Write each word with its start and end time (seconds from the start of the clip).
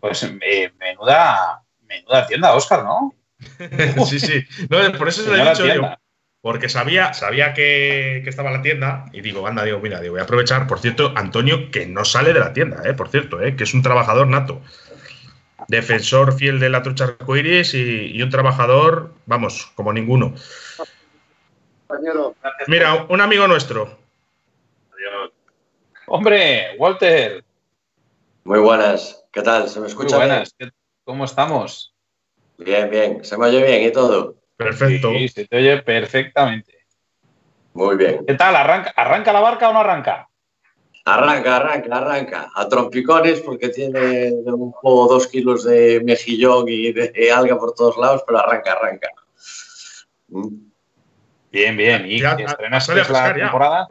Pues 0.00 0.22
eh, 0.22 0.72
menuda, 0.78 1.62
menuda 1.86 2.26
tienda, 2.26 2.54
Oscar, 2.54 2.84
¿no? 2.84 3.14
sí, 4.06 4.20
sí. 4.20 4.44
No, 4.68 4.92
por 4.98 5.08
eso 5.08 5.22
se 5.22 5.30
lo 5.30 5.36
he 5.36 5.48
dicho 5.48 5.66
yo. 5.66 5.82
Porque 6.40 6.68
sabía, 6.68 7.12
sabía 7.14 7.52
que, 7.52 8.18
estaba 8.18 8.50
la 8.50 8.62
tienda 8.62 9.06
y 9.12 9.20
digo, 9.20 9.46
anda, 9.46 9.64
digo, 9.64 9.80
mira, 9.80 10.00
digo, 10.00 10.12
voy 10.12 10.20
a 10.20 10.24
aprovechar. 10.24 10.66
Por 10.66 10.78
cierto, 10.78 11.12
Antonio, 11.16 11.70
que 11.70 11.86
no 11.86 12.04
sale 12.04 12.32
de 12.32 12.40
la 12.40 12.52
tienda, 12.52 12.82
eh, 12.84 12.94
por 12.94 13.08
cierto, 13.08 13.40
eh, 13.42 13.56
que 13.56 13.64
es 13.64 13.74
un 13.74 13.82
trabajador 13.82 14.28
nato. 14.28 14.62
Defensor 15.66 16.38
fiel 16.38 16.60
de 16.60 16.70
la 16.70 16.82
trucha 16.82 17.04
arcoiris 17.04 17.74
y, 17.74 18.12
y 18.12 18.22
un 18.22 18.30
trabajador, 18.30 19.14
vamos, 19.26 19.70
como 19.74 19.92
ninguno. 19.92 20.34
Mira, 22.66 23.06
un 23.08 23.20
amigo 23.20 23.48
nuestro. 23.48 23.98
Hombre, 26.06 26.76
Walter. 26.78 27.44
Muy 28.44 28.60
buenas. 28.60 29.24
¿Qué 29.38 29.44
tal? 29.44 29.68
¿Se 29.68 29.78
me 29.78 29.86
escucha? 29.86 30.16
Muy 30.16 30.26
buenas. 30.26 30.52
¿Cómo 31.04 31.24
estamos? 31.24 31.94
Bien, 32.56 32.90
bien. 32.90 33.24
¿Se 33.24 33.38
me 33.38 33.46
oye 33.46 33.62
bien 33.62 33.84
y 33.84 33.92
todo? 33.92 34.34
Perfecto. 34.56 35.12
Sí, 35.12 35.28
se 35.28 35.46
te 35.46 35.58
oye 35.58 35.80
perfectamente. 35.80 36.84
Muy 37.72 37.94
bien. 37.94 38.26
¿Qué 38.26 38.34
tal? 38.34 38.56
¿Arranca, 38.56 38.92
¿Arranca 38.96 39.32
la 39.32 39.38
barca 39.38 39.68
o 39.68 39.72
no 39.72 39.78
arranca? 39.78 40.28
Arranca, 41.04 41.54
arranca, 41.54 41.96
arranca. 41.98 42.50
A 42.52 42.68
trompicones 42.68 43.40
porque 43.42 43.68
tiene 43.68 44.32
un 44.32 44.72
poco 44.72 45.06
dos 45.06 45.28
kilos 45.28 45.62
de 45.62 46.02
mejillón 46.02 46.64
y 46.68 46.90
de 46.90 47.30
alga 47.30 47.56
por 47.56 47.74
todos 47.74 47.96
lados, 47.96 48.24
pero 48.26 48.40
arranca, 48.40 48.72
arranca. 48.72 49.08
Bien, 51.52 51.76
bien. 51.76 52.06
¿Y 52.06 52.20
ya, 52.20 52.32
estrenaste 52.32 52.92
la 53.08 53.34
temporada? 53.34 53.88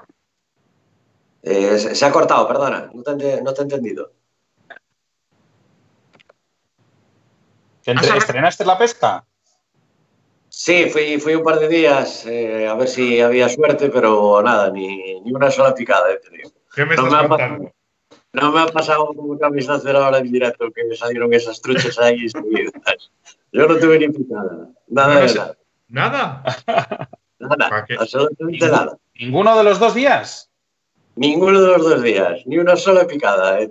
Eh, 1.41 1.79
se, 1.79 2.05
ha 2.05 2.12
cortado, 2.12 2.45
perdona. 2.49 2.91
No 2.93 3.02
te, 3.02 3.41
no 3.41 3.54
te 3.54 3.62
he 3.62 3.63
entendido. 3.63 4.16
¿Estrenaste 7.88 8.66
la 8.66 8.77
pesca? 8.77 9.26
Sí, 10.49 10.90
fui, 10.90 11.20
fui 11.20 11.35
un 11.35 11.43
par 11.43 11.60
de 11.60 11.68
días 11.68 12.26
eh, 12.26 12.68
a 12.68 12.74
ver 12.74 12.88
si 12.88 13.21
había 13.21 13.48
suerte, 13.48 13.90
pero 13.90 14.41
nada, 14.41 14.71
ni, 14.71 15.20
ni 15.21 15.32
una 15.32 15.52
sola 15.52 15.74
picada 15.74 16.12
he 16.12 16.18
tenido. 16.18 16.52
¿Qué 16.74 16.85
me 16.85 16.96
no, 16.96 17.07
estás 17.07 17.24
me 17.24 17.29
contando? 17.29 17.71
no 18.34 18.52
me 18.52 18.62
ha 18.62 18.68
pasado 18.68 19.07
como 19.07 19.38
que 19.38 19.46
a 19.46 19.49
mis 19.49 19.70
ahora 19.70 20.18
en 20.18 20.32
directo 20.32 20.71
que 20.71 20.84
me 20.85 20.96
salieron 20.96 21.34
esas 21.34 21.62
truchas 21.62 21.98
ahí 21.99 22.27
seguidas. 22.29 23.12
Yo 23.52 23.68
no 23.68 23.77
tuve 23.77 23.99
ni 23.99 24.10
picada. 24.10 24.70
Nada 24.88 25.20
de 25.22 25.34
nada. 25.34 25.57
¿Nada? 25.88 26.44
Nada, 27.40 27.85
absolutamente 27.99 28.68
nada. 28.68 28.98
¿Ninguno 29.16 29.57
de 29.57 29.63
los 29.63 29.79
dos 29.79 29.94
días? 29.94 30.49
Ninguno 31.16 31.62
de 31.62 31.68
los 31.68 31.90
dos 31.90 32.04
días, 32.04 32.41
ni 32.46 32.57
una 32.57 32.76
sola 32.76 33.07
picada. 33.07 33.60
Eh. 33.62 33.70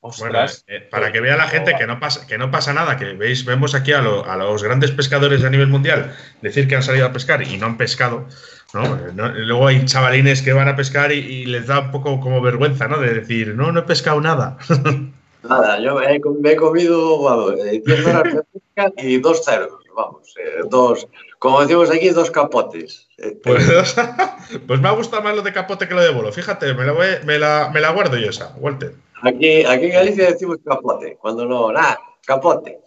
Bueno, 0.00 0.38
eh, 0.68 0.80
para 0.80 1.10
que 1.10 1.20
vea 1.20 1.36
la 1.36 1.48
gente 1.48 1.74
que 1.76 1.86
no 1.86 1.98
pasa, 1.98 2.24
que 2.26 2.38
no 2.38 2.52
pasa 2.52 2.72
nada, 2.72 2.96
que 2.96 3.14
veis, 3.14 3.44
vemos 3.44 3.74
aquí 3.74 3.92
a, 3.92 4.00
los 4.00 4.62
grandes 4.62 4.92
pescadores 4.92 5.42
a 5.42 5.50
nivel 5.50 5.66
mundial 5.66 6.14
decir 6.40 6.68
que 6.68 6.76
han 6.76 6.84
salido 6.84 7.06
a 7.06 7.12
pescar 7.12 7.42
y 7.42 7.56
no 7.56 7.66
han 7.66 7.76
pescado. 7.76 8.26
luego 8.72 9.66
hay 9.66 9.84
chavalines 9.86 10.42
que 10.42 10.52
van 10.52 10.68
a 10.68 10.76
pescar 10.76 11.10
y, 11.10 11.46
les 11.46 11.66
da 11.66 11.80
un 11.80 11.90
poco 11.90 12.20
como 12.20 12.40
vergüenza, 12.40 12.86
¿no? 12.86 13.00
De 13.00 13.12
decir, 13.12 13.56
no, 13.56 13.72
no 13.72 13.80
he 13.80 13.84
pescado 13.84 14.20
nada. 14.20 14.56
Nada, 15.48 15.78
yo 15.80 15.94
me 15.94 16.50
he 16.52 16.56
comido 16.56 17.54
10 17.54 18.06
horas 18.06 18.34
de 18.34 18.42
pesca 18.52 18.92
y 18.96 19.18
dos 19.18 19.44
cerdos, 19.44 19.84
vamos, 19.94 20.34
eh, 20.36 20.62
dos, 20.68 21.06
como 21.38 21.60
decimos 21.60 21.90
aquí, 21.90 22.10
dos 22.10 22.30
capotes. 22.30 23.08
Pues, 23.44 23.94
pues, 24.66 24.80
me 24.80 24.88
ha 24.88 24.92
gustado 24.92 25.22
más 25.22 25.36
lo 25.36 25.42
de 25.42 25.52
capote 25.52 25.86
que 25.86 25.94
lo 25.94 26.02
de 26.02 26.10
bolo. 26.10 26.32
Fíjate, 26.32 26.74
me 26.74 26.84
la, 26.84 26.94
me 27.24 27.38
la, 27.38 27.70
me 27.72 27.80
la 27.80 27.90
guardo 27.90 28.16
yo 28.16 28.30
esa, 28.30 28.52
Walter. 28.56 28.94
Aquí, 29.22 29.64
aquí 29.64 29.86
en 29.86 29.92
Galicia 29.92 30.26
decimos 30.26 30.58
capote, 30.64 31.16
cuando 31.20 31.44
no, 31.44 31.72
nada, 31.72 31.98
capote. 32.24 32.80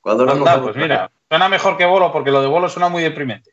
Cuando 0.00 0.24
no 0.24 0.32
Anda, 0.32 0.62
pues 0.62 0.76
mira, 0.76 1.10
suena 1.28 1.48
mejor 1.48 1.76
que 1.76 1.84
bolo 1.84 2.12
porque 2.12 2.30
lo 2.30 2.40
de 2.40 2.46
bolo 2.46 2.68
suena 2.68 2.88
muy 2.88 3.02
deprimente. 3.02 3.52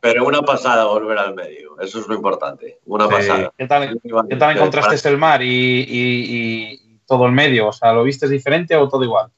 Pero, 0.00 0.26
una 0.26 0.42
pasada 0.42 0.86
volver 0.86 1.16
al 1.18 1.34
medio, 1.34 1.78
eso 1.78 2.00
es 2.00 2.08
lo 2.08 2.16
importante, 2.16 2.80
una 2.86 3.08
pasada. 3.08 3.52
¿Qué 3.56 3.68
tal, 3.68 4.00
¿qué 4.28 4.36
tal 4.36 4.56
encontraste 4.56 5.08
el 5.08 5.16
mar 5.18 5.40
y, 5.42 5.86
y, 5.88 6.98
todo 7.06 7.26
el 7.26 7.32
medio? 7.32 7.68
O 7.68 7.72
sea, 7.72 7.92
¿lo 7.92 8.02
viste 8.02 8.28
diferente 8.28 8.74
o 8.74 8.88
todo 8.88 9.04
igual? 9.04 9.30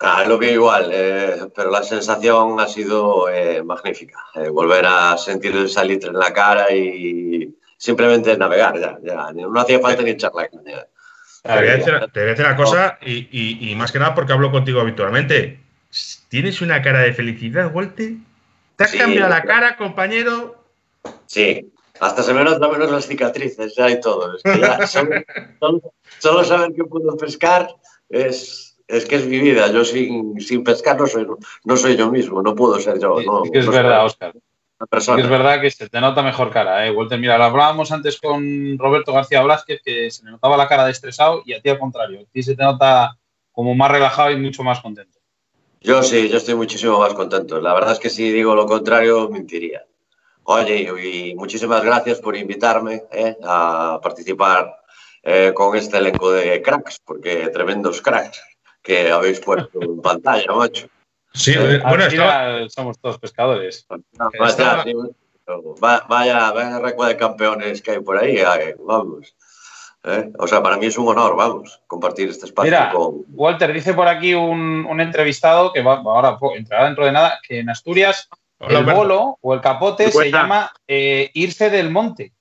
Ah, 0.00 0.24
lo 0.26 0.38
vi 0.38 0.48
igual, 0.48 0.90
eh, 0.92 1.36
pero 1.54 1.70
la 1.70 1.84
sensación 1.84 2.58
ha 2.58 2.66
sido 2.66 3.28
eh, 3.28 3.62
magnífica. 3.62 4.18
Eh, 4.34 4.48
volver 4.48 4.86
a 4.86 5.16
sentir 5.16 5.54
el 5.54 5.68
salitre 5.68 6.10
en 6.10 6.18
la 6.18 6.32
cara 6.32 6.74
y 6.74 7.54
simplemente 7.80 8.36
navegar 8.36 8.78
ya. 8.78 8.98
ya. 9.02 9.32
No 9.32 9.58
hacía 9.60 9.80
falta 9.80 10.02
ni 10.02 10.10
echar 10.10 10.32
la 10.34 10.48
caña. 10.48 10.86
Te 11.42 11.48
voy, 11.48 11.68
a 11.68 11.76
decir, 11.76 12.44
una 12.44 12.56
cosa, 12.56 12.98
y, 13.00 13.74
más 13.74 13.90
que 13.90 13.98
nada 13.98 14.14
porque 14.14 14.34
hablo 14.34 14.52
contigo 14.52 14.80
habitualmente. 14.80 15.58
¿Tienes 16.28 16.60
una 16.60 16.82
cara 16.82 17.00
de 17.00 17.14
felicidad, 17.14 17.74
Walter? 17.74 18.12
¿Te 18.76 18.84
has 18.84 18.92
cambiado 18.92 19.30
la 19.30 19.42
cara, 19.42 19.76
compañero? 19.76 20.62
Sí, 21.26 21.72
hasta 21.98 22.22
se 22.22 22.34
me 22.34 22.44
nota 22.44 22.68
menos 22.68 22.90
las 22.90 23.06
cicatrices, 23.06 23.74
ya 23.74 23.90
y 23.90 23.98
todo. 24.00 24.36
solo, 26.18 26.44
saber 26.44 26.74
que 26.74 26.84
puedo 26.84 27.16
pescar 27.16 27.74
es, 28.10 28.76
es 28.86 29.06
que 29.06 29.16
es 29.16 29.26
mi 29.26 29.38
vida. 29.38 29.72
Yo 29.72 29.84
sin, 29.84 30.38
sin 30.38 30.62
pescar 30.62 31.00
no 31.00 31.06
soy, 31.06 31.26
no 31.64 31.76
soy 31.76 31.96
yo 31.96 32.10
mismo, 32.10 32.42
no 32.42 32.54
puedo 32.54 32.78
ser 32.78 33.00
yo. 33.00 33.18
es 33.52 33.66
verdad, 33.66 34.04
Oscar 34.04 34.34
es 34.90 35.28
verdad 35.28 35.60
que 35.60 35.70
se 35.70 35.88
te 35.88 36.00
nota 36.00 36.22
mejor 36.22 36.50
cara, 36.50 36.86
¿eh? 36.86 36.90
Walter, 36.90 37.18
mira, 37.18 37.36
lo 37.36 37.44
hablábamos 37.44 37.92
antes 37.92 38.18
con 38.18 38.78
Roberto 38.78 39.12
García 39.12 39.42
Blázquez, 39.42 39.82
que 39.84 40.10
se 40.10 40.24
le 40.24 40.30
notaba 40.30 40.56
la 40.56 40.68
cara 40.68 40.86
de 40.86 40.92
estresado 40.92 41.42
y 41.44 41.52
a 41.52 41.60
ti 41.60 41.68
al 41.68 41.78
contrario. 41.78 42.20
A 42.20 42.32
ti 42.32 42.42
se 42.42 42.56
te 42.56 42.62
nota 42.62 43.18
como 43.52 43.74
más 43.74 43.90
relajado 43.90 44.30
y 44.30 44.36
mucho 44.36 44.62
más 44.62 44.80
contento. 44.80 45.18
Yo 45.80 46.02
sí, 46.02 46.28
yo 46.28 46.38
estoy 46.38 46.54
muchísimo 46.54 46.98
más 46.98 47.14
contento. 47.14 47.60
La 47.60 47.74
verdad 47.74 47.92
es 47.92 47.98
que 47.98 48.10
si 48.10 48.30
digo 48.30 48.54
lo 48.54 48.66
contrario, 48.66 49.28
mentiría. 49.28 49.84
Oye, 50.44 50.82
y 50.82 51.34
muchísimas 51.34 51.84
gracias 51.84 52.20
por 52.20 52.36
invitarme 52.36 53.02
¿eh? 53.12 53.36
a 53.44 54.00
participar 54.02 54.80
eh, 55.22 55.52
con 55.54 55.76
este 55.76 55.98
elenco 55.98 56.32
de 56.32 56.62
cracks, 56.62 57.00
porque 57.04 57.48
tremendos 57.48 58.00
cracks 58.00 58.42
que 58.82 59.10
habéis 59.10 59.40
puesto 59.40 59.80
en 59.82 60.00
pantalla, 60.00 60.52
macho. 60.52 60.88
Sí, 61.32 61.52
eh, 61.56 61.80
bueno, 61.86 62.04
somos 62.68 62.98
todos 62.98 63.18
pescadores. 63.18 63.86
vaya, 65.80 66.02
vaya, 66.08 66.50
vaya 66.52 67.08
de 67.08 67.16
campeones 67.16 67.80
que 67.82 67.92
hay 67.92 68.00
por 68.00 68.18
ahí, 68.18 68.38
eh, 68.38 68.76
vamos. 68.78 69.34
Eh, 70.02 70.32
o 70.38 70.46
sea, 70.46 70.62
para 70.62 70.78
mí 70.78 70.86
es 70.86 70.96
un 70.96 71.08
honor, 71.08 71.36
vamos, 71.36 71.82
compartir 71.86 72.30
este 72.30 72.46
espacio 72.46 72.70
Mira, 72.70 72.92
Walter, 73.32 73.72
dice 73.72 73.92
por 73.92 74.08
aquí 74.08 74.32
un, 74.32 74.98
entrevistado 74.98 75.72
que 75.72 75.82
va, 75.82 75.96
ahora 75.96 76.38
entrará 76.56 76.86
dentro 76.86 77.04
de 77.04 77.12
nada, 77.12 77.38
que 77.46 77.60
en 77.60 77.68
Asturias 77.68 78.28
el 78.60 78.84
bolo 78.84 79.38
o 79.40 79.54
el 79.54 79.60
capote 79.60 80.10
se 80.10 80.30
llama 80.30 80.72
irse 80.86 81.70
del 81.70 81.90
monte. 81.90 82.32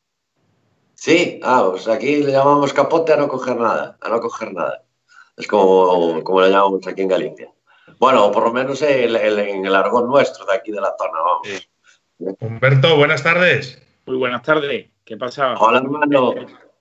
Sí, 0.95 1.39
ah, 1.43 1.67
pues 1.71 1.87
aquí 1.87 2.23
le 2.23 2.31
llamamos 2.31 2.73
capote 2.73 3.13
a 3.13 3.17
no 3.17 3.29
coger 3.29 3.55
nada, 3.55 3.97
a 4.01 4.09
no 4.09 4.19
coger 4.19 4.53
nada. 4.53 4.83
Es 5.37 5.47
como, 5.47 6.21
como 6.23 6.41
le 6.41 6.49
llamamos 6.49 6.85
aquí 6.87 7.01
en 7.01 7.07
Galicia. 7.07 7.49
Bueno, 7.99 8.31
por 8.31 8.43
lo 8.45 8.53
menos 8.53 8.81
en 8.81 9.65
el 9.65 9.75
argón 9.75 10.07
nuestro 10.07 10.45
de 10.45 10.55
aquí 10.55 10.71
de 10.71 10.79
la 10.79 10.95
zona, 10.97 11.19
vamos. 11.19 11.69
Humberto, 12.39 12.95
buenas 12.95 13.21
tardes. 13.21 13.85
Muy 14.05 14.15
buenas 14.15 14.41
tardes. 14.41 14.87
¿Qué 15.03 15.17
pasa? 15.17 15.55
Hola, 15.55 15.79
hermano. 15.79 16.33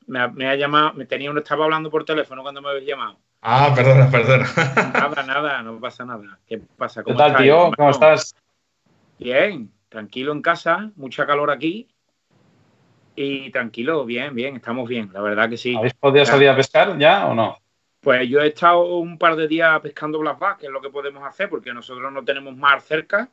Me, 0.06 0.48
ha 0.48 0.54
llamado, 0.54 0.94
me 0.94 1.06
tenía 1.06 1.30
uno, 1.30 1.40
estaba 1.40 1.64
hablando 1.64 1.90
por 1.90 2.04
teléfono 2.04 2.42
cuando 2.42 2.62
me 2.62 2.70
habéis 2.70 2.86
llamado. 2.86 3.18
Ah, 3.42 3.72
perdona, 3.74 4.08
perdona. 4.08 4.46
Nada, 4.94 5.22
nada, 5.24 5.62
no 5.62 5.80
pasa 5.80 6.04
nada. 6.04 6.38
¿Qué 6.46 6.58
pasa? 6.58 7.02
¿Cómo 7.02 7.16
¿Qué 7.16 7.22
tal, 7.24 7.36
tío? 7.36 7.72
¿Cómo 7.76 7.90
estás? 7.90 8.34
Bien, 9.18 9.72
tranquilo 9.88 10.30
en 10.30 10.40
casa, 10.40 10.92
mucha 10.94 11.26
calor 11.26 11.50
aquí. 11.50 11.88
Y 13.16 13.50
tranquilo, 13.50 14.04
bien, 14.04 14.36
bien, 14.36 14.54
estamos 14.56 14.88
bien, 14.88 15.10
la 15.12 15.20
verdad 15.20 15.50
que 15.50 15.56
sí. 15.56 15.74
¿Habéis 15.76 15.94
podido 15.94 16.24
salir 16.24 16.48
a 16.48 16.54
pescar 16.54 16.96
ya 16.96 17.26
o 17.26 17.34
no? 17.34 17.58
Pues 18.00 18.28
yo 18.28 18.40
he 18.40 18.48
estado 18.48 18.96
un 18.96 19.18
par 19.18 19.34
de 19.36 19.48
días 19.48 19.80
pescando 19.80 20.20
Bass, 20.20 20.58
que 20.58 20.66
es 20.66 20.72
lo 20.72 20.80
que 20.80 20.90
podemos 20.90 21.24
hacer, 21.24 21.48
porque 21.50 21.72
nosotros 21.72 22.12
no 22.12 22.24
tenemos 22.24 22.56
mar 22.56 22.80
cerca. 22.80 23.30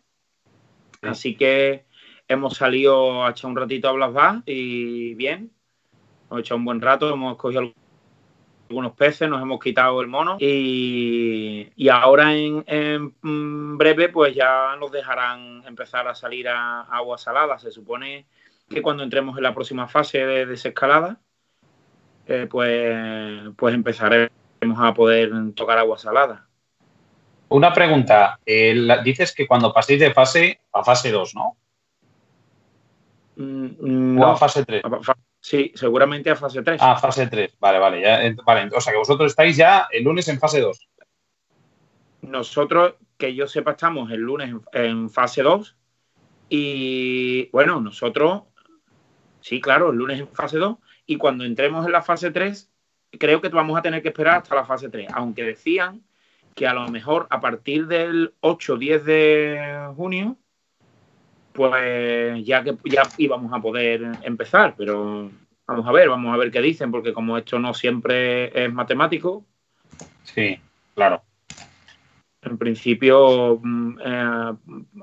Así 1.02 1.36
que 1.36 1.86
hemos 2.28 2.56
salido 2.58 3.24
a 3.24 3.32
echar 3.32 3.52
un 3.52 3.58
ratito 3.58 3.90
a 3.90 4.08
Bass 4.08 4.42
y 4.46 5.14
bien. 5.14 5.52
Hemos 6.30 6.40
echado 6.40 6.58
un 6.58 6.66
buen 6.66 6.82
rato, 6.82 7.14
hemos 7.14 7.38
cogido 7.38 7.74
algunos 8.70 8.94
peces, 8.94 9.30
nos 9.30 9.42
hemos 9.42 9.60
quitado 9.60 10.02
el 10.02 10.08
mono 10.08 10.38
y, 10.40 11.70
ahora 11.90 12.34
en, 12.36 13.78
breve 13.78 14.10
pues 14.10 14.34
ya 14.34 14.76
nos 14.80 14.92
dejarán 14.92 15.64
empezar 15.68 16.08
a 16.08 16.16
salir 16.16 16.48
a, 16.48 16.82
agua 16.82 17.20
salada. 17.20 17.60
Se 17.60 17.70
supone 17.70 18.26
que 18.68 18.82
cuando 18.82 19.04
entremos 19.04 19.38
en 19.38 19.44
la 19.44 19.54
próxima 19.54 19.88
fase 19.88 20.26
de 20.26 20.48
desescalada, 20.48 21.20
eh, 22.26 22.48
pues, 22.50 23.54
pues 23.56 23.76
empezaremos 24.66 24.80
a 24.80 24.94
poder 24.94 25.32
tocar 25.54 25.78
agua 25.78 25.98
salada. 25.98 26.48
Una 27.50 27.74
pregunta. 27.74 28.40
dices 29.04 29.34
que 29.34 29.48
cuando 29.48 29.74
paséis 29.74 30.00
de 30.00 30.14
fase 30.14 30.60
a 30.74 30.84
fase 30.84 31.12
2, 31.12 31.36
¿no? 31.36 31.58
Mm, 33.38 34.16
no, 34.16 34.32
a 34.32 34.36
fase 34.36 34.66
3. 34.66 34.82
Sí, 35.40 35.72
seguramente 35.76 36.32
a 36.32 36.36
fase 36.36 36.64
3. 36.64 36.82
Ah, 36.82 36.96
fase 36.96 37.28
3. 37.28 37.58
Vale, 37.60 37.80
vale, 37.80 38.02
ya, 38.02 38.20
vale. 38.44 38.70
O 38.76 38.82
sea 38.82 38.92
que 38.92 39.00
vosotros 39.00 39.32
estáis 39.32 39.56
ya 39.56 39.88
el 39.92 40.04
lunes 40.04 40.28
en 40.28 40.40
fase 40.40 40.60
2. 40.60 40.88
Nosotros, 42.24 42.96
que 43.18 43.36
yo 43.36 43.48
sepa, 43.48 43.72
estamos 43.72 44.12
el 44.12 44.22
lunes 44.22 44.54
en, 44.74 45.10
fase 45.10 45.44
2. 45.44 45.76
Y 46.50 47.50
bueno, 47.52 47.80
nosotros, 47.80 48.44
sí, 49.42 49.62
claro, 49.62 49.92
el 49.92 49.98
lunes 49.98 50.20
en 50.20 50.28
fase 50.30 50.58
2. 50.58 50.78
Y 51.06 51.18
cuando 51.18 51.44
entremos 51.44 51.86
en 51.86 51.92
la 51.92 52.02
fase 52.02 52.32
3, 52.32 52.72
creo 53.18 53.42
que 53.42 53.50
vamos 53.50 53.78
a 53.78 53.82
tener 53.82 54.02
que 54.02 54.10
esperar 54.10 54.38
hasta 54.38 54.56
la 54.56 54.66
fase 54.66 54.90
3. 54.90 55.10
Aunque 55.14 55.44
decían 55.44 56.02
que 56.54 56.68
a 56.68 56.74
lo 56.74 56.88
mejor 56.90 57.28
a 57.30 57.42
partir 57.42 57.88
del 57.88 58.34
8 58.42 58.74
o 58.74 58.78
10 58.78 59.06
de 59.06 59.90
junio 59.96 60.38
pues 61.56 62.46
ya 62.46 62.64
que 62.64 62.78
ya 62.84 63.04
íbamos 63.18 63.52
a 63.54 63.62
poder 63.62 64.04
empezar, 64.24 64.76
pero 64.78 65.32
vamos 65.66 65.88
a 65.88 65.92
ver, 65.92 66.10
vamos 66.10 66.34
a 66.34 66.38
ver 66.38 66.52
qué 66.52 66.62
dicen, 66.62 66.92
porque 66.92 67.14
como 67.14 67.38
esto 67.38 67.58
no 67.58 67.74
siempre 67.74 68.66
es 68.66 68.72
matemático. 68.72 69.46
Sí, 70.24 70.60
claro. 70.94 71.24
En 72.42 72.58
principio, 72.58 73.60
mm, 73.64 74.00
eh, 74.06 74.54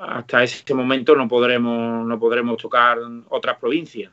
hasta 0.00 0.44
ese 0.44 0.74
momento 0.74 1.16
no 1.16 1.26
podremos, 1.26 2.06
no 2.06 2.18
podremos 2.20 2.58
tocar 2.58 2.98
otras 3.30 3.58
provincias. 3.58 4.12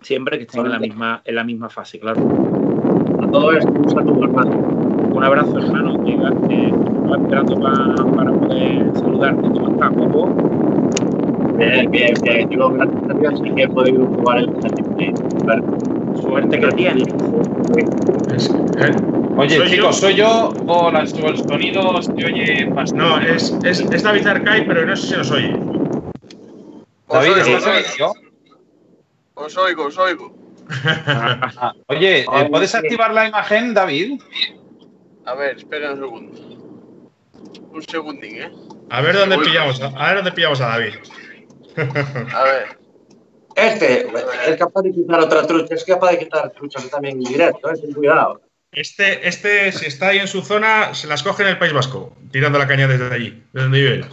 Siempre 0.00 0.38
que 0.38 0.44
estén 0.44 0.66
en 0.66 0.72
la 0.72 0.78
misma, 0.78 1.22
en 1.24 1.34
la 1.34 1.44
misma 1.44 1.68
fase, 1.68 1.98
claro. 1.98 2.20
A 3.18 3.28
todo 3.28 3.52
esto, 3.52 3.72
un 3.74 3.88
saludo, 3.88 4.24
hermano. 4.24 4.50
Un 5.12 5.24
abrazo, 5.24 5.58
hermano. 5.58 5.98
Que, 6.04 6.12
estaba 6.12 7.16
esperando 7.16 7.58
para, 7.58 8.32
poder 8.32 8.94
saludarte. 8.94 9.50
¿Cómo 9.50 9.68
estás, 9.68 9.92
Popo? 9.94 10.30
Bien, 11.56 11.90
bien, 11.90 12.14
bien. 12.22 12.48
Yo, 12.50 12.70
gracias 12.70 13.02
a 13.08 13.14
Dios, 13.14 13.40
sí 13.42 13.50
que 13.54 13.62
he 13.64 13.68
podido 13.68 14.06
jugar 14.06 14.38
el 14.38 14.50
Suerte 16.12 16.58
que 16.58 16.72
tiene. 16.72 17.04
Oye, 19.36 19.66
chicos, 19.68 19.96
¿soy 19.98 20.14
yo 20.14 20.52
o, 20.66 20.90
el 20.90 21.08
sonido 21.08 22.02
se 22.02 22.24
oye 22.24 22.70
más? 22.72 22.94
No, 22.94 23.20
es, 23.20 23.58
es, 23.62 23.80
es 23.92 24.02
David 24.02 24.26
Arcay, 24.26 24.66
pero 24.66 24.86
no 24.86 24.96
sé 24.96 25.08
si 25.08 25.16
nos 25.16 25.30
oye. 25.30 25.60
David, 27.08 27.36
¿estás 27.38 27.96
yo? 27.98 28.12
Os 29.36 29.54
oigo, 29.56 29.84
os 29.84 29.98
oigo. 29.98 30.34
Oye, 31.88 32.20
eh, 32.20 32.48
¿puedes 32.50 32.74
activar 32.74 33.12
la 33.12 33.28
imagen, 33.28 33.74
David? 33.74 34.20
A 35.26 35.34
ver, 35.34 35.58
espera 35.58 35.92
un 35.92 36.00
segundo. 36.00 36.40
Un 37.70 37.82
segundín, 37.82 38.42
¿eh? 38.42 38.50
A 38.90 39.02
ver 39.02 39.14
dónde 39.14 39.38
pillamos, 39.38 39.80
a 39.80 40.06
ver 40.06 40.16
dónde 40.16 40.32
pillamos 40.32 40.60
a 40.62 40.68
David. 40.68 40.94
A 42.34 42.42
ver. 42.44 42.78
Este 43.54 44.06
es 44.48 44.56
capaz 44.56 44.82
de 44.82 44.92
quitar 44.92 45.20
otra 45.20 45.46
trucha, 45.46 45.74
es 45.74 45.84
capaz 45.84 46.12
de 46.12 46.18
quitar 46.18 46.50
truchas 46.52 46.88
también 46.90 47.18
en 47.18 47.24
directo, 47.24 47.70
eh, 47.70 47.94
cuidado. 47.94 48.40
Este, 48.72 49.26
este, 49.26 49.72
si 49.72 49.86
está 49.86 50.08
ahí 50.08 50.18
en 50.18 50.28
su 50.28 50.42
zona, 50.42 50.94
se 50.94 51.06
las 51.06 51.22
coge 51.22 51.42
en 51.42 51.50
el 51.50 51.58
País 51.58 51.72
Vasco, 51.72 52.16
tirando 52.30 52.58
la 52.58 52.66
caña 52.66 52.86
desde 52.86 53.14
allí, 53.14 53.42
desde 53.52 53.64
donde 53.64 53.80
vive 53.80 54.04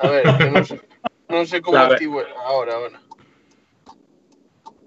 A 0.00 0.08
ver, 0.08 0.52
no 0.52 0.64
sé, 0.64 0.80
no 1.28 1.46
sé 1.46 1.62
cómo 1.62 1.78
activo 1.78 2.22
ahora, 2.44 2.74
ahora. 2.74 3.05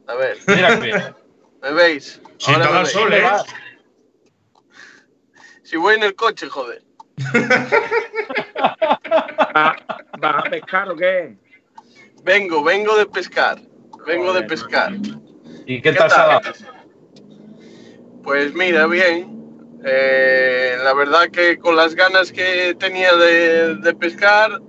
A 0.10 0.16
ver. 0.16 0.38
Mira 0.48 0.80
¿Me 1.62 1.72
veis? 1.74 2.20
Sin 2.38 2.58
dar 2.58 2.88
sol, 2.88 3.14
¿eh? 3.14 3.28
Si 5.64 5.78
voy 5.78 5.96
en 5.96 6.04
el 6.04 6.16
coche, 6.16 6.48
joder. 6.48 6.82
¿Vas 9.54 9.76
a 10.22 10.44
pescar 10.50 10.90
o 10.90 10.96
qué? 10.96 11.38
Vengo, 12.24 12.64
vengo 12.64 12.98
de 12.98 13.06
pescar. 13.06 13.60
Vengo 14.08 14.34
de 14.34 14.44
pescar. 14.44 14.94
¿Y 15.66 15.82
qué, 15.82 15.94
tal, 15.94 16.42
Pues 18.24 18.54
mira, 18.54 18.88
bien. 18.88 19.38
Eh, 19.86 20.78
la 20.82 20.94
verdad 20.94 21.30
que 21.32 21.60
con 21.60 21.76
las 21.76 21.94
ganas 21.94 22.32
que 22.32 22.76
tenía 22.80 23.16
de, 23.16 23.96
pescar, 24.00 24.60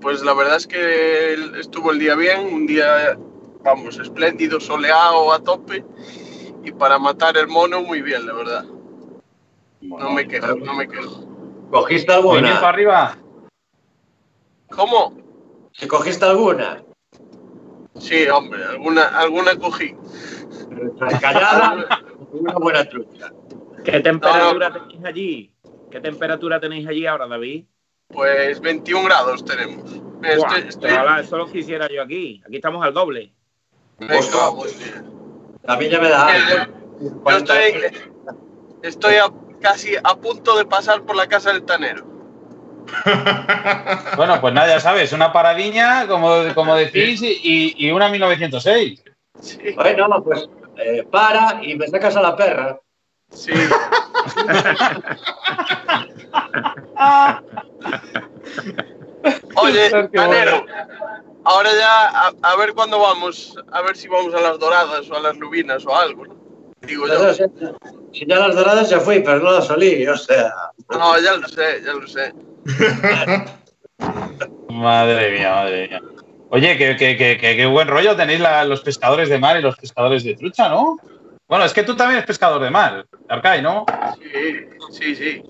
pues 0.00 0.22
la 0.22 0.34
verdad 0.34 0.56
es 0.56 0.66
que 0.66 1.34
estuvo 1.60 1.92
el 1.92 1.98
día 1.98 2.14
bien, 2.16 2.40
un 2.52 2.66
día, 2.66 3.16
vamos, 3.62 3.98
espléndido, 3.98 4.60
soleado 4.60 5.32
a 5.32 5.38
tope, 5.40 5.84
y 6.64 6.72
para 6.72 6.98
matar 6.98 7.36
el 7.36 7.48
mono 7.48 7.82
muy 7.82 8.02
bien, 8.02 8.26
la 8.26 8.32
verdad. 8.32 8.64
no 9.80 10.10
me 10.10 10.26
quejo, 10.26 10.54
no 10.56 10.74
me 10.74 10.88
quejo. 10.88 11.26
¿Cogiste 11.70 12.12
alguna? 12.12 12.54
para 12.60 12.68
arriba? 12.68 13.18
¿Cómo? 14.70 15.16
¿Te 15.78 15.86
cogiste 15.86 16.24
alguna? 16.24 16.82
Sí, 17.98 18.26
hombre, 18.28 18.64
alguna, 18.64 19.06
alguna 19.08 19.56
cogí. 19.56 19.94
Callada, 21.20 22.00
una 22.32 22.54
buena 22.54 22.84
trucha. 22.88 23.32
¿Qué 23.84 24.00
temperatura 24.00 24.72
tenéis 24.72 25.04
allí? 25.04 25.52
¿Qué 25.90 26.00
temperatura 26.00 26.60
tenéis 26.60 26.86
allí 26.86 27.06
ahora, 27.06 27.26
David? 27.26 27.64
Pues 28.08 28.60
21 28.60 29.04
grados 29.04 29.44
tenemos. 29.44 29.90
eso 30.22 31.36
lo 31.36 31.46
quisiera 31.46 31.88
yo 31.88 32.02
aquí. 32.02 32.42
Aquí 32.46 32.56
estamos 32.56 32.84
al 32.84 32.92
doble. 32.92 33.32
Venga, 34.00 34.22
A 35.66 35.76
mí 35.76 35.88
ya 35.88 36.00
me 36.00 36.08
da 36.08 36.68
Yo 37.00 37.36
estoy, 37.36 37.74
estoy 38.82 39.14
casi 39.60 39.94
a 40.02 40.14
punto 40.16 40.56
de 40.56 40.64
pasar 40.64 41.02
por 41.02 41.16
la 41.16 41.26
casa 41.26 41.52
del 41.52 41.62
tanero. 41.64 42.04
bueno, 44.16 44.40
pues 44.40 44.54
nada, 44.54 44.68
ya 44.68 44.80
sabes, 44.80 45.12
una 45.12 45.32
paradiña, 45.32 46.08
como, 46.08 46.52
como 46.54 46.74
decís, 46.74 47.22
y, 47.22 47.74
y 47.76 47.90
una 47.92 48.08
1906. 48.08 49.04
Sí. 49.40 49.58
Bueno, 49.76 50.22
pues 50.24 50.48
eh, 50.78 51.06
para 51.10 51.60
y 51.62 51.76
me 51.76 51.86
sacas 51.88 52.16
a 52.16 52.22
la 52.22 52.34
perra. 52.36 52.80
Sí. 53.30 53.52
Oye, 59.56 59.90
Canero, 60.12 60.64
ahora 61.44 61.70
ya 61.76 62.32
a, 62.42 62.56
ver 62.56 62.74
cuándo 62.74 62.98
vamos, 62.98 63.56
a 63.72 63.82
ver 63.82 63.96
si 63.96 64.08
vamos 64.08 64.34
a 64.34 64.40
las 64.40 64.58
doradas 64.58 65.08
o 65.10 65.16
a 65.16 65.20
las 65.20 65.36
lubinas 65.36 65.84
o 65.86 65.94
algo. 65.94 66.24
Digo 66.82 67.06
yo. 67.06 67.34
Si 68.12 68.26
ya 68.26 68.38
las 68.38 68.56
doradas 68.56 68.90
ya 68.90 69.00
fui, 69.00 69.20
pero 69.20 69.40
no 69.40 69.52
las 69.52 69.66
salí, 69.66 70.06
o 70.06 70.16
sea. 70.16 70.52
No, 70.90 71.18
ya 71.20 71.36
lo 71.36 71.48
sé, 71.48 71.82
ya 71.84 71.92
lo 71.92 72.06
sé. 72.06 72.32
madre 74.70 75.32
mía, 75.32 75.54
madre 75.54 75.88
mía. 75.88 76.00
Oye, 76.50 76.76
qué, 76.76 77.66
buen 77.66 77.86
rollo 77.86 78.16
tenéis 78.16 78.40
los 78.66 78.80
pescadores 78.80 79.28
de 79.28 79.38
mar 79.38 79.58
y 79.58 79.62
los 79.62 79.76
pescadores 79.76 80.24
de 80.24 80.34
trucha, 80.34 80.68
¿no? 80.68 80.96
Bueno, 81.46 81.64
es 81.64 81.72
que 81.72 81.82
tú 81.82 81.96
también 81.96 82.18
eres 82.18 82.26
pescador 82.26 82.60
de 82.60 82.70
mar, 82.70 83.06
Arcay, 83.28 83.62
¿no? 83.62 83.86
Sí, 84.20 84.66
sí, 84.90 85.14
sí. 85.14 85.42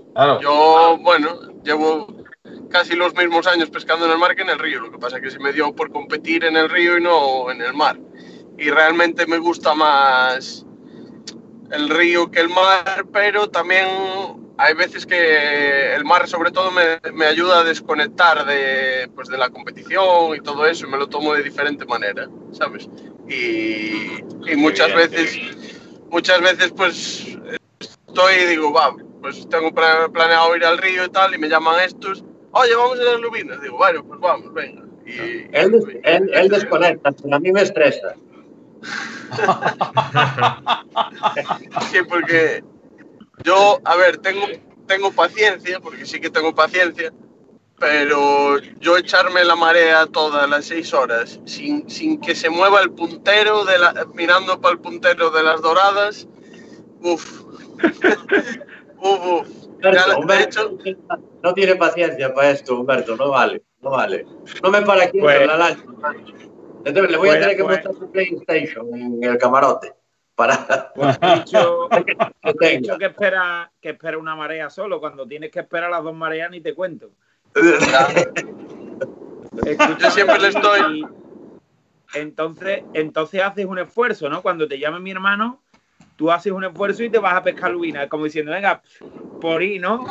Yo, 0.42 0.98
bueno, 1.00 1.40
llevo 1.62 2.06
casi 2.70 2.94
los 2.94 3.14
mismos 3.14 3.46
años 3.46 3.68
pescando 3.68 4.06
en 4.06 4.12
el 4.12 4.18
mar 4.18 4.34
que 4.34 4.42
en 4.42 4.50
el 4.50 4.58
río. 4.58 4.80
Lo 4.80 4.90
que 4.90 4.98
pasa 4.98 5.16
es 5.16 5.22
que 5.22 5.30
se 5.30 5.38
me 5.38 5.52
dio 5.52 5.74
por 5.74 5.90
competir 5.90 6.44
en 6.44 6.56
el 6.56 6.70
río 6.70 6.96
y 6.96 7.02
no 7.02 7.50
en 7.50 7.60
el 7.60 7.74
mar. 7.74 7.98
Y 8.58 8.70
realmente 8.70 9.26
me 9.26 9.38
gusta 9.38 9.74
más 9.74 10.64
el 11.70 11.88
río 11.88 12.30
que 12.30 12.40
el 12.40 12.48
mar, 12.48 13.06
pero 13.12 13.48
también 13.48 13.86
hay 14.58 14.74
veces 14.74 15.06
que 15.06 15.94
el 15.94 16.04
mar 16.04 16.28
sobre 16.28 16.50
todo 16.50 16.70
me, 16.70 17.24
ayuda 17.24 17.60
a 17.60 17.64
desconectar 17.64 18.44
de, 18.44 19.08
pues, 19.14 19.28
de 19.28 19.38
la 19.38 19.50
competición 19.50 20.34
y 20.36 20.40
todo 20.40 20.66
eso, 20.66 20.86
y 20.86 20.90
me 20.90 20.98
lo 20.98 21.08
tomo 21.08 21.32
de 21.32 21.42
diferente 21.42 21.84
manera, 21.86 22.28
¿sabes? 22.52 22.88
Y, 23.28 24.22
muchas 24.56 24.92
veces, 24.94 25.38
muchas 26.10 26.40
veces 26.40 26.72
pues 26.72 27.38
estoy 27.78 28.34
y 28.42 28.46
digo, 28.46 28.72
va, 28.72 28.94
pues 29.20 29.48
tengo 29.48 29.72
planeado 29.72 30.56
ir 30.56 30.64
al 30.64 30.78
río 30.78 31.04
y 31.04 31.10
tal, 31.10 31.34
y 31.34 31.38
me 31.38 31.48
llaman 31.48 31.80
estos, 31.80 32.24
oye, 32.52 32.74
vamos 32.74 32.98
a 32.98 33.04
las 33.04 33.20
lubinas, 33.20 33.60
digo, 33.60 33.76
bueno, 33.76 34.04
pues 34.04 34.20
vamos, 34.20 34.52
venga. 34.52 34.84
Y, 35.06 35.46
él, 35.52 36.00
él 36.04 36.48
desconecta, 36.48 37.12
pero 37.12 37.36
a 37.36 37.40
mí 37.40 37.52
me 37.52 37.62
estresa. 37.62 38.14
sí, 41.90 41.98
porque 42.08 42.64
yo, 43.44 43.80
a 43.84 43.96
ver, 43.96 44.18
tengo, 44.18 44.46
tengo 44.86 45.12
paciencia, 45.12 45.80
porque 45.80 46.06
sí 46.06 46.20
que 46.20 46.30
tengo 46.30 46.54
paciencia, 46.54 47.12
pero 47.78 48.58
yo 48.80 48.98
echarme 48.98 49.44
la 49.44 49.56
marea 49.56 50.06
todas 50.06 50.48
las 50.48 50.66
seis 50.66 50.92
horas 50.92 51.40
sin, 51.44 51.88
sin 51.88 52.20
que 52.20 52.34
se 52.34 52.50
mueva 52.50 52.80
el 52.80 52.90
puntero, 52.90 53.64
de 53.64 53.78
la, 53.78 54.06
mirando 54.14 54.60
para 54.60 54.72
el 54.72 54.80
puntero 54.80 55.30
de 55.30 55.42
las 55.42 55.62
doradas, 55.62 56.26
uff. 57.00 57.42
uf, 59.00 59.26
uf. 59.26 59.48
no 61.42 61.54
tiene 61.54 61.76
paciencia 61.76 62.34
para 62.34 62.50
esto, 62.50 62.80
Humberto, 62.80 63.16
no 63.16 63.30
vale, 63.30 63.62
no 63.80 63.90
vale. 63.90 64.26
No 64.62 64.70
me 64.70 64.82
para 64.82 65.04
aquí 65.04 65.20
pues, 65.20 65.46
la 65.46 65.56
lancha. 65.56 65.84
Entonces 66.84 67.10
le 67.10 67.16
voy 67.16 67.30
a 67.30 67.40
tener 67.40 67.56
que 67.56 67.62
mostrar 67.62 67.94
su 67.94 68.10
PlayStation 68.10 68.94
en 68.94 69.22
el 69.22 69.38
camarote. 69.38 69.94
Para... 70.34 70.92
Pues 70.94 71.18
dicho, 71.34 71.88
dicho 72.60 72.98
que, 72.98 73.06
espera, 73.06 73.70
que 73.80 73.90
espera 73.90 74.18
una 74.18 74.34
marea 74.34 74.70
solo, 74.70 75.00
cuando 75.00 75.26
tienes 75.26 75.50
que 75.50 75.60
esperar 75.60 75.90
las 75.90 76.02
dos 76.02 76.14
mareas 76.14 76.50
ni 76.50 76.60
te 76.60 76.74
cuento. 76.74 77.10
Yo 79.98 80.10
siempre 80.10 80.38
le 80.38 80.48
estoy... 80.48 81.06
entonces, 82.14 82.84
entonces 82.94 83.42
haces 83.42 83.66
un 83.66 83.78
esfuerzo, 83.78 84.30
¿no? 84.30 84.42
Cuando 84.42 84.68
te 84.68 84.78
llame 84.78 85.00
mi 85.00 85.10
hermano, 85.10 85.60
tú 86.20 86.30
haces 86.30 86.52
un 86.52 86.62
esfuerzo 86.62 87.02
y 87.02 87.08
te 87.08 87.18
vas 87.18 87.32
a 87.32 87.42
pescar 87.42 87.70
lubina, 87.70 88.06
como 88.06 88.26
diciendo, 88.26 88.52
venga, 88.52 88.82
por 89.40 89.62
ahí, 89.62 89.78
¿no? 89.78 90.04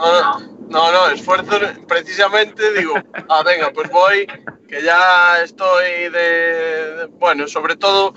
No, 0.68 0.92
no, 0.92 1.08
esfuerzo 1.12 1.60
precisamente, 1.88 2.74
digo, 2.74 2.96
ah, 3.30 3.44
venga, 3.46 3.72
pues 3.72 3.92
voy, 3.92 4.25
que 4.68 4.82
ya 4.82 5.39
estoy 5.44 6.10
de, 6.12 7.10
bueno, 7.12 7.48
sobre 7.48 7.75
todo, 7.75 8.16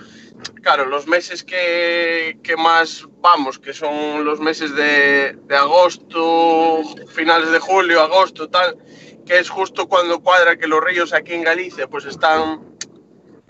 claro, 0.62 0.86
los 0.86 1.06
meses 1.06 1.44
que, 1.44 2.34
más 2.56 3.06
vamos, 3.20 3.58
que 3.58 3.74
son 3.74 4.24
los 4.24 4.40
meses 4.40 4.74
de, 4.74 5.36
de 5.44 5.56
agosto, 5.56 6.80
finales 7.08 7.50
de 7.50 7.58
julio, 7.58 8.00
agosto, 8.00 8.48
tal, 8.48 8.78
que 9.26 9.38
es 9.38 9.50
justo 9.50 9.86
cuando 9.86 10.22
cuadra 10.22 10.56
que 10.56 10.66
los 10.66 10.82
ríos 10.82 11.12
aquí 11.12 11.34
en 11.34 11.42
Galicia 11.42 11.86
pues 11.88 12.06
están 12.06 12.72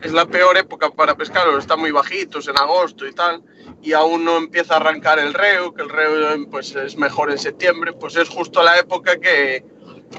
es 0.03 0.13
la 0.13 0.27
peor 0.27 0.57
época 0.59 0.91
para 0.91 1.17
pescar, 1.17 1.47
están 1.57 1.79
muy 1.81 1.93
bajitos 1.93 2.49
en 2.49 2.59
agosto 2.59 3.07
y 3.07 3.13
tal, 3.13 3.43
y 3.81 3.93
aún 3.93 4.25
no 4.25 4.37
empieza 4.37 4.75
a 4.75 4.77
arrancar 4.79 5.19
el 5.21 5.33
reo, 5.33 5.73
que 5.73 5.83
el 5.83 5.89
reo 5.89 6.51
pues, 6.51 6.75
es 6.75 6.97
mejor 6.97 7.31
en 7.31 7.39
septiembre, 7.39 7.93
pues 7.93 8.17
es 8.17 8.29
justo 8.29 8.63
la 8.63 8.79
época 8.79 9.19
que, 9.21 9.65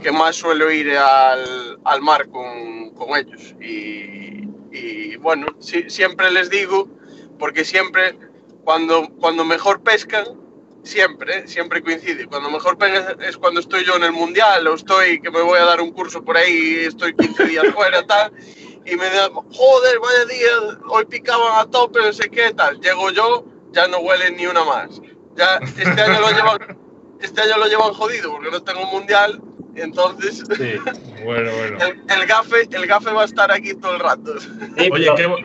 que 0.01 0.11
más 0.11 0.37
suelo 0.37 0.71
ir 0.71 0.95
al, 0.97 1.79
al 1.83 2.01
mar 2.01 2.29
con, 2.29 2.91
con, 2.91 3.17
ellos. 3.17 3.55
Y, 3.59 5.17
bueno, 5.17 5.47
siempre 5.59 6.31
les 6.31 6.49
digo, 6.49 6.89
porque 7.37 7.63
siempre 7.63 8.17
cuando, 8.63 9.07
cuando 9.19 9.45
mejor 9.45 9.81
pescan, 9.81 10.25
siempre, 10.83 11.47
siempre 11.47 11.81
coincide. 11.81 12.25
Cuando 12.25 12.49
mejor 12.49 12.77
pescan 12.77 13.21
es 13.21 13.37
cuando 13.37 13.61
estoy 13.61 13.85
yo 13.85 13.95
en 13.95 14.03
el 14.03 14.11
mundial 14.11 14.67
o 14.67 14.73
estoy 14.73 15.21
que 15.21 15.31
me 15.31 15.41
voy 15.41 15.59
a 15.59 15.65
dar 15.65 15.79
un 15.79 15.91
curso 15.91 16.23
por 16.23 16.35
ahí, 16.35 16.85
estoy 16.85 17.15
15 17.15 17.45
días 17.45 17.67
fuera, 17.73 18.05
tal 18.05 18.33
y 18.85 18.95
me 18.95 19.05
da, 19.05 19.29
joder, 19.29 19.99
vaya 19.99 20.25
día, 20.25 20.79
hoy 20.89 21.05
picaban 21.05 21.59
a 21.59 21.69
tope, 21.69 21.99
no 22.01 22.11
sé 22.11 22.29
qué 22.29 22.53
tal. 22.53 22.79
Llego 22.81 23.11
yo, 23.11 23.45
ya 23.71 23.87
no 23.87 23.99
huele 23.99 24.31
ni 24.31 24.45
una 24.45 24.63
más. 24.63 25.01
Ya 25.35 25.59
este 25.77 26.01
año 26.01 26.19
lo 26.19 26.31
llevan, 26.31 26.77
este 27.21 27.41
año 27.41 27.57
lo 27.57 27.67
llevan 27.67 27.93
jodido 27.93 28.31
porque 28.31 28.51
no 28.51 28.61
tengo 28.61 28.85
mundial, 28.85 29.41
entonces 29.75 30.43
sí, 30.57 30.75
bueno, 31.23 31.51
bueno. 31.51 31.77
El, 32.09 32.25
gafe, 32.27 32.67
el 32.71 32.85
gafe 32.85 33.11
va 33.11 33.23
a 33.23 33.25
estar 33.25 33.51
aquí 33.51 33.73
todo 33.73 33.95
el 33.95 33.99
rato. 33.99 34.35
Oye, 34.91 35.09
qué, 35.15 35.35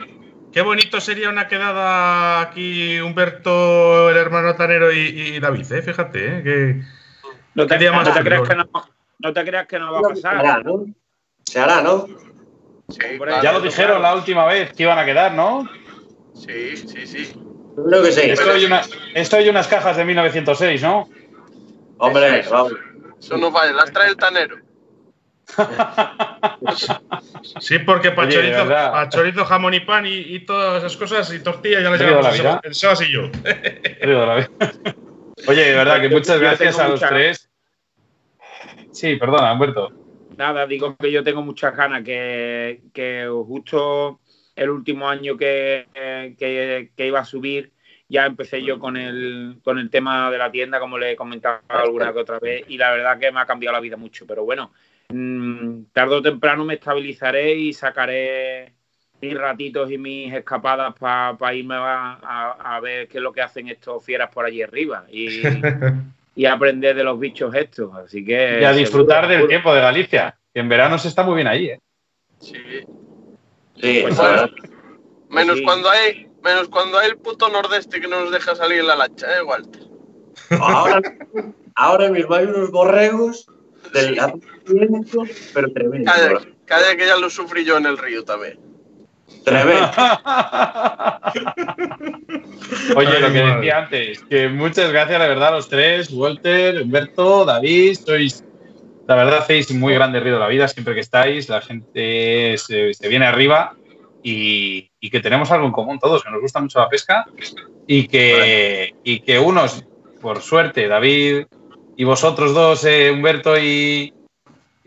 qué, 0.52 0.62
bonito 0.62 1.00
sería 1.00 1.30
una 1.30 1.49
quedada 1.49 2.40
aquí 2.40 3.00
Humberto, 3.00 4.11
el 4.11 4.16
hermano 4.16 4.54
Tanero 4.57 4.92
y, 4.92 5.38
David, 5.40 5.73
¿eh? 5.73 5.83
fíjate, 5.83 6.26
¿eh? 6.26 6.42
Que, 6.42 6.83
no 7.54 7.66
te, 7.66 7.90
no 7.90 8.12
te 8.12 8.23
creas 8.23 8.49
que 8.49 8.54
no, 8.54 8.68
no 9.18 9.33
te 9.33 9.45
creas 9.45 9.66
que 9.66 9.78
no 9.78 9.92
va 9.92 9.99
a 10.00 10.02
pasar. 10.02 10.21
Se 10.21 10.28
hará, 10.28 10.62
¿no? 10.62 10.85
Se 11.45 11.61
hará, 11.61 11.80
¿no? 11.80 12.07
Ya 12.88 13.52
lo 13.52 13.61
dijeron 13.61 14.00
la 14.00 14.14
última 14.14 14.47
vez 14.47 14.73
que 14.73 14.85
iban 14.85 14.99
a 14.99 15.04
quedar, 15.04 15.35
¿no? 15.35 15.68
Sí, 16.35 16.75
sí, 16.76 17.07
sí. 17.07 17.33
Creo 17.87 18.02
que 18.02 18.12
sí. 18.12 18.23
Esto 19.14 19.40
y, 19.40 19.49
unas 19.49 19.68
cajas 19.68 19.97
de 19.97 20.04
1906, 20.04 20.83
¿no? 20.83 21.09
Hombre, 21.99 22.45
vamos. 22.50 22.73
Eso 23.21 23.37
no 23.37 23.50
vale, 23.50 23.75
las 23.75 23.92
trae 23.92 24.09
el 24.09 24.16
tanero. 24.16 24.57
sí, 27.61 27.78
porque 27.80 28.11
para 28.11 28.28
chorizo, 28.28 28.66
chorizo, 29.09 29.45
jamón 29.45 29.75
y 29.75 29.80
pan 29.80 30.07
y, 30.07 30.38
todas 30.40 30.85
esas 30.85 30.97
cosas 30.97 31.33
y 31.33 31.40
tortillas 31.40 31.83
ya 31.83 31.90
les 31.90 32.00
llevamos 32.00 32.40
el 32.62 32.75
Sebas 32.75 33.02
y 33.02 33.11
yo. 33.11 33.23
Oye, 35.47 35.64
de 35.64 35.75
verdad 35.75 36.00
que 36.00 36.09
muchas 36.09 36.40
gracias 36.40 36.78
a 36.78 36.88
los 36.88 37.00
tres. 37.00 37.50
Sí, 38.92 39.16
perdona, 39.16 39.52
Humberto 39.52 40.07
nada, 40.38 40.66
digo 40.66 40.97
que 40.97 41.11
yo 41.11 41.25
tengo 41.25 41.42
muchas 41.42 41.76
ganas, 41.76 42.04
que, 42.04 43.28
justo 43.45 44.21
el 44.54 44.71
último 44.71 45.09
año 45.09 45.37
que, 45.37 45.87
iba 46.97 47.21
a 47.21 47.25
subir, 47.25 47.73
ya 48.09 48.25
empecé 48.25 48.62
yo 48.62 48.78
con 48.78 48.97
el, 48.97 49.59
con 49.62 49.78
el 49.78 49.90
tema 49.90 50.30
de 50.30 50.38
la 50.38 50.50
tienda, 50.50 50.78
como 50.78 50.97
le 50.97 51.12
he 51.12 51.16
comentado 51.16 51.61
alguna 51.68 52.12
que 52.12 52.21
otra 52.21 52.38
vez, 52.38 52.64
y 52.68 52.78
la 52.78 52.92
verdad 52.92 53.18
que 53.18 53.33
me 53.33 53.40
ha 53.40 53.47
cambiado 53.47 53.75
la 53.75 53.80
vida 53.80 53.97
mucho. 53.97 54.26
Pero 54.26 54.45
bueno, 54.45 54.73
mm, 55.09 55.87
tarde 55.92 56.14
o 56.14 56.23
temprano 56.23 56.64
me 56.64 56.75
estabilizaré 56.75 57.54
y 57.57 57.73
sacaré 57.73 58.73
mis 59.21 59.37
ratitos 59.37 59.90
y 59.90 59.99
mis 59.99 60.33
escapadas 60.33 60.95
para 60.95 61.54
irme 61.54 61.75
a, 61.76 62.78
ver 62.80 63.09
qué 63.09 63.18
es 63.18 63.23
lo 63.23 63.33
que 63.33 63.42
hacen 63.42 63.68
estos 63.68 64.04
fieras 64.04 64.30
por 64.33 64.45
allí 64.45 64.62
arriba. 64.62 65.04
Y, 65.11 65.42
y 66.38 66.47
aprender 66.47 66.95
de 66.95 67.02
los 67.02 67.18
bichos 67.18 67.52
estos. 67.52 67.92
Así 67.97 68.25
que. 68.25 68.61
Y 68.61 68.64
a 68.64 68.73
disfrutar 68.73 69.26
del 69.26 69.49
tiempo 69.49 69.75
de 69.75 69.80
Galicia, 69.80 70.38
que 70.54 70.61
en 70.61 70.68
verano 70.68 70.97
se 70.97 71.09
está 71.09 71.25
muy 71.25 71.35
bien 71.35 71.49
ahí, 71.49 71.66
¿eh? 71.66 71.80
Sí. 72.38 72.54
Sí, 73.75 74.02
pues 74.02 74.16
menos 75.28 75.61
cuando 75.62 75.90
hay. 75.90 76.28
Menos 76.45 76.68
cuando 76.68 76.99
hay 76.99 77.11
el 77.11 77.16
puto 77.16 77.49
nordeste 77.49 78.00
que 78.00 78.07
no 78.07 78.21
nos 78.21 78.30
deja 78.30 78.54
salir 78.54 78.78
en 78.78 78.87
la 78.87 78.95
lancha, 78.95 79.26
¿eh, 79.37 79.42
Walter? 79.42 79.83
Ahora, 80.61 81.02
ahora 81.75 82.09
mismo 82.11 82.37
hay 82.37 82.47
unos 82.47 82.71
borregos 82.71 83.49
del 83.92 84.16
pero 85.52 85.73
tremendo. 85.73 86.12
Cada, 86.66 86.97
que 86.97 87.04
ya 87.04 87.16
lo 87.16 87.28
sufrí 87.28 87.64
yo 87.64 87.76
en 87.76 87.87
el 87.87 87.99
río 87.99 88.25
también. 88.25 88.61
Tremendo. 89.44 89.90
Oye, 92.97 93.20
lo 93.20 93.32
que 93.32 93.42
decía 93.42 93.78
antes, 93.78 94.23
que 94.25 94.49
muchas 94.49 94.90
gracias, 94.90 95.18
la 95.18 95.26
verdad, 95.26 95.49
a 95.49 95.52
los 95.52 95.68
tres, 95.68 96.11
Walter, 96.12 96.82
Humberto, 96.82 97.44
David, 97.44 97.99
sois, 98.04 98.44
la 99.06 99.14
verdad, 99.14 99.38
hacéis 99.38 99.73
muy 99.75 99.94
grande 99.94 100.20
ruido 100.20 100.38
la 100.38 100.49
vida 100.49 100.68
siempre 100.68 100.94
que 100.94 101.00
estáis, 101.00 101.49
la 101.49 101.61
gente 101.61 102.56
se, 102.58 103.08
viene 103.08 103.26
arriba 103.26 103.75
y, 104.23 104.90
que 105.11 105.20
tenemos 105.20 105.50
algo 105.50 105.66
en 105.66 105.73
común 105.73 105.99
todos, 105.99 106.23
que 106.23 106.30
nos 106.30 106.40
gusta 106.40 106.61
mucho 106.61 106.78
la 106.78 106.88
pesca 106.88 107.26
y 107.87 108.08
que, 108.08 108.94
y 109.04 109.20
que 109.20 109.38
unos, 109.38 109.85
por 110.20 110.42
suerte, 110.42 110.88
David 110.88 111.47
y 111.97 112.04
vosotros 112.04 112.54
dos, 112.54 112.85
eh, 112.85 113.11
Humberto 113.11 113.58
y, 113.58 114.12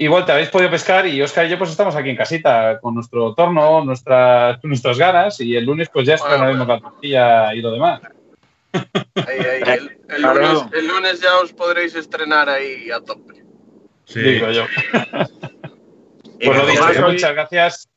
Igual 0.01 0.25
te 0.25 0.31
habéis 0.31 0.49
podido 0.49 0.71
pescar 0.71 1.05
y 1.05 1.21
Oscar 1.21 1.45
y 1.45 1.49
yo 1.49 1.59
pues 1.59 1.69
estamos 1.69 1.95
aquí 1.95 2.09
en 2.09 2.15
casita 2.15 2.79
con 2.79 2.95
nuestro 2.95 3.35
torno, 3.35 3.85
nuestras, 3.85 4.57
nuestras 4.63 4.97
ganas 4.97 5.39
y 5.39 5.55
el 5.55 5.63
lunes 5.63 5.89
pues 5.93 6.07
ya 6.07 6.15
estrenaremos 6.15 6.67
la 6.67 6.79
tortilla 6.79 7.53
y 7.53 7.61
lo 7.61 7.71
demás. 7.71 8.01
El, 10.73 10.87
lunes, 10.87 11.21
ya 11.21 11.37
os 11.37 11.53
podréis 11.53 11.93
estrenar 11.93 12.49
ahí 12.49 12.89
a 12.89 12.99
tope. 12.99 13.43
Sí. 14.05 14.21
Digo 14.21 14.49
yo. 14.49 14.65
pues 16.43 16.57
lo 16.57 16.65
dicho, 16.65 17.07
muchas 17.07 17.33
gracias. 17.33 17.89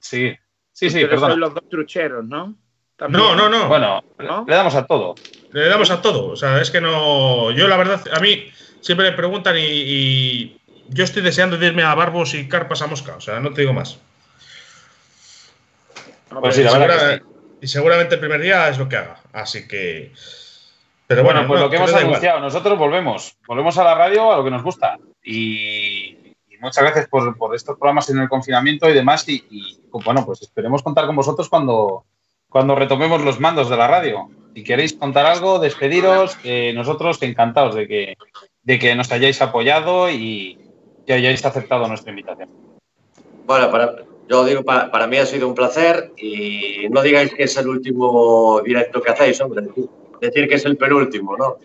Sí, 0.00 0.34
sí, 0.72 0.90
sí, 0.90 1.04
perdón. 1.04 1.38
los 1.38 1.54
dos 1.54 1.68
trucheros, 1.68 2.24
¿no? 2.24 2.56
No, 3.08 3.36
no, 3.36 3.48
no. 3.48 3.68
Bueno, 3.68 4.02
le 4.18 4.54
damos 4.54 4.74
a 4.74 4.84
todo. 4.84 5.14
Le 5.52 5.68
damos 5.68 5.92
a 5.92 6.02
todo. 6.02 6.26
O 6.26 6.36
sea, 6.36 6.60
es 6.60 6.72
que 6.72 6.80
no. 6.80 7.52
Yo, 7.52 7.68
la 7.68 7.76
verdad, 7.76 8.02
a 8.12 8.18
mí 8.18 8.50
siempre 8.80 9.08
me 9.08 9.16
preguntan 9.16 9.54
y 9.56 10.58
yo 10.88 11.04
estoy 11.04 11.22
deseando 11.22 11.62
irme 11.64 11.82
a 11.82 11.94
Barbos 11.94 12.34
y 12.34 12.48
Carpas 12.48 12.82
a 12.82 12.86
Mosca, 12.86 13.16
o 13.16 13.20
sea, 13.20 13.40
no 13.40 13.52
te 13.52 13.62
digo 13.62 13.72
más. 13.72 13.98
Pues 16.40 16.56
sí, 16.56 16.64
y 17.60 17.66
seguramente 17.66 18.14
el 18.14 18.20
primer 18.20 18.40
día 18.40 18.68
es 18.68 18.78
lo 18.78 18.88
que 18.88 18.96
haga, 18.96 19.20
así 19.32 19.66
que. 19.66 20.12
Pero 21.06 21.24
bueno, 21.24 21.46
pues 21.46 21.60
lo 21.60 21.70
que 21.70 21.76
hemos 21.76 21.92
anunciado, 21.94 22.40
nosotros 22.40 22.78
volvemos, 22.78 23.36
volvemos 23.46 23.78
a 23.78 23.84
la 23.84 23.94
radio 23.94 24.32
a 24.32 24.36
lo 24.36 24.44
que 24.44 24.50
nos 24.50 24.62
gusta. 24.62 24.98
Y, 25.24 26.36
muchas 26.60 26.84
gracias 26.84 27.08
por, 27.08 27.54
estos 27.54 27.76
programas 27.78 28.10
en 28.10 28.18
el 28.18 28.28
confinamiento 28.28 28.88
y 28.88 28.92
demás. 28.92 29.26
Y, 29.28 29.80
bueno, 29.90 30.24
pues 30.26 30.42
esperemos 30.42 30.82
contar 30.82 31.06
con 31.06 31.16
vosotros 31.16 31.48
cuando, 31.48 32.04
cuando 32.48 32.74
retomemos 32.74 33.22
los 33.22 33.40
mandos 33.40 33.70
de 33.70 33.76
la 33.76 33.88
radio. 33.88 34.28
Si 34.54 34.62
queréis 34.62 34.92
contar 34.92 35.24
algo, 35.24 35.58
despediros, 35.58 36.36
nosotros 36.74 37.22
encantados 37.22 37.74
de 37.74 37.88
que, 37.88 38.16
de 38.62 38.78
que 38.78 38.94
nos 38.94 39.10
hayáis 39.10 39.40
apoyado 39.40 40.10
y, 40.10 40.67
que 41.08 41.14
hayáis 41.14 41.42
aceptado 41.42 41.88
nuestra 41.88 42.10
invitación. 42.10 42.50
Bueno, 43.46 43.70
para, 43.70 43.94
yo 44.28 44.44
digo, 44.44 44.62
para, 44.62 45.06
mí 45.06 45.16
ha 45.16 45.24
sido 45.24 45.48
un 45.48 45.54
placer 45.54 46.12
y 46.18 46.86
no 46.90 47.00
digáis 47.00 47.32
que 47.32 47.44
es 47.44 47.56
el 47.56 47.66
último 47.66 48.60
directo 48.60 49.00
que 49.00 49.12
hacéis, 49.12 49.40
hombre. 49.40 49.66
Decir 50.20 50.46
que 50.46 50.56
es 50.56 50.66
el 50.66 50.76
penúltimo, 50.76 51.34
¿no? 51.34 51.56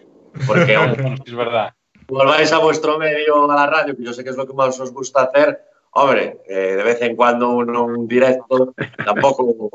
Porque 0.47 0.77
es 1.25 1.35
verdad. 1.35 1.73
Volváis 2.07 2.53
a 2.53 2.59
vuestro 2.59 2.97
medio, 2.97 3.51
a 3.51 3.55
la 3.55 3.67
radio, 3.67 3.97
que 3.97 4.03
yo 4.03 4.13
sé 4.13 4.23
que 4.23 4.29
es 4.29 4.37
lo 4.37 4.47
que 4.47 4.53
más 4.53 4.79
os 4.79 4.93
gusta 4.93 5.23
hacer. 5.23 5.59
Hombre, 5.91 6.37
eh, 6.47 6.75
de 6.77 6.83
vez 6.83 7.01
en 7.01 7.17
cuando 7.17 7.49
un 7.49 8.07
directo 8.07 8.73
tampoco, 9.05 9.71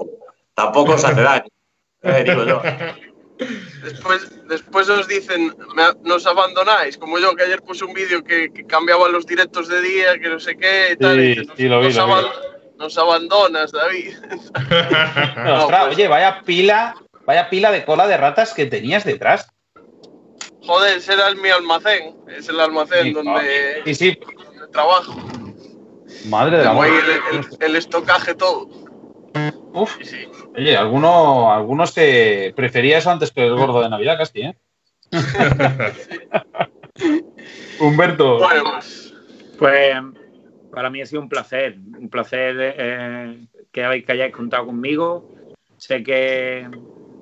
tampoco 0.55 0.95
os 0.95 1.05
hace 1.05 1.21
daño. 1.21 1.49
Eh, 2.05 2.25
digo 2.25 2.45
yo. 2.45 2.63
Después, 3.83 4.31
después 4.49 4.89
os 4.89 5.07
dicen, 5.07 5.55
nos 6.03 6.27
abandonáis, 6.27 6.99
como 6.99 7.19
yo 7.19 7.35
que 7.37 7.45
ayer 7.45 7.63
puse 7.63 7.85
un 7.85 7.95
vídeo 7.95 8.23
que, 8.25 8.51
cambiaba 8.67 9.09
los 9.09 9.27
directos 9.27 9.69
de 9.69 9.81
día, 9.81 10.19
que 10.19 10.29
no 10.29 10.41
sé 10.41 10.57
qué, 10.57 10.93
y 10.93 10.97
tal, 10.97 11.79
nos, 12.79 12.99
abandonas, 12.99 13.73
David. 13.73 14.15
Pues 14.69 15.95
oye, 15.95 16.09
vaya 16.09 16.43
pila, 16.45 16.95
vaya 17.25 17.49
pila 17.51 17.71
de 17.71 17.85
cola 17.85 18.07
de 18.07 18.17
ratas 18.17 18.55
que 18.55 18.67
tenías 18.67 19.05
detrás. 19.05 19.49
Joder, 20.63 20.99
ese 20.99 21.15
era 21.15 21.35
mi 21.35 21.49
almacén, 21.49 22.15
es 22.29 22.49
el 22.49 22.61
almacén 22.61 23.13
donde, 23.13 23.83
trabajo. 24.73 25.17
Madre 26.27 26.59
de 26.59 26.65
la 26.65 26.87
el, 26.87 27.47
el, 27.61 27.77
estocaje 27.77 28.35
todo. 28.35 28.69
Uf, 29.73 29.97
oye, 30.57 30.77
alguno, 30.77 31.53
algunos 31.53 31.95
te 31.95 32.53
prefería 32.55 32.99
eso 32.99 33.11
antes 33.11 33.31
que 33.31 33.47
el 33.47 33.55
gordo 33.55 33.83
de 33.83 33.91
Navidad, 33.91 34.19
casi, 34.19 34.43
¿eh? 34.43 34.57
Humberto. 37.81 38.39
Pues, 38.39 39.15
pues, 39.59 39.97
para 40.71 40.91
mí 40.91 41.01
ha 41.01 41.07
sido 41.07 41.23
un 41.23 41.29
placer, 41.29 41.77
un 41.77 42.09
placer 42.09 42.57
eh, 42.59 43.47
que, 43.73 43.85
hayáis 43.85 44.35
contado 44.35 44.67
conmigo. 44.67 45.25
Sé 45.77 46.03
que, 46.03 46.69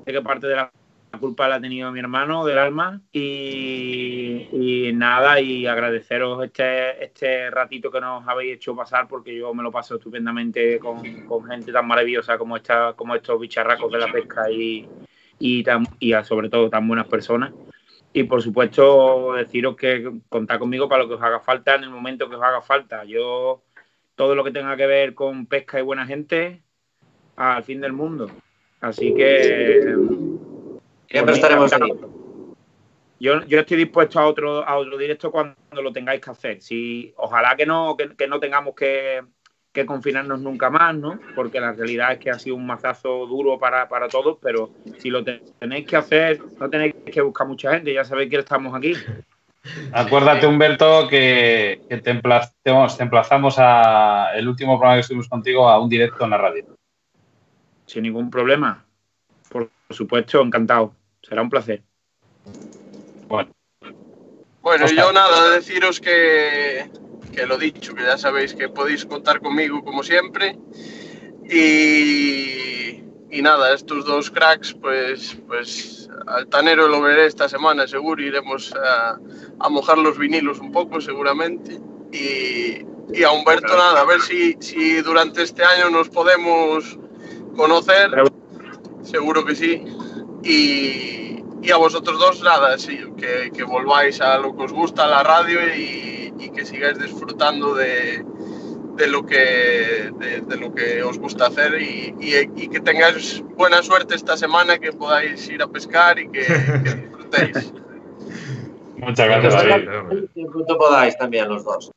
sé 0.05 0.13
que 0.13 0.23
parte 0.23 0.47
de 0.47 0.57
la 0.57 0.73
culpa 1.19 1.49
la 1.49 1.57
ha 1.57 1.61
tenido 1.61 1.91
mi 1.93 2.01
hermano 2.01 2.45
del 2.45 2.59
alma 2.59 3.01
y, 3.13 4.91
nada, 4.95 5.41
y 5.41 5.67
agradeceros 5.67 6.45
este, 6.45 7.05
este 7.05 7.51
ratito 7.51 7.91
que 7.91 8.01
nos 8.01 8.27
habéis 8.27 8.57
hecho 8.57 8.75
pasar 8.75 9.09
porque 9.09 9.37
yo 9.37 9.53
me 9.55 9.63
lo 9.63 9.71
paso 9.71 9.97
estupendamente 9.97 10.79
con, 10.79 11.03
gente 11.47 11.73
tan 11.73 11.87
maravillosa 11.87 12.39
como, 12.39 12.57
esta, 12.57 12.95
como 12.95 13.15
estos 13.15 13.41
bicharracos 13.41 13.91
de 13.93 13.99
la 13.99 14.13
pesca 14.13 14.51
y, 14.51 14.89
y, 15.39 15.65
y 16.01 16.15
sobre 16.25 16.49
todo 16.49 16.71
tan 16.71 16.87
buenas 16.89 17.07
personas. 17.07 17.53
Y 18.13 18.23
por 18.25 18.43
supuesto 18.43 19.35
deciros 19.35 19.77
que 19.77 20.21
contad 20.29 20.59
conmigo 20.59 20.89
para 20.89 21.03
lo 21.03 21.09
que 21.09 21.15
os 21.15 21.23
haga 21.23 21.41
falta 21.41 21.75
en 21.75 21.85
el 21.85 21.91
momento 21.91 22.29
que 22.29 22.37
os 22.37 22.43
haga 22.43 22.63
falta. 22.63 23.05
Yo 23.05 23.63
todo 24.15 24.35
lo 24.35 24.43
que 24.43 24.51
tenga 24.51 24.77
que 24.77 24.87
ver 24.87 25.15
con 25.15 25.47
pesca 25.47 25.79
y 25.79 25.83
buena 25.83 26.07
gente 26.07 26.63
al 27.37 27.63
fin 27.63 27.81
del 27.81 27.93
mundo. 27.93 28.31
Así 28.81 29.15
que 29.15 29.95
Siempre 31.09 31.35
estaremos 31.35 31.73
ahí. 31.73 31.93
Yo, 33.19 33.43
yo, 33.45 33.61
estoy 33.61 33.79
dispuesto 33.79 34.21
a 34.21 34.27
otro, 34.27 34.67
a 34.67 34.77
otro 34.77 34.99
directo 34.99 35.31
cuando 35.31 35.57
lo 35.71 35.93
tengáis 35.93 36.21
que 36.21 36.31
hacer. 36.31 36.61
Si, 36.61 37.15
ojalá 37.17 37.57
que 37.57 37.65
no, 37.65 37.97
que, 37.97 38.27
no 38.27 38.39
tengamos 38.39 38.75
que, 38.75 39.23
confinarnos 39.87 40.41
nunca 40.41 40.71
más, 40.71 40.95
¿no? 40.95 41.19
Porque 41.35 41.61
la 41.61 41.73
realidad 41.73 42.13
es 42.13 42.19
que 42.19 42.31
ha 42.31 42.39
sido 42.39 42.57
un 42.57 42.67
mazazo 42.67 43.27
duro 43.27 43.59
para, 43.59 43.87
todos, 44.11 44.39
pero 44.41 44.71
si 44.99 45.11
lo 45.11 45.23
tenéis 45.23 45.87
que 45.87 45.97
hacer, 45.97 46.41
no 46.59 46.69
tenéis 46.71 46.95
que 46.95 47.21
buscar 47.21 47.47
mucha 47.47 47.73
gente, 47.73 47.93
ya 47.93 48.05
sabéis 48.05 48.31
que 48.31 48.39
estamos 48.39 48.75
aquí. 48.75 48.95
Acuérdate, 49.93 50.47
Humberto, 50.47 51.09
que, 51.09 51.81
te, 51.89 52.11
emplazamos 52.11 53.57
a 53.59 54.31
el 54.35 54.49
último 54.49 54.79
programa 54.79 54.97
que 54.97 55.01
estuvimos 55.01 55.29
contigo 55.29 55.69
a 55.69 55.81
un 55.81 55.89
directo 55.89 56.25
en 56.25 56.31
la 56.31 56.39
radio. 56.39 56.65
Sin 57.85 58.05
ningún 58.05 58.31
problema. 58.31 58.86
Por 59.49 59.71
supuesto, 59.91 60.41
encantado. 60.41 60.95
Será 61.23 61.43
un 61.43 61.51
placer. 61.51 61.83
Bueno. 63.29 63.51
Bueno, 64.61 64.87
yo 64.89 65.13
nada, 65.13 65.51
deciros 65.51 66.01
que, 66.01 66.91
que 67.33 67.47
lo 67.47 67.57
dicho, 67.57 67.95
que 67.95 68.03
ya 68.03 68.19
sabéis 68.19 68.53
que 68.55 68.69
podéis 68.69 69.05
contar 69.05 69.41
conmigo 69.41 69.85
como 69.85 70.03
siempre. 70.03 70.59
Y, 71.49 73.05
y 73.31 73.43
nada, 73.43 73.73
estos 73.73 74.05
dos 74.05 74.29
cracks, 74.31 74.75
pues, 74.75 75.37
pues 75.47 76.09
Altanero 76.27 76.89
lo 76.89 77.01
veré 77.01 77.27
esta 77.27 77.49
semana, 77.49 77.87
seguro. 77.87 78.23
Iremos 78.23 78.75
a, 78.75 79.19
a 79.61 79.69
mojar 79.69 79.99
los 79.99 80.19
vinilos 80.19 80.59
un 80.59 80.73
poco, 80.73 81.01
seguramente. 81.01 81.81
Y, 82.13 82.85
y 83.13 83.23
a 83.23 83.31
Humberto, 83.31 83.77
nada, 83.77 84.01
a 84.01 84.05
ver 84.05 84.21
si, 84.21 84.57
si 84.59 85.01
durante 85.03 85.43
este 85.43 85.65
año 85.65 85.91
nos 85.91 86.09
podemos 86.09 86.99
conocer. 87.57 88.11
Seguro 89.07 89.45
que 89.45 89.55
sí. 89.55 89.83
Y, 90.43 91.43
y 91.63 91.71
a 91.73 91.77
vosotros 91.77 92.19
dos, 92.19 92.43
nada, 92.43 92.77
sí, 92.79 92.99
que, 93.17 93.51
que, 93.51 93.65
volváis 93.65 94.21
a 94.21 94.39
lo 94.39 94.57
que 94.57 94.65
os 94.65 94.73
gusta, 94.73 95.07
la 95.07 95.23
radio 95.23 95.59
y, 95.75 96.33
y 96.39 96.51
que 96.51 96.65
sigáis 96.65 96.99
disfrutando 96.99 97.75
de, 97.75 98.25
de 98.97 99.07
lo 99.07 99.25
que, 99.25 100.11
de, 100.19 100.41
de, 100.43 100.57
lo 100.57 100.75
que 100.75 101.03
os 101.03 101.19
gusta 101.19 101.47
hacer 101.47 101.81
y, 101.81 102.15
y, 102.21 102.69
que 102.69 102.81
tengáis 102.81 103.43
buena 103.57 103.83
suerte 103.83 104.15
esta 104.15 104.37
semana, 104.37 104.79
que 104.79 104.93
podáis 104.93 105.49
ir 105.49 105.63
a 105.63 105.67
pescar 105.67 106.19
y 106.19 106.29
que, 106.31 106.45
que 106.45 106.95
disfrutéis. 106.95 107.73
Muchas 108.97 109.27
gracias, 109.27 109.55
David. 109.55 110.49
punto 110.53 110.79
podáis 110.79 111.17
también 111.17 111.49
los 111.49 111.65
dos. 111.65 111.91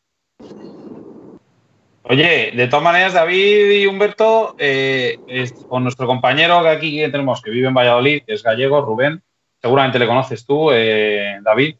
Oye, 2.12 2.52
de 2.56 2.68
todas 2.68 2.84
maneras, 2.84 3.14
David 3.14 3.70
y 3.70 3.86
Humberto, 3.86 4.56
eh, 4.58 5.20
con 5.68 5.84
nuestro 5.84 6.08
compañero 6.08 6.64
que 6.64 6.70
aquí 6.70 7.02
tenemos, 7.12 7.40
que 7.40 7.52
vive 7.52 7.68
en 7.68 7.76
Valladolid, 7.76 8.24
que 8.26 8.34
es 8.34 8.42
gallego, 8.42 8.82
Rubén, 8.82 9.22
seguramente 9.62 10.00
le 10.00 10.08
conoces 10.08 10.44
tú, 10.44 10.72
eh, 10.72 11.38
David, 11.44 11.76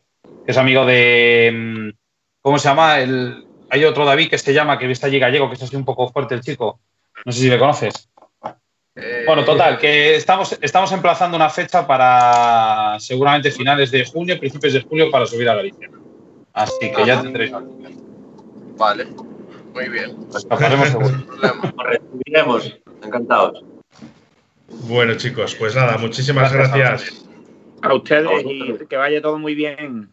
que 0.46 0.52
es 0.52 0.58
amigo 0.58 0.86
de. 0.86 1.52
Mm, 1.52 1.90
¿Cómo 2.42 2.60
se 2.60 2.70
llama? 2.70 3.00
El, 3.00 3.44
hay 3.72 3.84
otro 3.86 4.06
David 4.06 4.30
que 4.30 4.38
se 4.38 4.54
llama, 4.54 4.78
que 4.78 4.92
está 4.92 5.08
allí 5.08 5.18
gallego, 5.18 5.50
que 5.50 5.56
es 5.56 5.64
así 5.64 5.76
un 5.76 5.84
poco 5.84 6.10
fuerte 6.10 6.36
el 6.36 6.42
chico. 6.42 6.80
No 7.26 7.32
sé 7.32 7.40
si 7.40 7.50
le 7.50 7.58
conoces. 7.58 8.08
Eh, 8.96 9.24
bueno, 9.26 9.44
total, 9.44 9.80
que 9.80 10.16
estamos, 10.16 10.56
estamos 10.62 10.92
emplazando 10.92 11.38
una 11.38 11.50
fecha 11.50 11.88
para 11.88 12.98
seguramente 13.00 13.50
finales 13.50 13.90
de 13.90 14.06
junio, 14.06 14.38
principios 14.38 14.74
de 14.74 14.82
julio, 14.82 15.10
para 15.10 15.26
subir 15.26 15.50
a 15.50 15.56
Galicia. 15.56 15.90
Así 16.54 16.92
que 16.96 17.04
ya 17.04 17.20
tendréis. 17.20 17.52
Vale. 18.78 19.08
Muy 19.80 19.88
bien. 19.88 20.18
Pasaremos 20.50 20.90
seguro. 20.90 21.18
recibiremos. 21.78 22.80
Encantados. 23.02 23.64
Bueno, 24.68 25.16
chicos, 25.16 25.56
pues 25.56 25.74
nada, 25.74 25.98
muchísimas 25.98 26.52
gracias. 26.52 27.26
A 27.82 27.94
ustedes 27.94 28.44
y 28.46 28.86
que 28.88 28.98
vaya 28.98 29.22
todo 29.22 29.40
muy 29.40 29.56
bien. 29.56 30.12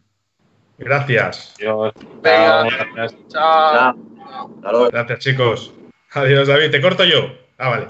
Gracias. 0.78 1.54
Adiós. 1.58 1.92
Gracias. 2.22 3.16
Chao. 3.28 3.96
Gracias, 4.92 5.18
chicos. 5.18 5.72
Adiós, 6.12 6.46
David. 6.46 6.70
¿Te 6.70 6.80
corto 6.80 7.04
yo? 7.04 7.32
Ah, 7.58 7.70
vale. 7.70 7.86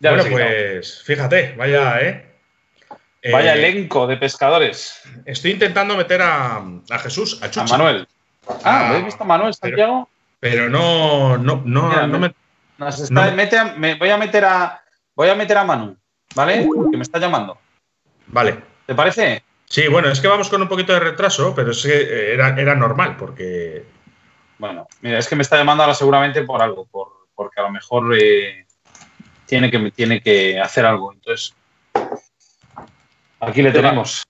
bueno, 0.00 0.24
pues 0.28 1.02
fíjate, 1.04 1.54
vaya, 1.56 2.00
¿eh? 2.00 2.26
Vaya 3.30 3.54
eh, 3.54 3.58
elenco 3.58 4.08
de 4.08 4.16
pescadores. 4.16 5.02
Estoy 5.24 5.52
intentando 5.52 5.96
meter 5.96 6.20
a, 6.20 6.64
Jesús, 7.00 7.40
a 7.42 7.60
A 7.60 7.64
Manuel. 7.66 8.08
Ah, 8.64 8.88
¿lo 8.90 8.98
he 8.98 9.02
visto 9.02 9.22
a 9.22 9.26
Manuel 9.26 9.54
Santiago? 9.54 10.08
Pero 10.40 10.70
no, 10.70 11.36
no, 11.36 11.62
no, 11.64 12.06
no 12.06 12.18
me, 12.18 12.34
me, 13.76 13.94
voy 13.96 14.08
a 14.08 14.16
meter 14.16 14.44
a 14.46 14.82
voy 15.14 15.28
a 15.28 15.34
meter 15.34 15.58
a 15.58 15.64
Manu, 15.64 15.96
¿vale? 16.34 16.66
Que 16.90 16.96
me 16.96 17.02
está 17.02 17.18
llamando. 17.18 17.58
Vale. 18.28 18.58
¿Te 18.86 18.94
parece? 18.94 19.44
Sí, 19.66 19.86
bueno, 19.86 20.08
es 20.08 20.18
que 20.18 20.28
vamos 20.28 20.48
con 20.48 20.62
un 20.62 20.68
poquito 20.68 20.94
de 20.94 21.00
retraso, 21.00 21.54
pero 21.54 21.72
es 21.72 21.82
que 21.82 22.32
era, 22.32 22.58
era 22.58 22.74
normal, 22.74 23.16
porque. 23.18 23.84
Bueno, 24.58 24.86
mira, 25.02 25.18
es 25.18 25.28
que 25.28 25.36
me 25.36 25.42
está 25.42 25.58
llamando 25.58 25.82
ahora 25.82 25.94
seguramente 25.94 26.42
por 26.42 26.62
algo, 26.62 26.86
por, 26.86 27.28
porque 27.34 27.60
a 27.60 27.64
lo 27.64 27.70
mejor 27.70 28.14
eh, 28.18 28.66
tiene, 29.46 29.70
que, 29.70 29.90
tiene 29.90 30.22
que 30.22 30.58
hacer 30.58 30.86
algo. 30.86 31.12
Entonces, 31.12 31.54
aquí 33.40 33.60
le 33.60 33.72
tenemos. 33.72 34.24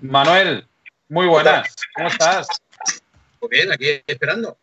Manuel, 0.00 0.66
muy 1.08 1.26
buenas. 1.26 1.74
¿Cómo 1.94 2.08
estás? 2.08 2.48
Muy 3.40 3.50
bien, 3.50 3.72
aquí 3.72 4.02
esperando 4.06 4.58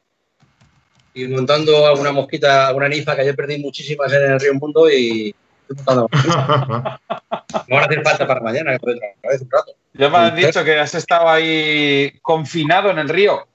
y 1.17 1.27
montando 1.27 1.87
alguna 1.87 2.11
mosquita, 2.11 2.67
alguna 2.67 2.87
nifa, 2.87 3.15
que 3.15 3.21
ayer 3.21 3.35
perdí 3.35 3.57
muchísimas 3.57 4.13
en 4.13 4.31
el 4.31 4.39
Río 4.39 4.53
Mundo 4.53 4.87
y 4.89 5.33
estoy 5.67 5.75
montando. 5.77 6.07
no 7.67 7.75
van 7.75 7.83
a 7.83 7.85
hacer 7.85 8.03
falta 8.03 8.27
para 8.27 8.39
mañana, 8.39 8.77
que 8.77 8.91
otra 8.91 9.31
vez 9.31 9.41
un 9.41 9.49
rato. 9.49 9.71
Ya 9.93 10.09
me 10.09 10.17
has 10.17 10.35
dicho 10.35 10.63
que 10.63 10.77
has 10.77 10.93
estado 10.93 11.27
ahí 11.27 12.13
confinado 12.21 12.91
en 12.91 12.99
el 12.99 13.09
río. 13.09 13.47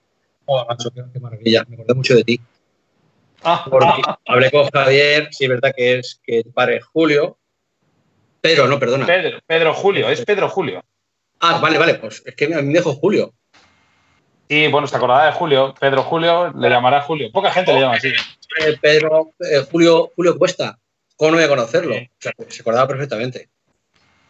Oh, 0.46 0.66
macho, 0.68 0.90
qué 0.90 1.20
maravilla, 1.20 1.64
me 1.68 1.76
acordé 1.76 1.94
mucho 1.94 2.16
de 2.16 2.24
ti. 2.24 2.40
Ah. 3.44 3.64
Porque 3.70 4.02
hablé 4.26 4.50
con 4.50 4.68
Javier, 4.68 5.28
sí, 5.30 5.44
es 5.44 5.50
verdad 5.50 5.72
que 5.76 5.98
es 6.00 6.20
que 6.24 6.40
el 6.40 6.52
padre 6.52 6.80
Julio, 6.80 7.38
pero 8.40 8.66
no, 8.66 8.80
perdona. 8.80 9.06
Pedro, 9.06 9.38
Pedro 9.46 9.72
Julio, 9.72 10.08
es 10.08 10.24
Pedro 10.24 10.48
Julio. 10.48 10.82
Ah, 11.38 11.58
vale, 11.58 11.78
vale, 11.78 11.94
pues 11.94 12.22
es 12.26 12.34
que 12.34 12.46
a 12.46 12.48
mí 12.48 12.54
me 12.54 12.72
dejo 12.72 12.94
Julio. 12.94 13.32
Sí, 14.52 14.68
bueno, 14.68 14.86
se 14.86 14.94
acordará 14.94 15.24
de 15.24 15.32
Julio. 15.32 15.74
Pedro 15.80 16.02
Julio 16.02 16.52
le 16.52 16.68
llamará 16.68 17.00
Julio. 17.00 17.32
Poca 17.32 17.50
gente 17.50 17.72
le 17.72 17.80
llama 17.80 17.94
así. 17.94 18.08
Eh, 18.08 18.76
Pedro, 18.78 19.32
eh, 19.40 19.64
Julio, 19.70 20.12
Julio 20.14 20.36
Cuesta. 20.36 20.78
¿Cómo 21.16 21.30
no 21.30 21.36
voy 21.38 21.46
a 21.46 21.48
conocerlo? 21.48 21.94
O 21.94 22.08
sea, 22.18 22.32
se 22.48 22.60
acordaba 22.60 22.86
perfectamente. 22.86 23.48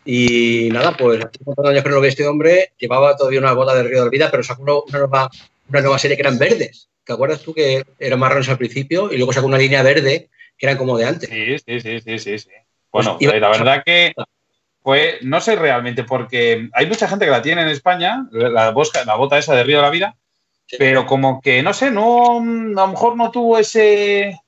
Y 0.05 0.69
nada, 0.71 0.97
pues 0.97 1.25
hace 1.25 1.39
de 1.45 1.69
años 1.71 1.83
que 1.83 1.89
no 1.89 1.99
lo 1.99 2.05
este 2.05 2.25
hombre. 2.25 2.71
Llevaba 2.79 3.17
todavía 3.17 3.41
una 3.41 3.53
bota 3.53 3.75
de 3.75 3.83
Río 3.83 3.97
de 3.97 4.03
Olvida, 4.03 4.31
pero 4.31 4.45
sacó 4.45 4.63
una 4.63 4.99
nueva, 5.01 5.29
una 5.69 5.81
nueva 5.81 5.99
serie 5.99 6.17
que 6.17 6.23
eran 6.23 6.39
verdes. 6.39 6.89
¿Te 7.03 7.15
acuerdas 7.15 7.41
tú 7.41 7.53
que 7.53 7.83
eran 7.99 8.21
marrones 8.21 8.49
al 8.49 8.59
principio 8.59 9.13
y 9.13 9.17
luego 9.17 9.33
sacó 9.33 9.49
una 9.49 9.59
línea 9.59 9.83
verde 9.83 10.31
que 10.57 10.67
eran 10.67 10.79
como 10.79 10.97
de 10.99 11.05
antes? 11.05 11.31
Sí, 11.31 11.59
sí, 11.59 11.81
sí, 11.81 12.01
sí, 12.01 12.19
sí. 12.21 12.39
sí. 12.39 12.51
Bueno, 12.93 13.19
pues 13.19 13.41
la 13.41 13.49
verdad 13.49 13.83
que 13.85 14.13
pues 14.83 15.23
no 15.23 15.41
sé 15.41 15.57
realmente, 15.57 16.05
porque 16.05 16.69
hay 16.73 16.87
mucha 16.87 17.09
gente 17.09 17.25
que 17.25 17.31
la 17.31 17.43
tiene 17.43 17.63
en 17.63 17.69
España, 17.69 18.27
la, 18.33 18.49
la 18.49 18.71
bota 18.71 19.39
esa 19.39 19.55
de 19.55 19.65
Río 19.65 19.77
de 19.77 19.83
la 19.83 19.91
Vida, 19.91 20.17
pero 20.79 21.07
como 21.07 21.41
que, 21.41 21.63
no 21.63 21.73
sé, 21.73 21.91
no, 21.91 22.39
a 22.39 22.43
lo 22.43 22.89
mejor 22.89 23.17
no 23.17 23.31
tuvo 23.31 23.59
ese, 23.59 24.41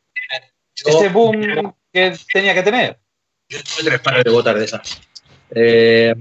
ese 0.75 1.09
boom 1.11 1.75
que 1.92 2.16
tenía 2.33 2.55
que 2.55 2.62
tener. 2.62 2.99
Yo 3.49 3.59
tuve 3.62 3.90
tres 3.90 4.01
pares 4.01 4.25
de 4.25 4.31
botas 4.31 4.55
de 4.57 4.64
esas. 4.64 5.01
Eh, 5.51 6.14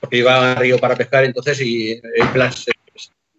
porque 0.00 0.18
iba 0.18 0.52
a 0.52 0.54
Río 0.54 0.78
para 0.78 0.96
pescar 0.96 1.24
entonces 1.24 1.60
y 1.60 1.92
el 1.92 2.28
plan 2.32 2.52
se, 2.52 2.72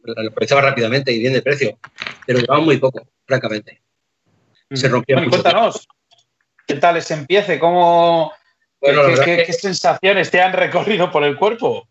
lo 0.04 0.30
aprovechaba 0.30 0.62
rápidamente 0.62 1.12
y 1.12 1.20
bien 1.20 1.34
de 1.34 1.42
precio, 1.42 1.80
pero 2.26 2.40
llevaba 2.40 2.62
muy 2.62 2.78
poco, 2.78 3.08
francamente. 3.26 3.82
Se 4.72 4.88
rompió. 4.88 5.18
cuéntanos, 5.30 5.88
¿Qué 6.70 6.76
tal 6.76 6.98
ese 6.98 7.16
empiece? 7.16 7.58
¿Cómo, 7.58 8.32
¿qué, 8.82 9.54
sensaciones 9.54 10.32
te 10.32 10.42
han 10.42 10.54
recorrido 10.54 11.12
por 11.12 11.24
el 11.24 11.38
cuerpo? 11.38 11.88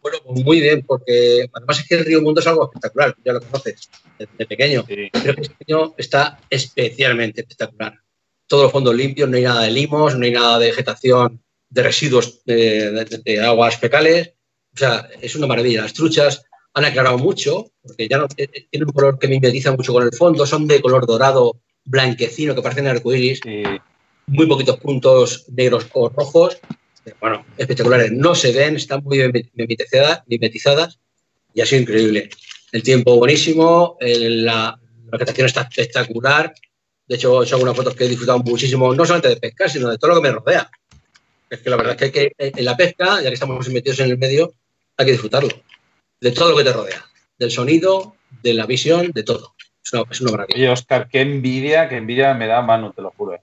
Bueno, 0.00 0.18
pues 0.24 0.44
muy 0.44 0.60
bien, 0.60 0.84
porque 0.84 1.46
además 1.52 1.78
es 1.78 1.86
que 1.86 1.94
el 1.94 2.04
Río 2.04 2.20
Mundo 2.20 2.40
es 2.40 2.46
algo 2.46 2.64
espectacular, 2.64 3.14
ya 3.24 3.34
lo 3.34 3.40
conoces, 3.40 3.88
de, 4.18 4.46
pequeño. 4.46 4.84
Pero 4.86 5.40
este 5.40 5.56
año 5.68 5.94
está 5.96 6.40
especialmente 6.50 7.42
espectacular. 7.42 8.00
Todos 8.48 8.64
los 8.64 8.72
fondos 8.72 8.96
limpios, 8.96 9.28
no 9.28 9.36
hay 9.36 9.44
nada 9.44 9.62
de 9.62 9.70
limos, 9.70 10.18
no 10.18 10.24
hay 10.24 10.32
nada 10.32 10.58
de 10.58 10.66
vegetación 10.66 11.42
de 11.70 11.82
residuos 11.82 12.44
de, 12.44 13.40
aguas 13.44 13.78
fecales. 13.78 14.34
O 14.74 14.78
sea, 14.78 15.08
es 15.20 15.36
una 15.36 15.46
maravilla. 15.46 15.82
Las 15.82 15.92
truchas 15.92 16.44
han 16.74 16.84
aclarado 16.84 17.18
mucho, 17.18 17.70
porque 17.82 18.08
ya 18.08 18.18
no, 18.18 18.24
eh, 18.36 18.48
eh, 18.52 18.66
tienen 18.70 18.88
un 18.88 18.92
color 18.92 19.18
que 19.18 19.28
mimetiza 19.28 19.70
mucho 19.72 19.92
con 19.92 20.02
el 20.02 20.12
fondo, 20.12 20.46
son 20.46 20.66
de 20.66 20.82
color 20.82 21.06
dorado, 21.06 21.60
blanquecino, 21.84 22.54
que 22.54 22.62
parecen 22.62 22.88
arcoíris. 22.88 23.40
Muy 24.26 24.46
poquitos 24.46 24.78
puntos 24.78 25.44
negros 25.48 25.86
o 25.92 26.08
rojos 26.08 26.58
bueno, 27.20 27.44
espectaculares. 27.56 28.12
No 28.12 28.34
se 28.34 28.52
ven, 28.52 28.76
están 28.76 29.02
muy 29.02 29.18
mimetizadas, 29.54 30.98
y 31.54 31.60
ha 31.60 31.66
sido 31.66 31.82
increíble. 31.82 32.30
El 32.70 32.82
tiempo 32.82 33.16
buenísimo, 33.16 33.96
la, 34.00 34.78
vegetación 35.10 35.46
está 35.46 35.62
espectacular. 35.62 36.54
De 37.06 37.16
hecho, 37.16 37.44
son 37.44 37.62
unas 37.62 37.76
fotos 37.76 37.94
que 37.94 38.04
he 38.04 38.08
disfrutado 38.08 38.38
muchísimo, 38.38 38.94
no 38.94 39.04
solamente 39.04 39.28
de 39.28 39.36
pescar, 39.36 39.68
sino 39.68 39.90
de 39.90 39.98
todo 39.98 40.14
lo 40.14 40.22
que 40.22 40.28
me 40.28 40.34
rodea. 40.34 40.70
Es 41.50 41.60
que 41.60 41.68
la 41.68 41.76
verdad 41.76 42.02
es 42.02 42.10
que, 42.10 42.32
en 42.38 42.64
la 42.64 42.76
pesca, 42.76 43.20
ya 43.20 43.28
que 43.28 43.34
estamos 43.34 43.68
metidos 43.68 44.00
en 44.00 44.10
el 44.10 44.18
medio, 44.18 44.54
hay 44.96 45.06
que 45.06 45.12
disfrutarlo. 45.12 45.50
De 46.20 46.30
todo 46.30 46.52
lo 46.52 46.56
que 46.56 46.64
te 46.64 46.72
rodea. 46.72 47.04
Del 47.38 47.50
sonido, 47.50 48.14
de 48.42 48.54
la 48.54 48.64
visión, 48.64 49.10
de 49.12 49.22
todo. 49.22 49.54
Es 49.84 49.92
una, 49.92 50.04
es 50.10 50.22
maravilla. 50.22 50.56
Oye, 50.56 50.68
Oscar, 50.70 51.08
qué 51.10 51.20
envidia, 51.20 51.88
qué 51.88 51.96
envidia 51.96 52.32
me 52.32 52.46
da 52.46 52.62
Manu, 52.62 52.92
te 52.92 53.02
lo 53.02 53.10
juro. 53.10 53.34
Eh, 53.34 53.41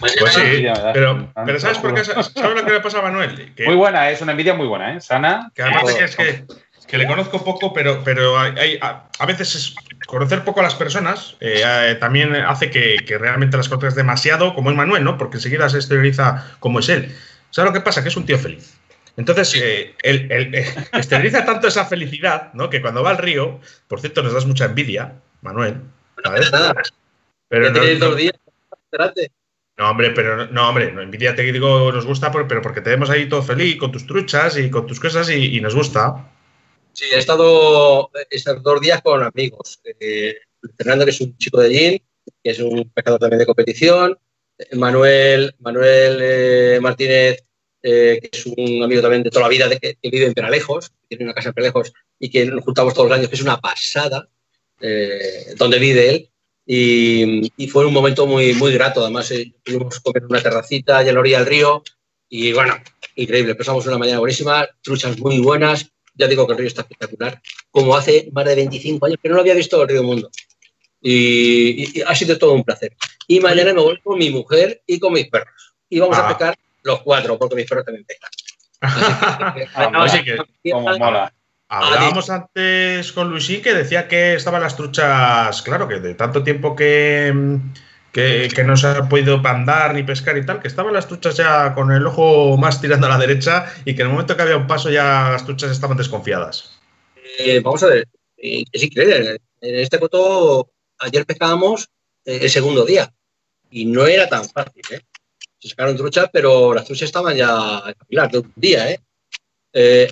pues 0.00 0.32
sí, 0.34 0.66
pero, 0.92 1.32
pero 1.46 1.60
¿sabes 1.60 1.78
por 1.78 1.94
qué? 1.94 2.04
¿Sabes 2.04 2.32
lo 2.34 2.64
que 2.64 2.72
le 2.72 2.80
pasa 2.80 2.98
a 2.98 3.02
Manuel? 3.02 3.52
muy 3.64 3.74
buena, 3.74 4.10
es 4.10 4.20
una 4.20 4.32
envidia 4.32 4.54
muy 4.54 4.66
buena, 4.66 4.96
¿eh? 4.96 5.00
Sana. 5.00 5.50
Que 5.54 5.62
además 5.62 5.84
es 5.98 6.16
que, 6.16 6.44
que, 6.86 6.98
le 6.98 7.06
conozco 7.06 7.42
poco, 7.42 7.72
pero, 7.72 8.02
pero 8.04 8.38
hay, 8.38 8.78
a, 8.80 9.26
veces 9.26 9.74
conocer 10.06 10.44
poco 10.44 10.60
a 10.60 10.62
las 10.62 10.74
personas 10.74 11.36
eh, 11.40 11.96
también 11.98 12.34
hace 12.34 12.70
que, 12.70 12.96
que, 13.06 13.18
realmente 13.18 13.56
las 13.56 13.68
conozcas 13.68 13.94
demasiado, 13.94 14.54
como 14.54 14.70
es 14.70 14.76
Manuel, 14.76 15.04
¿no? 15.04 15.16
Porque 15.16 15.38
enseguida 15.38 15.68
se 15.68 15.78
exterioriza 15.78 16.56
como 16.60 16.80
es 16.80 16.88
él. 16.88 17.14
¿Sabes 17.50 17.70
lo 17.70 17.74
que 17.74 17.80
pasa? 17.80 18.02
Que 18.02 18.08
es 18.08 18.16
un 18.16 18.26
tío 18.26 18.38
feliz. 18.38 18.76
Entonces, 19.16 19.54
eh, 19.56 19.94
él, 20.02 20.28
eh, 20.30 20.74
exterioriza 20.92 21.44
tanto 21.44 21.68
esa 21.68 21.86
felicidad, 21.86 22.52
¿no? 22.52 22.68
Que 22.68 22.82
cuando 22.82 23.02
va 23.02 23.10
al 23.10 23.18
río, 23.18 23.60
por 23.88 24.00
cierto, 24.00 24.22
nos 24.22 24.34
das 24.34 24.46
mucha 24.46 24.66
envidia, 24.66 25.14
Manuel. 25.40 25.80
¿sabes? 26.22 26.50
Pero 27.48 27.70
no, 27.70 27.80
dos 27.98 28.16
días, 28.16 28.34
no, 29.78 29.90
hombre, 29.90 30.10
pero 30.12 30.46
no, 30.46 30.68
hombre, 30.68 30.90
no 30.90 31.02
envidia 31.02 31.34
te 31.34 31.42
digo 31.42 31.92
nos 31.92 32.06
gusta, 32.06 32.32
pero 32.32 32.62
porque 32.62 32.80
te 32.80 32.90
vemos 32.90 33.10
ahí 33.10 33.28
todo 33.28 33.42
feliz 33.42 33.76
con 33.76 33.92
tus 33.92 34.06
truchas 34.06 34.56
y 34.56 34.70
con 34.70 34.86
tus 34.86 34.98
cosas 34.98 35.28
y, 35.30 35.60
nos 35.60 35.74
gusta. 35.74 36.32
Sí, 36.94 37.04
he 37.12 37.18
estado 37.18 38.10
estos 38.30 38.62
dos 38.62 38.80
días 38.80 39.02
con 39.02 39.22
amigos. 39.22 39.80
Eh, 40.00 40.36
Fernando, 40.78 41.04
que 41.04 41.10
es 41.10 41.20
un 41.20 41.36
chico 41.36 41.60
de 41.60 41.70
Gin, 41.70 42.02
que 42.42 42.50
es 42.50 42.58
un 42.58 42.88
pescador 42.90 43.20
también 43.20 43.40
de 43.40 43.46
competición. 43.46 44.18
Manuel, 44.72 45.54
Manuel 45.58 46.18
eh, 46.22 46.78
Martínez, 46.80 47.44
eh, 47.82 48.18
que 48.22 48.30
es 48.32 48.46
un 48.46 48.82
amigo 48.82 49.02
también 49.02 49.22
de 49.22 49.30
toda 49.30 49.42
la 49.42 49.50
vida, 49.50 49.68
de 49.68 49.78
que, 49.78 49.98
vive 50.02 50.24
en 50.24 50.32
Peralejos, 50.32 50.90
tiene 51.06 51.24
una 51.24 51.34
casa 51.34 51.50
en 51.50 51.54
Peralejos 51.54 51.92
y 52.18 52.30
que 52.30 52.46
nos 52.46 52.64
juntamos 52.64 52.94
todos 52.94 53.10
los 53.10 53.18
años, 53.18 53.28
que 53.28 53.34
es 53.34 53.42
una 53.42 53.60
pasada, 53.60 54.26
donde 55.58 55.78
vive 55.78 56.08
él. 56.08 56.30
Y, 56.66 57.68
fue 57.68 57.86
un 57.86 57.92
momento 57.92 58.26
muy, 58.26 58.52
muy 58.54 58.72
grato. 58.72 59.02
Además, 59.02 59.30
eh, 59.30 59.52
pudimos 59.64 60.00
comer 60.00 60.22
en 60.22 60.30
una 60.30 60.42
terracita 60.42 60.98
allá 60.98 61.10
en 61.10 61.14
la 61.14 61.20
orilla 61.20 61.38
del 61.38 61.46
río 61.46 61.82
y 62.28 62.52
bueno, 62.52 62.74
increíble. 63.14 63.54
Pasamos 63.54 63.86
una 63.86 63.98
mañana 63.98 64.18
buenísima, 64.18 64.68
truchas 64.82 65.18
muy 65.18 65.38
buenas. 65.38 65.90
Ya 66.14 66.26
digo 66.26 66.46
que 66.46 66.52
el 66.52 66.58
río 66.58 66.68
está 66.68 66.82
espectacular. 66.82 67.40
Como 67.70 67.96
hace 67.96 68.28
más 68.32 68.44
de 68.46 68.56
25 68.56 69.06
años 69.06 69.18
que 69.22 69.28
no 69.28 69.36
lo 69.36 69.42
había 69.42 69.54
visto 69.54 69.80
el 69.80 69.88
río 69.88 70.02
Mundo. 70.02 70.30
Y, 71.00 72.02
ha 72.02 72.14
sido 72.14 72.36
todo 72.36 72.52
un 72.52 72.64
placer. 72.64 72.96
Y 73.28 73.38
mañana 73.38 73.72
me 73.72 73.80
voy 73.80 74.00
con 74.00 74.18
mi 74.18 74.30
mujer 74.30 74.82
y 74.86 74.98
con 74.98 75.12
mis 75.12 75.28
perros. 75.28 75.74
Y 75.88 76.00
vamos 76.00 76.16
a 76.16 76.24
ah. 76.24 76.28
pescar 76.28 76.58
los 76.82 77.02
cuatro, 77.02 77.38
porque 77.38 77.54
mis 77.54 77.66
perros 77.66 77.84
también 77.84 78.04
pescan. 78.04 78.30
Así 79.94 80.24
que, 80.24 80.36
como 80.70 80.98
mola. 80.98 81.32
Hablábamos 81.68 82.30
antes 82.30 83.12
con 83.12 83.30
Luisí 83.30 83.60
que 83.60 83.74
decía 83.74 84.06
que 84.06 84.34
estaban 84.34 84.62
las 84.62 84.76
truchas, 84.76 85.62
claro, 85.62 85.88
que 85.88 85.98
de 85.98 86.14
tanto 86.14 86.44
tiempo 86.44 86.76
que, 86.76 87.58
que, 88.12 88.64
no 88.64 88.76
se 88.76 88.86
ha 88.86 89.08
podido 89.08 89.40
andar 89.44 89.94
ni 89.94 90.04
pescar 90.04 90.38
y 90.38 90.46
tal, 90.46 90.60
que 90.60 90.68
estaban 90.68 90.94
las 90.94 91.08
truchas 91.08 91.36
ya 91.36 91.74
con 91.74 91.90
el 91.90 92.06
ojo 92.06 92.56
más 92.56 92.80
tirando 92.80 93.06
a 93.06 93.10
la 93.10 93.18
derecha 93.18 93.66
y 93.84 93.94
que 93.94 94.02
en 94.02 94.08
el 94.08 94.12
momento 94.12 94.36
que 94.36 94.42
había 94.42 94.56
un 94.56 94.68
paso 94.68 94.90
ya 94.90 95.30
las 95.30 95.44
truchas 95.44 95.72
estaban 95.72 95.96
desconfiadas. 95.96 96.78
Eh, 97.38 97.60
vamos 97.60 97.82
a 97.82 97.88
ver, 97.88 98.08
eh, 98.36 98.64
es 98.70 98.82
increíble. 98.84 99.40
En 99.60 99.74
este 99.80 99.98
coto 99.98 100.70
ayer 100.98 101.26
pescábamos 101.26 101.88
eh, 102.24 102.38
el 102.42 102.50
segundo 102.50 102.84
día 102.84 103.12
y 103.70 103.86
no 103.86 104.06
era 104.06 104.28
tan 104.28 104.48
fácil. 104.48 104.82
¿eh? 104.90 105.00
Se 105.58 105.68
sacaron 105.68 105.96
truchas, 105.96 106.28
pero 106.32 106.74
las 106.74 106.84
truchas 106.84 107.06
estaban 107.06 107.36
ya 107.36 107.82
capilar 107.98 108.30
de 108.30 108.38
un 108.38 108.52
día. 108.54 108.90
¿eh? 109.72 110.10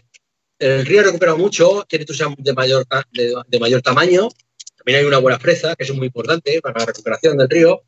El 0.58 0.86
río 0.86 1.00
ha 1.00 1.04
recuperado 1.04 1.36
mucho, 1.36 1.84
tiene 1.88 2.04
truchas 2.04 2.28
de 2.38 2.52
mayor, 2.52 2.86
de, 3.12 3.60
mayor 3.60 3.82
tamaño. 3.82 4.28
También 4.76 5.00
hay 5.00 5.04
una 5.04 5.18
buena 5.18 5.38
fresa, 5.38 5.74
que 5.74 5.84
es 5.84 5.94
muy 5.94 6.06
importante 6.06 6.60
para 6.60 6.78
la 6.78 6.86
recuperación 6.86 7.36
del 7.36 7.48
río. 7.50 7.82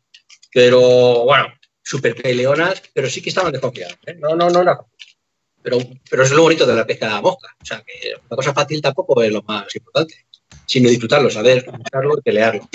Pero 0.53 1.25
bueno, 1.25 1.53
súper 1.83 2.17
leonas, 2.35 2.83
pero 2.93 3.09
sí 3.09 3.23
que 3.23 3.29
estaban 3.29 3.53
desconfiadas. 3.53 3.99
¿eh? 4.07 4.15
No, 4.15 4.35
no, 4.35 4.51
no, 4.51 4.65
no. 4.65 4.89
Pero, 5.63 5.79
pero 6.09 6.23
es 6.23 6.31
lo 6.31 6.43
bonito 6.43 6.67
de 6.67 6.75
la 6.75 6.87
pesca 6.87 7.07
de 7.07 7.13
la 7.15 7.21
mosca. 7.21 7.55
O 7.61 7.65
sea, 7.65 7.83
que 7.83 8.15
una 8.29 8.37
cosa 8.37 8.55
fácil 8.55 8.81
tampoco 8.81 9.23
es 9.23 9.33
lo 9.33 9.43
más 9.43 9.75
importante, 9.75 10.27
sino 10.65 10.89
disfrutarlo, 10.89 11.31
saber 11.31 11.67
usarlo 11.69 12.19
y 12.19 12.23
pelearlo. 12.23 12.69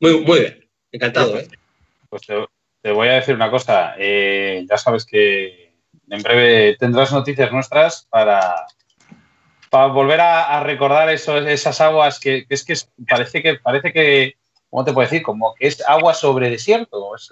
Muy, 0.00 0.20
muy 0.20 0.40
bien, 0.40 0.68
encantado. 0.92 1.38
¿eh? 1.38 1.48
Pues 2.08 2.22
te, 2.22 2.90
voy 2.90 3.08
a 3.08 3.14
decir 3.14 3.34
una 3.34 3.50
cosa. 3.50 3.94
Eh, 3.98 4.64
ya 4.68 4.76
sabes 4.76 5.04
que 5.04 5.65
en 6.08 6.22
breve 6.22 6.76
tendrás 6.78 7.12
noticias 7.12 7.50
nuestras 7.52 8.06
para, 8.10 8.66
para 9.70 9.86
volver 9.86 10.20
a, 10.20 10.62
recordar 10.62 11.10
esas 11.10 11.80
aguas 11.80 12.20
que, 12.20 12.46
es 12.48 12.64
que 12.64 12.74
parece 13.08 13.42
que 13.42 13.54
parece 13.56 13.92
que 13.92 14.36
¿cómo 14.70 14.84
te 14.84 14.92
puedo 14.92 15.08
decir? 15.08 15.22
Como 15.22 15.54
que 15.54 15.68
es 15.68 15.80
agua 15.86 16.14
sobre 16.14 16.50
desierto. 16.50 17.14
Es, 17.14 17.30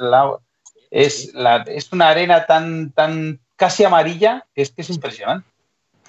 es, 0.90 1.34
la, 1.34 1.62
es 1.66 1.92
una 1.92 2.08
arena 2.08 2.46
tan, 2.46 2.92
tan 2.92 3.40
casi 3.56 3.84
amarilla 3.84 4.46
que 4.54 4.62
es 4.62 4.70
que 4.70 4.82
es 4.82 4.90
impresionante. 4.90 5.46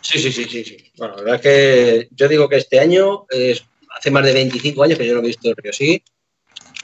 Sí, 0.01 0.19
sí, 0.19 0.31
sí, 0.31 0.45
sí, 0.45 0.63
sí. 0.63 0.77
Bueno, 0.97 1.15
la 1.15 1.21
verdad 1.23 1.35
es 1.35 1.41
que 1.41 2.07
yo 2.11 2.27
digo 2.27 2.47
que 2.47 2.57
este 2.57 2.79
año, 2.79 3.25
es, 3.29 3.65
hace 3.97 4.11
más 4.11 4.23
de 4.23 4.33
25 4.33 4.83
años 4.83 4.97
que 4.97 5.07
yo 5.07 5.13
no 5.13 5.19
he 5.21 5.27
visto 5.27 5.49
el 5.49 5.55
río 5.57 5.71
así, 5.71 6.03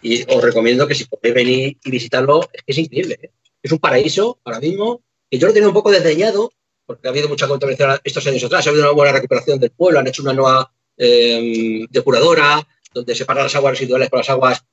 y 0.01 0.23
os 0.23 0.43
recomiendo 0.43 0.87
que 0.87 0.95
si 0.95 1.05
podéis 1.05 1.35
venir 1.35 1.77
y 1.83 1.91
visitarlo, 1.91 2.41
es 2.51 2.63
que 2.63 2.71
es 2.71 2.77
increíble. 2.79 3.19
¿eh? 3.21 3.31
Es 3.61 3.71
un 3.71 3.77
paraíso 3.77 4.39
ahora 4.43 4.59
mismo 4.59 5.01
que 5.31 5.39
yo 5.39 5.47
lo 5.47 5.53
tenía 5.53 5.69
un 5.69 5.73
poco 5.73 5.89
desdeñado, 5.89 6.51
porque 6.85 7.07
ha 7.07 7.11
habido 7.11 7.29
mucha 7.29 7.47
controversia 7.47 8.01
estos 8.03 8.27
años 8.27 8.43
atrás, 8.43 8.67
ha 8.67 8.69
habido 8.69 8.83
una 8.83 8.93
buena 8.93 9.13
recuperación 9.13 9.59
del 9.59 9.71
pueblo, 9.71 9.99
han 9.99 10.07
hecho 10.07 10.23
una 10.23 10.33
nueva 10.33 10.73
eh, 10.97 11.85
depuradora, 11.89 12.67
donde 12.93 13.15
separan 13.15 13.45
las 13.45 13.55
aguas 13.55 13.71
residuales 13.71 14.09
con 14.09 14.17
las 14.17 14.29
aguas 14.29 14.65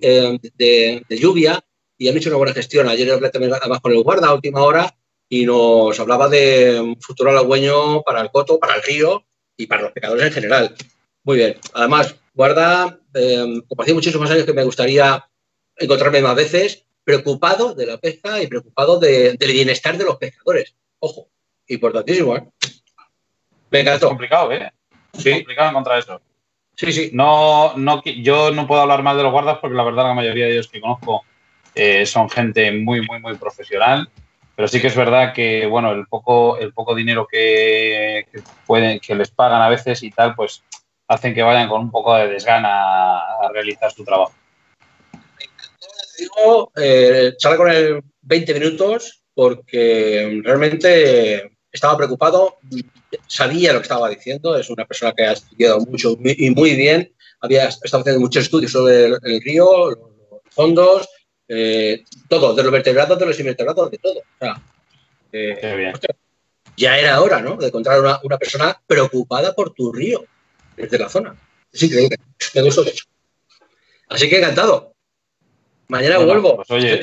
em, 0.00 0.38
de, 0.54 1.04
lluvia, 1.10 1.62
y 1.98 2.08
han 2.08 2.16
hecho 2.16 2.30
una 2.30 2.38
buena 2.38 2.54
gestión. 2.54 2.88
Ayer 2.88 3.12
hablé 3.12 3.28
también 3.28 3.52
además 3.52 3.80
con 3.80 3.92
el 3.92 4.02
guarda 4.02 4.28
a 4.28 4.34
última 4.34 4.62
hora 4.62 4.96
y 5.28 5.44
nos 5.44 6.00
hablaba 6.00 6.30
de 6.30 6.80
un 6.80 6.98
futuro 6.98 7.30
halagüeño 7.30 8.02
para 8.02 8.22
el 8.22 8.30
coto, 8.30 8.58
para 8.58 8.76
el 8.76 8.82
río 8.82 9.22
y 9.54 9.66
para 9.66 9.82
los 9.82 9.92
pescadores 9.92 10.26
en 10.28 10.32
general. 10.32 10.74
Muy 11.24 11.36
bien. 11.36 11.56
Además, 11.74 12.14
guarda, 12.32 12.98
eh, 13.12 13.60
como 13.68 13.82
hacía 13.82 13.94
años 13.94 14.46
que 14.46 14.52
me 14.54 14.64
gustaría 14.64 15.28
encontrarme 15.76 16.22
más 16.22 16.36
veces, 16.36 16.85
preocupado 17.06 17.72
de 17.72 17.86
la 17.86 17.98
pesca 17.98 18.42
y 18.42 18.48
preocupado 18.48 18.98
del 18.98 19.38
bienestar 19.38 19.96
de 19.96 20.04
los 20.04 20.16
pescadores. 20.16 20.74
Ojo, 20.98 21.28
importantísimo, 21.68 22.36
¿eh? 22.36 22.44
Me 23.70 23.80
encantó. 23.80 24.06
Es 24.06 24.10
complicado, 24.10 24.50
¿eh? 24.50 24.72
Sí. 25.12 25.30
Es 25.30 25.36
complicado 25.36 25.70
encontrar 25.70 26.00
eso. 26.00 26.20
Sí, 26.74 26.92
sí. 26.92 27.10
No, 27.12 27.76
no, 27.76 28.02
yo 28.02 28.50
no 28.50 28.66
puedo 28.66 28.80
hablar 28.80 29.04
más 29.04 29.16
de 29.16 29.22
los 29.22 29.30
guardas 29.30 29.58
porque 29.60 29.76
la 29.76 29.84
verdad 29.84 30.02
la 30.02 30.14
mayoría 30.14 30.46
de 30.46 30.54
ellos 30.54 30.66
que 30.66 30.80
conozco 30.80 31.24
eh, 31.76 32.04
son 32.06 32.28
gente 32.28 32.72
muy, 32.72 33.06
muy, 33.06 33.20
muy 33.20 33.36
profesional. 33.36 34.08
Pero 34.56 34.66
sí 34.66 34.80
que 34.80 34.88
es 34.88 34.96
verdad 34.96 35.32
que, 35.32 35.64
bueno, 35.66 35.92
el 35.92 36.08
poco, 36.08 36.58
el 36.58 36.72
poco 36.72 36.96
dinero 36.96 37.28
que, 37.30 38.26
pueden, 38.66 38.98
que 38.98 39.14
les 39.14 39.30
pagan 39.30 39.62
a 39.62 39.68
veces 39.68 40.02
y 40.02 40.10
tal, 40.10 40.34
pues 40.34 40.64
hacen 41.06 41.34
que 41.34 41.42
vayan 41.44 41.68
con 41.68 41.82
un 41.82 41.90
poco 41.92 42.16
de 42.16 42.26
desgana 42.26 43.18
a 43.18 43.48
realizar 43.52 43.92
su 43.92 44.04
trabajo 44.04 44.32
digo, 46.18 46.72
eh, 46.76 47.34
con 47.56 47.70
él 47.70 48.02
20 48.22 48.54
minutos 48.54 49.22
porque 49.34 50.40
realmente 50.42 51.52
estaba 51.70 51.96
preocupado, 51.96 52.56
sabía 53.26 53.72
lo 53.72 53.80
que 53.80 53.84
estaba 53.84 54.08
diciendo, 54.08 54.56
es 54.56 54.70
una 54.70 54.86
persona 54.86 55.12
que 55.12 55.24
ha 55.24 55.32
estudiado 55.32 55.78
mucho 55.80 56.16
y 56.24 56.50
muy 56.50 56.74
bien, 56.74 57.14
había 57.40 57.66
estado 57.66 58.00
haciendo 58.00 58.20
muchos 58.20 58.44
estudios 58.44 58.72
sobre 58.72 59.06
el, 59.06 59.40
río, 59.42 59.90
los 59.90 59.98
fondos, 60.50 61.08
Eh, 61.48 62.02
todo, 62.28 62.54
de 62.54 62.62
los 62.64 62.72
vertebrados, 62.72 63.16
de 63.20 63.26
los 63.26 63.38
invertebrados, 63.38 63.88
de 63.88 63.98
todo. 63.98 64.18
O 64.18 64.38
sea, 64.40 64.60
eh, 65.30 65.92
ya 66.76 66.98
era 66.98 67.20
hora, 67.20 67.40
¿no? 67.40 67.56
De 67.56 67.68
encontrar 67.68 68.00
una, 68.00 68.18
una, 68.24 68.36
persona 68.36 68.82
preocupada 68.84 69.54
por 69.54 69.72
tu 69.72 69.92
río 69.92 70.24
desde 70.76 70.98
la 70.98 71.08
zona. 71.08 71.36
Es 71.72 71.84
increíble. 71.84 72.16
Me 72.54 72.62
gustó 72.62 72.82
mucho. 72.82 73.04
Así 74.08 74.28
que 74.28 74.38
encantado. 74.38 74.95
Mañana 75.88 76.18
vuelvo. 76.18 76.56
Pues, 76.56 76.70
oye, 76.70 77.00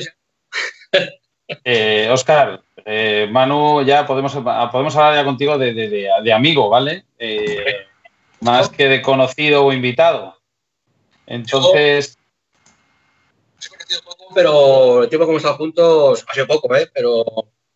eh, 1.64 2.08
Oscar, 2.10 2.62
eh, 2.84 3.28
Manu, 3.30 3.82
ya 3.82 4.06
podemos, 4.06 4.32
podemos 4.70 4.96
hablar 4.96 5.14
ya 5.14 5.24
contigo 5.24 5.58
de, 5.58 5.72
de, 5.72 6.08
de, 6.22 6.32
amigo, 6.32 6.68
¿vale? 6.68 7.04
Eh, 7.18 7.86
más 8.40 8.68
que 8.68 8.88
de 8.88 9.02
conocido 9.02 9.64
o 9.64 9.72
invitado. 9.72 10.38
Entonces. 11.26 12.18
pero 14.34 15.04
el 15.04 15.08
tiempo 15.08 15.26
que 15.26 15.30
hemos 15.30 15.42
estado 15.42 15.56
juntos 15.56 16.24
ha 16.28 16.34
sido 16.34 16.46
poco, 16.46 16.74
¿eh? 16.76 16.90
Pero 16.92 17.24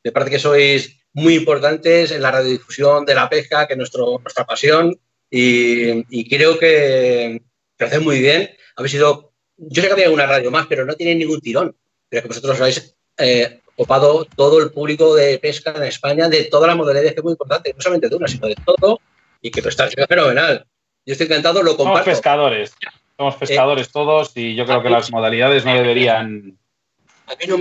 me 0.04 0.12
parece 0.12 0.32
que 0.32 0.38
sois 0.38 1.00
muy 1.12 1.34
importantes 1.34 2.10
en 2.10 2.22
la 2.22 2.30
radiodifusión 2.30 3.04
de 3.06 3.14
la 3.14 3.28
pesca, 3.28 3.66
que 3.66 3.74
es 3.74 3.78
nuestro, 3.78 4.18
nuestra 4.18 4.44
pasión, 4.44 4.98
y, 5.30 6.28
creo 6.28 6.58
que 6.58 7.42
lo 7.78 7.86
hacéis 7.86 8.02
muy 8.02 8.20
bien. 8.20 8.50
Habéis 8.76 8.92
sido. 8.92 9.27
Yo 9.58 9.82
sé 9.82 9.88
que 9.88 9.92
había 9.92 10.10
una 10.10 10.26
radio 10.26 10.50
más, 10.50 10.66
pero 10.66 10.84
no 10.84 10.94
tiene 10.94 11.14
ningún 11.14 11.40
tirón. 11.40 11.74
Pero 12.08 12.22
que 12.22 12.28
vosotros 12.28 12.60
habéis 12.60 12.94
eh, 13.18 13.60
ocupado 13.74 14.24
todo 14.24 14.62
el 14.62 14.70
público 14.70 15.14
de 15.14 15.38
pesca 15.38 15.72
en 15.76 15.84
España, 15.84 16.28
de 16.28 16.44
todas 16.44 16.68
las 16.68 16.76
modalidades, 16.76 17.12
que 17.12 17.20
es 17.20 17.24
muy 17.24 17.32
importante, 17.32 17.72
no 17.74 17.80
solamente 17.80 18.08
de 18.08 18.16
una, 18.16 18.28
sino 18.28 18.48
de 18.48 18.56
todo, 18.64 19.00
y 19.42 19.50
que 19.50 19.60
lo 19.60 19.68
está 19.68 19.88
fenomenal. 19.88 20.66
Yo 21.04 21.12
estoy 21.12 21.26
encantado, 21.26 21.62
lo 21.62 21.76
comparto. 21.76 22.04
Somos 22.04 22.16
pescadores, 22.16 22.74
somos 23.16 23.34
eh, 23.34 23.38
pescadores 23.40 23.90
todos, 23.90 24.32
y 24.36 24.54
yo 24.54 24.64
creo 24.64 24.82
que 24.82 24.90
las 24.90 25.10
modalidades 25.10 25.64
no 25.64 25.74
deberían, 25.74 26.58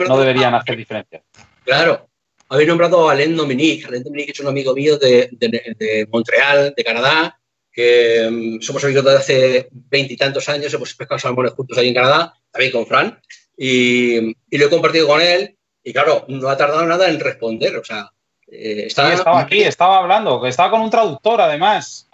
no 0.08 0.18
deberían 0.18 0.56
hacer 0.56 0.78
diferencia. 0.78 1.24
Claro. 1.64 2.08
Habéis 2.50 2.70
nombrado 2.70 3.10
a 3.10 3.12
Alain 3.12 3.36
Dominique. 3.36 3.86
Alain 3.86 4.04
Dominique 4.04 4.32
es 4.32 4.40
un 4.40 4.48
amigo 4.48 4.74
mío 4.74 4.98
de, 4.98 5.30
de, 5.32 6.08
Montreal, 6.10 6.74
de 6.76 6.84
Canadá, 6.84 7.38
que 7.78 8.28
mm, 8.32 8.62
somos 8.62 8.84
amigos 8.84 9.06
desde 9.06 9.18
hace 9.20 9.70
veintitantos 9.72 10.50
años, 10.50 10.74
hemos 10.74 10.96
pescado 10.96 11.20
salmones 11.20 11.54
juntos 11.54 11.78
ahí 11.78 11.90
en 11.90 11.94
Canadá, 11.94 12.34
también 12.52 12.72
con 12.72 12.88
Fran, 12.88 13.22
y, 13.56 14.18
y, 14.50 14.58
lo 14.58 14.66
he 14.66 14.70
compartido 14.70 15.08
con 15.08 15.22
él 15.22 15.56
y 15.84 15.94
claro, 15.94 16.26
no 16.28 16.50
ha 16.50 16.58
tardado 16.58 16.86
nada 16.88 17.08
en 17.08 17.20
responder. 17.20 17.78
O 17.78 17.84
sea, 17.84 18.12
eh, 18.52 18.86
estaba, 18.88 19.40
aquí, 19.40 19.62
estaba 19.62 20.00
hablando, 20.00 20.44
estaba 20.48 20.72
con 20.72 20.82
un 20.82 20.90
traductor 20.90 21.40
además. 21.40 22.10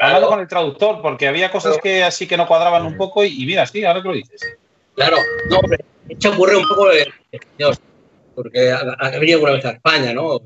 Hablando 0.00 0.28
con 0.28 0.40
el 0.40 0.48
traductor, 0.48 1.02
porque 1.02 1.28
había 1.28 1.50
cosas 1.50 1.78
que 1.78 2.02
así 2.02 2.26
que 2.26 2.38
no 2.38 2.48
cuadraban 2.48 2.84
un 2.84 2.96
poco 2.96 3.22
y, 3.22 3.44
mira, 3.44 3.66
sí, 3.66 3.84
ahora 3.84 4.02
que 4.02 4.08
lo 4.08 4.14
dices. 4.14 4.40
Claro, 4.96 5.18
no, 5.48 5.58
hombre, 5.58 5.84
se 6.18 6.28
ocurre 6.28 6.56
un 6.56 6.66
poco 6.66 6.88
de, 6.88 7.12
Dios, 7.56 7.78
porque 8.34 8.72
ha, 8.72 9.10
venido 9.10 9.36
alguna 9.36 9.52
vez 9.52 9.64
a 9.66 9.70
España, 9.72 10.12
¿no? 10.12 10.40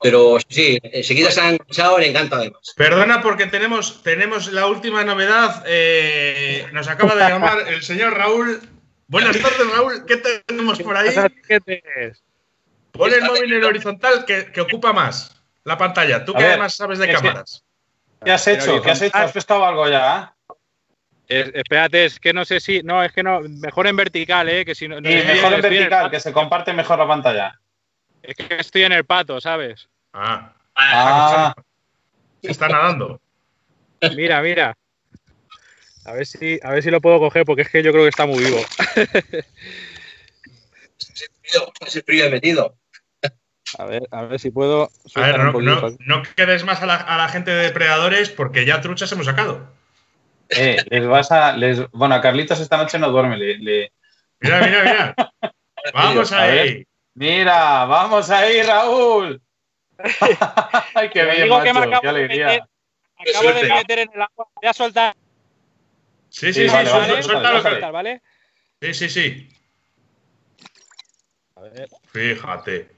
Pero 0.00 0.38
sí, 0.48 0.78
enseguida 0.82 1.30
se 1.30 1.40
han 1.40 1.54
enganchado, 1.54 1.98
le 1.98 2.08
encanta 2.08 2.36
además. 2.36 2.72
Perdona 2.76 3.20
porque 3.20 3.46
tenemos, 3.46 4.02
tenemos 4.02 4.52
la 4.52 4.66
última 4.66 5.02
novedad. 5.04 5.64
Eh, 5.66 6.66
nos 6.72 6.88
acaba 6.88 7.16
de 7.16 7.28
llamar 7.28 7.66
el 7.68 7.82
señor 7.82 8.16
Raúl 8.16 8.60
Buenas 9.08 9.40
tardes, 9.40 9.72
Raúl. 9.74 10.04
¿Qué 10.06 10.18
tenemos 10.18 10.80
por 10.80 10.96
ahí? 10.96 11.14
Pon 12.92 13.12
el 13.12 13.22
móvil 13.22 13.52
en 13.54 13.64
horizontal 13.64 14.24
que, 14.26 14.60
ocupa 14.60 14.92
más 14.92 15.34
la 15.64 15.78
pantalla. 15.78 16.24
Tú 16.24 16.34
que 16.34 16.44
además 16.44 16.74
sabes 16.74 16.98
de 16.98 17.10
cámaras. 17.10 17.64
¿Qué 18.22 18.30
has 18.30 18.46
hecho? 18.46 18.82
¿Qué 18.82 18.90
has 18.90 19.02
hecho? 19.02 19.16
¿Has 19.16 19.32
pescado 19.32 19.64
algo 19.64 19.88
ya? 19.88 20.34
espérate, 21.26 22.06
es 22.06 22.20
que 22.20 22.32
no 22.32 22.44
sé 22.44 22.60
si. 22.60 22.82
No, 22.82 23.02
es 23.02 23.12
que 23.12 23.22
no. 23.22 23.40
Mejor 23.40 23.86
en 23.86 23.96
vertical, 23.96 24.48
¿eh? 24.48 24.64
Que 24.64 24.74
si 24.74 24.88
no, 24.88 24.96
sí, 24.96 25.02
mejor 25.02 25.54
en 25.54 25.62
vertical, 25.62 26.10
que 26.10 26.20
se 26.20 26.32
comparte 26.32 26.72
mejor 26.72 26.98
la 26.98 27.08
pantalla. 27.08 27.60
Es 28.28 28.36
que 28.36 28.56
estoy 28.56 28.82
en 28.82 28.92
el 28.92 29.06
pato, 29.06 29.40
¿sabes? 29.40 29.88
Ah. 30.12 30.52
ah. 30.76 31.54
Está 32.42 32.68
nadando. 32.68 33.22
Mira, 34.14 34.42
mira. 34.42 34.76
A 36.04 36.12
ver 36.12 36.26
si, 36.26 36.60
a 36.62 36.72
ver 36.72 36.82
si 36.82 36.90
lo 36.90 37.00
puedo 37.00 37.18
coger 37.20 37.46
porque 37.46 37.62
es 37.62 37.70
que 37.70 37.82
yo 37.82 37.90
creo 37.90 38.02
que 38.04 38.10
está 38.10 38.26
muy 38.26 38.44
vivo. 38.44 38.60
Ese 41.80 42.02
frío 42.02 42.30
metido. 42.30 42.76
A 43.78 43.86
ver, 43.86 44.02
a 44.10 44.24
ver 44.24 44.38
si 44.38 44.50
puedo. 44.50 44.90
A 45.14 45.20
ver, 45.20 45.38
no, 45.38 46.22
quedes 46.36 46.64
más 46.64 46.82
a 46.82 46.86
la, 46.86 47.28
gente 47.30 47.50
de 47.50 47.62
depredadores 47.62 48.28
porque 48.28 48.66
ya 48.66 48.82
truchas 48.82 49.10
hemos 49.12 49.24
sacado. 49.24 49.72
Eh, 50.50 50.76
les 50.90 51.06
vas 51.06 51.32
a. 51.32 51.56
bueno, 51.92 52.14
a 52.14 52.20
Carlitos 52.20 52.60
esta 52.60 52.76
noche 52.76 52.98
no 52.98 53.10
duerme. 53.10 53.38
Mira, 53.38 53.90
mira, 54.40 54.60
mira. 54.60 55.14
Vamos 55.94 56.30
ahí. 56.32 56.86
Mira, 57.18 57.84
vamos 57.86 58.30
ahí, 58.30 58.62
Raúl. 58.62 59.42
Ay, 60.94 61.10
qué 61.10 61.24
bien, 61.24 61.48
macho, 61.48 62.00
qué 62.00 62.08
alegría. 62.08 62.68
acabo 63.16 63.52
de 63.52 63.68
meter 63.68 63.98
en 63.98 64.10
el 64.14 64.22
agua. 64.22 64.46
Voy 64.54 64.68
a 64.68 64.72
soltar. 64.72 65.16
Sí, 66.28 66.52
sí, 66.52 66.68
sí, 66.68 67.22
suéltalo. 67.22 67.92
¿vale? 67.92 68.22
Sí, 68.80 68.94
sí, 68.94 69.08
sí. 69.08 69.48
A 71.56 71.62
ver. 71.62 71.88
Fíjate. 72.12 72.88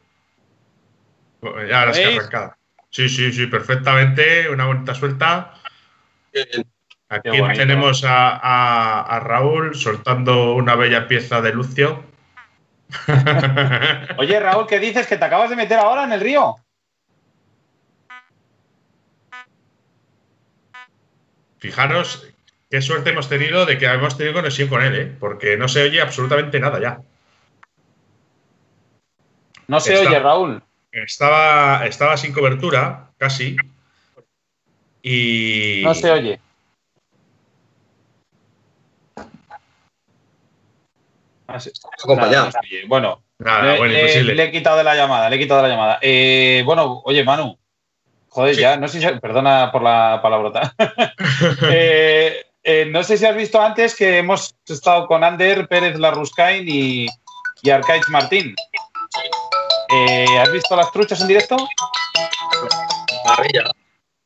Ya 1.43 1.87
la 1.87 1.91
has 1.91 1.99
arrancada. 1.99 2.59
Sí, 2.91 3.09
sí, 3.09 3.33
sí, 3.33 3.47
perfectamente. 3.47 4.51
Una 4.51 4.67
bonita 4.67 4.95
suelta. 4.95 5.55
Aquí 7.09 7.31
tenemos 7.57 8.05
a, 8.05 9.01
a, 9.01 9.21
Raúl 9.21 9.75
soltando 9.75 10.55
una 10.55 10.75
bella 10.75 11.09
pieza 11.09 11.41
de 11.41 11.55
Lucio. 11.55 12.10
Oye, 14.19 14.41
Raúl, 14.41 14.67
¿qué 14.67 14.79
dices? 14.79 15.07
¿Que 15.07 15.17
te 15.17 15.25
acabas 15.25 15.51
de 15.51 15.57
meter 15.57 15.79
ahora 15.79 16.05
en 16.05 16.13
el 16.13 16.21
río? 16.21 16.57
Fijaros 21.59 22.31
Qué 22.71 22.81
suerte 22.81 23.11
hemos 23.11 23.29
tenido 23.29 23.67
de 23.67 23.79
que 23.79 23.87
hemos 23.87 24.17
tenido 24.17 24.35
conexión 24.35 24.69
con 24.69 24.81
él, 24.81 24.95
¿eh? 24.95 25.17
porque 25.19 25.57
no 25.57 25.67
se 25.67 25.83
oye 25.83 26.01
absolutamente 26.01 26.61
nada 26.61 26.81
ya. 26.81 27.01
No 29.67 29.81
se 29.81 29.99
oye, 29.99 30.19
Raúl. 30.21 30.63
Estaba, 30.93 31.85
estaba 31.87 32.17
sin 32.17 32.33
cobertura, 32.33 33.11
casi. 33.19 33.57
Y. 35.03 35.81
No 35.83 35.95
se 35.95 36.13
oye. 36.13 36.41
Bueno, 42.87 43.23
le, 43.39 44.45
he 44.45 44.51
quitado 44.53 44.77
de 44.79 44.85
la 44.85 44.95
llamada, 44.95 45.29
le 45.29 45.37
he 45.37 45.39
quitado 45.39 45.63
de 45.63 45.69
la 45.69 45.75
llamada. 45.75 45.99
Eh, 46.03 46.63
bueno, 46.65 47.03
oye, 47.05 47.25
Manu, 47.25 47.59
joder, 48.29 48.57
ya, 48.57 48.77
no 48.77 48.89
sé 48.89 49.01
si, 49.01 49.07
perdona 49.21 49.71
por 49.73 49.83
la 49.83 50.21
palabrota. 50.23 50.75
eh, 51.71 52.47
eh, 52.63 52.87
no 52.91 53.03
sé 53.03 53.17
si 53.17 53.25
has 53.25 53.37
visto 53.37 53.61
antes 53.61 53.95
que 53.95 54.19
hemos 54.19 54.55
estado 54.67 55.07
con 55.07 55.25
Ander 55.25 55.67
Pérez 55.69 55.99
Larruscain 55.99 56.65
y, 56.69 57.07
y 57.63 57.71
Arcaich 57.71 58.09
Martín. 58.09 58.55
Eh, 59.93 60.39
¿Has 60.39 60.53
visto 60.53 60.77
las 60.77 60.93
truchas 60.93 61.21
en 61.21 61.29
directo? 61.29 61.57
Maravilla. 63.25 63.71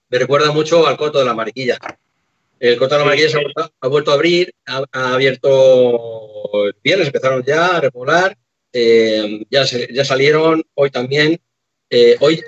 Me 0.09 0.19
recuerda 0.19 0.53
mucho 0.53 0.87
al 0.87 0.97
coto 0.97 1.21
de 1.21 1.25
la 1.25 1.35
mariquilla. 1.35 1.79
El 2.61 2.79
de 2.79 2.89
la 2.89 3.05
mariquilla 3.05 3.29
se 3.29 3.39
ha 3.81 3.89
vuelto, 3.89 4.11
a 4.11 4.15
abrir, 4.15 4.55
ha, 4.67 4.85
abierto 4.93 6.67
el 6.67 6.77
viernes, 6.83 7.09
empezaron 7.09 7.43
ya 7.45 7.77
a 7.77 7.81
repoblar, 7.81 8.37
eh, 8.73 9.45
ya, 9.51 9.65
ya 9.65 10.05
salieron 10.05 10.63
hoy 10.75 10.91
también. 10.91 11.39
hoy 12.21 12.43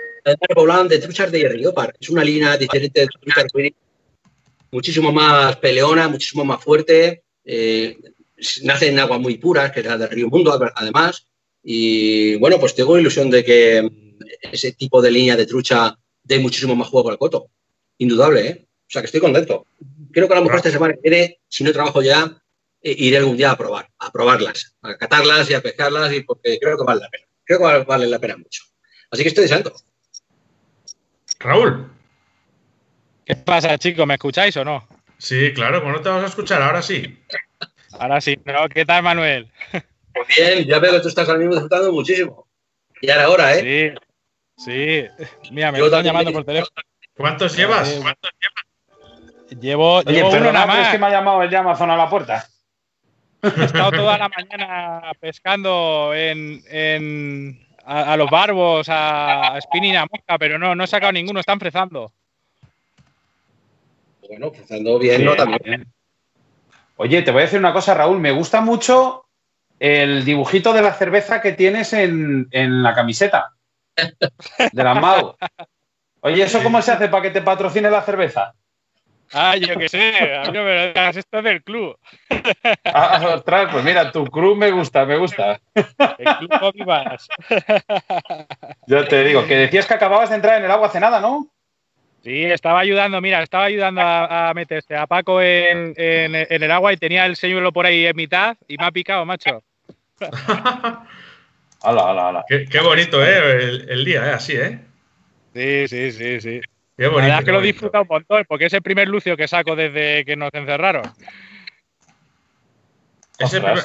repoblan 0.48 0.88
de 0.88 0.98
truchas 0.98 1.30
de 1.30 1.48
Riopar. 1.48 1.94
Es 2.00 2.08
una 2.08 2.24
línea 2.24 2.56
diferente 2.56 3.00
de 3.00 3.06
truchas 3.06 3.46
muchísimo 4.70 5.12
más 5.12 5.56
peleona, 5.56 6.08
muchísimo 6.08 6.44
más 6.44 6.62
fuerte. 6.62 7.22
Eh, 7.44 7.96
nace 8.62 8.88
en 8.88 8.98
agua 8.98 9.18
muy 9.18 9.38
pura, 9.38 9.72
que 9.72 9.80
es 9.80 9.86
la 9.86 9.96
del 9.96 10.10
Río 10.10 10.28
Mundo, 10.28 10.58
además. 10.74 11.26
Y 11.62 12.36
bueno, 12.36 12.58
pues 12.58 12.74
tengo 12.74 12.98
ilusión 12.98 13.30
de 13.30 13.44
que 13.44 13.88
ese 14.52 14.72
tipo 14.72 15.00
de 15.00 15.10
línea 15.10 15.36
de 15.36 15.46
trucha 15.46 15.96
dé 16.22 16.38
muchísimo 16.38 16.76
más 16.76 16.88
juego 16.88 17.10
al 17.10 17.18
coto. 17.18 17.50
Indudable, 17.98 18.46
¿eh? 18.46 18.66
O 18.88 18.90
sea 18.90 19.02
que 19.02 19.06
estoy 19.06 19.20
contento. 19.20 19.66
Creo 20.16 20.28
que 20.28 20.32
a 20.32 20.38
lo 20.38 20.44
mejor 20.44 20.56
esta 20.56 20.70
semana 20.70 20.94
que 20.94 21.10
viene, 21.10 21.40
si 21.46 21.62
no 21.62 21.74
trabajo 21.74 22.00
ya, 22.00 22.42
eh, 22.80 22.94
iré 22.96 23.18
algún 23.18 23.36
día 23.36 23.50
a 23.50 23.58
probar, 23.58 23.90
a 23.98 24.10
probarlas, 24.10 24.74
a 24.80 24.96
catarlas 24.96 25.50
y 25.50 25.52
a 25.52 25.60
pescarlas, 25.60 26.10
y 26.14 26.22
porque 26.22 26.58
creo 26.58 26.78
que 26.78 26.84
vale 26.84 27.02
la 27.02 27.10
pena. 27.10 27.26
Creo 27.44 27.58
que 27.58 27.84
vale 27.84 28.06
la 28.06 28.18
pena 28.18 28.38
mucho. 28.38 28.62
Así 29.10 29.22
que 29.22 29.28
estoy 29.28 29.42
deseando. 29.42 29.74
Raúl, 31.38 31.90
¿Qué 33.26 33.36
pasa, 33.36 33.76
chicos? 33.76 34.06
¿Me 34.06 34.14
escucháis 34.14 34.56
o 34.56 34.64
no? 34.64 34.88
Sí, 35.18 35.52
claro, 35.52 35.82
¿cómo 35.82 35.92
no 35.92 36.00
te 36.00 36.08
vas 36.08 36.24
a 36.24 36.28
escuchar? 36.28 36.62
Ahora 36.62 36.80
sí. 36.80 37.22
Ahora 37.98 38.18
sí, 38.22 38.38
¿no? 38.46 38.70
¿Qué 38.70 38.86
tal, 38.86 39.02
Manuel? 39.02 39.52
Pues 39.70 40.28
bien, 40.34 40.64
ya 40.64 40.78
veo 40.78 40.92
que 40.92 41.00
tú 41.00 41.08
estás 41.08 41.28
ahora 41.28 41.40
mismo 41.40 41.52
disfrutando 41.52 41.92
muchísimo. 41.92 42.48
Y 43.02 43.10
ahora, 43.10 43.24
ahora, 43.24 43.58
¿eh? 43.58 43.94
Sí, 44.56 44.64
sí. 44.64 45.52
Mira, 45.52 45.72
me 45.72 45.78
están 45.78 46.02
llamando 46.02 46.32
por 46.32 46.42
teléfono. 46.42 46.72
¿Cuántos 47.14 47.54
llevas? 47.54 47.90
¿Cuántos 48.00 48.30
llevas? 48.40 48.55
Llevo, 49.50 49.98
Oye, 49.98 50.12
llevo 50.12 50.30
uno 50.30 50.52
nada 50.52 50.66
más. 50.66 50.86
es 50.86 50.88
que 50.92 50.98
me 50.98 51.06
ha 51.06 51.10
llamado 51.10 51.42
el 51.42 51.54
Amazon 51.54 51.90
a 51.90 51.96
la 51.96 52.08
puerta? 52.08 52.46
He 53.42 53.64
estado 53.64 53.92
toda 53.92 54.18
la 54.18 54.28
mañana 54.36 55.12
pescando 55.20 56.12
en, 56.14 57.60
a, 57.84 58.16
los 58.16 58.28
barbos, 58.28 58.88
a, 58.90 59.58
spinning 59.60 59.96
a 59.96 60.06
mosca, 60.10 60.38
pero 60.38 60.58
no, 60.58 60.74
no 60.74 60.84
he 60.84 60.86
sacado 60.86 61.12
ninguno, 61.12 61.40
están 61.40 61.60
frezando. 61.60 62.12
Bueno, 64.28 64.50
frezando 64.50 64.98
bien, 64.98 65.24
¿no? 65.24 65.36
También. 65.36 65.86
Oye, 66.96 67.22
te 67.22 67.30
voy 67.30 67.42
a 67.42 67.44
decir 67.44 67.58
una 67.58 67.72
cosa, 67.72 67.94
Raúl. 67.94 68.18
Me 68.18 68.32
gusta 68.32 68.60
mucho 68.60 69.26
el 69.78 70.24
dibujito 70.24 70.72
de 70.72 70.82
la 70.82 70.94
cerveza 70.94 71.40
que 71.40 71.52
tienes 71.52 71.92
en, 71.92 72.48
la 72.50 72.94
camiseta 72.94 73.52
de 73.96 74.84
la 74.84 74.94
MAU. 74.94 75.36
Oye, 76.20 76.42
¿eso 76.42 76.62
cómo 76.62 76.82
se 76.82 76.92
hace 76.92 77.08
para 77.08 77.22
que 77.22 77.30
te 77.30 77.42
patrocine 77.42 77.90
la 77.90 78.02
cerveza? 78.02 78.54
Ah, 79.32 79.56
yo 79.56 79.76
qué 79.76 79.88
sé, 79.88 80.34
a 80.34 80.44
mí 80.44 80.52
no 80.52 80.64
me 80.64 80.74
lo 80.74 80.86
digas, 80.88 81.16
esto 81.16 81.38
es 81.38 81.44
del 81.44 81.62
club. 81.62 81.98
Ah, 82.84 83.34
ostras, 83.34 83.68
pues 83.72 83.84
mira, 83.84 84.12
tu 84.12 84.24
club 84.26 84.56
me 84.56 84.70
gusta, 84.70 85.04
me 85.04 85.16
gusta. 85.18 85.60
El 85.74 86.36
club 86.38 86.72
vivas. 86.74 87.28
Yo 88.86 89.06
te 89.06 89.24
digo, 89.24 89.46
que 89.46 89.56
decías 89.56 89.86
que 89.86 89.94
acababas 89.94 90.30
de 90.30 90.36
entrar 90.36 90.58
en 90.58 90.64
el 90.64 90.70
agua 90.70 90.86
hace 90.86 91.00
nada, 91.00 91.20
¿no? 91.20 91.48
Sí, 92.22 92.44
estaba 92.44 92.80
ayudando, 92.80 93.20
mira, 93.20 93.42
estaba 93.42 93.64
ayudando 93.64 94.00
a, 94.02 94.52
meterse 94.54 94.96
a 94.96 95.06
Paco 95.06 95.40
en, 95.40 95.94
el 95.96 96.70
agua 96.70 96.92
y 96.92 96.96
tenía 96.96 97.26
el 97.26 97.36
señuelo 97.36 97.72
por 97.72 97.86
ahí 97.86 98.06
en 98.06 98.16
mitad 98.16 98.56
y 98.66 98.76
me 98.76 98.84
ha 98.84 98.90
picado, 98.90 99.24
macho. 99.24 99.62
hala, 101.82 102.10
hala, 102.10 102.28
hala. 102.28 102.44
Qué, 102.48 102.80
bonito, 102.80 103.24
¿eh? 103.24 103.84
El, 103.88 104.04
día, 104.04 104.26
¿eh? 104.26 104.32
Así, 104.32 104.56
¿eh? 104.56 104.80
Sí, 105.54 105.88
sí, 105.88 106.12
sí, 106.12 106.40
sí. 106.40 106.60
Qué 106.96 107.08
bonito, 107.08 107.18
La 107.18 107.24
verdad 107.24 107.38
es 107.40 107.44
que 107.44 107.52
lo 107.52 107.60
he 107.60 107.66
disfrutado 107.66 108.02
un 108.02 108.08
montón, 108.08 108.44
porque 108.48 108.66
es 108.66 108.72
el 108.72 108.82
primer 108.82 109.08
lucio 109.08 109.36
que 109.36 109.48
saco 109.48 109.76
desde 109.76 110.24
que 110.24 110.36
nos 110.36 110.52
encerraron. 110.54 111.02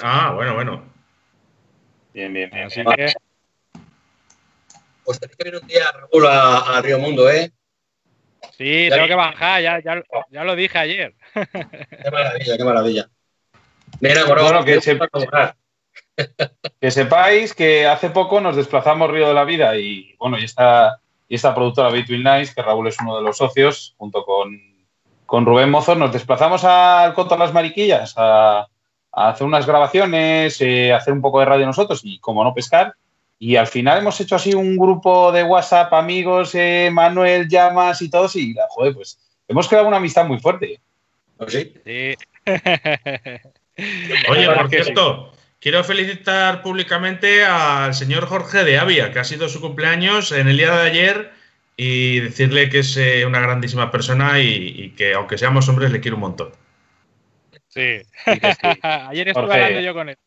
Ah, 0.01 0.31
bueno, 0.33 0.53
bueno. 0.53 0.83
Bien, 2.13 2.33
bien, 2.33 2.49
bien. 2.49 2.67
Así 2.67 2.83
que... 2.83 3.13
Pues 5.03 5.19
tenéis 5.19 5.35
que 5.35 5.43
venir 5.43 5.61
un 5.61 5.67
día, 5.67 5.91
Raúl, 5.91 6.27
a, 6.27 6.77
a 6.77 6.81
Río 6.81 6.99
Mundo, 6.99 7.29
¿eh? 7.29 7.51
Sí, 8.57 8.87
tengo 8.89 9.07
que 9.07 9.15
bajar, 9.15 9.61
ya, 9.61 9.81
ya, 9.81 10.01
ya, 10.29 10.43
lo 10.43 10.55
dije 10.55 10.77
ayer. 10.77 11.15
Qué 11.33 12.11
maravilla, 12.11 12.57
qué 12.57 12.63
maravilla. 12.63 13.09
Mira, 13.99 14.25
bueno, 14.25 14.63
que, 14.63 14.79
que, 16.79 16.91
sepáis 16.91 17.53
que 17.53 17.87
hace 17.87 18.09
poco 18.09 18.41
nos 18.41 18.55
desplazamos 18.55 19.11
Río 19.11 19.27
de 19.27 19.33
la 19.33 19.43
Vida 19.43 19.75
y 19.77 20.15
bueno, 20.17 20.39
y 20.39 20.45
esta, 20.45 21.01
y 21.31 21.35
esta 21.35 21.55
productora 21.55 21.89
Between 21.89 22.23
Nights, 22.23 22.53
que 22.53 22.61
Raúl 22.61 22.89
es 22.89 22.99
uno 22.99 23.15
de 23.15 23.23
los 23.23 23.37
socios, 23.37 23.95
junto 23.97 24.25
con, 24.25 24.59
con 25.25 25.45
Rubén 25.45 25.69
Mozo, 25.69 25.95
nos 25.95 26.11
desplazamos 26.11 26.65
al 26.65 27.13
Coto 27.13 27.37
las 27.37 27.53
Mariquillas 27.53 28.15
a, 28.17 28.67
a 29.13 29.29
hacer 29.29 29.47
unas 29.47 29.65
grabaciones, 29.65 30.59
eh, 30.59 30.91
hacer 30.91 31.13
un 31.13 31.21
poco 31.21 31.39
de 31.39 31.45
radio 31.45 31.65
nosotros 31.65 32.01
y, 32.03 32.19
como 32.19 32.43
no, 32.43 32.53
pescar. 32.53 32.95
Y 33.39 33.55
al 33.55 33.67
final 33.67 33.99
hemos 33.99 34.19
hecho 34.19 34.35
así 34.35 34.53
un 34.53 34.75
grupo 34.75 35.31
de 35.31 35.43
WhatsApp, 35.43 35.93
amigos, 35.93 36.53
eh, 36.53 36.89
Manuel, 36.91 37.47
Llamas 37.47 38.01
y 38.01 38.09
todos, 38.09 38.35
y 38.35 38.53
joder, 38.67 38.93
pues 38.93 39.17
hemos 39.47 39.69
creado 39.69 39.87
una 39.87 39.97
amistad 39.97 40.25
muy 40.25 40.37
fuerte. 40.37 40.81
¿Oh, 41.37 41.47
sí? 41.47 41.73
Sí. 41.85 42.13
Oye, 44.29 44.49
por 44.53 44.69
cierto, 44.69 45.31
quiero 45.61 45.85
felicitar 45.85 46.61
públicamente 46.61 47.45
al 47.45 47.93
señor 47.93 48.25
Jorge 48.25 48.65
de 48.65 48.77
Avia, 48.77 49.13
que 49.13 49.19
ha 49.19 49.23
sido 49.23 49.47
su 49.47 49.61
cumpleaños 49.61 50.33
en 50.33 50.49
el 50.49 50.57
día 50.57 50.75
de 50.75 50.89
ayer, 50.89 51.31
y 51.77 52.19
decirle 52.19 52.69
que 52.69 52.79
es 52.79 52.97
eh, 52.97 53.25
una 53.25 53.39
grandísima 53.39 53.89
persona 53.89 54.41
y, 54.41 54.89
que, 54.97 55.13
aunque 55.13 55.37
seamos 55.37 55.69
hombres, 55.69 55.91
le 55.91 56.01
quiero 56.01 56.17
un 56.17 56.21
montón. 56.21 56.51
Sí. 57.69 58.01
ayer 58.83 59.29
estuve 59.29 59.53
hablando 59.53 59.79
yo 59.79 59.93
con 59.93 60.09
él. 60.09 60.17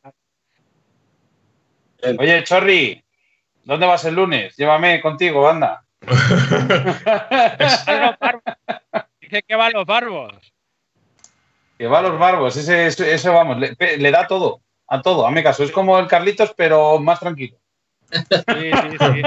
Oye, 2.18 2.42
Chorri, 2.44 3.04
¿Dónde 3.64 3.86
vas 3.86 4.04
el 4.04 4.14
lunes? 4.14 4.54
Llévame 4.56 5.00
contigo, 5.00 5.48
anda. 5.48 5.84
Dice 9.20 9.42
que 9.42 9.56
va 9.56 9.66
a 9.66 9.70
los 9.70 9.86
barbos. 9.86 10.52
Que 11.78 11.86
va 11.86 12.00
a 12.00 12.02
los 12.02 12.18
barbos, 12.18 12.56
ese, 12.56 12.86
ese, 12.86 13.28
vamos, 13.30 13.58
le, 13.58 14.10
da 14.10 14.26
todo, 14.28 14.60
a 14.88 15.02
todo, 15.02 15.26
a 15.26 15.30
mi 15.30 15.42
caso. 15.42 15.64
Es 15.64 15.70
como 15.70 15.98
el 15.98 16.06
Carlitos, 16.06 16.52
pero 16.56 16.98
más 16.98 17.20
tranquilo. 17.20 17.56
Sí, 18.12 18.70
sí, 18.82 18.96
sí. 19.00 19.22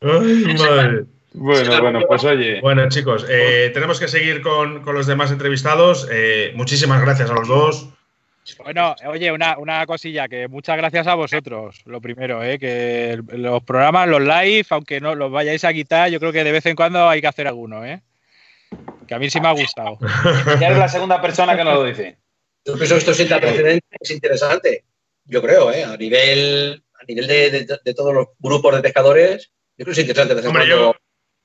Ay, 0.00 0.54
madre. 0.58 1.04
Bueno, 1.34 1.80
bueno, 1.80 2.00
pues 2.06 2.24
oye. 2.24 2.60
Bueno, 2.60 2.88
chicos, 2.88 3.26
eh, 3.28 3.70
tenemos 3.74 3.98
que 3.98 4.06
seguir 4.06 4.40
con, 4.40 4.84
los 4.84 5.06
demás 5.06 5.32
entrevistados. 5.32 6.08
Eh, 6.10 6.52
muchísimas 6.54 7.02
gracias 7.02 7.28
a 7.30 7.34
los 7.34 7.48
dos. 7.48 7.88
Bueno, 8.62 8.94
oye, 9.06 9.32
una, 9.32 9.58
una, 9.58 9.84
cosilla, 9.86 10.28
que 10.28 10.48
muchas 10.48 10.76
gracias 10.76 11.06
a 11.06 11.14
vosotros, 11.14 11.80
lo 11.86 12.00
primero, 12.00 12.44
¿eh? 12.44 12.58
que 12.58 13.18
los 13.32 13.62
programas, 13.62 14.06
los 14.06 14.20
live, 14.20 14.66
aunque 14.68 15.00
no 15.00 15.14
los 15.14 15.32
vayáis 15.32 15.64
a 15.64 15.72
quitar, 15.72 16.10
yo 16.10 16.20
creo 16.20 16.30
que 16.30 16.44
de 16.44 16.52
vez 16.52 16.66
en 16.66 16.76
cuando 16.76 17.08
hay 17.08 17.22
que 17.22 17.26
hacer 17.26 17.48
alguno, 17.48 17.84
¿eh? 17.86 18.02
Que 19.06 19.14
a 19.14 19.18
mí 19.18 19.30
sí 19.30 19.40
me 19.40 19.48
ha 19.48 19.52
gustado. 19.52 19.98
Ya 20.60 20.66
eres 20.68 20.78
la 20.78 20.88
segunda 20.88 21.20
persona 21.20 21.56
que 21.56 21.64
nos 21.64 21.74
lo 21.74 21.84
dice. 21.84 22.18
Yo 22.64 22.74
pienso 22.74 22.94
que 22.94 22.98
esto 23.00 23.14
sin 23.14 23.28
precedentes 23.28 23.90
es 24.00 24.10
interesante, 24.10 24.84
yo 25.24 25.42
creo, 25.42 25.70
¿eh? 25.70 25.84
a 25.84 25.96
nivel, 25.96 26.82
a 26.94 27.04
nivel 27.04 27.26
de, 27.26 27.94
todos 27.94 28.14
los 28.14 28.28
grupos 28.38 28.74
de 28.74 28.82
pescadores, 28.82 29.50
yo 29.76 29.84
creo 29.84 29.94
que 29.94 30.00
es 30.00 30.08
interesante 30.08 30.34
de 30.34 30.50
cuando 30.50 30.96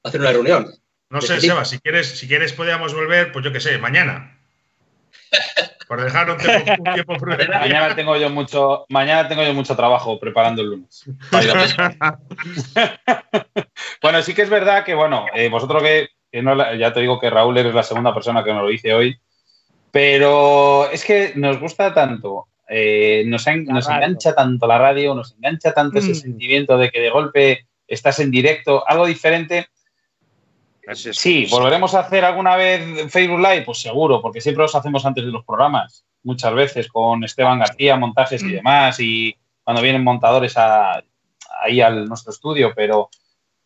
hacer 0.03 0.21
una 0.21 0.31
reunión. 0.31 0.73
No 1.09 1.21
sé, 1.21 1.41
Seba, 1.41 1.65
si 1.65 1.79
quieres, 1.79 2.07
si 2.19 2.27
quieres 2.27 2.53
podríamos 2.53 2.93
volver, 2.93 3.31
pues 3.31 3.43
yo 3.43 3.51
qué 3.51 3.59
sé, 3.59 3.77
mañana. 3.79 4.39
Por 5.87 6.03
dejar 6.03 6.29
un 6.29 6.37
tiempo, 6.93 7.17
mañana 7.25 7.95
tengo 7.95 8.15
yo 8.15 8.29
mucho, 8.29 8.85
mañana 8.89 9.27
tengo 9.27 9.43
yo 9.43 9.53
mucho 9.53 9.75
trabajo 9.75 10.19
preparando 10.19 10.61
el 10.61 10.69
lunes. 10.69 11.03
bueno, 14.01 14.21
sí 14.21 14.35
que 14.35 14.43
es 14.43 14.49
verdad 14.49 14.85
que, 14.85 14.93
bueno, 14.93 15.25
eh, 15.33 15.49
vosotros 15.49 15.81
que, 15.81 16.09
ya 16.31 16.93
te 16.93 16.99
digo 16.99 17.19
que 17.19 17.29
Raúl 17.29 17.57
eres 17.57 17.73
la 17.73 17.83
segunda 17.83 18.13
persona 18.13 18.43
que 18.43 18.53
nos 18.53 18.63
lo 18.63 18.69
dice 18.69 18.93
hoy, 18.93 19.17
pero 19.91 20.89
es 20.91 21.03
que 21.03 21.33
nos 21.35 21.59
gusta 21.59 21.93
tanto, 21.93 22.47
eh, 22.67 23.23
nos, 23.25 23.47
engancha 23.47 24.35
tanto 24.35 24.67
la 24.67 24.77
radio, 24.77 25.15
nos 25.15 25.33
engancha 25.33 25.73
tanto 25.73 25.99
ese 25.99 26.11
mm. 26.11 26.15
sentimiento 26.15 26.77
de 26.77 26.89
que 26.89 26.99
de 26.99 27.09
golpe 27.09 27.67
estás 27.87 28.19
en 28.19 28.31
directo, 28.31 28.87
algo 28.87 29.05
diferente 29.05 29.67
Sí, 30.95 31.47
¿volveremos 31.49 31.93
a 31.93 31.99
hacer 31.99 32.25
alguna 32.25 32.55
vez 32.55 33.11
Facebook 33.11 33.39
Live? 33.39 33.63
Pues 33.63 33.79
seguro, 33.79 34.21
porque 34.21 34.41
siempre 34.41 34.63
los 34.63 34.75
hacemos 34.75 35.05
antes 35.05 35.23
de 35.23 35.31
los 35.31 35.45
programas, 35.45 36.05
muchas 36.23 36.53
veces 36.53 36.87
con 36.87 37.23
Esteban 37.23 37.59
García, 37.59 37.95
montajes 37.95 38.41
y 38.41 38.47
mm. 38.47 38.51
demás, 38.51 38.99
y 38.99 39.35
cuando 39.63 39.81
vienen 39.81 40.03
montadores 40.03 40.55
ahí 40.57 41.81
a 41.81 41.89
nuestro 41.91 42.31
estudio, 42.31 42.73
pero 42.75 43.09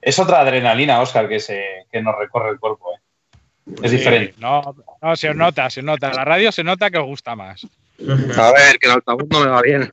es 0.06 0.20
otra 0.20 0.42
adrenalina, 0.42 1.02
Oscar, 1.02 1.30
que, 1.30 1.40
se, 1.40 1.86
que 1.92 2.02
nos 2.02 2.18
recorre 2.18 2.52
el 2.52 2.60
cuerpo. 2.60 2.94
¿eh? 2.94 3.74
Es 3.82 3.92
diferente. 3.92 4.36
No, 4.38 4.76
no, 5.02 5.16
se 5.16 5.34
nota, 5.34 5.70
se 5.70 5.82
nota. 5.82 6.12
La 6.14 6.26
radio 6.26 6.52
se 6.52 6.64
nota 6.64 6.92
que 6.92 6.98
os 6.98 7.06
gusta 7.06 7.36
más. 7.36 7.66
A 8.38 8.52
ver, 8.52 8.78
que 8.80 8.88
el 8.88 8.94
altavoz 8.94 9.28
no 9.30 9.40
me 9.40 9.48
va 9.48 9.62
bien. 9.62 9.92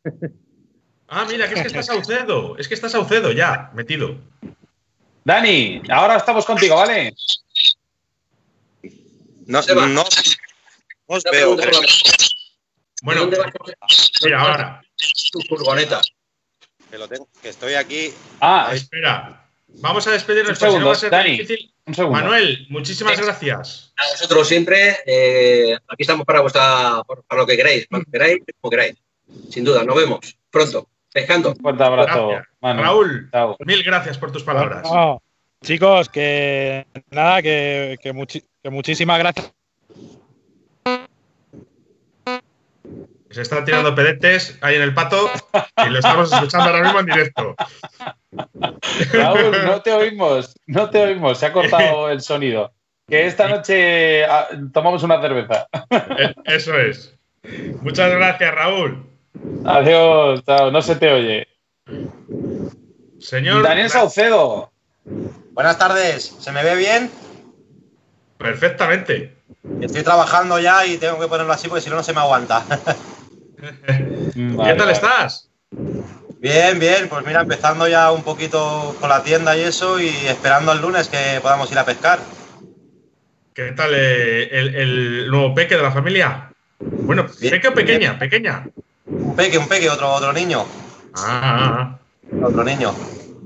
Ah, 1.09 1.27
mira, 1.29 1.49
que 1.49 1.55
es 1.55 1.63
que 1.63 1.67
estás 1.67 1.87
Saucedo. 1.87 2.57
Es 2.59 2.69
que 2.69 2.75
estás 2.75 2.93
Saucedo 2.93 3.33
ya, 3.33 3.71
metido. 3.75 4.17
Dani, 5.25 5.83
ahora 5.91 6.17
estamos 6.17 6.45
contigo, 6.45 6.77
¿vale? 6.77 7.15
No, 9.47 9.61
no, 9.63 9.87
no 9.87 10.05
os 11.07 11.25
veo. 11.25 11.57
Bueno, 13.03 13.29
mira, 14.23 14.41
ahora. 14.41 14.83
Tu 15.33 15.41
furgoneta. 15.49 16.01
Que, 16.91 16.99
lo 16.99 17.09
tengo, 17.09 17.29
que 17.43 17.49
estoy 17.49 17.75
aquí. 17.75 18.13
Ah, 18.41 18.71
espera. 18.73 19.50
Vamos 19.79 20.07
a 20.07 20.13
despedirnos. 20.13 20.51
Un 20.51 20.57
segundo, 20.57 20.93
Dani, 21.11 21.41
un 21.87 21.95
segundo. 21.95 22.19
Manuel, 22.21 22.67
muchísimas 22.69 23.21
gracias. 23.21 23.93
A 23.97 24.11
vosotros 24.13 24.49
siempre. 24.49 24.97
Eh, 25.07 25.77
aquí 25.89 26.03
estamos 26.03 26.27
para 26.27 26.41
vuestra, 26.41 27.03
para 27.27 27.41
lo 27.41 27.47
que 27.47 27.57
queráis, 27.57 27.87
cuando 27.89 28.11
queráis, 28.11 28.39
como 28.61 28.71
queráis. 28.71 28.97
Sin 29.51 29.65
duda, 29.65 29.85
nos 29.85 29.97
vemos 29.97 30.37
pronto. 30.51 30.89
Pescando. 31.13 31.51
Un 31.51 31.57
fuerte 31.57 31.83
abrazo. 31.83 32.31
Raúl, 32.61 33.31
mil 33.61 33.83
gracias 33.83 34.19
por 34.19 34.31
tus 34.31 34.43
palabras. 34.45 34.89
chicos, 35.63 36.09
que 36.09 36.87
nada, 37.11 37.43
que, 37.43 38.13
muchísimas 38.65 39.19
gracias. 39.19 39.53
Se 43.31 43.43
están 43.43 43.65
tirando 43.65 43.95
pedetes 43.95 44.59
ahí 44.61 44.75
en 44.75 44.83
el 44.83 44.93
pato 44.93 45.31
y 45.87 45.91
lo 45.91 46.01
estamos 46.01 46.33
escuchando 46.33 46.71
ahora 46.71 46.83
mismo 46.83 46.99
en 46.99 47.07
directo. 47.07 47.55
Raúl, 49.13 49.57
no 49.65 49.81
te 49.83 49.93
oímos, 49.93 50.55
no 50.67 50.91
te 50.91 51.01
oímos, 51.01 51.39
se 51.39 51.47
ha 51.47 51.53
cortado 51.53 52.11
el 52.11 52.21
sonido. 52.23 52.73
Que 53.09 53.27
esta 53.27 53.49
noche 53.49 54.25
ah, 54.25 54.49
tomamos 54.73 55.05
una 55.05 55.21
cerveza. 55.21 55.69
Eh, 56.19 56.35
eso 56.45 56.77
es. 56.77 57.17
Muchas 57.83 58.11
gracias, 58.11 58.55
Raúl. 58.55 59.07
Adiós, 59.65 60.43
chao, 60.45 60.73
no 60.73 60.83
se 60.83 60.97
te 60.97 61.13
oye. 61.13 61.49
Señor. 63.21 63.63
Daniel 63.63 63.91
Saucedo. 63.91 64.73
Buenas 65.53 65.79
tardes, 65.79 66.37
¿se 66.39 66.51
me 66.51 66.65
ve 66.65 66.75
bien? 66.75 67.11
Perfectamente. 68.39 69.37
Estoy 69.81 70.03
trabajando 70.03 70.59
ya 70.59 70.85
y 70.87 70.99
tengo 70.99 71.21
que 71.21 71.29
ponerlo 71.29 71.53
así 71.53 71.69
porque 71.69 71.83
si 71.83 71.91
no, 71.91 71.97
no 71.97 72.03
se 72.03 72.13
me 72.13 72.21
aguanta. 72.21 72.65
¿Qué 73.61 74.75
tal 74.77 74.91
estás? 74.91 75.49
Bien, 76.39 76.79
bien, 76.79 77.09
pues 77.09 77.25
mira, 77.27 77.43
empezando 77.43 77.87
ya 77.87 78.11
un 78.13 78.23
poquito 78.23 78.97
con 78.99 79.11
la 79.11 79.23
tienda 79.23 79.57
y 79.57 79.61
eso 79.61 80.01
y 80.01 80.09
esperando 80.09 80.73
el 80.73 80.81
lunes 80.81 81.09
que 81.09 81.39
podamos 81.43 81.71
ir 81.71 81.79
a 81.79 81.85
pescar. 81.85 82.19
¿Qué 83.53 83.73
tal 83.73 83.91
eh, 83.95 84.49
el, 84.51 85.31
nuevo 85.31 85.55
peque 85.55 85.77
de 85.77 85.83
la 85.83 85.91
familia? 85.91 86.51
Bueno, 86.79 87.27
peque 87.39 87.69
o 87.69 87.75
pequeña, 87.75 88.19
pequeña. 88.19 88.67
Un 89.07 89.37
peque, 89.37 89.59
un 89.59 89.69
peque, 89.69 89.91
otro, 89.91 90.11
otro 90.11 90.33
niño. 90.33 90.65
Ah. 91.15 91.99
Otro 92.43 92.65
niño. 92.65 92.95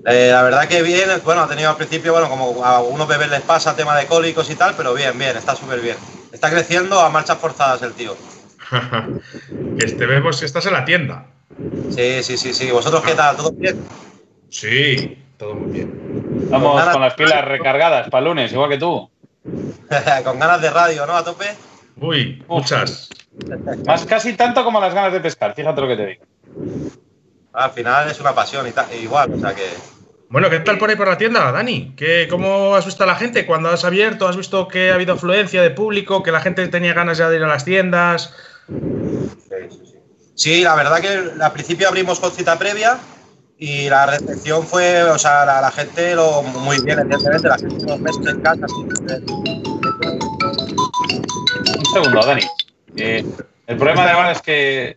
Eh, 0.07 0.29
la 0.31 0.43
verdad 0.43 0.69
que 0.69 0.83
bien, 0.83 1.09
bueno, 1.25 1.43
ha 1.43 1.49
tenido 1.49 1.71
al 1.71 1.77
principio, 1.77 2.13
bueno, 2.13 2.29
como 2.29 2.65
a 2.65 2.77
algunos 2.77 3.09
bebés 3.09 3.31
les 3.31 3.41
pasa 3.41 3.75
tema 3.75 3.97
de 3.97 4.07
cólicos 4.07 4.49
y 4.51 4.55
tal, 4.55 4.75
pero 4.77 4.93
bien, 4.95 5.19
bien, 5.19 5.37
está 5.37 5.57
súper 5.57 5.81
bien. 5.81 5.97
Está 6.31 6.51
creciendo 6.51 7.01
a 7.01 7.09
marchas 7.09 7.39
forzadas 7.39 7.83
el 7.83 7.95
tío. 7.95 8.15
este 9.79 10.07
vemos 10.07 10.41
que 10.41 10.47
estás 10.47 10.67
en 10.67 10.73
la 10.73 10.85
tienda. 10.85 11.27
Sí, 11.91 12.23
sí, 12.23 12.37
sí, 12.37 12.53
sí. 12.53 12.71
¿Vosotros 12.71 13.03
qué 13.03 13.15
tal? 13.15 13.37
¿Todo 13.37 13.53
bien? 13.53 13.85
Sí, 14.49 15.19
todo 15.37 15.55
muy 15.55 15.73
bien. 15.73 16.49
Vamos 16.51 16.83
con, 16.89 17.01
las 17.01 17.15
pilas 17.15 17.45
recargadas 17.45 18.09
para 18.09 18.25
lunes, 18.25 18.53
igual 18.53 18.71
que 18.71 18.79
tú. 18.79 19.11
con 20.25 20.39
ganas 20.39 20.61
de 20.61 20.71
radio, 20.71 21.07
¿no? 21.07 21.17
A 21.17 21.25
tope. 21.25 21.47
Uy, 21.97 22.43
muchas. 22.49 23.11
Más 23.87 24.05
casi 24.05 24.35
tanto 24.35 24.65
como 24.65 24.81
las 24.81 24.95
ganas 24.95 25.13
de 25.13 25.21
pescar, 25.21 25.55
fíjate 25.55 25.81
lo 25.81 25.89
que 25.89 25.97
te 25.97 26.07
digo. 26.07 26.25
Al 27.53 27.71
final 27.71 28.11
es 28.11 28.21
una 28.21 28.35
pasión 28.35 28.67
y 28.67 28.73
tal, 28.73 28.87
igual, 28.95 29.33
o 29.33 29.39
sea 29.39 29.55
que. 29.55 29.69
Bueno, 30.29 30.51
¿qué 30.51 30.59
tal 30.61 30.79
por 30.79 30.91
ahí 30.91 30.97
por 30.97 31.07
la 31.07 31.19
tienda, 31.19 31.53
Dani? 31.53 31.95
¿Qué, 31.97 32.27
¿Cómo 32.29 32.75
has 32.75 32.85
visto 32.85 33.05
a 33.05 33.07
la 33.07 33.15
gente 33.15 33.47
cuando 33.47 33.69
has 33.69 33.85
abierto? 33.85 34.27
¿Has 34.27 34.37
visto 34.37 34.67
que 34.67 34.91
ha 34.91 34.95
habido 34.95 35.15
afluencia 35.15 35.63
de 35.63 35.71
público, 35.71 36.23
que 36.25 36.33
la 36.33 36.41
gente 36.41 36.67
tenía 36.69 36.95
ganas 36.95 37.19
ya 37.19 37.29
de 37.29 37.37
ir 37.37 37.45
a 37.45 37.49
las 37.49 37.65
tiendas? 37.65 38.35
Sí, 38.69 39.57
sí, 39.71 39.81
sí. 39.85 39.99
Sí, 40.35 40.63
la 40.63 40.75
verdad 40.75 41.01
que 41.01 41.33
al 41.41 41.53
principio 41.53 41.89
abrimos 41.89 42.19
con 42.19 42.33
cita 42.33 42.59
previa 42.59 42.99
y 43.57 43.89
la 43.89 44.07
recepción 44.07 44.67
fue, 44.67 45.03
o 45.05 45.19
sea, 45.19 45.45
la, 45.45 45.71
gente 45.71 46.15
lo 46.15 46.43
muy 46.43 46.81
bien, 46.83 46.99
evidentemente, 46.99 47.49
la 47.49 47.57
gente 47.57 47.87
nos 47.87 48.01
meses 48.01 48.27
en 48.27 48.41
casa. 48.41 48.67
Un 51.77 51.85
segundo, 51.93 52.27
Dani. 52.27 52.43
Eh, 52.97 53.25
el 53.67 53.77
problema 53.77 54.05
de 54.05 54.11
ahora 54.11 54.33
es 54.33 54.43
que. 54.43 54.97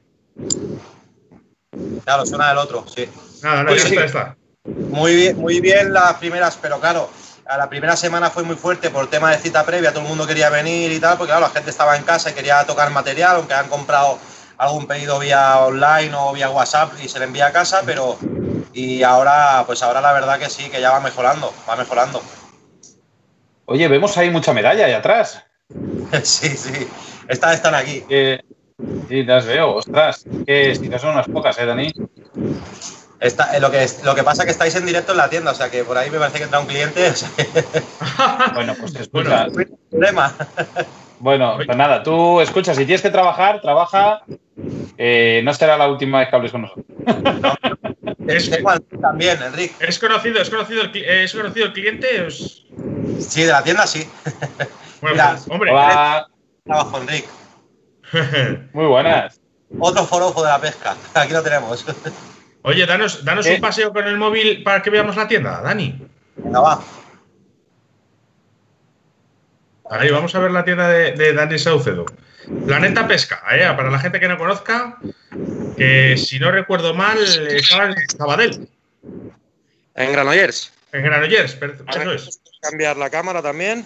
Claro, 2.03 2.25
suena 2.25 2.51
el 2.51 2.57
otro, 2.57 2.85
sí. 2.87 3.07
Nada, 3.43 3.63
no, 3.63 3.75
ya 3.75 4.05
está, 4.05 4.35
Muy 4.65 5.15
bien, 5.15 5.37
muy 5.37 5.61
bien 5.61 5.93
las 5.93 6.15
primeras, 6.15 6.57
pero 6.59 6.79
claro, 6.79 7.11
a 7.47 7.57
la 7.57 7.69
primera 7.69 7.95
semana 7.95 8.29
fue 8.29 8.43
muy 8.43 8.55
fuerte 8.55 8.89
por 8.89 9.09
tema 9.09 9.31
de 9.31 9.37
cita 9.37 9.65
previa, 9.65 9.91
todo 9.91 10.01
el 10.03 10.09
mundo 10.09 10.27
quería 10.27 10.49
venir 10.49 10.91
y 10.91 10.99
tal, 10.99 11.17
porque 11.17 11.31
claro, 11.31 11.47
la 11.47 11.49
gente 11.49 11.69
estaba 11.69 11.95
en 11.95 12.03
casa 12.03 12.31
y 12.31 12.33
quería 12.33 12.65
tocar 12.65 12.91
material, 12.91 13.37
aunque 13.37 13.53
han 13.53 13.69
comprado 13.69 14.19
algún 14.57 14.87
pedido 14.87 15.19
vía 15.19 15.59
online 15.59 16.13
o 16.15 16.33
vía 16.33 16.49
WhatsApp 16.49 16.93
y 17.03 17.07
se 17.07 17.19
le 17.19 17.25
envía 17.25 17.47
a 17.47 17.51
casa, 17.51 17.83
pero 17.85 18.17
y 18.73 19.03
ahora, 19.03 19.63
pues 19.65 19.81
ahora 19.81 20.01
la 20.01 20.13
verdad 20.13 20.39
que 20.39 20.49
sí, 20.49 20.69
que 20.69 20.81
ya 20.81 20.91
va 20.91 20.99
mejorando, 20.99 21.53
va 21.69 21.75
mejorando. 21.75 22.21
Oye, 23.65 23.87
vemos 23.87 24.17
ahí 24.17 24.29
mucha 24.29 24.53
medalla 24.53 24.85
ahí 24.85 24.93
atrás. 24.93 25.43
sí, 26.23 26.49
sí, 26.49 26.87
estas 27.27 27.55
están 27.55 27.75
aquí. 27.75 28.03
sí, 29.07 29.23
las 29.23 29.45
veo, 29.45 29.75
ostras, 29.75 30.25
que 30.45 30.75
son 30.99 31.11
unas 31.11 31.27
pocas, 31.27 31.57
¿eh, 31.59 31.65
Dani? 31.65 31.93
Eh, 33.19 33.59
lo, 33.59 33.71
que, 33.71 33.85
lo 34.03 34.15
que 34.15 34.23
pasa 34.23 34.43
es 34.43 34.45
que 34.45 34.51
estáis 34.51 34.75
en 34.75 34.85
directo 34.85 35.11
en 35.11 35.17
la 35.17 35.29
tienda, 35.29 35.51
o 35.51 35.55
sea 35.55 35.71
que 35.71 35.83
por 35.83 35.97
ahí 35.97 36.09
me 36.09 36.19
parece 36.19 36.37
que 36.37 36.43
entra 36.43 36.59
un 36.59 36.67
cliente. 36.67 37.11
bueno, 38.53 38.75
pues 38.79 38.95
escucha. 38.95 39.47
problema. 39.89 40.33
Bueno, 41.19 41.53
pues 41.55 41.75
nada, 41.75 42.03
tú 42.03 42.39
escucha, 42.41 42.75
si 42.75 42.85
tienes 42.85 43.01
que 43.01 43.09
trabajar, 43.09 43.59
trabaja. 43.61 44.21
Eh, 44.97 45.41
no 45.43 45.53
será 45.53 45.77
la 45.77 45.87
última 45.87 46.19
vez 46.19 46.29
que 46.29 46.35
hables 46.35 46.51
con 46.51 46.61
nosotros. 46.61 46.85
es, 48.27 48.51
también, 49.01 49.41
Enrique. 49.41 49.73
¿Es 49.79 49.97
conocido, 49.97 50.39
es 50.39 50.49
conocido, 50.49 50.83
el, 50.83 50.95
¿Es 50.95 51.33
conocido 51.33 51.65
el 51.67 51.73
cliente? 51.73 52.29
Sí, 53.19 53.43
de 53.43 53.51
la 53.51 53.63
tienda 53.63 53.87
sí. 53.87 54.07
Bueno, 55.01 55.23
pues, 55.29 55.47
hombre. 55.49 55.71
Trabajo, 56.63 56.97
Enrique. 57.01 57.27
Muy 58.73 58.85
buenas. 58.85 59.39
Otro 59.79 60.05
forofo 60.05 60.43
de 60.43 60.49
la 60.49 60.59
pesca. 60.59 60.95
Aquí 61.13 61.33
lo 61.33 61.41
tenemos. 61.41 61.85
Oye, 62.67 62.85
danos, 62.85 63.23
danos 63.23 63.45
un 63.45 63.61
paseo 63.61 63.93
con 63.93 64.05
el 64.05 64.17
móvil 64.17 64.61
para 64.61 64.81
que 64.81 64.89
veamos 64.89 65.15
la 65.15 65.25
tienda, 65.25 65.61
Dani. 65.61 66.05
Venga, 66.35 66.59
va. 66.59 66.83
Ahí 69.89 70.11
vamos 70.11 70.35
a 70.35 70.39
ver 70.39 70.51
la 70.51 70.65
tienda 70.65 70.89
de, 70.89 71.33
Dani 71.33 71.57
Saucedo. 71.57 72.05
Planeta 72.65 73.07
Pesca, 73.07 73.41
¿eh? 73.53 73.73
para 73.77 73.89
la 73.89 73.99
gente 73.99 74.19
que 74.19 74.27
no 74.27 74.37
conozca, 74.37 74.97
que 75.77 76.17
si 76.17 76.39
no 76.39 76.51
recuerdo 76.51 76.93
mal, 76.93 77.17
estaba 77.23 77.85
en 77.85 77.95
Sabadell. 78.09 78.69
En 79.95 80.11
Granollers. 80.11 80.73
En 80.91 81.03
Granollers, 81.03 81.57
eso 81.61 82.11
es. 82.11 82.41
Cambiar 82.61 82.97
la 82.97 83.09
cámara 83.09 83.41
también. 83.41 83.85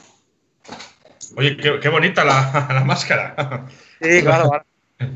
Oye, 1.36 1.56
qué, 1.56 1.90
bonita 1.90 2.26
la, 2.26 2.84
máscara. 2.84 3.68
Sí, 4.02 4.24
claro, 4.24 4.50
de 4.98 5.08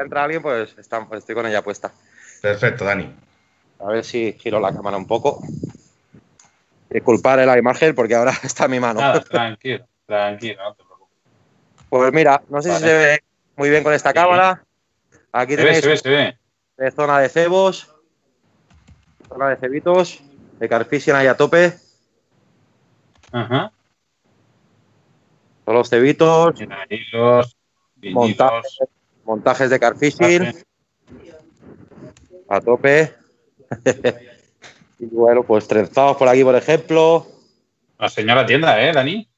entrar 0.00 0.24
alguien, 0.24 0.40
pues, 0.40 0.74
pues 0.74 1.18
estoy 1.18 1.34
con 1.34 1.46
ella 1.46 1.60
puesta. 1.60 1.92
Perfecto, 2.40 2.84
Dani. 2.84 3.14
A 3.80 3.86
ver 3.86 4.04
si 4.04 4.32
giro 4.34 4.60
la 4.60 4.72
cámara 4.72 4.96
un 4.96 5.06
poco. 5.06 5.42
Disculpar 6.88 7.38
la 7.38 7.58
imagen 7.58 7.94
porque 7.94 8.14
ahora 8.14 8.32
está 8.42 8.64
en 8.64 8.70
mi 8.70 8.80
mano. 8.80 9.00
tranquilo, 9.22 9.86
tranquilo, 10.06 10.62
no 10.62 10.74
te 10.74 10.84
preocupes. 10.84 11.18
Pues 11.88 12.12
mira, 12.12 12.42
no 12.48 12.62
sé 12.62 12.74
si 12.74 12.80
se 12.80 12.92
ve 12.92 13.24
muy 13.56 13.70
bien 13.70 13.82
con 13.82 13.92
esta 13.92 14.12
cámara. 14.12 14.64
Aquí 15.32 15.56
tenéis 15.56 15.82
De 16.02 16.90
zona 16.90 17.20
de 17.20 17.28
cebos, 17.28 17.94
zona 19.28 19.50
de 19.50 19.56
cebitos, 19.56 20.22
de 20.58 20.68
carfishing 20.68 21.14
ahí 21.14 21.26
a 21.26 21.36
tope. 21.36 21.74
Ajá. 23.32 23.70
Todos 25.64 25.78
los 25.78 25.90
cebitos. 25.90 26.54
montajes, 28.02 28.78
montajes 29.24 29.70
de 29.70 29.78
carfishing 29.78 30.64
a 32.50 32.60
tope. 32.60 33.14
y 34.98 35.06
bueno, 35.06 35.44
pues 35.44 35.66
trenzados 35.66 36.16
por 36.16 36.28
aquí, 36.28 36.44
por 36.44 36.56
ejemplo. 36.56 37.26
La 37.98 38.08
señora 38.08 38.44
tienda, 38.44 38.82
¿eh, 38.82 38.92
Dani? 38.92 39.28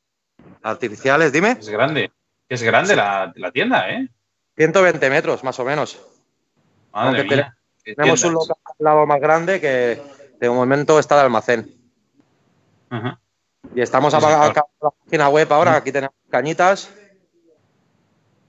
Artificiales, 0.62 1.32
dime. 1.32 1.56
Es 1.60 1.68
grande. 1.68 2.10
Es 2.48 2.62
grande 2.62 2.96
la, 2.96 3.32
tienda, 3.52 3.90
¿eh? 3.90 4.08
120 4.56 5.10
metros, 5.10 5.44
más 5.44 5.58
o 5.60 5.64
menos. 5.64 6.00
Tenemos 7.84 8.24
un 8.24 8.34
local 8.34 8.56
al 8.64 8.74
lado 8.78 9.06
más 9.06 9.20
grande 9.20 9.60
que 9.60 10.00
de 10.40 10.50
momento 10.50 10.98
está 10.98 11.16
de 11.16 11.22
almacén. 11.22 11.74
Y 13.74 13.80
estamos 13.80 14.12
acabando 14.14 14.52
la 14.82 14.90
página 14.90 15.28
web 15.28 15.52
ahora. 15.52 15.76
Aquí 15.76 15.92
tenemos 15.92 16.14
cañitas. 16.30 16.92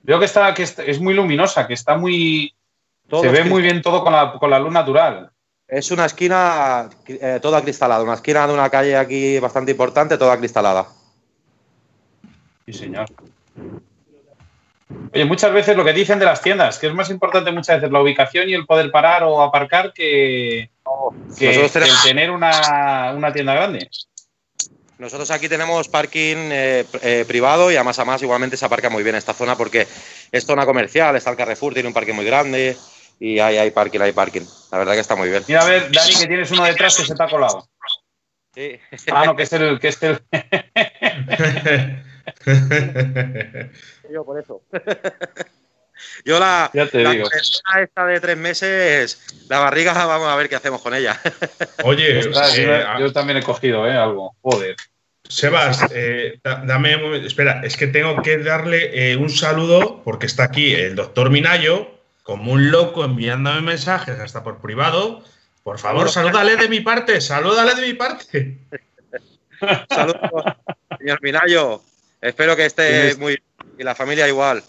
Veo 0.03 0.19
que 0.19 0.25
está, 0.25 0.53
que 0.53 0.63
es 0.63 0.99
muy 0.99 1.13
luminosa, 1.13 1.65
que 1.65 1.73
está 1.73 1.97
muy, 1.97 2.53
se 3.09 3.29
ve 3.29 3.43
muy 3.43 3.61
bien 3.61 3.81
todo 3.81 4.03
con 4.03 4.13
la, 4.13 4.33
con 4.33 4.49
la, 4.49 4.59
luz 4.59 4.71
natural. 4.71 5.31
Es 5.67 5.91
una 5.91 6.05
esquina 6.05 6.89
eh, 7.07 7.39
toda 7.41 7.61
cristalada, 7.61 8.03
una 8.03 8.15
esquina 8.15 8.47
de 8.47 8.53
una 8.53 8.69
calle 8.69 8.97
aquí 8.97 9.39
bastante 9.39 9.71
importante, 9.71 10.17
toda 10.17 10.37
cristalada. 10.37 10.87
Sí, 12.65 12.73
señor. 12.73 13.05
Oye, 15.13 15.25
muchas 15.25 15.53
veces 15.53 15.75
lo 15.75 15.85
que 15.85 15.93
dicen 15.93 16.19
de 16.19 16.25
las 16.25 16.41
tiendas, 16.41 16.79
que 16.79 16.87
es 16.87 16.93
más 16.93 17.09
importante 17.09 17.51
muchas 17.51 17.77
veces 17.77 17.91
la 17.91 18.01
ubicación 18.01 18.49
y 18.49 18.53
el 18.53 18.65
poder 18.65 18.91
parar 18.91 19.23
o 19.23 19.41
aparcar 19.41 19.93
que, 19.93 20.69
el 21.39 21.71
tener 22.03 22.31
una, 22.31 23.13
una, 23.15 23.31
tienda 23.31 23.53
grande. 23.53 23.89
Nosotros 24.97 25.29
aquí 25.31 25.49
tenemos 25.49 25.89
parking 25.89 26.49
eh, 26.51 26.85
eh, 27.01 27.25
privado 27.27 27.71
y 27.71 27.75
además 27.75 27.99
a 27.99 28.05
más 28.05 28.21
igualmente 28.21 28.57
se 28.57 28.65
aparca 28.65 28.89
muy 28.89 29.03
bien 29.03 29.15
esta 29.15 29.33
zona 29.33 29.55
porque 29.55 29.87
es 30.31 30.45
zona 30.45 30.65
comercial, 30.65 31.15
está 31.15 31.31
el 31.31 31.37
Carrefour, 31.37 31.73
tiene 31.73 31.87
un 31.87 31.93
parque 31.93 32.13
muy 32.13 32.25
grande, 32.25 32.77
y 33.23 33.39
hay, 33.39 33.57
hay 33.57 33.71
parking, 33.71 34.01
hay 34.01 34.11
parking. 34.11 34.41
La 34.69 34.79
verdad 34.79 34.95
que 34.95 34.99
está 34.99 35.15
muy 35.15 35.29
bien. 35.29 35.43
Mira, 35.47 35.61
a 35.61 35.65
ver, 35.65 35.89
Dani, 35.89 36.13
que 36.13 36.27
tienes 36.27 36.51
uno 36.51 36.65
detrás 36.65 36.97
que 36.97 37.05
se 37.05 37.15
te 37.15 37.23
ha 37.23 37.29
colado. 37.29 37.69
Sí. 38.53 38.77
Ah, 39.13 39.25
no, 39.25 39.37
que 39.37 39.43
es 39.43 39.53
el. 39.53 39.79
Que 39.79 39.87
es 39.87 40.03
el... 40.03 40.19
Yo 44.11 44.25
por 44.25 44.41
eso. 44.41 44.61
Yo 46.25 46.37
la, 46.37 46.69
ya 46.73 46.85
te 46.87 46.97
digo. 46.97 47.29
esta 47.31 48.05
de 48.05 48.19
tres 48.19 48.35
meses, 48.35 49.45
la 49.47 49.59
barriga, 49.59 49.93
vamos 49.93 50.27
a 50.27 50.35
ver 50.35 50.49
qué 50.49 50.57
hacemos 50.57 50.81
con 50.81 50.93
ella. 50.93 51.17
Oye, 51.85 52.19
eh, 52.19 52.85
yo 52.99 53.13
también 53.13 53.37
he 53.37 53.43
cogido 53.43 53.87
¿eh? 53.87 53.93
algo. 53.93 54.35
Joder. 54.41 54.75
Sebas, 55.23 55.85
eh, 55.91 56.41
dame 56.43 56.97
un 56.97 57.03
momento. 57.03 57.25
Espera, 57.25 57.61
es 57.63 57.77
que 57.77 57.87
tengo 57.87 58.21
que 58.21 58.39
darle 58.39 59.11
eh, 59.11 59.15
un 59.15 59.29
saludo 59.29 60.01
porque 60.03 60.25
está 60.25 60.43
aquí 60.43 60.73
el 60.73 60.95
doctor 60.95 61.29
Minayo, 61.29 62.02
como 62.23 62.53
un 62.53 62.71
loco 62.71 63.03
enviándome 63.03 63.61
mensajes 63.61 64.19
hasta 64.19 64.43
por 64.43 64.59
privado. 64.59 65.23
Por 65.61 65.77
favor, 65.77 66.09
salúdale 66.09 66.55
de 66.57 66.67
mi 66.67 66.79
parte, 66.79 67.21
salúdale 67.21 67.75
de 67.75 67.87
mi 67.87 67.93
parte. 67.93 68.57
Saludos, 69.89 70.43
señor 70.97 71.19
Minayo. 71.21 71.81
Espero 72.19 72.55
que 72.55 72.65
esté 72.65 73.15
muy 73.15 73.41
Y 73.77 73.83
la 73.83 73.95
familia 73.95 74.27
igual. 74.27 74.61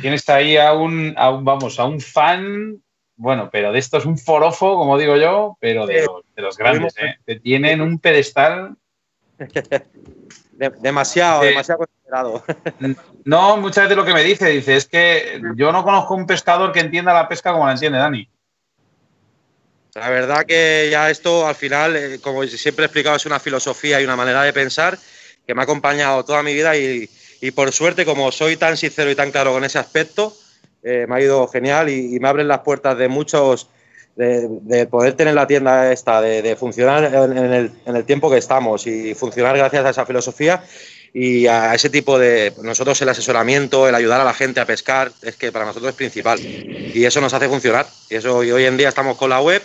tienes 0.00 0.28
ahí 0.28 0.56
a 0.56 0.72
un, 0.72 1.14
vamos, 1.14 1.78
a 1.78 1.84
un 1.84 2.00
fan, 2.00 2.82
bueno, 3.16 3.50
pero 3.52 3.72
de 3.72 3.78
esto 3.78 3.98
es 3.98 4.06
un 4.06 4.16
forofo, 4.16 4.76
como 4.76 4.96
digo 4.96 5.16
yo, 5.16 5.58
pero 5.60 5.86
de, 5.86 6.06
los, 6.36 6.56
grandes, 6.56 6.94
¿eh? 6.96 7.16
que 7.26 7.38
tienen 7.38 7.82
un 7.82 7.98
pedestal. 7.98 8.76
demasiado, 10.68 11.42
demasiado 11.42 11.86
considerado. 11.86 12.44
No, 13.24 13.58
muchas 13.58 13.84
veces 13.84 13.96
lo 13.96 14.04
que 14.04 14.14
me 14.14 14.24
dice, 14.24 14.48
dice, 14.48 14.76
es 14.76 14.86
que 14.86 15.40
yo 15.54 15.72
no 15.72 15.84
conozco 15.84 16.14
un 16.14 16.26
pescador 16.26 16.72
que 16.72 16.80
entienda 16.80 17.12
la 17.12 17.28
pesca 17.28 17.52
como 17.52 17.66
la 17.66 17.72
entiende 17.72 17.98
Dani. 17.98 18.26
La 19.94 20.08
verdad 20.08 20.46
que 20.46 20.88
ya 20.90 21.10
esto 21.10 21.46
al 21.46 21.54
final, 21.54 21.96
eh, 21.96 22.18
como 22.22 22.42
siempre 22.44 22.84
he 22.84 22.86
explicado, 22.86 23.16
es 23.16 23.26
una 23.26 23.38
filosofía 23.38 24.00
y 24.00 24.04
una 24.04 24.16
manera 24.16 24.42
de 24.42 24.52
pensar 24.52 24.98
que 25.46 25.54
me 25.54 25.60
ha 25.60 25.64
acompañado 25.64 26.24
toda 26.24 26.42
mi 26.42 26.54
vida 26.54 26.76
y, 26.76 27.08
por 27.54 27.72
suerte, 27.72 28.04
como 28.04 28.32
soy 28.32 28.56
tan 28.56 28.76
sincero 28.76 29.10
y 29.10 29.14
tan 29.14 29.30
claro 29.30 29.52
con 29.52 29.64
ese 29.64 29.78
aspecto, 29.78 30.34
eh, 30.82 31.06
me 31.08 31.16
ha 31.16 31.20
ido 31.20 31.46
genial 31.48 31.88
y, 31.88 32.18
me 32.20 32.28
abren 32.28 32.48
las 32.48 32.60
puertas 32.60 32.96
de 32.96 33.08
muchos, 33.08 33.68
de, 34.20 34.86
poder 34.86 35.14
tener 35.14 35.34
la 35.34 35.46
tienda 35.46 35.92
esta, 35.92 36.20
de, 36.20 36.56
funcionar 36.56 37.04
en, 37.04 37.36
el, 37.36 37.72
en 37.86 37.96
el 37.96 38.04
tiempo 38.04 38.30
que 38.30 38.38
estamos 38.38 38.86
y 38.86 39.14
funcionar 39.14 39.56
gracias 39.56 39.84
a 39.84 39.90
esa 39.90 40.06
filosofía 40.06 40.62
y 41.12 41.46
a 41.46 41.74
ese 41.74 41.90
tipo 41.90 42.18
de 42.18 42.52
nosotros 42.62 43.00
el 43.02 43.08
asesoramiento, 43.08 43.88
el 43.88 43.94
ayudar 43.94 44.20
a 44.20 44.24
la 44.24 44.34
gente 44.34 44.60
a 44.60 44.66
pescar 44.66 45.10
es 45.22 45.36
que 45.36 45.50
para 45.50 45.64
nosotros 45.64 45.90
es 45.90 45.96
principal 45.96 46.38
y 46.40 47.04
eso 47.04 47.20
nos 47.20 47.34
hace 47.34 47.48
funcionar 47.48 47.86
y 48.08 48.16
eso 48.16 48.36
hoy 48.36 48.64
en 48.64 48.76
día 48.76 48.88
estamos 48.88 49.16
con 49.16 49.30
la 49.30 49.40
web 49.40 49.62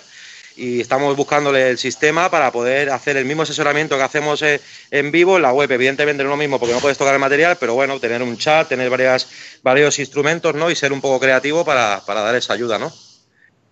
y 0.56 0.82
estamos 0.82 1.16
buscándole 1.16 1.70
el 1.70 1.78
sistema 1.78 2.30
para 2.30 2.52
poder 2.52 2.90
hacer 2.90 3.18
el 3.18 3.26
mismo 3.26 3.44
asesoramiento 3.44 3.98
que 3.98 4.04
hacemos 4.04 4.42
eh, 4.42 4.62
en 4.92 5.12
vivo 5.12 5.36
en 5.36 5.42
la 5.42 5.52
web. 5.52 5.70
Evidentemente 5.72 6.24
no 6.24 6.30
es 6.30 6.34
lo 6.34 6.38
mismo 6.38 6.60
porque 6.60 6.74
no 6.74 6.80
puedes 6.80 6.98
tocar 6.98 7.14
el 7.14 7.20
material, 7.20 7.58
pero 7.60 7.74
bueno, 7.74 8.00
tener 8.00 8.24
un 8.24 8.38
chat, 8.38 8.68
tener 8.68 8.90
varias, 8.90 9.28
varios 9.64 10.00
instrumentos 10.00 10.56
¿no? 10.56 10.72
y 10.72 10.76
ser 10.76 10.94
un 10.94 11.02
poco 11.02 11.20
creativo 11.20 11.66
para, 11.66 12.02
dar 12.08 12.36
esa 12.36 12.54
ayuda. 12.54 12.80
¿no? 12.80 12.94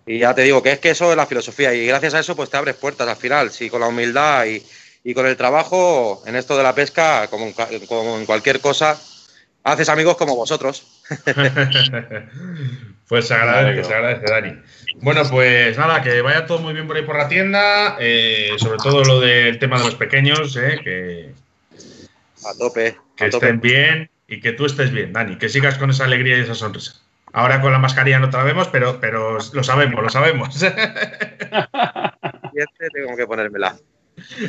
Y 0.06 0.18
ya 0.18 0.34
te 0.34 0.42
digo 0.42 0.62
que 0.62 0.72
es 0.72 0.78
que 0.78 0.90
eso 0.90 1.10
es 1.10 1.16
la 1.16 1.26
filosofía 1.26 1.72
y 1.72 1.86
gracias 1.86 2.14
a 2.14 2.20
eso 2.20 2.36
pues 2.36 2.50
te 2.50 2.56
abres 2.56 2.76
puertas 2.76 3.08
al 3.08 3.16
final, 3.16 3.50
sí, 3.50 3.70
con 3.70 3.80
la 3.80 3.88
humildad 3.88 4.44
y, 4.46 5.14
con 5.14 5.26
el 5.26 5.36
trabajo 5.36 6.22
en 6.26 6.36
esto 6.36 6.56
de 6.56 6.62
la 6.62 6.74
pesca, 6.74 7.28
como 7.28 8.18
en 8.18 8.26
cualquier 8.26 8.60
cosa, 8.60 8.98
haces 9.64 9.88
amigos 9.88 10.16
como 10.16 10.36
vosotros. 10.36 10.86
pues 13.08 13.26
se 13.26 13.34
agradece, 13.34 13.84
se 13.84 13.94
agradece, 13.94 14.24
Dani. 14.26 14.62
Bueno, 14.96 15.22
pues 15.28 15.76
nada, 15.76 16.02
que 16.02 16.20
vaya 16.20 16.46
todo 16.46 16.60
muy 16.60 16.72
bien 16.72 16.86
por 16.86 16.96
ahí 16.96 17.02
por 17.02 17.16
la 17.16 17.28
tienda, 17.28 17.96
eh, 17.98 18.52
sobre 18.58 18.78
todo 18.78 19.02
lo 19.02 19.20
del 19.20 19.58
tema 19.58 19.78
de 19.78 19.84
los 19.84 19.96
pequeños, 19.96 20.56
eh, 20.56 20.78
que, 20.82 21.32
a 22.44 22.54
tope. 22.58 22.96
Que 23.16 23.26
estén 23.26 23.60
bien 23.60 24.10
y 24.28 24.40
que 24.40 24.52
tú 24.52 24.66
estés 24.66 24.92
bien, 24.92 25.12
Dani, 25.12 25.36
que 25.36 25.48
sigas 25.48 25.78
con 25.78 25.90
esa 25.90 26.04
alegría 26.04 26.38
y 26.38 26.42
esa 26.42 26.54
sonrisa. 26.54 26.94
Ahora 27.36 27.60
con 27.60 27.72
la 27.72 27.78
mascarilla 27.78 28.20
no 28.20 28.30
te 28.30 28.36
la 28.36 28.44
vemos, 28.44 28.68
pero, 28.68 29.00
pero 29.00 29.38
lo 29.52 29.64
sabemos, 29.64 30.00
lo 30.00 30.08
sabemos. 30.08 30.54
tengo 32.94 33.16
que 33.16 33.26
ponérmela. 33.26 33.76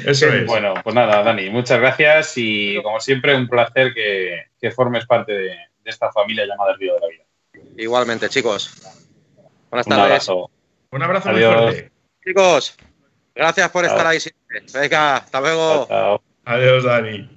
Eso 0.05 0.27
es. 0.27 0.45
Bueno, 0.45 0.75
pues 0.83 0.93
nada, 0.95 1.23
Dani, 1.23 1.49
muchas 1.49 1.79
gracias 1.79 2.33
y 2.35 2.79
como 2.83 2.99
siempre 2.99 3.35
un 3.35 3.47
placer 3.47 3.91
que, 3.95 4.71
formes 4.71 5.07
parte 5.07 5.31
de, 5.33 5.57
esta 5.83 6.11
familia 6.11 6.45
llamada 6.45 6.73
El 6.73 6.79
Río 6.79 6.93
de 6.93 6.99
la 6.99 7.07
Vida. 7.07 7.23
Igualmente, 7.75 8.29
chicos. 8.29 8.71
Buenas 9.71 9.87
tardes. 9.87 10.03
Un 10.03 10.11
abrazo. 10.11 10.51
Un 10.91 11.01
abrazo 11.01 11.31
muy 11.31 11.41
fuerte. 11.41 11.91
Chicos, 12.23 12.77
gracias 13.33 13.69
por 13.71 13.85
estar 13.85 14.05
ahí 14.05 14.19
siempre. 14.19 14.61
Venga, 14.79 15.17
hasta 15.17 15.41
luego. 15.41 16.21
Adiós, 16.45 16.83
Dani. 16.83 17.34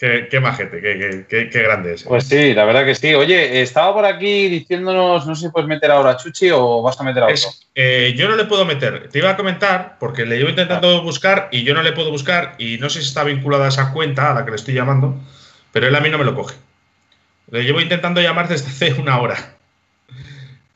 Qué, 0.00 0.28
qué 0.30 0.40
majete, 0.40 0.80
qué, 0.80 1.26
qué, 1.28 1.50
qué, 1.50 1.62
grande 1.62 1.92
es. 1.92 2.04
Pues 2.04 2.24
sí, 2.24 2.54
la 2.54 2.64
verdad 2.64 2.86
que 2.86 2.94
sí. 2.94 3.12
Oye, 3.12 3.60
estaba 3.60 3.92
por 3.92 4.06
aquí 4.06 4.48
diciéndonos, 4.48 5.26
no 5.26 5.34
sé 5.34 5.42
si 5.42 5.52
puedes 5.52 5.68
meter 5.68 5.90
ahora 5.90 6.12
a 6.12 6.16
Chuchi 6.16 6.48
o 6.50 6.80
vas 6.80 6.98
a 6.98 7.04
meter 7.04 7.22
a 7.22 7.26
otro. 7.26 7.50
Eh, 7.74 8.14
yo 8.16 8.26
no 8.26 8.34
le 8.34 8.46
puedo 8.46 8.64
meter. 8.64 9.10
Te 9.10 9.18
iba 9.18 9.28
a 9.28 9.36
comentar, 9.36 9.98
porque 10.00 10.24
le 10.24 10.38
llevo 10.38 10.48
intentando 10.48 11.02
buscar 11.02 11.50
y 11.52 11.64
yo 11.64 11.74
no 11.74 11.82
le 11.82 11.92
puedo 11.92 12.10
buscar 12.10 12.54
y 12.56 12.78
no 12.78 12.88
sé 12.88 13.02
si 13.02 13.08
está 13.08 13.24
vinculada 13.24 13.66
a 13.66 13.68
esa 13.68 13.92
cuenta 13.92 14.30
a 14.30 14.34
la 14.34 14.46
que 14.46 14.52
le 14.52 14.56
estoy 14.56 14.72
llamando, 14.72 15.20
pero 15.70 15.86
él 15.86 15.94
a 15.94 16.00
mí 16.00 16.08
no 16.08 16.16
me 16.16 16.24
lo 16.24 16.34
coge. 16.34 16.56
Le 17.50 17.64
llevo 17.64 17.82
intentando 17.82 18.22
llamar 18.22 18.48
desde 18.48 18.68
hace 18.68 18.98
una 18.98 19.20
hora. 19.20 19.58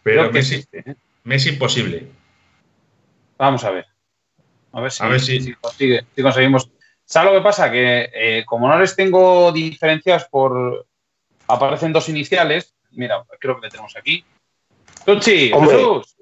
Pero 0.02 0.30
me, 0.30 0.40
existe, 0.40 0.80
¿eh? 0.80 0.96
me, 1.22 1.36
es 1.36 1.46
imposible. 1.46 2.08
Vamos 3.38 3.64
a 3.64 3.70
ver. 3.70 3.86
A 4.70 4.82
ver 4.82 5.20
si, 5.20 5.40
si, 5.40 5.54
conseguimos. 6.22 6.68
¿Sabes 7.04 7.32
lo 7.32 7.38
que 7.38 7.44
pasa? 7.44 7.70
Que 7.70 8.10
eh, 8.12 8.44
como 8.46 8.68
no 8.68 8.78
les 8.78 8.96
tengo 8.96 9.52
diferencias 9.52 10.26
por. 10.26 10.86
Aparecen 11.46 11.92
dos 11.92 12.08
iniciales. 12.08 12.74
Mira, 12.92 13.22
creo 13.38 13.56
que 13.56 13.66
le 13.66 13.70
tenemos 13.70 13.96
aquí. 13.96 14.24
Tuchi, 15.04 15.50
Jesús. 15.50 16.16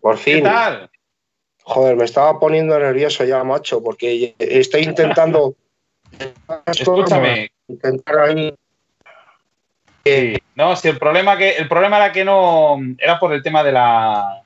Por 0.00 0.16
fin. 0.18 0.36
¿Qué 0.36 0.42
tal? 0.42 0.90
Joder, 1.62 1.96
me 1.96 2.04
estaba 2.04 2.40
poniendo 2.40 2.78
nervioso 2.78 3.24
ya, 3.24 3.44
macho, 3.44 3.82
porque 3.82 4.34
estoy 4.38 4.82
intentando. 4.82 5.54
Escúchame. 6.66 7.52
Intentar 7.68 8.18
ahí 8.18 8.54
no, 10.54 10.76
si 10.76 10.88
el 10.88 10.98
problema 10.98 11.36
que 11.36 11.50
el 11.56 11.68
problema 11.68 11.96
era 11.98 12.12
que 12.12 12.24
no 12.24 12.78
era 12.98 13.18
por 13.18 13.32
el 13.32 13.42
tema 13.42 13.62
de 13.62 13.72
la 13.72 14.42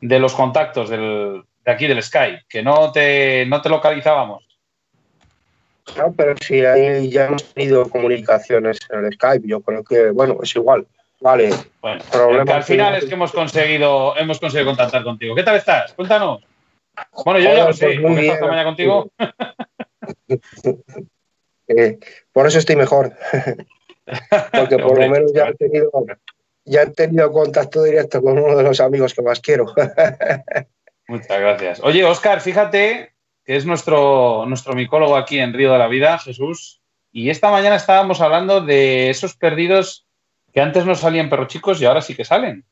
de 0.00 0.18
los 0.18 0.34
contactos 0.34 0.90
del, 0.90 1.42
de 1.64 1.72
aquí 1.72 1.86
del 1.86 2.02
Skype, 2.02 2.44
que 2.48 2.62
no 2.62 2.92
te 2.92 3.46
no 3.46 3.60
te 3.62 3.68
localizábamos. 3.68 4.44
No, 5.96 6.12
pero 6.12 6.34
si 6.36 6.64
ahí 6.64 7.10
ya 7.10 7.26
hemos 7.26 7.44
tenido 7.52 7.88
comunicaciones 7.88 8.78
en 8.90 9.04
el 9.04 9.12
Skype, 9.12 9.46
yo 9.46 9.60
creo 9.60 9.82
que 9.84 10.10
bueno, 10.10 10.38
es 10.42 10.54
igual. 10.54 10.86
Vale. 11.20 11.50
Bueno, 11.80 12.02
al 12.52 12.64
final 12.64 12.96
es 12.96 13.04
que 13.04 13.14
hemos 13.14 13.32
conseguido 13.32 14.16
hemos 14.16 14.40
conseguido 14.40 14.70
contactar 14.70 15.04
contigo. 15.04 15.34
¿Qué 15.34 15.42
tal 15.42 15.56
estás? 15.56 15.92
Cuéntanos. 15.92 16.42
Bueno, 17.24 17.40
yo 17.40 17.54
ya 17.54 17.64
lo 17.66 17.72
sé, 17.72 17.86
pues 17.86 18.00
muy 18.00 18.28
esta 18.28 18.46
mañana 18.46 18.64
contigo. 18.64 19.10
Eh, 21.68 21.98
por 22.32 22.46
eso 22.46 22.58
estoy 22.58 22.76
mejor. 22.76 23.16
Porque 24.52 24.78
por 24.78 24.98
lo 24.98 25.08
menos 25.08 25.32
ya 25.32 25.48
he 25.48 25.54
tenido, 25.54 25.90
ya 26.64 26.82
he 26.82 26.90
tenido 26.90 27.30
contacto 27.32 27.82
directo 27.82 28.20
con 28.20 28.36
uno 28.36 28.56
de 28.56 28.62
los 28.64 28.80
amigos 28.80 29.14
que 29.14 29.22
más 29.22 29.40
quiero. 29.40 29.66
Muchas 31.08 31.40
gracias. 31.40 31.80
Oye, 31.82 32.04
Oscar, 32.04 32.40
fíjate 32.40 33.11
que 33.44 33.56
es 33.56 33.66
nuestro, 33.66 34.46
nuestro 34.46 34.74
micólogo 34.74 35.16
aquí 35.16 35.38
en 35.38 35.52
Río 35.52 35.72
de 35.72 35.78
la 35.78 35.88
Vida, 35.88 36.18
Jesús. 36.18 36.80
Y 37.10 37.30
esta 37.30 37.50
mañana 37.50 37.76
estábamos 37.76 38.20
hablando 38.20 38.60
de 38.60 39.10
esos 39.10 39.34
perdidos 39.34 40.06
que 40.52 40.60
antes 40.60 40.84
no 40.86 40.94
salían 40.94 41.30
perros 41.30 41.48
chicos 41.48 41.80
y 41.80 41.84
ahora 41.84 42.02
sí 42.02 42.14
que 42.14 42.24
salen. 42.24 42.64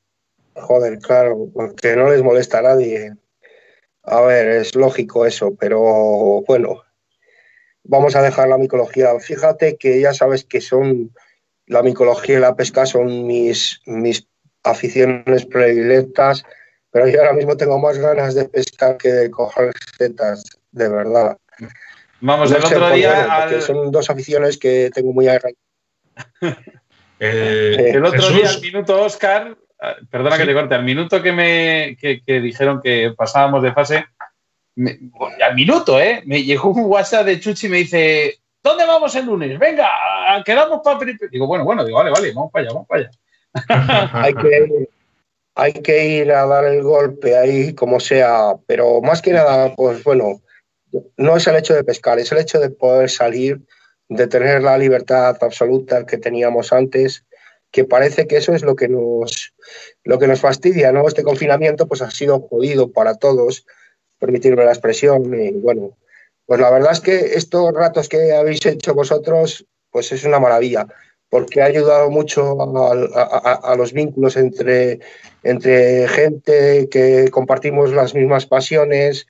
Joder, 0.54 0.98
claro, 0.98 1.48
porque 1.52 1.96
no 1.96 2.10
les 2.10 2.22
molesta 2.22 2.58
a 2.58 2.62
nadie. 2.62 3.12
A 4.02 4.20
ver, 4.22 4.48
es 4.48 4.74
lógico 4.74 5.26
eso, 5.26 5.54
pero 5.58 6.42
bueno, 6.46 6.82
vamos 7.84 8.16
a 8.16 8.22
dejar 8.22 8.48
la 8.48 8.58
micología. 8.58 9.18
Fíjate 9.20 9.76
que 9.76 10.00
ya 10.00 10.12
sabes 10.12 10.44
que 10.44 10.60
son 10.60 11.12
la 11.66 11.82
micología 11.82 12.38
y 12.38 12.40
la 12.40 12.56
pesca 12.56 12.86
son 12.86 13.26
mis, 13.26 13.80
mis 13.86 14.26
aficiones 14.62 15.46
predilectas, 15.46 16.44
pero 16.90 17.08
yo 17.08 17.20
ahora 17.20 17.32
mismo 17.32 17.56
tengo 17.56 17.78
más 17.78 17.98
ganas 17.98 18.34
de 18.34 18.48
pescar 18.48 18.96
que 18.96 19.12
de 19.12 19.30
coger 19.30 19.72
setas, 19.96 20.44
de 20.72 20.88
verdad. 20.88 21.36
Vamos, 22.20 22.50
el 22.50 22.64
otro 22.64 22.90
día. 22.90 23.48
Son 23.60 23.90
dos 23.90 24.10
aficiones 24.10 24.58
que 24.58 24.90
tengo 24.92 25.12
muy 25.12 25.28
arraigadas. 25.28 25.56
Eh, 27.22 27.90
el 27.90 28.02
otro 28.02 28.30
día, 28.30 28.48
al 28.48 28.62
minuto, 28.62 29.02
Oscar, 29.02 29.54
ah, 29.78 29.94
perdona 30.10 30.38
que 30.38 30.46
te 30.46 30.54
corte, 30.54 30.74
al 30.74 30.84
minuto 30.84 31.20
que 31.20 31.32
me 31.32 31.98
que 32.00 32.40
dijeron 32.40 32.80
que 32.82 33.12
pasábamos 33.14 33.62
de 33.62 33.74
fase, 33.74 34.06
al 35.42 35.54
minuto, 35.54 36.00
¿eh? 36.00 36.22
Me 36.24 36.42
llegó 36.42 36.70
un 36.70 36.86
WhatsApp 36.86 37.26
de 37.26 37.40
Chuchi 37.40 37.66
y 37.66 37.70
me 37.70 37.76
dice, 37.78 38.38
¿dónde 38.62 38.86
vamos 38.86 39.14
el 39.14 39.26
lunes? 39.26 39.58
Venga, 39.58 39.88
quedamos 40.44 40.80
para... 40.82 40.98
Digo, 41.30 41.46
bueno, 41.46 41.64
bueno, 41.64 41.84
digo, 41.84 41.98
vale, 41.98 42.10
vale, 42.10 42.32
vamos 42.32 42.50
para 42.52 42.64
allá, 42.64 42.74
vamos 42.74 42.88
para 42.88 43.00
allá. 43.02 43.10
hay, 44.12 44.34
que, 44.34 44.88
hay 45.54 45.72
que 45.72 46.06
ir 46.06 46.32
a 46.32 46.46
dar 46.46 46.64
el 46.64 46.82
golpe 46.82 47.36
ahí 47.36 47.74
como 47.74 48.00
sea, 48.00 48.54
pero 48.66 49.00
más 49.02 49.20
que 49.20 49.32
nada, 49.32 49.74
pues 49.74 50.02
bueno, 50.04 50.40
no 51.16 51.36
es 51.36 51.46
el 51.46 51.56
hecho 51.56 51.74
de 51.74 51.84
pescar, 51.84 52.18
es 52.18 52.32
el 52.32 52.38
hecho 52.38 52.58
de 52.58 52.70
poder 52.70 53.10
salir, 53.10 53.60
de 54.08 54.26
tener 54.26 54.62
la 54.62 54.76
libertad 54.76 55.36
absoluta 55.40 56.04
que 56.06 56.18
teníamos 56.18 56.72
antes, 56.72 57.24
que 57.70 57.84
parece 57.84 58.26
que 58.26 58.36
eso 58.36 58.52
es 58.52 58.62
lo 58.62 58.74
que 58.74 58.88
nos, 58.88 59.54
lo 60.04 60.18
que 60.18 60.26
nos 60.26 60.40
fastidia, 60.40 60.92
¿no? 60.92 61.06
Este 61.06 61.22
confinamiento 61.22 61.86
pues 61.86 62.02
ha 62.02 62.10
sido 62.10 62.40
jodido 62.40 62.90
para 62.90 63.14
todos, 63.14 63.64
permitirme 64.18 64.64
la 64.64 64.72
expresión. 64.72 65.32
Y 65.34 65.52
bueno, 65.52 65.96
pues 66.46 66.60
la 66.60 66.70
verdad 66.70 66.92
es 66.92 67.00
que 67.00 67.34
estos 67.34 67.72
ratos 67.72 68.08
que 68.08 68.32
habéis 68.32 68.64
hecho 68.66 68.94
vosotros, 68.94 69.66
pues 69.90 70.10
es 70.10 70.24
una 70.24 70.40
maravilla, 70.40 70.86
porque 71.28 71.62
ha 71.62 71.66
ayudado 71.66 72.10
mucho 72.10 72.56
a, 72.60 73.76
los 73.76 73.92
vínculos 73.92 74.36
entre, 74.36 74.98
entre 75.44 76.08
gente 76.08 76.88
que 76.90 77.28
compartimos 77.30 77.92
las 77.92 78.14
mismas 78.14 78.46
pasiones, 78.46 79.28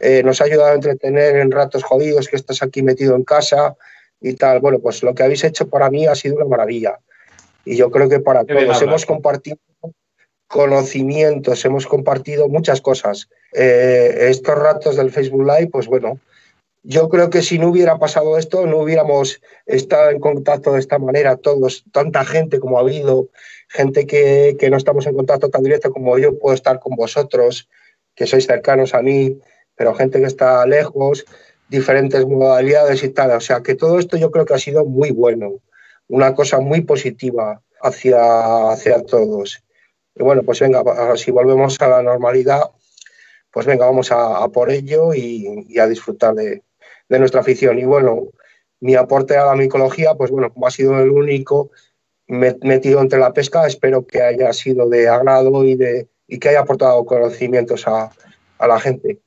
eh, 0.00 0.22
nos 0.22 0.40
ha 0.40 0.44
ayudado 0.44 0.70
a 0.70 0.74
entretener 0.74 1.36
en 1.36 1.50
ratos 1.50 1.82
jodidos 1.82 2.28
que 2.28 2.36
estás 2.36 2.62
aquí 2.62 2.82
metido 2.82 3.16
en 3.16 3.24
casa. 3.24 3.76
y 4.20 4.34
tal. 4.34 4.60
Bueno, 4.60 4.78
pues 4.78 5.02
lo 5.02 5.14
que 5.14 5.24
habéis 5.24 5.42
hecho 5.42 5.68
para 5.68 5.90
mí 5.90 6.06
ha 6.06 6.14
sido 6.14 6.36
una 6.36 6.44
maravilla. 6.44 6.98
Y 7.64 7.76
yo 7.76 7.90
creo 7.90 8.08
que 8.08 8.20
para 8.20 8.44
todos 8.44 8.80
hemos 8.82 9.04
compartido 9.04 9.58
conocimientos, 10.46 11.64
hemos 11.64 11.86
compartido 11.86 12.48
muchas 12.48 12.80
cosas. 12.80 13.28
Eh, 13.52 14.28
estos 14.28 14.56
ratos 14.56 14.96
del 14.96 15.10
Facebook 15.10 15.46
Live, 15.46 15.70
pues 15.72 15.86
bueno, 15.86 16.20
yo 16.82 17.08
creo 17.08 17.30
que 17.30 17.42
si 17.42 17.58
no 17.58 17.68
hubiera 17.68 17.98
pasado 17.98 18.36
esto, 18.36 18.66
no 18.66 18.78
hubiéramos 18.78 19.40
estado 19.66 20.10
en 20.10 20.20
contacto 20.20 20.72
de 20.72 20.80
esta 20.80 20.98
manera 20.98 21.36
todos, 21.36 21.84
tanta 21.92 22.24
gente 22.24 22.60
como 22.60 22.76
ha 22.76 22.82
habido, 22.82 23.28
gente 23.68 24.06
que, 24.06 24.56
que 24.58 24.68
no 24.68 24.76
estamos 24.76 25.06
en 25.06 25.14
contacto 25.14 25.48
tan 25.48 25.62
directo 25.62 25.90
como 25.90 26.18
yo 26.18 26.38
puedo 26.38 26.54
estar 26.54 26.80
con 26.80 26.96
vosotros, 26.96 27.70
que 28.14 28.26
sois 28.26 28.46
cercanos 28.46 28.94
a 28.94 29.00
mí, 29.00 29.38
pero 29.76 29.94
gente 29.94 30.20
que 30.20 30.26
está 30.26 30.66
lejos, 30.66 31.24
diferentes 31.68 32.24
modalidades 32.26 33.02
y 33.02 33.08
tal. 33.08 33.32
O 33.32 33.40
sea 33.40 33.62
que 33.62 33.74
todo 33.74 33.98
esto 33.98 34.16
yo 34.16 34.30
creo 34.30 34.44
que 34.44 34.54
ha 34.54 34.58
sido 34.58 34.84
muy 34.84 35.10
bueno, 35.10 35.60
una 36.08 36.34
cosa 36.34 36.60
muy 36.60 36.82
positiva 36.82 37.62
hacia, 37.80 38.70
hacia 38.70 39.02
todos. 39.02 39.62
Y 40.14 40.22
bueno, 40.22 40.42
pues 40.42 40.60
venga, 40.60 40.82
si 41.16 41.30
volvemos 41.30 41.80
a 41.80 41.88
la 41.88 42.02
normalidad, 42.02 42.70
pues 43.50 43.66
venga, 43.66 43.86
vamos 43.86 44.12
a, 44.12 44.48
por 44.48 44.70
ello 44.70 45.14
y, 45.14 45.78
a 45.78 45.86
disfrutar 45.86 46.34
de, 46.34 46.62
de, 47.08 47.18
nuestra 47.18 47.40
afición. 47.40 47.78
Y 47.78 47.84
bueno, 47.84 48.28
mi 48.80 48.94
aporte 48.94 49.36
a 49.36 49.46
la 49.46 49.54
micología, 49.54 50.14
pues 50.14 50.30
bueno, 50.30 50.52
como 50.52 50.66
ha 50.66 50.70
sido 50.70 50.98
el 51.00 51.10
único 51.10 51.70
metido 52.26 53.00
entre 53.00 53.18
la 53.18 53.32
pesca, 53.32 53.66
espero 53.66 54.06
que 54.06 54.22
haya 54.22 54.52
sido 54.52 54.88
de 54.88 55.08
agrado 55.08 55.64
y, 55.64 55.76
de, 55.76 56.08
y 56.26 56.38
que 56.38 56.50
haya 56.50 56.60
aportado 56.60 57.04
conocimientos 57.04 57.86
a, 57.86 58.10
a 58.58 58.66
la 58.66 58.80
gente. 58.80 59.20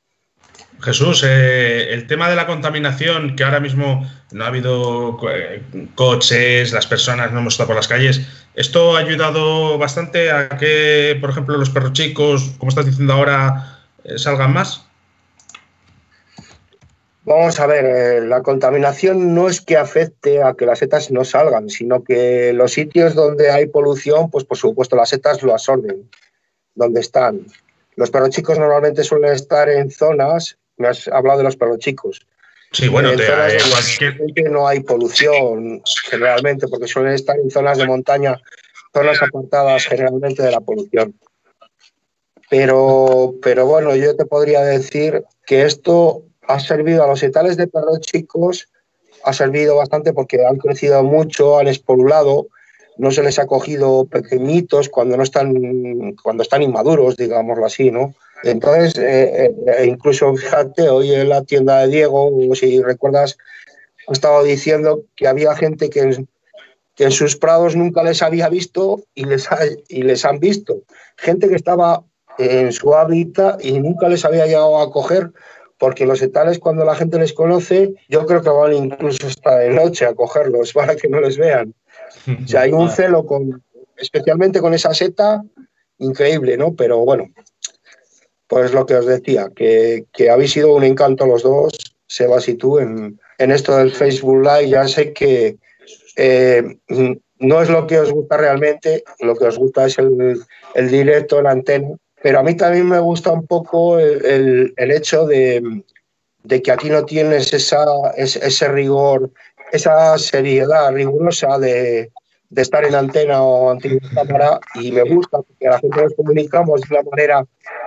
Jesús, 0.85 1.23
eh, 1.27 1.93
el 1.93 2.05
tema 2.05 2.29
de 2.29 2.35
la 2.35 2.45
contaminación, 2.45 3.35
que 3.35 3.43
ahora 3.43 3.59
mismo 3.59 4.07
no 4.31 4.43
ha 4.43 4.47
habido 4.47 5.17
eh, 5.29 5.61
coches, 5.95 6.71
las 6.71 6.85
personas 6.85 7.31
no 7.31 7.39
hemos 7.39 7.55
estado 7.55 7.67
por 7.67 7.75
las 7.75 7.87
calles, 7.87 8.21
¿esto 8.53 8.95
ha 8.95 8.99
ayudado 8.99 9.77
bastante 9.79 10.31
a 10.31 10.49
que, 10.49 11.17
por 11.19 11.31
ejemplo, 11.31 11.57
los 11.57 11.71
perros 11.71 11.93
chicos, 11.93 12.53
como 12.59 12.69
estás 12.69 12.85
diciendo 12.85 13.13
ahora, 13.13 13.81
eh, 14.03 14.19
salgan 14.19 14.53
más? 14.53 14.85
Vamos 17.23 17.59
a 17.59 17.65
ver, 17.65 18.23
la 18.25 18.43
contaminación 18.43 19.33
no 19.33 19.49
es 19.49 19.59
que 19.59 19.77
afecte 19.77 20.43
a 20.43 20.53
que 20.53 20.67
las 20.67 20.77
setas 20.77 21.09
no 21.09 21.25
salgan, 21.25 21.71
sino 21.71 22.03
que 22.03 22.53
los 22.53 22.73
sitios 22.73 23.15
donde 23.15 23.49
hay 23.49 23.65
polución, 23.65 24.29
pues 24.29 24.45
por 24.45 24.57
supuesto 24.57 24.95
las 24.95 25.09
setas 25.09 25.41
lo 25.41 25.53
absorben, 25.53 26.07
donde 26.75 26.99
están. 26.99 27.47
Los 27.95 28.11
perros 28.11 28.29
chicos 28.29 28.59
normalmente 28.59 29.03
suelen 29.03 29.33
estar 29.33 29.67
en 29.69 29.89
zonas 29.89 30.59
me 30.77 30.87
has 30.87 31.07
hablado 31.07 31.39
de 31.39 31.43
los 31.45 31.55
perros 31.55 31.79
chicos. 31.79 32.25
Sí, 32.71 32.89
bueno, 32.89 33.11
te, 33.15 33.23
eh, 33.23 34.49
no 34.49 34.67
hay 34.67 34.81
polución 34.81 35.81
generalmente, 36.09 36.67
porque 36.67 36.87
suelen 36.87 37.13
estar 37.13 37.37
en 37.37 37.49
zonas 37.49 37.77
de 37.77 37.87
montaña, 37.87 38.37
zonas 38.93 39.21
apartadas 39.21 39.85
generalmente 39.85 40.43
de 40.43 40.51
la 40.51 40.59
polución. 40.59 41.17
Pero, 42.49 43.35
pero 43.41 43.65
bueno, 43.65 43.95
yo 43.95 44.15
te 44.15 44.25
podría 44.25 44.61
decir 44.61 45.23
que 45.45 45.63
esto 45.63 46.23
ha 46.47 46.59
servido 46.59 47.03
a 47.03 47.07
los 47.07 47.23
etales 47.23 47.55
de 47.57 47.67
perros 47.67 48.01
chicos, 48.01 48.67
ha 49.23 49.33
servido 49.33 49.77
bastante 49.77 50.13
porque 50.13 50.45
han 50.45 50.57
crecido 50.57 51.01
mucho, 51.01 51.57
han 51.57 51.67
espolulado, 51.67 52.47
no 52.97 53.11
se 53.11 53.23
les 53.23 53.39
ha 53.39 53.47
cogido 53.47 54.05
pequeñitos 54.05 54.89
cuando 54.89 55.17
no 55.17 55.23
están, 55.23 56.13
cuando 56.21 56.43
están 56.43 56.61
inmaduros, 56.61 57.15
digámoslo 57.15 57.65
así, 57.65 57.89
¿no? 57.89 58.13
Entonces, 58.43 58.97
eh, 58.97 59.53
eh, 59.67 59.85
incluso 59.85 60.33
fíjate, 60.35 60.89
hoy 60.89 61.13
en 61.13 61.29
la 61.29 61.43
tienda 61.43 61.79
de 61.79 61.87
Diego, 61.87 62.31
si 62.53 62.81
recuerdas, 62.81 63.37
ha 64.07 64.11
estado 64.11 64.43
diciendo 64.43 65.03
que 65.15 65.27
había 65.27 65.55
gente 65.55 65.89
que 65.89 66.01
en, 66.01 66.27
que 66.95 67.05
en 67.05 67.11
sus 67.11 67.35
prados 67.35 67.75
nunca 67.75 68.03
les 68.03 68.21
había 68.21 68.49
visto 68.49 69.03
y 69.13 69.25
les, 69.25 69.47
y 69.87 70.03
les 70.03 70.25
han 70.25 70.39
visto. 70.39 70.81
Gente 71.17 71.49
que 71.49 71.55
estaba 71.55 72.03
en 72.37 72.71
su 72.71 72.93
hábitat 72.93 73.63
y 73.63 73.79
nunca 73.79 74.09
les 74.09 74.25
había 74.25 74.45
llegado 74.45 74.79
a 74.79 74.91
coger, 74.91 75.31
porque 75.77 76.05
los 76.05 76.21
etales, 76.21 76.59
cuando 76.59 76.85
la 76.85 76.95
gente 76.95 77.19
les 77.19 77.33
conoce, 77.33 77.93
yo 78.07 78.25
creo 78.25 78.41
que 78.41 78.49
van 78.49 78.73
incluso 78.73 79.27
hasta 79.27 79.57
de 79.57 79.69
noche 79.71 80.05
a 80.05 80.13
cogerlos 80.13 80.73
para 80.73 80.95
que 80.95 81.07
no 81.07 81.19
les 81.19 81.37
vean. 81.37 81.73
O 82.43 82.47
sea, 82.47 82.61
hay 82.61 82.71
un 82.71 82.89
celo 82.89 83.25
con, 83.25 83.63
especialmente 83.97 84.61
con 84.61 84.73
esa 84.73 84.93
seta, 84.93 85.43
increíble, 85.97 86.57
¿no? 86.57 86.75
Pero 86.75 86.99
bueno, 86.99 87.29
pues 88.47 88.73
lo 88.73 88.85
que 88.85 88.95
os 88.95 89.05
decía, 89.05 89.49
que, 89.55 90.05
habéis 90.29 90.51
sido 90.51 90.73
un 90.73 90.83
encanto 90.83 91.25
los 91.25 91.43
dos, 91.43 91.73
Sebas 92.07 92.47
y 92.47 92.55
tú, 92.55 92.79
en, 92.79 93.19
esto 93.37 93.75
del 93.77 93.91
Facebook 93.91 94.43
Live. 94.43 94.69
Ya 94.69 94.87
sé 94.87 95.11
que 95.11 95.57
eh, 96.15 96.77
no 97.39 97.61
es 97.61 97.69
lo 97.69 97.87
que 97.87 97.99
os 97.99 98.11
gusta 98.11 98.37
realmente, 98.37 99.03
lo 99.19 99.35
que 99.35 99.45
os 99.45 99.57
gusta 99.57 99.87
es 99.87 99.97
el, 99.97 100.89
directo, 100.89 101.41
la 101.41 101.51
antena, 101.51 101.89
pero 102.21 102.39
a 102.39 102.43
mí 102.43 102.55
también 102.55 102.87
me 102.87 102.99
gusta 102.99 103.31
un 103.31 103.45
poco 103.45 103.99
el, 103.99 104.73
hecho 104.77 105.25
de, 105.25 105.83
que 106.63 106.71
aquí 106.71 106.89
no 106.89 107.05
tienes 107.05 107.53
esa, 107.53 107.85
ese 108.15 108.67
rigor, 108.67 109.31
esa 109.71 110.17
seriedad 110.17 110.93
rigurosa 110.93 111.57
de, 111.57 112.11
de 112.49 112.61
estar 112.61 112.85
en 112.85 112.95
antena 112.95 113.41
o 113.41 113.71
ante 113.71 113.99
cámara 114.13 114.59
y 114.75 114.91
me 114.91 115.03
gusta 115.03 115.37
a 115.37 115.69
la 115.69 115.79
gente 115.79 116.01
nos 116.01 116.13
comunicamos 116.13 116.81
de 116.81 116.95
una 116.95 117.09
manera 117.09 117.45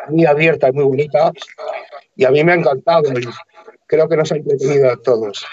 muy 0.08 0.26
abierta 0.26 0.68
y 0.68 0.72
muy 0.72 0.84
bonita 0.84 1.32
y 2.16 2.24
a 2.24 2.30
mí 2.30 2.42
me 2.44 2.52
ha 2.52 2.56
encantado 2.56 3.02
creo 3.88 4.08
que 4.08 4.16
nos 4.16 4.30
ha 4.30 4.36
entretenido 4.36 4.90
a 4.90 4.96
todos. 5.02 5.44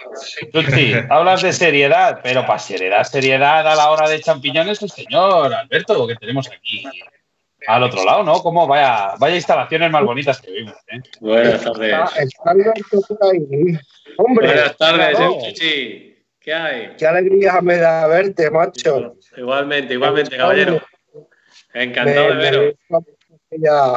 Sí, 0.74 0.94
hablas 1.10 1.42
de 1.42 1.54
seriedad, 1.54 2.20
pero 2.22 2.46
para 2.46 2.60
seriedad, 2.60 3.04
seriedad 3.04 3.66
a 3.66 3.76
la 3.76 3.90
hora 3.90 4.10
de 4.10 4.20
champiñones 4.20 4.82
el 4.84 4.92
señor 4.92 5.54
Alberto 5.54 6.06
que 6.06 6.16
tenemos 6.16 6.48
aquí 6.50 6.86
al 7.68 7.84
otro 7.84 8.04
lado, 8.04 8.24
¿no? 8.24 8.44
Como 8.44 8.68
vaya, 8.68 9.16
vaya 9.18 9.36
instalaciones 9.36 9.90
más 9.90 10.04
bonitas 10.04 10.42
que 10.42 10.52
vimos. 10.52 10.76
¿eh? 10.88 11.02
Buenas 11.20 11.64
tardes. 11.64 11.98
Buenas 14.18 14.78
tardes, 14.78 15.18
Chichi. 15.42 16.16
¿Qué 16.40 16.54
hay? 16.54 16.96
Qué 16.96 17.08
alegría 17.08 17.60
me 17.62 17.78
da 17.78 18.06
verte, 18.06 18.52
macho. 18.52 19.16
Igualmente, 19.36 19.94
igualmente, 19.96 20.38
caballero. 20.38 20.80
Encantado 21.74 22.28
de 22.28 22.36
veros. 22.36 22.76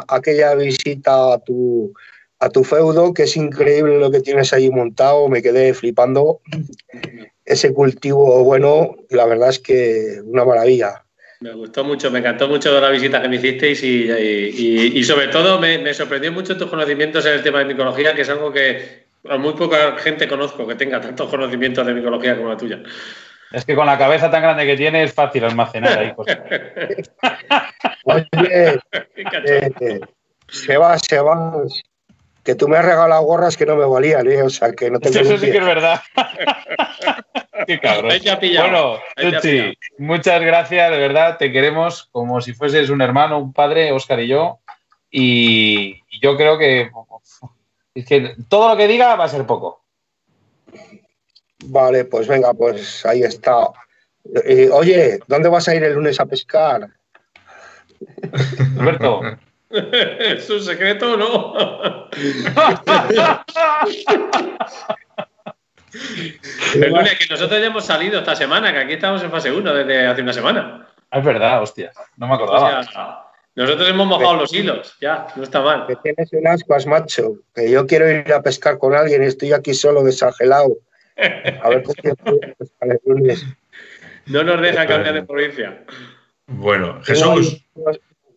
Aquella, 0.07 0.55
visita 0.55 1.33
a 1.33 1.39
tu, 1.39 1.93
a 2.39 2.49
tu 2.49 2.63
feudo, 2.63 3.13
que 3.13 3.23
es 3.23 3.35
increíble 3.35 3.99
lo 3.99 4.11
que 4.11 4.21
tienes 4.21 4.53
ahí 4.53 4.69
montado, 4.69 5.27
me 5.29 5.41
quedé 5.41 5.73
flipando. 5.73 6.41
Ese 7.45 7.73
cultivo, 7.73 8.43
bueno, 8.43 8.95
la 9.09 9.25
verdad 9.25 9.49
es 9.49 9.59
que 9.59 10.21
una 10.23 10.45
maravilla. 10.45 11.03
Me 11.41 11.53
gustó 11.53 11.83
mucho, 11.83 12.11
me 12.11 12.19
encantó 12.19 12.49
mucho 12.49 12.79
la 12.81 12.89
visita 12.89 13.21
que 13.21 13.29
me 13.29 13.37
hicisteis 13.37 13.81
y, 13.81 15.03
sobre 15.03 15.29
todo 15.29 15.57
me, 15.59 15.77
me, 15.77 15.93
sorprendió 15.93 16.31
mucho 16.31 16.57
tus 16.57 16.69
conocimientos 16.69 17.25
en 17.25 17.33
el 17.33 17.43
tema 17.43 17.59
de 17.59 17.65
micología, 17.65 18.13
que 18.13 18.23
es 18.23 18.29
algo 18.29 18.51
que, 18.51 19.07
muy 19.23 19.53
poca 19.53 19.97
gente 19.97 20.27
conozco 20.27 20.67
que 20.67 20.75
tenga 20.75 21.01
tantos 21.01 21.29
conocimientos 21.29 21.85
de 21.85 21.93
micología 21.93 22.37
como 22.37 22.49
la 22.49 22.57
tuya. 22.57 22.81
Es 23.51 23.65
que 23.65 23.75
con 23.75 23.85
la 23.85 23.97
cabeza 23.97 24.29
tan 24.29 24.41
grande 24.41 24.65
que 24.65 24.77
tiene 24.77 25.03
es 25.03 25.13
fácil 25.13 25.43
almacenar 25.43 25.97
ahí 25.97 26.13
cosas. 26.13 26.39
Oye, 28.03 28.27
eh, 28.49 29.99
se 30.47 30.77
va, 30.77 30.97
se 30.99 31.19
va. 31.19 31.63
Que 32.43 32.55
tú 32.55 32.67
me 32.67 32.77
has 32.77 32.85
regalado 32.85 33.23
gorras 33.23 33.57
que 33.57 33.65
no 33.65 33.75
me 33.75 33.85
valían, 33.85 34.27
¿eh? 34.27 34.43
o 34.43 34.49
sea, 34.49 34.71
que 34.71 34.89
no 34.89 34.99
tengo 34.99 35.19
Eso 35.19 35.37
sí 35.37 35.51
que 35.51 35.57
es 35.57 35.65
verdad. 35.65 36.01
Qué 37.67 37.79
cabrón. 37.79 38.13
bueno, 38.39 38.99
muchas 39.97 40.41
gracias, 40.41 40.91
de 40.91 40.97
verdad, 40.97 41.37
te 41.37 41.51
queremos 41.51 42.07
como 42.11 42.41
si 42.41 42.53
fueses 42.53 42.89
un 42.89 43.01
hermano, 43.01 43.37
un 43.37 43.53
padre, 43.53 43.91
Oscar 43.91 44.19
y 44.19 44.27
yo. 44.27 44.59
Y 45.11 46.01
yo 46.19 46.37
creo 46.37 46.57
que 46.57 46.89
es 47.95 48.05
que 48.05 48.35
todo 48.47 48.69
lo 48.69 48.77
que 48.77 48.87
diga 48.87 49.15
va 49.15 49.25
a 49.25 49.29
ser 49.29 49.45
poco. 49.45 49.83
Vale, 51.65 52.05
pues 52.05 52.27
venga, 52.27 52.53
pues 52.53 53.05
ahí 53.05 53.23
está. 53.23 53.67
Eh, 54.45 54.69
oye, 54.71 55.19
¿dónde 55.27 55.49
vas 55.49 55.67
a 55.67 55.75
ir 55.75 55.83
el 55.83 55.93
lunes 55.93 56.19
a 56.19 56.25
pescar? 56.25 56.87
Alberto. 58.79 59.21
¿Es 59.69 60.49
un 60.49 60.61
secreto 60.61 61.13
o 61.13 61.17
no? 61.17 61.53
el 66.75 66.89
lunes 66.89 67.17
que 67.17 67.27
nosotros 67.29 67.59
ya 67.59 67.67
hemos 67.67 67.85
salido 67.85 68.19
esta 68.19 68.35
semana, 68.35 68.73
que 68.73 68.79
aquí 68.79 68.93
estamos 68.93 69.21
en 69.23 69.29
fase 69.31 69.51
1 69.51 69.73
desde 69.73 70.07
hace 70.07 70.21
una 70.21 70.33
semana. 70.33 70.87
Es 71.11 71.23
verdad, 71.23 71.61
hostia. 71.61 71.91
No 72.17 72.27
me 72.27 72.35
acordaba. 72.35 73.25
Nosotros 73.55 73.89
hemos 73.89 74.07
mojado 74.07 74.35
los 74.37 74.53
hilos, 74.53 74.95
ya, 75.01 75.27
no 75.35 75.43
está 75.43 75.59
mal. 75.61 75.85
Que 75.85 75.95
tienes 75.97 76.31
un 76.31 76.47
ascuas, 76.47 76.85
macho. 76.85 77.33
Que 77.53 77.69
yo 77.69 77.85
quiero 77.85 78.09
ir 78.09 78.31
a 78.31 78.41
pescar 78.41 78.77
con 78.77 78.95
alguien 78.95 79.23
y 79.23 79.25
estoy 79.25 79.51
aquí 79.53 79.73
solo 79.73 80.03
desangelado. 80.03 80.77
A 81.61 81.69
ver 81.69 81.83
qué 81.83 82.13
pescar 82.57 82.89
el 82.89 82.99
lunes. 83.05 83.45
No 84.25 84.43
nos 84.43 84.61
deja 84.61 84.85
cambiar 84.85 85.13
de 85.15 85.23
provincia. 85.23 85.85
Bueno, 86.47 87.01
Jesús. 87.03 87.65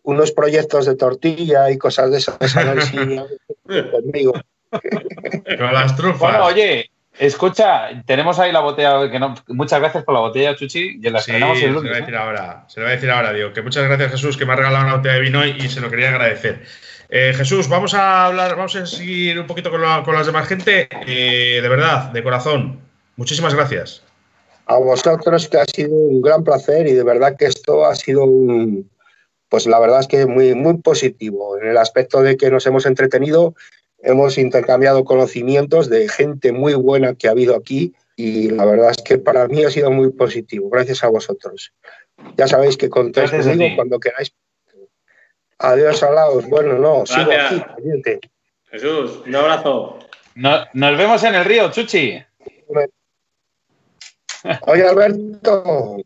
Unos, 0.03 0.31
proyectos 0.31 0.85
de 0.85 0.95
tortilla 0.95 1.71
y 1.71 1.77
cosas 1.77 2.11
de 2.11 2.17
esas 2.17 2.37
conmigo. 3.91 4.33
Con 4.69 5.73
las 5.73 5.95
trufas. 5.95 6.19
Bueno, 6.19 6.45
oye, 6.45 6.91
Escucha, 7.19 7.89
tenemos 8.05 8.39
ahí 8.39 8.51
la 8.51 8.61
botella, 8.61 9.09
que 9.11 9.19
no, 9.19 9.35
muchas 9.49 9.79
gracias 9.79 10.03
por 10.03 10.15
la 10.15 10.21
botella, 10.21 10.55
Chuchi, 10.55 10.99
y 10.99 11.09
la 11.11 11.19
sí, 11.19 11.31
Se 11.31 11.39
lo 11.39 11.81
voy 11.81 11.89
a 11.89 11.97
decir 11.97 12.15
ahora, 12.15 12.65
se 12.67 12.79
lo 12.79 12.87
voy 12.87 12.93
a 12.93 12.95
decir 12.95 13.11
ahora, 13.11 13.31
digo, 13.31 13.53
que 13.53 13.61
muchas 13.61 13.83
gracias 13.83 14.11
Jesús, 14.11 14.35
que 14.35 14.45
me 14.45 14.53
ha 14.53 14.55
regalado 14.55 14.85
una 14.85 14.95
botella 14.95 15.15
de 15.15 15.21
vino 15.21 15.45
y, 15.45 15.69
se 15.69 15.79
lo 15.79 15.91
quería 15.91 16.09
agradecer. 16.09 16.63
Eh, 17.15 17.31
Jesús, 17.35 17.69
vamos 17.69 17.93
a 17.93 18.25
hablar, 18.25 18.55
vamos 18.55 18.75
a 18.75 18.87
seguir 18.87 19.39
un 19.39 19.45
poquito 19.45 19.69
con, 19.69 19.79
las 19.81 20.25
demás 20.25 20.47
gente. 20.47 20.87
Eh, 21.05 21.59
de 21.61 21.69
verdad, 21.69 22.11
de 22.11 22.23
corazón, 22.23 22.79
muchísimas 23.17 23.53
gracias. 23.53 24.01
A 24.65 24.77
vosotros, 24.77 25.47
que 25.47 25.57
ha 25.57 25.65
sido 25.65 25.93
un 25.93 26.23
gran 26.23 26.43
placer 26.43 26.87
y 26.87 26.93
de 26.93 27.03
verdad 27.03 27.35
que 27.37 27.45
esto 27.45 27.85
ha 27.85 27.93
sido 27.93 28.23
un, 28.23 28.89
pues 29.47 29.67
la 29.67 29.79
verdad 29.79 29.99
es 29.99 30.07
que 30.07 30.25
muy, 30.25 30.55
muy 30.55 30.77
positivo 30.77 31.55
en 31.59 31.67
el 31.67 31.77
aspecto 31.77 32.23
de 32.23 32.35
que 32.35 32.49
nos 32.49 32.65
hemos 32.65 32.87
entretenido 32.87 33.53
hemos 34.01 34.39
intercambiado 34.39 35.05
conocimientos 35.05 35.91
de 35.91 36.09
gente 36.09 36.51
muy 36.51 36.73
buena 36.73 37.13
que 37.13 37.27
ha 37.27 37.31
habido 37.31 37.55
aquí 37.55 37.93
y 38.15 38.49
la 38.49 38.65
verdad 38.65 38.89
es 38.89 39.03
que 39.03 39.19
para 39.19 39.47
mí 39.47 39.63
ha 39.63 39.69
sido 39.69 39.91
muy 39.91 40.09
positivo. 40.09 40.67
Gracias 40.71 41.03
a 41.03 41.09
vosotros. 41.09 41.73
Ya 42.37 42.47
sabéis 42.47 42.75
que 42.75 42.89
contáis 42.89 43.29
conmigo 43.29 43.75
cuando 43.75 43.99
queráis. 43.99 44.33
Adiós, 45.63 46.03
Alaos. 46.03 46.45
Bueno, 46.49 46.77
no, 46.77 47.05
sigo 47.05 47.31
aquí, 47.31 47.63
pendiente. 47.75 48.19
Jesús, 48.69 49.21
un 49.25 49.35
abrazo. 49.35 49.97
nos 50.35 50.97
vemos 50.97 51.23
en 51.23 51.35
el 51.35 51.45
río, 51.45 51.71
Chuchi. 51.71 52.21
Oye, 54.67 54.85
Alberto, 54.85 55.97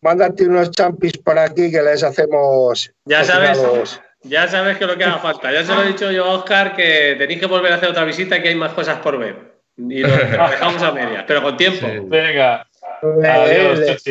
mándate 0.00 0.44
unos 0.46 0.72
champis 0.72 1.16
para 1.18 1.44
aquí 1.44 1.70
que 1.70 1.80
les 1.80 2.02
hacemos. 2.02 2.92
Ya 3.04 3.22
sabes. 3.22 4.00
Ya 4.22 4.48
sabes 4.48 4.76
que 4.76 4.86
lo 4.86 4.98
que 4.98 5.04
haga 5.04 5.18
falta. 5.18 5.52
Ya 5.52 5.64
se 5.64 5.72
lo 5.72 5.84
he 5.84 5.86
dicho 5.86 6.10
yo 6.10 6.24
a 6.24 6.34
Oscar 6.34 6.74
que 6.74 7.14
tenéis 7.16 7.38
que 7.38 7.46
volver 7.46 7.72
a 7.72 7.76
hacer 7.76 7.90
otra 7.90 8.04
visita 8.04 8.36
y 8.38 8.42
que 8.42 8.48
hay 8.48 8.56
más 8.56 8.72
cosas 8.72 8.98
por 8.98 9.18
ver. 9.18 9.54
Y 9.76 10.00
lo 10.00 10.08
dejamos 10.08 10.82
a 10.82 10.90
medias, 10.90 11.24
pero 11.28 11.42
con 11.42 11.56
tiempo. 11.56 11.86
Venga. 12.06 12.66
Adiós, 13.02 14.02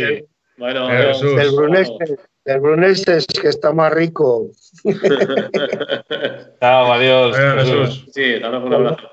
Bueno, 0.57 0.89
el 0.89 1.51
Bruneste, 1.51 2.17
el 2.45 2.59
Bruneste 2.61 3.17
es 3.17 3.27
que 3.27 3.49
está 3.49 3.71
más 3.71 3.93
rico. 3.93 4.49
Chao, 6.59 6.93
adiós. 6.93 7.37
Jesús. 7.37 8.05
Sí, 8.13 8.35
un 8.35 8.73
abrazo. 8.73 9.09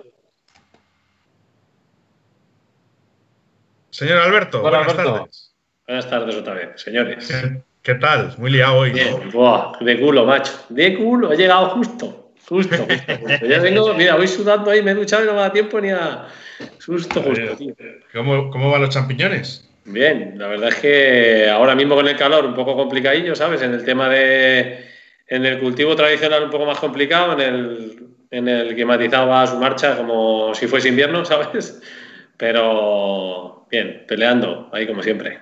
Señor 3.91 4.19
Alberto, 4.19 4.61
buenas 4.61 4.95
tardes. 4.95 5.55
Buenas 5.87 6.11
tardes 6.11 6.37
otra 6.37 6.55
vez, 6.55 6.81
señores. 6.81 7.33
¿Qué 7.83 7.95
tal? 7.95 8.35
Muy 8.39 8.51
liado 8.51 8.79
hoy. 8.79 8.91
de 8.93 10.01
culo, 10.01 10.27
macho. 10.27 10.53
De 10.69 10.97
culo, 10.97 11.33
he 11.33 11.37
llegado 11.37 11.71
justo. 11.71 12.33
Justo, 12.49 12.77
Ya 13.49 13.59
vengo, 13.61 13.95
mira, 13.95 14.17
voy 14.17 14.29
sudando 14.29 14.71
ahí, 14.71 14.83
me 14.83 14.93
he 14.93 14.95
duchado 14.95 15.25
y 15.25 15.27
no 15.27 15.35
me 15.35 15.41
da 15.41 15.53
tiempo 15.53 15.81
ni 15.81 15.91
a. 15.91 16.27
Susto, 16.79 17.23
justo, 17.23 17.57
tío. 17.57 17.75
¿Cómo, 18.13 18.51
¿Cómo 18.51 18.71
van 18.71 18.83
los 18.83 18.91
champiñones? 18.91 19.69
Bien, 19.85 20.35
la 20.37 20.49
verdad 20.49 20.69
es 20.71 20.77
que 20.77 21.49
ahora 21.49 21.75
mismo 21.75 21.95
con 21.95 22.07
el 22.07 22.17
calor 22.17 22.45
un 22.45 22.55
poco 22.55 22.77
complicadillo, 22.77 23.35
¿sabes? 23.35 23.63
En 23.63 23.73
el 23.73 23.85
tema 23.85 24.09
de. 24.09 24.96
En 25.29 25.45
el 25.45 25.59
cultivo 25.59 25.97
tradicional 25.97 26.45
un 26.45 26.51
poco 26.51 26.67
más 26.67 26.79
complicado, 26.79 27.33
en 27.33 27.41
el, 27.41 28.07
en 28.31 28.49
el 28.49 28.77
que 28.77 28.85
matizaba 28.85 29.47
su 29.47 29.57
marcha 29.57 29.97
como 29.97 30.55
si 30.55 30.67
fuese 30.67 30.89
invierno, 30.89 31.25
¿sabes? 31.25 31.81
Pero 32.37 33.67
bien, 33.71 34.05
peleando, 34.07 34.71
ahí 34.73 34.87
como 34.87 35.03
siempre. 35.03 35.41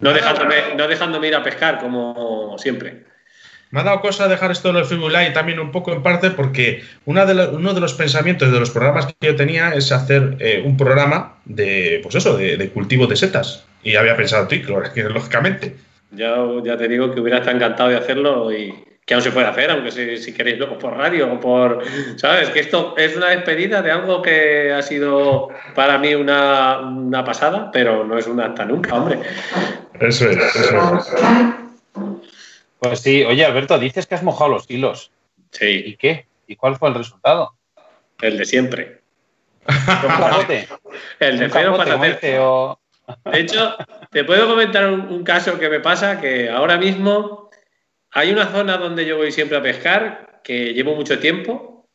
No 0.00 0.12
dejándome, 0.12 0.74
no 0.76 0.86
dejándome 0.86 1.28
ir 1.28 1.34
a 1.34 1.42
pescar, 1.42 1.78
como 1.78 2.56
siempre. 2.58 3.08
Me 3.70 3.80
ha 3.80 3.84
dado 3.84 4.00
cosa 4.00 4.28
dejar 4.28 4.50
esto 4.50 4.70
en 4.70 4.76
el 4.76 4.86
Facebook 4.86 5.10
Live 5.10 5.32
también 5.32 5.60
un 5.60 5.70
poco 5.70 5.92
en 5.92 6.02
parte 6.02 6.30
porque 6.30 6.82
una 7.04 7.26
de 7.26 7.48
uno 7.48 7.74
de 7.74 7.80
los 7.80 7.92
pensamientos 7.92 8.50
de 8.50 8.58
los 8.58 8.70
programas 8.70 9.06
que 9.06 9.26
yo 9.26 9.36
tenía 9.36 9.74
es 9.74 9.92
hacer 9.92 10.36
eh, 10.40 10.62
un 10.64 10.76
programa 10.76 11.36
de, 11.44 12.00
pues 12.02 12.14
eso, 12.14 12.36
de, 12.38 12.70
cultivo 12.70 13.06
de 13.06 13.16
setas. 13.16 13.66
Y 13.82 13.96
había 13.96 14.16
pensado 14.16 14.48
ti, 14.48 14.62
lógicamente. 14.62 15.76
Ya, 16.12 16.36
ya 16.64 16.76
te 16.78 16.88
digo 16.88 17.12
que 17.12 17.20
hubiera 17.20 17.38
estado 17.38 17.56
encantado 17.56 17.90
de 17.90 17.96
hacerlo 17.96 18.50
y 18.50 18.74
que 19.08 19.14
aún 19.14 19.22
se 19.22 19.32
puede 19.32 19.46
hacer, 19.46 19.70
aunque 19.70 20.18
si, 20.18 20.34
queréis 20.34 20.58
luego 20.58 20.78
por 20.78 20.94
radio 20.94 21.32
o 21.32 21.40
por... 21.40 21.82
¿Sabes? 22.16 22.50
Que 22.50 22.60
esto 22.60 22.94
es 22.98 23.16
una 23.16 23.30
despedida 23.30 23.80
de 23.80 23.90
algo 23.90 24.20
que 24.20 24.70
ha 24.70 24.82
sido 24.82 25.48
para 25.74 25.96
mí 25.96 26.14
una, 26.14 26.80
una 26.80 27.24
pasada, 27.24 27.70
pero 27.72 28.04
no 28.04 28.18
es 28.18 28.26
una 28.26 28.48
hasta 28.48 28.66
nunca, 28.66 28.94
hombre. 28.94 29.20
Eso 29.98 30.28
es, 30.28 30.36
eso 30.36 30.98
es. 30.98 31.16
Pues 32.80 33.00
sí, 33.00 33.24
oye 33.24 33.46
Alberto, 33.46 33.78
dices 33.78 34.06
que 34.06 34.14
has 34.14 34.22
mojado 34.22 34.50
los 34.50 34.70
hilos. 34.70 35.10
Sí. 35.52 35.84
¿Y 35.86 35.96
qué? 35.96 36.26
¿Y 36.46 36.56
cuál 36.56 36.76
fue 36.76 36.90
el 36.90 36.94
resultado? 36.96 37.54
El 38.20 38.36
de 38.36 38.44
siempre. 38.44 39.00
¿Un 39.66 40.46
El 41.18 41.38
de 41.38 41.48
cero 41.48 41.78
para 41.78 41.96
o... 42.42 42.78
De 43.24 43.40
hecho, 43.40 43.74
te 44.10 44.22
puedo 44.24 44.46
comentar 44.46 44.86
un, 44.90 45.24
caso 45.24 45.58
que 45.58 45.70
me 45.70 45.80
pasa 45.80 46.20
que 46.20 46.50
ahora 46.50 46.76
mismo 46.76 47.47
hay 48.12 48.30
una 48.30 48.46
zona 48.46 48.76
donde 48.76 49.04
yo 49.04 49.16
voy 49.16 49.32
siempre 49.32 49.58
a 49.58 49.62
pescar 49.62 50.40
que 50.42 50.72
llevo 50.72 50.94
mucho 50.94 51.18
tiempo 51.18 51.88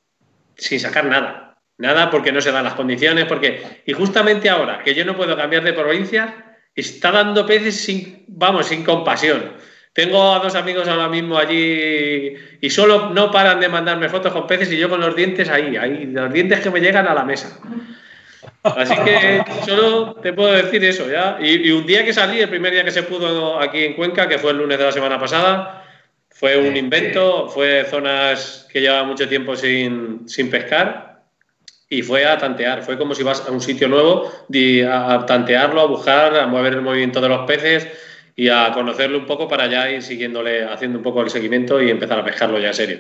sin 0.55 0.79
sacar 0.79 1.05
nada. 1.05 1.57
Nada 1.77 2.11
porque 2.11 2.31
no 2.31 2.39
se 2.39 2.51
dan 2.51 2.63
las 2.63 2.75
condiciones, 2.75 3.25
porque. 3.25 3.81
Y 3.85 3.93
justamente 3.93 4.49
ahora 4.49 4.83
que 4.83 4.93
yo 4.93 5.05
no 5.05 5.17
puedo 5.17 5.35
cambiar 5.35 5.63
de 5.63 5.73
provincia, 5.73 6.57
está 6.75 7.11
dando 7.11 7.45
peces 7.45 7.83
sin, 7.83 8.25
vamos, 8.27 8.67
sin 8.67 8.83
compasión. 8.83 9.53
Tengo 9.93 10.33
a 10.33 10.39
dos 10.39 10.55
amigos 10.55 10.87
ahora 10.87 11.07
mismo 11.07 11.37
allí 11.37 12.35
y 12.61 12.69
solo 12.69 13.11
no 13.11 13.29
paran 13.29 13.59
de 13.59 13.69
mandarme 13.69 14.09
fotos 14.09 14.33
con 14.33 14.47
peces 14.47 14.71
y 14.71 14.77
yo 14.77 14.89
con 14.89 14.99
los 14.99 15.15
dientes 15.15 15.49
ahí, 15.49 15.77
ahí, 15.77 16.07
los 16.07 16.33
dientes 16.33 16.61
que 16.61 16.71
me 16.71 16.79
llegan 16.79 17.07
a 17.07 17.13
la 17.13 17.23
mesa. 17.23 17.59
Así 18.63 18.95
que 19.03 19.43
solo 19.65 20.15
te 20.15 20.33
puedo 20.33 20.51
decir 20.51 20.83
eso, 20.83 21.09
¿ya? 21.09 21.37
Y, 21.39 21.69
un 21.71 21.85
día 21.85 22.03
que 22.03 22.13
salí, 22.13 22.41
el 22.41 22.49
primer 22.49 22.71
día 22.71 22.83
que 22.83 22.91
se 22.91 23.03
pudo 23.03 23.59
aquí 23.59 23.83
en 23.83 23.93
Cuenca, 23.93 24.27
que 24.27 24.39
fue 24.39 24.51
el 24.51 24.57
lunes 24.57 24.77
de 24.77 24.85
la 24.85 24.91
semana 24.91 25.19
pasada, 25.19 25.82
fue 26.43 26.57
un 26.57 26.75
invento, 26.75 27.47
fue 27.47 27.85
zonas 27.85 28.67
que 28.69 28.81
llevaba 28.81 29.05
mucho 29.05 29.29
tiempo 29.29 29.55
sin, 29.55 30.27
sin 30.27 30.49
pescar 30.49 31.21
y 31.87 32.01
fue 32.01 32.25
a 32.25 32.37
tantear, 32.37 32.83
fue 32.83 32.97
como 32.97 33.15
si 33.15 33.23
vas 33.23 33.47
a 33.47 33.51
un 33.51 33.61
sitio 33.61 33.87
nuevo, 33.87 34.29
a 34.91 35.25
tantearlo, 35.25 35.79
a 35.79 35.85
buscar, 35.85 36.35
a 36.35 36.45
mover 36.45 36.73
el 36.73 36.81
movimiento 36.81 37.21
de 37.21 37.29
los 37.29 37.47
peces 37.47 37.87
y 38.35 38.49
a 38.49 38.73
conocerlo 38.73 39.19
un 39.19 39.25
poco 39.25 39.47
para 39.47 39.67
ya 39.67 39.89
ir 39.89 40.03
siguiéndole, 40.03 40.65
haciendo 40.65 40.97
un 40.97 41.03
poco 41.05 41.21
el 41.21 41.29
seguimiento 41.29 41.81
y 41.81 41.89
empezar 41.89 42.19
a 42.19 42.25
pescarlo 42.25 42.59
ya 42.59 42.67
en 42.67 42.73
serio. 42.73 42.99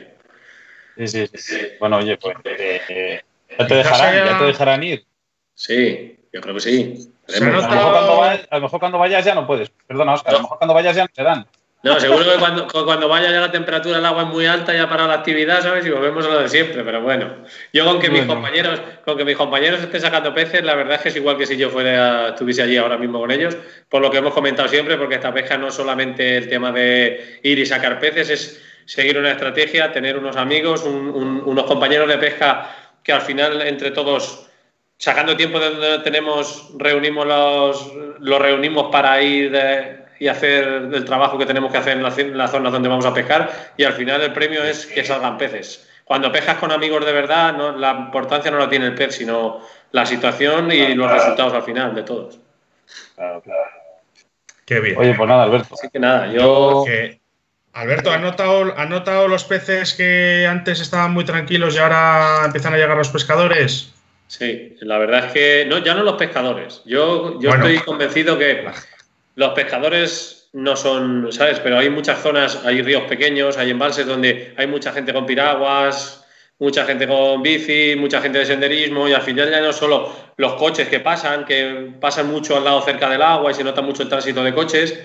Sí, 0.95 1.07
sí, 1.07 1.27
sí. 1.33 1.59
Bueno, 1.81 1.97
oye, 1.97 2.15
pues 2.15 2.37
eh, 2.45 3.21
ya, 3.59 3.67
te 3.67 3.75
dejarán, 3.75 4.25
ya 4.25 4.37
te 4.37 4.43
dejarán 4.45 4.83
ir. 4.83 5.05
Sí, 5.53 6.17
yo 6.31 6.39
creo 6.39 6.55
que 6.55 6.61
sí. 6.61 7.11
A 7.27 7.39
lo, 7.41 8.61
mejor 8.61 8.79
cuando 8.79 8.97
vayas, 8.99 9.25
ya 9.25 9.35
no 9.35 9.45
puedes. 9.45 9.69
Perdona, 9.85 10.13
Oscar, 10.13 10.33
a 10.33 10.37
lo 10.37 10.43
mejor 10.43 10.57
cuando 10.59 10.73
vayas 10.73 10.95
ya 10.95 11.03
no 11.03 11.09
te 11.13 11.23
dan. 11.23 11.45
No, 11.83 11.99
seguro 11.99 12.23
que 12.23 12.39
cuando, 12.39 12.65
cuando 12.65 13.09
vaya 13.09 13.29
ya 13.29 13.41
la 13.41 13.51
temperatura 13.51 13.97
del 13.97 14.05
agua 14.05 14.23
es 14.23 14.29
muy 14.29 14.45
alta, 14.45 14.73
ya 14.73 14.87
para 14.87 15.05
la 15.05 15.15
actividad, 15.15 15.61
¿sabes? 15.61 15.85
Y 15.85 15.89
volvemos 15.89 16.25
a 16.25 16.29
lo 16.29 16.39
de 16.39 16.47
siempre, 16.47 16.81
pero 16.81 17.01
bueno. 17.01 17.43
Yo 17.73 17.83
con 17.83 17.99
que 17.99 18.09
mis 18.09 18.23
compañeros, 18.23 18.79
con 19.03 19.17
que 19.17 19.25
mis 19.25 19.35
compañeros 19.35 19.81
estén 19.81 19.99
sacando 19.99 20.33
peces, 20.33 20.63
la 20.63 20.75
verdad 20.75 20.95
es 20.95 21.01
que 21.01 21.09
es 21.09 21.15
igual 21.17 21.37
que 21.37 21.45
si 21.45 21.57
yo 21.57 21.69
fuera, 21.69 22.29
estuviese 22.29 22.61
allí 22.61 22.77
ahora 22.77 22.97
mismo 22.97 23.19
con 23.19 23.31
ellos, 23.31 23.57
por 23.89 24.01
lo 24.01 24.09
que 24.09 24.19
hemos 24.19 24.33
comentado 24.33 24.69
siempre, 24.69 24.95
porque 24.95 25.15
esta 25.15 25.33
pesca 25.33 25.57
no 25.57 25.67
es 25.67 25.73
solamente 25.73 26.37
el 26.37 26.47
tema 26.47 26.71
de 26.71 27.39
ir 27.43 27.59
y 27.59 27.65
sacar 27.65 27.99
peces, 27.99 28.29
es 28.29 28.63
seguir 28.85 29.17
una 29.17 29.31
estrategia, 29.31 29.91
tener 29.91 30.17
unos 30.17 30.37
amigos, 30.37 30.83
unos 30.85 31.65
compañeros 31.65 32.07
de 32.07 32.17
pesca 32.17 32.73
que 33.03 33.11
al 33.11 33.21
final 33.21 33.61
entre 33.61 33.91
todos 33.91 34.49
sacando 34.97 35.35
tiempo 35.35 35.59
de 35.59 35.69
donde 35.69 35.99
tenemos, 35.99 36.69
reunimos 36.77 37.27
los, 37.27 37.93
los 38.19 38.39
reunimos 38.39 38.89
para 38.89 39.21
ir 39.21 39.51
de, 39.51 40.02
y 40.23 40.29
hacer 40.29 40.89
el 40.93 41.03
trabajo 41.03 41.37
que 41.37 41.45
tenemos 41.45 41.69
que 41.69 41.77
hacer 41.77 41.97
en, 41.97 42.37
las 42.37 42.49
zonas 42.49 42.71
donde 42.71 42.87
vamos 42.87 43.05
a 43.05 43.13
pescar 43.13 43.73
y 43.75 43.83
al 43.83 43.91
final 43.91 44.21
el 44.21 44.31
premio 44.31 44.63
es 44.63 44.85
que 44.85 45.03
salgan 45.03 45.37
peces. 45.37 45.85
Cuando 46.05 46.31
pescas 46.31 46.59
con 46.59 46.71
amigos 46.71 47.05
de 47.05 47.11
verdad, 47.11 47.51
no, 47.51 47.75
la 47.75 47.91
importancia 47.91 48.49
no 48.49 48.57
la 48.57 48.69
tiene 48.69 48.85
el 48.85 48.95
pez, 48.95 49.15
sino 49.15 49.59
la 49.91 50.05
situación 50.05 50.71
y 50.71 50.95
los 50.95 51.11
resultados 51.11 51.53
al 51.53 51.63
final 51.63 51.93
de 51.93 52.03
todos. 52.03 52.39
Claro, 53.15 53.41
claro. 53.41 53.69
Qué 54.65 54.79
bien. 54.79 54.97
Oye, 54.97 55.13
pues 55.13 55.27
nada, 55.27 55.43
Alberto. 55.43 55.73
Así 55.73 55.89
que 55.89 55.99
nada, 55.99 56.31
yo... 56.31 56.85
Alberto, 57.73 58.09
¿has 58.09 58.21
notado, 58.21 58.73
¿has 58.77 58.89
notado 58.89 59.27
los 59.27 59.43
peces 59.43 59.93
que 59.93 60.47
antes 60.49 60.79
estaban 60.79 61.11
muy 61.11 61.25
tranquilos 61.25 61.75
y 61.75 61.79
ahora 61.79 62.43
empiezan 62.45 62.73
a 62.75 62.77
llegar 62.77 62.95
los 62.95 63.09
pescadores? 63.09 63.93
Sí, 64.27 64.77
la 64.79 64.97
verdad 64.99 65.25
es 65.25 65.33
que 65.33 65.65
no, 65.67 65.79
ya 65.79 65.93
no 65.95 66.03
los 66.03 66.15
pescadores. 66.15 66.81
Yo, 66.85 67.41
yo 67.41 67.49
estoy 67.49 67.79
convencido 67.79 68.37
que 68.37 68.63
los 69.35 69.53
pescadores 69.53 70.49
no 70.53 70.75
son, 70.75 71.31
¿sabes? 71.31 71.59
Pero 71.59 71.79
hay 71.79 71.89
muchas 71.89 72.21
zonas, 72.21 72.63
hay 72.63 72.81
ríos 72.81 73.03
pequeños, 73.03 73.57
hay 73.57 73.71
embalses 73.71 74.05
donde 74.05 74.53
hay 74.57 74.67
mucha 74.67 74.91
gente 74.91 75.11
con 75.13 75.25
piraguas, 75.25 76.23
mucha 76.59 76.85
gente 76.85 77.07
con 77.07 77.41
bici, 77.41 77.95
mucha 77.97 78.21
gente 78.21 78.39
de 78.39 78.45
senderismo 78.45 79.09
y 79.09 79.13
al 79.13 79.23
final 79.23 79.49
ya 79.49 79.59
no 79.61 79.73
solo 79.73 80.13
los 80.37 80.53
coches 80.53 80.87
que 80.87 80.99
pasan, 80.99 81.45
que 81.45 81.91
pasan 81.99 82.27
mucho 82.27 82.55
al 82.55 82.63
lado 82.63 82.81
cerca 82.81 83.09
del 83.09 83.21
agua 83.21 83.51
y 83.51 83.55
se 83.55 83.63
nota 83.63 83.81
mucho 83.81 84.03
el 84.03 84.09
tránsito 84.09 84.43
de 84.43 84.53
coches 84.53 84.99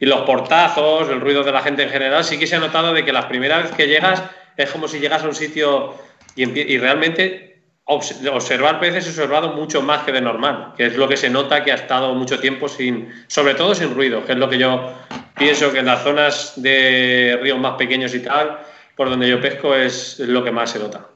y 0.00 0.06
los 0.06 0.22
portazos, 0.22 1.08
el 1.08 1.20
ruido 1.20 1.44
de 1.44 1.52
la 1.52 1.62
gente 1.62 1.84
en 1.84 1.90
general, 1.90 2.24
sí 2.24 2.38
que 2.38 2.46
se 2.46 2.56
ha 2.56 2.60
notado 2.60 2.92
de 2.92 3.04
que 3.04 3.12
la 3.12 3.28
primera 3.28 3.58
vez 3.58 3.70
que 3.72 3.86
llegas 3.86 4.22
es 4.56 4.70
como 4.70 4.88
si 4.88 4.98
llegas 4.98 5.22
a 5.22 5.28
un 5.28 5.34
sitio 5.34 5.94
y, 6.34 6.42
y 6.42 6.78
realmente 6.78 7.49
observar 7.90 8.78
peces 8.78 9.06
he 9.06 9.10
observado 9.10 9.52
mucho 9.52 9.82
más 9.82 10.04
que 10.04 10.12
de 10.12 10.20
normal, 10.20 10.74
que 10.76 10.86
es 10.86 10.96
lo 10.96 11.08
que 11.08 11.16
se 11.16 11.28
nota 11.28 11.64
que 11.64 11.72
ha 11.72 11.74
estado 11.74 12.14
mucho 12.14 12.38
tiempo 12.38 12.68
sin, 12.68 13.12
sobre 13.26 13.54
todo 13.54 13.74
sin 13.74 13.94
ruido, 13.94 14.24
que 14.24 14.32
es 14.32 14.38
lo 14.38 14.48
que 14.48 14.58
yo 14.58 14.94
pienso 15.36 15.72
que 15.72 15.80
en 15.80 15.86
las 15.86 16.02
zonas 16.02 16.52
de 16.56 17.38
ríos 17.42 17.58
más 17.58 17.74
pequeños 17.74 18.14
y 18.14 18.20
tal, 18.20 18.60
por 18.94 19.10
donde 19.10 19.28
yo 19.28 19.40
pesco 19.40 19.74
es 19.74 20.20
lo 20.20 20.44
que 20.44 20.52
más 20.52 20.70
se 20.70 20.78
nota. 20.78 21.06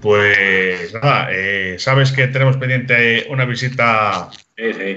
Pues 0.00 0.94
nada, 0.94 1.28
eh, 1.30 1.76
sabes 1.78 2.10
que 2.10 2.26
tenemos 2.28 2.56
pendiente 2.56 3.26
una 3.28 3.44
visita 3.44 4.30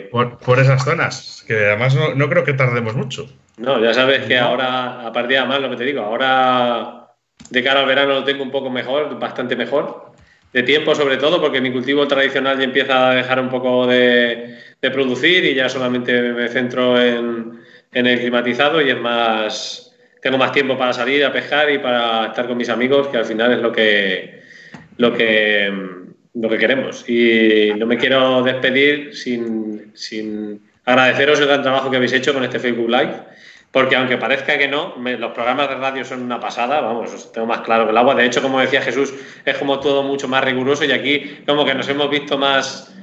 Por, 0.09 0.59
esas 0.59 0.85
zonas, 0.85 1.43
que 1.45 1.53
además 1.53 1.95
no, 2.15 2.29
creo 2.29 2.45
que 2.45 2.53
tardemos 2.53 2.95
mucho. 2.95 3.27
No, 3.57 3.83
ya 3.83 3.93
sabes 3.93 4.23
que 4.25 4.39
ahora, 4.39 5.05
a 5.05 5.11
partir 5.11 5.37
de 5.37 5.45
más 5.45 5.59
lo 5.59 5.69
que 5.69 5.75
te 5.75 5.83
digo, 5.83 6.01
ahora 6.01 7.02
de 7.49 7.63
cara 7.63 7.81
al 7.81 7.85
verano 7.85 8.13
lo 8.13 8.23
tengo 8.23 8.43
un 8.43 8.51
poco 8.51 8.69
mejor, 8.69 9.19
bastante 9.19 9.55
mejor. 9.55 10.11
De 10.51 10.63
tiempo 10.63 10.93
sobre 10.93 11.17
todo, 11.17 11.41
porque 11.41 11.61
mi 11.61 11.71
cultivo 11.71 12.07
tradicional 12.07 12.57
ya 12.57 12.63
empieza 12.63 13.09
a 13.09 13.15
dejar 13.15 13.39
un 13.39 13.49
poco 13.49 13.87
de, 13.87 14.59
producir 14.79 15.45
y 15.45 15.55
ya 15.55 15.69
solamente 15.69 16.21
me 16.21 16.47
centro 16.49 17.01
en, 17.01 17.59
en 17.93 18.07
el 18.07 18.19
climatizado 18.19 18.81
y 18.81 18.89
es 18.89 18.99
más, 18.99 19.95
tengo 20.21 20.37
más 20.37 20.51
tiempo 20.51 20.77
para 20.77 20.93
salir 20.93 21.23
a 21.25 21.31
pescar 21.31 21.71
y 21.71 21.79
para 21.79 22.27
estar 22.27 22.47
con 22.47 22.57
mis 22.57 22.69
amigos, 22.69 23.07
que 23.07 23.17
al 23.17 23.25
final 23.25 23.53
es 23.53 23.59
lo 23.59 23.71
que, 23.71 24.41
lo 24.97 25.13
que, 25.13 25.71
lo 26.33 26.49
que 26.49 26.57
queremos. 26.57 27.07
Y 27.09 27.71
no 27.77 27.85
me 27.85 27.97
quiero 27.97 28.43
despedir 28.43 29.15
sin, 29.15 29.91
sin 29.95 30.61
agradeceros 30.85 31.39
el 31.39 31.47
gran 31.47 31.61
trabajo 31.61 31.89
que 31.89 31.97
habéis 31.97 32.13
hecho 32.13 32.33
con 32.33 32.43
este 32.43 32.59
Facebook 32.59 32.89
Live, 32.89 33.13
porque 33.73 33.95
aunque 33.95 34.17
parezca 34.17 34.55
que 34.55 34.67
no, 34.67 34.93
los 34.97 35.31
programas 35.31 35.67
de 35.67 35.75
radio 35.75 36.05
son 36.05 36.21
una 36.21 36.39
pasada, 36.39 36.79
vamos, 36.79 37.11
os 37.11 37.31
tengo 37.31 37.47
más 37.47 37.61
claro 37.61 37.85
que 37.85 37.89
el 37.89 37.97
agua. 37.97 38.13
De 38.13 38.23
hecho, 38.23 38.39
como 38.39 38.59
decía 38.59 38.83
Jesús, 38.83 39.11
es 39.43 39.57
como 39.57 39.79
todo 39.79 40.03
mucho 40.03 40.27
más 40.27 40.43
riguroso 40.43 40.85
y 40.85 40.91
aquí 40.91 41.39
como 41.47 41.65
que 41.65 41.73
nos 41.73 41.89
hemos 41.89 42.07
visto 42.11 42.37
más 42.37 42.93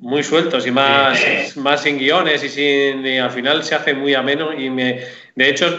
muy 0.00 0.22
sueltos 0.22 0.66
y 0.66 0.70
más, 0.70 1.56
más 1.58 1.82
sin 1.82 1.98
guiones 1.98 2.42
y 2.42 2.48
sin 2.48 3.04
y 3.04 3.18
al 3.18 3.30
final 3.30 3.62
se 3.62 3.74
hace 3.74 3.92
muy 3.92 4.14
ameno 4.14 4.58
y 4.58 4.70
me 4.70 5.00
de 5.34 5.50
hecho 5.50 5.78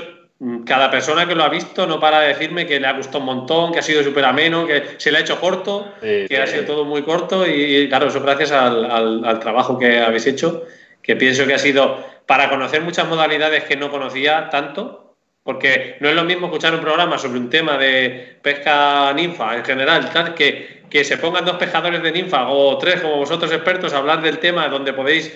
cada 0.64 0.92
persona 0.92 1.28
que 1.28 1.34
lo 1.34 1.44
ha 1.44 1.50
visto 1.50 1.88
no 1.88 2.00
para 2.00 2.22
de 2.22 2.28
decirme 2.28 2.68
que 2.68 2.80
le 2.80 2.86
ha 2.86 2.94
gustado 2.94 3.20
un 3.20 3.26
montón, 3.26 3.74
que 3.74 3.80
ha 3.80 3.82
sido 3.82 4.04
súper 4.04 4.26
ameno, 4.26 4.68
que 4.68 4.84
se 4.98 5.12
le 5.12 5.18
ha 5.18 5.22
hecho 5.22 5.40
corto, 5.40 5.92
que 6.02 6.38
ha 6.40 6.46
sido 6.46 6.66
todo 6.66 6.86
muy 6.86 7.02
corto 7.02 7.48
y, 7.48 7.90
claro, 7.90 8.10
eso 8.10 8.22
gracias 8.22 8.52
al, 8.52 9.40
trabajo 9.40 9.80
que 9.80 10.00
habéis 10.00 10.28
hecho, 10.28 10.66
que 11.02 11.16
pienso 11.16 11.48
que 11.48 11.56
ha 11.56 11.60
sido 11.60 11.98
para 12.30 12.48
conocer 12.48 12.84
muchas 12.84 13.08
modalidades 13.08 13.64
que 13.64 13.76
no 13.76 13.90
conocía 13.90 14.52
tanto, 14.52 15.16
porque 15.42 15.98
no 16.00 16.10
es 16.10 16.14
lo 16.14 16.24
mismo 16.24 16.46
escuchar 16.46 16.76
un 16.76 16.82
programa 16.82 17.18
sobre 17.18 17.40
un 17.40 17.50
tema 17.50 17.76
de 17.76 18.38
pesca 18.44 19.12
ninfa 19.16 19.56
en 19.56 19.66
general, 19.66 20.12
tal, 20.12 20.36
que, 20.36 20.86
se 21.04 21.18
pongan 21.18 21.44
dos 21.44 21.56
pescadores 21.56 22.04
de 22.04 22.12
ninfa 22.12 22.48
o 22.48 22.78
tres 22.78 23.02
como 23.02 23.18
vosotros 23.18 23.52
expertos 23.52 23.94
a 23.94 23.98
hablar 23.98 24.22
del 24.22 24.38
tema 24.38 24.68
donde 24.68 24.94
podéis, 24.94 25.34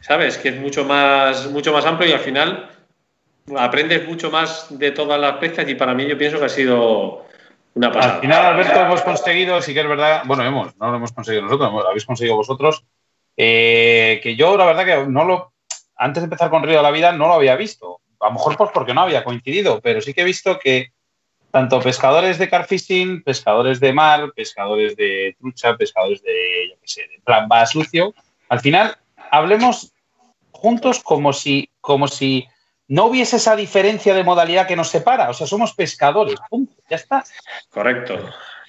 sabes, 0.00 0.38
que 0.38 0.50
es 0.50 0.56
mucho 0.56 0.84
más, 0.84 1.50
mucho 1.50 1.72
más 1.72 1.84
amplio 1.84 2.10
y 2.10 2.12
al 2.12 2.20
final 2.20 2.70
aprendes 3.56 4.06
mucho 4.06 4.30
más 4.30 4.68
de 4.70 4.92
todas 4.92 5.20
las 5.20 5.38
pescas 5.38 5.68
y 5.68 5.74
para 5.74 5.94
mí 5.94 6.06
yo 6.06 6.16
pienso 6.16 6.38
que 6.38 6.44
ha 6.44 6.48
sido 6.48 7.26
una 7.74 7.90
pasada. 7.90 8.14
Al 8.14 8.20
final, 8.20 8.46
Alberto, 8.46 8.80
hemos 8.82 9.02
conseguido, 9.02 9.60
sí 9.62 9.74
que 9.74 9.80
es 9.80 9.88
verdad, 9.88 10.22
bueno, 10.26 10.44
hemos, 10.44 10.76
no 10.76 10.92
lo 10.92 10.96
hemos 10.98 11.10
conseguido 11.10 11.42
nosotros, 11.42 11.72
lo 11.72 11.88
habéis 11.88 12.06
conseguido 12.06 12.36
vosotros, 12.36 12.84
eh, 13.36 14.20
que 14.22 14.36
yo 14.36 14.56
la 14.56 14.66
verdad 14.66 14.84
que 14.84 15.10
no 15.10 15.24
lo, 15.24 15.55
antes 15.96 16.22
de 16.22 16.26
empezar 16.26 16.50
con 16.50 16.62
Río 16.62 16.78
de 16.78 16.82
la 16.82 16.90
Vida 16.90 17.12
no 17.12 17.26
lo 17.26 17.34
había 17.34 17.56
visto. 17.56 18.00
A 18.20 18.26
lo 18.26 18.32
mejor 18.32 18.56
pues 18.56 18.70
porque 18.72 18.94
no 18.94 19.02
había 19.02 19.24
coincidido, 19.24 19.80
pero 19.80 20.00
sí 20.00 20.14
que 20.14 20.22
he 20.22 20.24
visto 20.24 20.58
que 20.58 20.92
tanto 21.50 21.80
pescadores 21.80 22.38
de 22.38 22.48
carfishing, 22.48 23.22
pescadores 23.22 23.80
de 23.80 23.92
mar, 23.92 24.32
pescadores 24.34 24.96
de 24.96 25.36
trucha, 25.38 25.76
pescadores 25.76 26.22
de, 26.22 26.70
yo 26.70 26.76
qué 26.80 26.88
sé, 26.88 27.00
de 27.02 27.20
plan 27.24 27.48
va 27.50 27.66
sucio, 27.66 28.14
al 28.48 28.60
final 28.60 28.96
hablemos 29.30 29.92
juntos 30.50 31.02
como 31.02 31.32
si, 31.32 31.70
como 31.80 32.08
si 32.08 32.46
no 32.88 33.06
hubiese 33.06 33.36
esa 33.36 33.56
diferencia 33.56 34.14
de 34.14 34.24
modalidad 34.24 34.66
que 34.66 34.76
nos 34.76 34.88
separa. 34.88 35.30
O 35.30 35.34
sea, 35.34 35.46
somos 35.46 35.74
pescadores, 35.74 36.38
punto, 36.48 36.74
ya 36.88 36.96
está. 36.96 37.24
Correcto. 37.70 38.18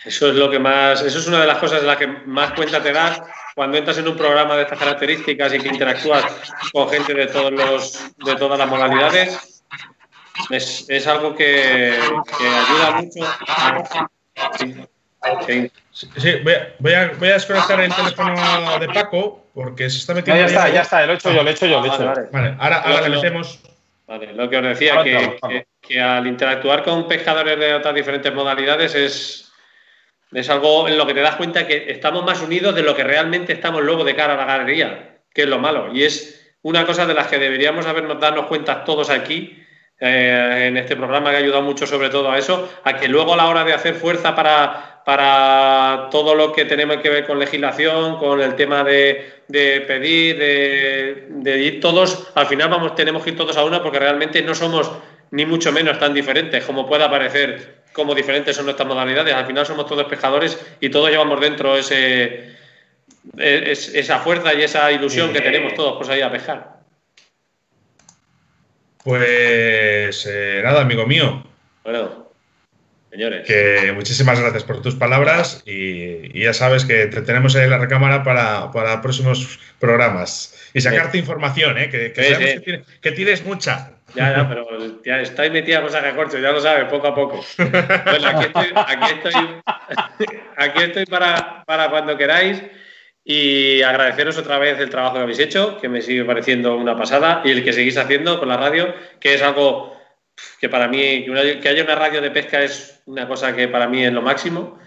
Eso 0.05 0.29
es 0.29 0.35
lo 0.35 0.49
que 0.49 0.59
más, 0.59 1.01
eso 1.01 1.19
es 1.19 1.27
una 1.27 1.41
de 1.41 1.47
las 1.47 1.57
cosas 1.57 1.81
de 1.81 1.87
las 1.87 1.97
que 1.97 2.07
más 2.07 2.53
cuenta 2.53 2.81
te 2.81 2.93
das 2.93 3.21
cuando 3.57 3.79
entras 3.79 3.97
en 3.97 4.07
un 4.07 4.15
programa 4.15 4.55
de 4.55 4.61
estas 4.61 4.77
características 4.77 5.51
y 5.51 5.57
que 5.57 5.69
interactúas 5.69 6.23
con 6.71 6.87
gente 6.91 7.11
de 7.15 7.25
todos 7.25 7.51
los, 7.51 8.15
de 8.23 8.35
todas 8.35 8.59
las 8.59 8.69
modalidades. 8.69 9.63
Es, 10.51 11.07
algo 11.07 11.35
que, 11.35 11.97
ayuda 11.97 13.01
mucho. 13.01 13.25
Sí. 15.91 16.35
voy, 16.43 16.53
a, 16.53 16.75
voy, 17.17 17.29
a, 17.29 17.33
desconectar 17.33 17.81
el 17.81 17.91
teléfono 17.91 18.79
de 18.79 18.89
Paco 18.89 19.47
porque 19.55 19.89
se 19.89 19.97
está 19.97 20.13
metiendo. 20.13 20.39
ya 20.39 20.45
está, 20.45 20.69
ya 20.69 20.81
está, 20.83 21.05
lo 21.07 21.13
he 21.13 21.15
hecho 21.15 21.31
yo, 21.31 21.41
lo 21.41 21.49
he 21.49 21.53
hecho 21.53 21.65
yo, 21.65 21.79
lo 21.79 21.85
he 21.85 21.87
hecho. 21.87 22.13
Vale, 22.31 22.55
ahora, 22.59 22.77
ahora 22.81 23.09
le 23.09 23.15
metemos. 23.15 23.59
Vale, 24.05 24.33
lo 24.33 24.47
que 24.51 24.57
os 24.57 24.63
decía, 24.63 25.03
que, 25.81 25.99
al 25.99 26.27
interactuar 26.27 26.83
con 26.83 27.07
pescadores 27.07 27.57
de 27.57 27.73
otras 27.73 27.95
diferentes 27.95 28.31
modalidades 28.31 28.93
es, 28.93 29.46
es 30.31 30.49
algo 30.49 30.87
en 30.87 30.97
lo 30.97 31.05
que 31.07 31.13
te 31.13 31.21
das 31.21 31.35
cuenta 31.35 31.67
que 31.67 31.91
estamos 31.91 32.25
más 32.25 32.41
unidos 32.41 32.75
de 32.75 32.83
lo 32.83 32.95
que 32.95 33.03
realmente 33.03 33.53
estamos 33.53 33.83
luego 33.83 34.03
de 34.03 34.15
cara 34.15 34.33
a 34.33 34.37
la 34.37 34.45
galería, 34.45 35.19
que 35.33 35.43
es 35.43 35.47
lo 35.47 35.59
malo. 35.59 35.93
Y 35.93 36.03
es 36.03 36.53
una 36.61 36.85
cosa 36.85 37.05
de 37.05 37.13
las 37.13 37.27
que 37.27 37.39
deberíamos 37.39 37.85
habernos 37.85 38.19
darnos 38.19 38.47
cuenta 38.47 38.83
todos 38.83 39.09
aquí, 39.09 39.63
eh, 39.99 40.65
en 40.67 40.77
este 40.77 40.95
programa 40.95 41.31
que 41.31 41.37
ha 41.37 41.39
ayudado 41.39 41.63
mucho 41.63 41.87
sobre 41.87 42.09
todo 42.09 42.29
a 42.29 42.37
eso, 42.37 42.69
a 42.83 42.97
que 42.97 43.07
luego 43.07 43.33
a 43.33 43.37
la 43.37 43.47
hora 43.47 43.63
de 43.63 43.73
hacer 43.73 43.95
fuerza 43.95 44.35
para, 44.35 45.01
para 45.03 46.09
todo 46.11 46.35
lo 46.35 46.53
que 46.53 46.65
tenemos 46.65 46.97
que 46.97 47.09
ver 47.09 47.25
con 47.25 47.39
legislación, 47.39 48.17
con 48.17 48.39
el 48.41 48.55
tema 48.55 48.83
de, 48.83 49.41
pedir, 49.47 50.37
de, 50.37 51.59
ir 51.61 51.79
todos, 51.79 52.29
al 52.35 52.45
final 52.45 52.69
vamos, 52.69 52.93
tenemos 52.93 53.23
que 53.23 53.31
ir 53.31 53.37
todos 53.37 53.57
a 53.57 53.63
una 53.63 53.81
porque 53.81 53.97
realmente 53.97 54.41
no 54.43 54.53
somos 54.53 54.91
ni 55.31 55.45
mucho 55.45 55.71
menos 55.71 55.97
tan 55.97 56.13
diferentes 56.13 56.63
como 56.63 56.85
pueda 56.85 57.09
parecer 57.09 57.83
como 57.97 58.13
diferentes 58.13 58.55
son 58.55 58.65
nuestras 58.65 58.87
modalidades. 58.87 59.33
Al 59.33 59.47
final 59.47 59.65
somos 59.65 59.87
todos 59.87 60.05
pescadores 60.05 60.57
y 60.79 60.89
todos 60.89 61.09
llevamos 61.09 61.41
dentro 61.41 61.75
ese, 61.75 62.55
esa 63.35 64.19
fuerza 64.19 64.53
y 64.53 64.61
esa 64.61 64.91
ilusión 64.91 65.33
que 65.33 65.41
tenemos 65.41 65.73
todos 65.73 65.97
por 65.97 66.05
salir 66.05 66.23
a 66.23 66.31
pescar. 66.31 66.77
Pues 69.03 70.25
eh, 70.29 70.61
nada, 70.63 70.81
amigo 70.81 71.07
mío. 71.07 71.43
Bueno. 71.83 72.27
Que 73.09 73.93
muchísimas 73.95 74.39
gracias 74.39 74.63
por 74.63 74.83
tus 74.83 74.93
palabras 74.93 75.63
y, 75.65 76.39
ya 76.39 76.53
sabes 76.53 76.85
que 76.85 77.07
te 77.07 77.21
tenemos 77.23 77.55
ahí 77.55 77.63
en 77.63 77.71
la 77.71 77.79
recámara 77.79 78.23
para, 78.23 78.71
para 78.71 79.01
próximos 79.01 79.59
programas. 79.79 80.69
Y 80.75 80.81
sacarte 80.81 81.17
información, 81.17 81.79
¿eh? 81.79 81.89
que, 81.89 82.13
que, 82.13 83.11
tienes, 83.11 83.43
mucha. 83.43 83.96
Ya, 84.17 84.35
ya, 84.35 84.49
pero 84.49 84.67
ya 85.05 85.21
estáis 85.21 85.51
metida 85.51 85.81
con 85.81 85.91
sacacorchos, 85.91 86.41
ya 86.41 86.51
lo 86.51 86.59
sabes, 86.59 86.85
poco 86.85 87.07
a 87.07 87.15
poco. 87.15 87.45
Bueno, 87.57 88.27
aquí 88.27 88.45
estoy, 88.45 88.73
aquí 88.75 89.13
estoy, 89.13 89.61
aquí 90.57 90.83
estoy 90.83 91.05
para, 91.05 91.63
para 91.65 91.89
cuando 91.89 92.17
queráis 92.17 92.63
y 93.23 93.81
agradeceros 93.83 94.37
otra 94.37 94.57
vez 94.57 94.79
el 94.79 94.89
trabajo 94.89 95.17
que 95.17 95.21
habéis 95.21 95.39
hecho, 95.39 95.77
que 95.79 95.87
me 95.87 96.01
sigue 96.01 96.25
pareciendo 96.25 96.77
una 96.77 96.95
pasada, 96.95 97.41
y 97.45 97.51
el 97.51 97.63
que 97.63 97.73
seguís 97.73 97.97
haciendo 97.97 98.39
con 98.39 98.47
la 98.47 98.57
radio, 98.57 98.93
que 99.19 99.35
es 99.35 99.41
algo 99.43 99.95
que 100.59 100.69
para 100.69 100.87
mí, 100.87 101.25
que 101.61 101.69
haya 101.69 101.83
una 101.83 101.95
radio 101.95 102.21
de 102.21 102.31
pesca 102.31 102.61
es 102.61 103.01
una 103.05 103.27
cosa 103.27 103.55
que 103.55 103.67
para 103.67 103.87
mí 103.87 104.03
es 104.03 104.13
lo 104.13 104.21
máximo. 104.21 104.79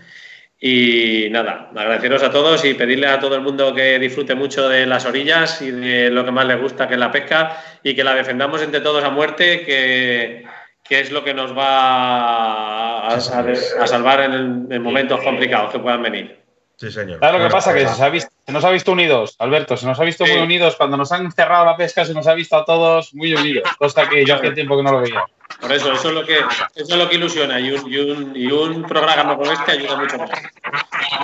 Y 0.63 1.29
nada, 1.31 1.71
agradeceros 1.75 2.23
a 2.23 2.31
todos 2.31 2.63
y 2.67 2.75
pedirle 2.75 3.07
a 3.07 3.19
todo 3.19 3.35
el 3.35 3.41
mundo 3.41 3.75
que 3.75 3.99
disfrute 3.99 4.35
mucho 4.35 4.69
de 4.69 4.85
las 4.85 5.07
orillas 5.07 5.63
y 5.63 5.71
de 5.71 6.11
lo 6.11 6.23
que 6.23 6.33
más 6.33 6.45
le 6.45 6.57
gusta, 6.57 6.87
que 6.87 6.95
es 6.95 7.01
la 7.01 7.11
pesca, 7.11 7.57
y 7.83 7.95
que 7.95 8.05
la 8.05 8.15
defendamos 8.15 8.61
entre 8.61 8.81
todos 8.81 9.03
a 9.03 9.09
muerte, 9.09 9.65
que, 9.65 10.45
es 10.91 11.11
lo 11.13 11.25
que 11.25 11.33
nos 11.33 11.57
va 11.57 13.09
a, 13.09 13.21
salvar 13.21 14.21
en, 14.21 14.83
momentos 14.83 15.23
complicados 15.23 15.73
que 15.73 15.79
puedan 15.79 16.03
venir. 16.03 16.40
Sí, 16.81 16.91
señor. 16.91 17.19
Claro, 17.19 17.39
lo 17.39 17.45
que 17.45 17.51
pasa? 17.51 17.75
Que 17.75 17.87
se, 17.87 18.03
ha 18.03 18.09
visto, 18.09 18.33
nos 18.49 18.65
ha 18.65 18.71
visto 18.71 18.93
unidos, 18.93 19.37
Alberto, 19.39 19.77
se 19.77 19.85
nos 19.85 20.01
ha 20.01 20.03
visto 20.03 20.25
muy 20.25 20.39
unidos. 20.39 20.77
Cuando 20.77 20.97
nos 20.97 21.13
han 21.13 21.31
cerrado 21.31 21.67
la 21.67 21.77
pesca, 21.77 22.07
se 22.07 22.15
nos 22.15 22.27
ha 22.27 22.33
visto 22.33 22.57
a 22.57 22.65
todos 22.65 23.13
muy 23.13 23.35
unidos, 23.35 23.69
cosa 23.77 24.09
que 24.09 24.25
yo 24.25 24.37
hace 24.37 24.53
tiempo 24.53 24.79
que 24.79 24.83
no 24.83 24.93
lo 24.93 25.03
veía. 25.03 25.23
Por 25.61 25.71
eso, 25.73 25.93
eso 25.93 26.09
es 26.09 26.15
lo 26.15 26.25
que, 26.25 26.39
eso 26.39 26.55
es 26.75 26.97
lo 26.97 27.07
que 27.11 27.17
ilusiona 27.17 27.61
y 27.61 27.73
un, 27.73 27.93
y 27.93 27.99
un, 27.99 28.33
y 28.35 28.51
un 28.51 28.85
programa 28.85 29.37
como 29.37 29.53
este 29.53 29.73
ayuda 29.73 29.97
mucho 29.97 30.17
más. 30.17 30.31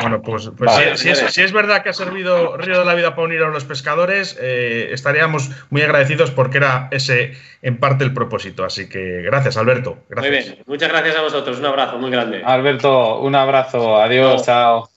Bueno, 0.03 0.21
pues, 0.21 0.51
pues 0.59 1.01
si, 1.01 1.41
es, 1.41 1.53
verdad 1.53 1.83
que 1.83 1.89
ha 1.89 1.95
servido 1.95 2.59
Río 2.59 2.81
de 2.81 2.85
la 2.85 2.95
Vida 2.95 3.15
para 3.15 3.23
unir 3.23 3.43
a 3.43 3.49
los 3.49 3.65
pescadores, 3.65 4.37
eh, 4.39 4.91
estaríamos 4.93 5.49
muy 5.71 5.81
agradecidos 5.81 6.33
porque 6.33 6.59
era 6.59 6.89
ese 6.91 7.33
en 7.63 7.79
parte 7.79 8.05
el 8.05 8.13
propósito. 8.13 8.63
Así 8.63 8.91
que 8.91 9.23
gracias, 9.23 9.57
Alberto. 9.57 9.97
Muy 10.15 10.29
bien, 10.29 10.59
muchas 10.67 10.91
gracias 10.91 11.17
a 11.17 11.23
vosotros. 11.23 11.59
Un 11.59 11.65
abrazo 11.65 11.97
muy 11.97 12.11
grande. 12.11 12.43
Alberto, 12.45 13.21
un 13.21 13.35
abrazo. 13.35 13.97
Adiós, 13.97 14.45
chao. 14.45 14.91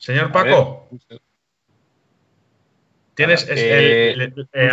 Señor 0.00 0.32
Paco. 0.32 0.88
Tienes 3.14 3.46
eh, 3.50 4.12
el, 4.12 4.48
eh, 4.52 4.70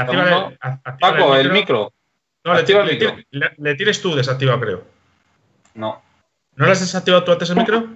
Paco, 1.00 1.36
el 1.36 1.52
micro. 1.52 1.92
No, 2.46 2.54
le, 2.54 3.76
tienes 3.76 4.02
tú 4.02 4.16
desactiva, 4.16 4.58
creo. 4.58 4.86
No. 5.74 6.02
¿No 6.56 6.66
le 6.66 6.72
has 6.72 6.80
desactivado 6.80 7.26
tú 7.26 7.34
antes 7.34 7.50
el 7.50 7.58
micro? 7.58 7.88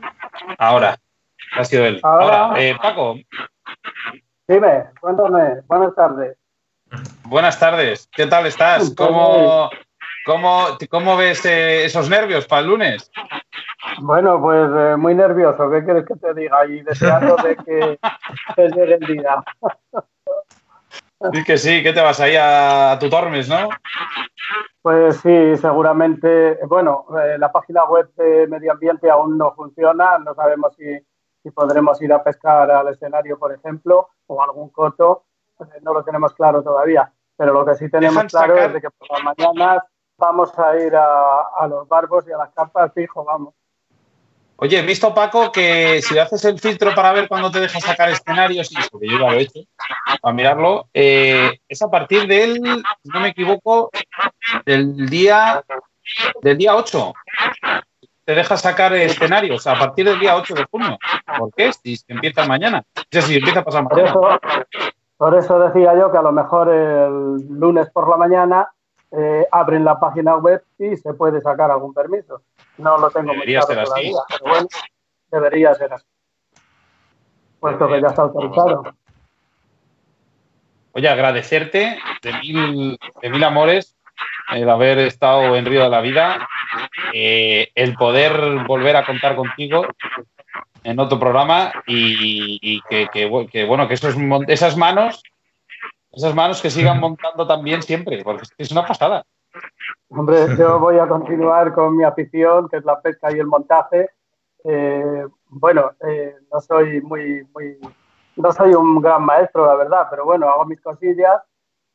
Ahora. 0.58 1.00
Ha 1.54 1.64
sido 1.64 1.86
él. 1.86 2.02
Ahora, 2.04 2.54
eh, 2.62 2.76
Paco. 2.82 3.18
Dime, 4.48 4.84
cuéntame. 5.00 5.62
Buenas 5.68 5.96
tardes. 5.96 6.38
Buenas 7.24 7.58
tardes. 7.58 8.10
¿Qué 8.12 8.28
tal 8.28 8.46
estás? 8.46 8.94
¿Cómo, 8.96 9.70
cómo, 10.26 10.78
cómo 10.90 11.16
ves 11.16 11.46
eh, 11.46 11.86
esos 11.86 12.10
nervios 12.10 12.46
para 12.46 12.62
el 12.62 12.68
lunes? 12.68 13.10
Bueno, 14.00 14.42
pues 14.42 14.70
eh, 14.76 14.96
muy 14.98 15.16
nervioso. 15.16 15.70
¿Qué 15.70 15.84
quieres 15.84 16.06
que 16.06 16.16
te 16.16 16.34
diga? 16.34 16.66
Y 16.66 16.82
deseando 16.82 17.36
de 17.38 17.56
que, 17.58 18.00
que 18.56 18.70
llegue 18.70 18.96
el 18.96 19.08
día. 19.08 19.44
Sí 21.34 21.44
que 21.44 21.58
sí, 21.58 21.84
que 21.84 21.94
te 21.94 22.02
vas 22.02 22.20
ahí 22.20 22.36
a, 22.38 22.98
tu 23.00 23.10
Tormes, 23.10 23.48
¿no? 23.48 23.70
Pues 24.82 25.18
sí, 25.18 25.56
seguramente. 25.58 26.58
Bueno, 26.66 27.06
eh, 27.24 27.38
la 27.38 27.52
página 27.52 27.86
web 27.86 28.12
de 28.16 28.48
Medio 28.48 28.72
Ambiente 28.72 29.10
aún 29.10 29.38
no 29.38 29.54
funciona, 29.54 30.18
no 30.18 30.34
sabemos 30.34 30.76
si, 30.76 31.00
podremos 31.52 32.02
ir 32.02 32.12
a 32.14 32.24
pescar 32.24 32.72
al 32.72 32.88
escenario, 32.88 33.38
por 33.38 33.54
ejemplo, 33.54 34.10
o 34.28 34.42
algún 34.42 34.70
coto, 34.70 35.26
eh, 35.60 35.80
no 35.84 35.94
lo 35.94 36.04
tenemos 36.04 36.34
claro 36.34 36.64
todavía. 36.64 37.12
Pero 37.38 37.54
lo 37.54 37.66
que 37.66 37.76
sí 37.76 37.89
tenemos 37.89 38.24
claro 38.26 38.58
es 38.58 38.74
de 38.74 38.82
que 38.82 38.89
por 38.89 39.08
las 39.12 39.24
mañanas 39.24 39.84
vamos 40.18 40.58
a 40.58 40.76
ir 40.78 40.96
a, 40.96 41.39
a 41.58 41.68
los 41.68 41.88
barbos 41.88 42.28
y 42.28 42.32
a 42.32 42.38
las 42.38 42.52
carpas 42.52 42.92
fijo, 42.94 43.24
vamos. 43.24 43.54
Oye, 44.64 44.78
he 44.78 44.84
visto, 44.84 45.12
Paco, 45.12 45.51
que 45.51 46.03
si 46.03 46.20
haces 46.20 46.45
el 46.45 46.59
filtro 46.59 46.93
para 46.93 47.12
ver 47.14 47.28
cuándo 47.28 47.49
te 47.49 47.59
deja 47.59 47.80
sacar 47.80 48.09
escenarios, 48.09 48.72
y 48.72 48.76
porque 48.91 49.07
yo 49.07 49.18
ya 49.18 49.32
lo 49.32 49.34
he 49.34 49.41
hecho, 49.41 49.62
para 50.22 50.36
mirarlo, 50.36 50.88
eh, 50.93 51.59
es 51.68 51.82
a 51.82 51.89
partir 51.89 52.28
del, 52.28 52.62
si 53.01 53.09
no 53.09 53.22
me 53.22 53.30
equivoco, 53.30 53.89
del 54.64 55.09
día, 55.09 55.64
del 56.43 56.59
día 56.59 56.76
8. 56.76 57.12
Te 58.24 58.36
deja 58.36 58.55
sacar 58.55 58.93
escenarios 58.93 59.66
a 59.66 59.80
partir 59.80 60.05
del 60.05 60.20
día 60.20 60.36
8 60.36 60.53
de 60.53 60.66
junio. 60.70 60.99
¿Por 61.39 61.51
qué? 61.55 61.74
Si 61.74 61.97
empieza 62.07 62.45
mañana. 62.45 62.84
O 62.95 63.01
sea, 63.09 63.24
si 63.24 63.38
empieza 63.38 63.62
a 63.62 63.64
pasar 63.64 63.84
mañana. 63.89 64.14
Por 64.14 64.32
eso, 64.32 64.39
por 65.18 65.36
eso 65.38 65.59
decía 65.59 65.97
yo 65.97 66.12
que 66.12 66.20
a 66.20 66.22
lo 66.22 66.32
mejor 66.32 66.70
el 66.70 67.47
lunes 67.49 67.89
por 67.89 68.07
la 68.07 68.18
mañana 68.18 68.70
eh, 69.12 69.45
abren 69.51 69.84
la 69.84 69.99
página 69.99 70.38
web 70.38 70.64
y 70.80 70.95
se 70.95 71.14
puede 71.14 71.41
sacar 71.41 71.72
algún 71.72 71.93
permiso. 71.93 72.41
No 72.78 72.97
lo 72.97 73.09
tengo 73.12 73.34
debería 73.34 73.59
muy 73.59 73.68
claro 73.68 73.86
ser 73.86 73.99
así. 73.99 74.14
pero 74.30 74.51
bueno, 74.51 74.68
debería 75.32 75.76
ser 75.76 75.93
así. 75.93 76.05
Puesto 77.59 77.88
que 77.88 78.01
ya 78.01 78.07
está 78.07 78.22
autorizado. 78.24 78.84
Oye, 80.93 81.07
agradecerte 81.07 81.99
de 82.22 82.34
mil, 82.41 82.99
de 83.22 83.30
mil 83.30 83.43
amores 83.43 83.95
el 84.51 84.70
haber 84.70 84.99
estado 84.99 85.55
en 85.55 85.66
Río 85.66 85.84
de 85.84 85.89
la 85.89 86.01
Vida, 86.01 86.47
eh, 87.14 87.72
el 87.76 87.95
poder 87.95 88.66
volver 88.68 88.95
a 88.95 89.05
contar 89.05 89.36
contigo 89.36 89.86
en 90.84 90.99
otro 90.99 91.20
programa 91.20 91.72
y, 91.86 92.82
que, 92.89 93.07
que, 93.14 93.26
bueno, 93.66 93.88
que 93.88 93.93
esos, 93.93 94.16
esas 94.47 94.78
manos, 94.78 95.24
esas 96.12 96.36
manos 96.36 96.62
que 96.62 96.70
sigan 96.70 96.99
montando 96.99 97.47
también 97.47 97.82
siempre, 97.82 98.22
porque 98.24 98.43
es 98.57 98.72
una 98.72 98.86
pasada. 98.86 99.24
Hombre, 100.09 100.55
yo 100.57 100.80
voy 100.80 100.97
a 100.97 101.07
continuar 101.07 101.74
con 101.74 101.95
mi 101.95 102.03
afición, 102.03 102.68
que 102.70 102.78
es 102.78 102.86
la 102.86 102.99
pesca 103.01 103.32
y 103.32 103.39
el 103.39 103.47
montaje. 103.47 104.09
Eh, 104.64 105.26
bueno, 105.47 105.91
eh, 106.07 106.36
no 106.51 106.59
soy 106.59 107.01
muy, 107.01 107.47
muy, 107.53 107.78
no 108.36 108.51
soy 108.51 108.74
un 108.74 109.01
gran 109.01 109.24
maestro, 109.24 109.66
la 109.66 109.76
verdad, 109.76 110.07
pero 110.09 110.26
bueno, 110.26 110.49
hago 110.49 110.66
mis 110.66 110.82
cosillas 110.82 111.41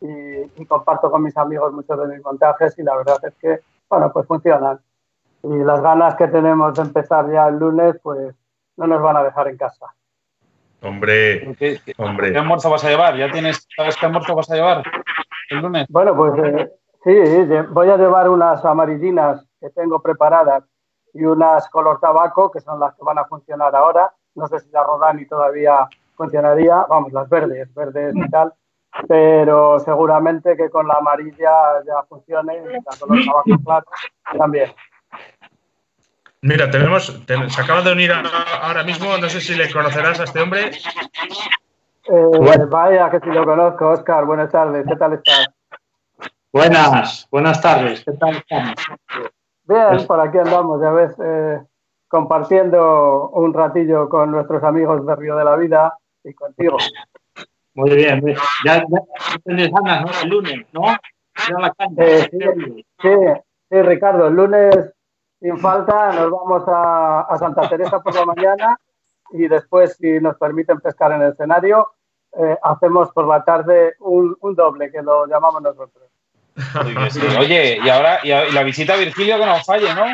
y, 0.00 0.64
comparto 0.66 1.10
con 1.10 1.22
mis 1.22 1.36
amigos 1.36 1.72
muchos 1.72 1.98
de 1.98 2.14
mis 2.14 2.24
montajes 2.24 2.78
y 2.78 2.82
la 2.82 2.96
verdad 2.96 3.18
es 3.22 3.34
que, 3.34 3.60
bueno, 3.88 4.12
pues 4.12 4.26
funcionan. 4.26 4.80
Y 5.42 5.58
las 5.58 5.80
ganas 5.80 6.16
que 6.16 6.26
tenemos 6.28 6.74
de 6.74 6.82
empezar 6.82 7.30
ya 7.30 7.48
el 7.48 7.58
lunes, 7.58 7.96
pues 8.02 8.34
no 8.76 8.86
nos 8.86 9.00
van 9.00 9.16
a 9.16 9.22
dejar 9.22 9.48
en 9.48 9.56
casa. 9.56 9.94
Hombre, 10.82 11.54
¿qué, 11.56 11.80
hombre. 11.98 12.32
¿qué 12.32 12.38
almuerzo 12.38 12.70
vas 12.70 12.84
a 12.84 12.90
llevar? 12.90 13.16
¿Ya 13.16 13.30
tienes, 13.30 13.66
sabes 13.76 13.96
qué 13.96 14.06
almuerzo 14.06 14.34
vas 14.34 14.50
a 14.50 14.54
llevar 14.54 14.82
el 15.50 15.58
lunes? 15.58 15.86
Bueno, 15.88 16.16
pues 16.16 16.32
eh, 16.44 16.70
Sí, 17.06 17.14
voy 17.70 17.88
a 17.88 17.96
llevar 17.96 18.28
unas 18.28 18.64
amarillinas 18.64 19.46
que 19.60 19.70
tengo 19.70 20.02
preparadas 20.02 20.64
y 21.14 21.24
unas 21.24 21.70
color 21.70 22.00
tabaco, 22.00 22.50
que 22.50 22.60
son 22.60 22.80
las 22.80 22.96
que 22.96 23.04
van 23.04 23.16
a 23.16 23.26
funcionar 23.26 23.76
ahora. 23.76 24.12
No 24.34 24.48
sé 24.48 24.58
si 24.58 24.70
la 24.70 24.82
Rodani 24.82 25.24
todavía 25.24 25.88
funcionaría, 26.16 26.84
vamos, 26.88 27.12
las 27.12 27.28
verdes, 27.28 27.72
verdes 27.74 28.12
y 28.16 28.28
tal, 28.28 28.52
pero 29.06 29.78
seguramente 29.78 30.56
que 30.56 30.68
con 30.68 30.88
la 30.88 30.94
amarilla 30.94 31.52
ya 31.86 32.02
funcione 32.08 32.56
y 32.56 32.72
la 32.72 32.98
color 32.98 33.24
tabaco 33.24 33.62
claro 33.64 33.86
también. 34.36 34.72
Mira, 36.46 36.70
tenemos, 36.70 37.06
se 37.26 37.60
acaba 37.60 37.82
de 37.82 37.90
unir 37.90 38.12
ahora 38.12 38.84
mismo, 38.84 39.18
no 39.18 39.28
sé 39.28 39.40
si 39.40 39.56
le 39.56 39.68
conocerás 39.68 40.20
a 40.20 40.24
este 40.24 40.40
hombre. 40.40 40.70
Eh, 42.04 42.64
vaya, 42.68 43.10
que 43.10 43.18
si 43.18 43.30
lo 43.30 43.44
conozco, 43.44 43.88
Oscar, 43.88 44.24
buenas 44.24 44.52
tardes, 44.52 44.86
¿qué 44.88 44.94
tal 44.94 45.14
estás? 45.14 45.48
Buenas, 46.52 47.26
buenas 47.32 47.60
tardes. 47.60 48.04
¿Qué 48.04 48.12
tal 48.12 48.36
estamos? 48.36 48.76
Bien, 49.64 50.06
por 50.06 50.20
aquí 50.20 50.38
andamos, 50.38 50.80
ya 50.80 50.90
ves, 50.92 51.16
eh, 51.20 51.62
compartiendo 52.06 53.30
un 53.30 53.52
ratillo 53.52 54.08
con 54.08 54.30
nuestros 54.30 54.62
amigos 54.62 55.04
de 55.04 55.16
Río 55.16 55.36
de 55.36 55.44
la 55.44 55.56
Vida 55.56 55.98
y 56.22 56.32
contigo. 56.32 56.76
Muy 57.74 57.90
bien, 57.90 58.24
ya, 58.64 58.76
ya 58.76 59.38
tienes 59.44 59.72
ganas, 59.72 60.04
¿no? 60.04 60.22
El 60.22 60.28
lunes, 60.28 60.66
¿no? 60.70 60.82
La 61.58 61.74
eh, 61.96 62.28
sí, 62.30 63.08
sí, 63.68 63.82
Ricardo, 63.82 64.28
el 64.28 64.34
lunes 64.34 64.95
sin 65.46 65.58
falta 65.58 66.12
nos 66.12 66.30
vamos 66.30 66.64
a, 66.66 67.20
a, 67.20 67.38
Santa 67.38 67.68
Teresa 67.68 68.00
por 68.00 68.12
la 68.14 68.24
mañana 68.24 68.80
y 69.30 69.46
después, 69.46 69.96
si 69.96 70.20
nos 70.20 70.36
permiten 70.36 70.80
pescar 70.80 71.12
en 71.12 71.22
el 71.22 71.32
escenario, 71.32 71.88
eh, 72.36 72.58
hacemos 72.62 73.12
por 73.12 73.28
la 73.28 73.44
tarde 73.44 73.94
un, 74.00 74.36
un 74.40 74.54
doble, 74.56 74.90
que 74.90 75.02
lo 75.02 75.26
llamamos 75.26 75.62
nosotros. 75.62 76.10
Oye, 77.38 77.78
y 77.80 77.88
ahora 77.88 78.18
y 78.24 78.52
la 78.52 78.62
visita 78.64 78.94
a 78.94 78.96
Virgilio 78.96 79.38
que 79.38 79.46
nos 79.46 79.64
falle, 79.64 79.94
¿no? 79.94 80.04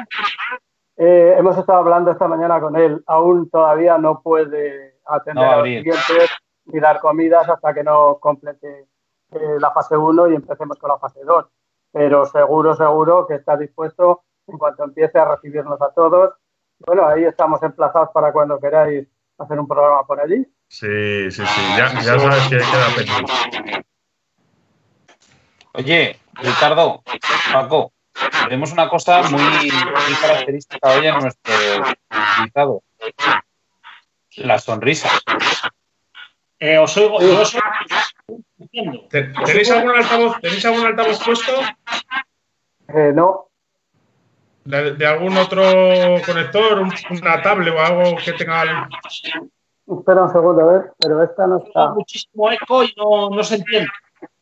Eh, 0.99 1.35
hemos 1.39 1.57
estado 1.57 1.79
hablando 1.79 2.11
esta 2.11 2.29
mañana 2.29 2.61
con 2.61 2.77
él. 2.77 3.03
Aún 3.07 3.49
todavía 3.49 3.97
no 3.97 4.21
puede 4.21 4.97
atender 5.07 5.45
a 5.45 5.57
los 5.59 5.65
clientes 5.65 6.31
ni 6.67 6.79
dar 6.79 7.01
comidas 7.01 7.49
hasta 7.49 7.73
que 7.73 7.83
no 7.83 8.19
complete 8.19 8.87
eh, 9.31 9.57
la 9.59 9.71
fase 9.71 9.97
1 9.97 10.29
y 10.29 10.35
empecemos 10.35 10.79
con 10.79 10.89
la 10.89 10.99
fase 10.99 11.21
2. 11.25 11.47
Pero 11.93 12.27
seguro, 12.27 12.75
seguro 12.75 13.27
que 13.27 13.37
está 13.37 13.57
dispuesto 13.57 14.25
en 14.47 14.59
cuanto 14.59 14.85
empiece 14.85 15.19
a 15.19 15.25
recibirnos 15.25 15.81
a 15.81 15.91
todos. 15.91 16.35
Bueno, 16.79 17.07
ahí 17.07 17.25
estamos 17.25 17.63
emplazados 17.63 18.11
para 18.13 18.33
cuando 18.33 18.59
queráis 18.59 19.07
hacer 19.39 19.59
un 19.59 19.69
programa 19.69 20.05
por 20.07 20.21
allí. 20.21 20.47
Sí, 20.69 21.31
sí, 21.31 21.45
sí. 21.47 21.61
Ya, 21.77 21.93
ya 22.01 22.19
sabes 22.19 22.49
que 22.49 22.57
queda 22.59 22.87
pendiente. 22.97 23.87
Oye, 25.75 26.19
Ricardo, 26.35 27.03
Paco, 27.53 27.93
tenemos 28.45 28.73
una 28.73 28.89
cosa 28.89 29.23
muy, 29.31 29.71
característica 30.21 30.89
hoy 30.89 31.07
en 31.07 31.19
nuestro 31.19 31.55
invitado. 32.39 32.83
Las 34.37 34.65
sonrisas. 34.65 35.13
Eh, 36.59 36.79
os 36.79 36.97
oigo, 36.97 37.19
¿Tenéis 39.11 39.71
algún 39.71 39.97
altavoz, 39.97 40.41
¿Tenéis 40.41 40.65
algún 40.65 40.87
altavoz 40.87 41.25
puesto? 41.25 41.53
Eh, 42.89 43.13
no. 43.15 43.52
¿De, 44.65 45.07
algún 45.07 45.37
otro 45.37 45.63
conector, 46.25 46.83
una 47.11 47.43
tablet 47.43 47.75
o 47.75 47.81
algo 47.81 48.17
que 48.17 48.33
tenga. 48.33 48.89
Espera 49.87 50.23
un 50.23 50.33
segundo, 50.33 50.63
a 50.63 50.73
ver, 50.73 50.93
pero 51.01 51.23
esta 51.23 51.47
no 51.47 51.65
está. 51.67 51.91
Muchísimo 51.91 52.51
eco 52.51 52.85
y 52.85 52.95
no, 52.97 53.31
no 53.31 53.43
se 53.43 53.57
entiende. 53.57 53.91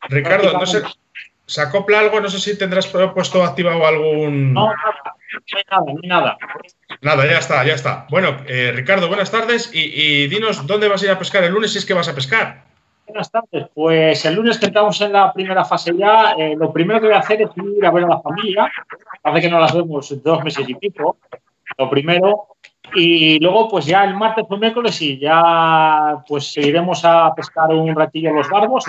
Ricardo, 0.09 0.53
no 0.53 0.65
sé, 0.65 0.83
¿Se 1.51 1.59
acopla 1.59 1.99
algo? 1.99 2.21
No 2.21 2.29
sé 2.29 2.39
si 2.39 2.57
tendrás 2.57 2.87
puesto 2.87 3.43
activado 3.43 3.85
algún. 3.85 4.53
No, 4.53 4.67
nada, 4.67 5.13
no 5.85 5.99
hay 6.01 6.07
nada, 6.07 6.37
nada. 7.01 7.25
ya 7.25 7.39
está, 7.39 7.65
ya 7.65 7.73
está. 7.73 8.07
Bueno, 8.09 8.37
eh, 8.47 8.71
Ricardo, 8.73 9.09
buenas 9.09 9.31
tardes 9.31 9.69
y, 9.73 10.27
dinos 10.27 10.65
dónde 10.65 10.87
vas 10.87 11.01
a 11.01 11.05
ir 11.05 11.11
a 11.11 11.19
pescar 11.19 11.43
el 11.43 11.51
lunes 11.51 11.73
si 11.73 11.79
es 11.79 11.85
que 11.85 11.93
vas 11.93 12.07
a 12.07 12.15
pescar. 12.15 12.70
Buenas 13.11 13.29
tardes. 13.29 13.67
Pues 13.73 14.23
el 14.23 14.35
lunes 14.35 14.57
que 14.57 14.67
entramos 14.67 15.01
en 15.01 15.11
la 15.11 15.33
primera 15.33 15.65
fase 15.65 15.93
ya, 15.97 16.31
eh, 16.37 16.55
lo 16.55 16.71
primero 16.71 17.01
que 17.01 17.07
voy 17.07 17.15
a 17.15 17.19
hacer 17.19 17.41
es 17.41 17.49
ir 17.57 17.85
a 17.85 17.91
ver 17.91 18.05
a 18.05 18.07
la 18.07 18.21
familia. 18.21 18.71
Hace 19.21 19.41
que 19.41 19.49
no 19.49 19.59
las 19.59 19.75
vemos 19.75 20.23
dos 20.23 20.43
meses 20.45 20.69
y 20.69 20.75
pico. 20.75 21.17
Lo 21.77 21.89
primero. 21.89 22.47
Y 22.95 23.37
luego, 23.39 23.67
pues 23.67 23.85
ya 23.85 24.05
el 24.05 24.15
martes 24.15 24.45
o 24.47 24.57
miércoles 24.57 25.01
y 25.01 25.19
ya 25.19 26.23
pues 26.25 26.55
iremos 26.55 27.03
a 27.03 27.33
pescar 27.35 27.69
un 27.71 27.93
ratillo 27.93 28.31
los 28.31 28.49
barbos, 28.49 28.85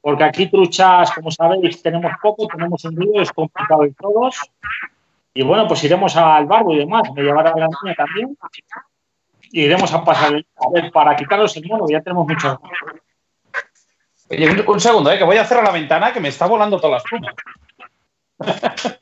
porque 0.00 0.24
aquí 0.24 0.46
truchas, 0.46 1.10
como 1.12 1.32
sabéis, 1.32 1.82
tenemos 1.82 2.12
poco, 2.22 2.46
tenemos 2.46 2.84
un 2.84 2.96
río, 2.96 3.20
es 3.20 3.32
complicado 3.32 3.84
en 3.84 3.94
todos. 3.94 4.40
Y 5.34 5.42
bueno, 5.42 5.66
pues 5.66 5.82
iremos 5.82 6.16
al 6.16 6.46
barbo 6.46 6.74
y 6.74 6.78
demás, 6.78 7.10
me 7.12 7.22
llevará 7.22 7.52
la 7.56 7.66
niña 7.66 7.94
también. 7.96 8.36
Y 9.52 9.62
iremos 9.62 9.92
a 9.92 10.04
pasar, 10.04 10.34
a 10.34 10.70
ver, 10.72 10.92
para 10.92 11.16
quitaros 11.16 11.56
el 11.56 11.66
mono, 11.66 11.86
ya 11.88 12.00
tenemos 12.00 12.26
muchos. 12.26 12.58
Oye, 14.30 14.64
un, 14.64 14.80
segundo, 14.80 15.10
eh, 15.10 15.18
que 15.18 15.24
voy 15.24 15.38
a 15.38 15.44
cerrar 15.44 15.64
la 15.64 15.72
ventana 15.72 16.12
que 16.12 16.20
me 16.20 16.28
está 16.28 16.46
volando 16.46 16.78
todas 16.78 17.02
las 17.02 17.04
plumas. 17.04 17.34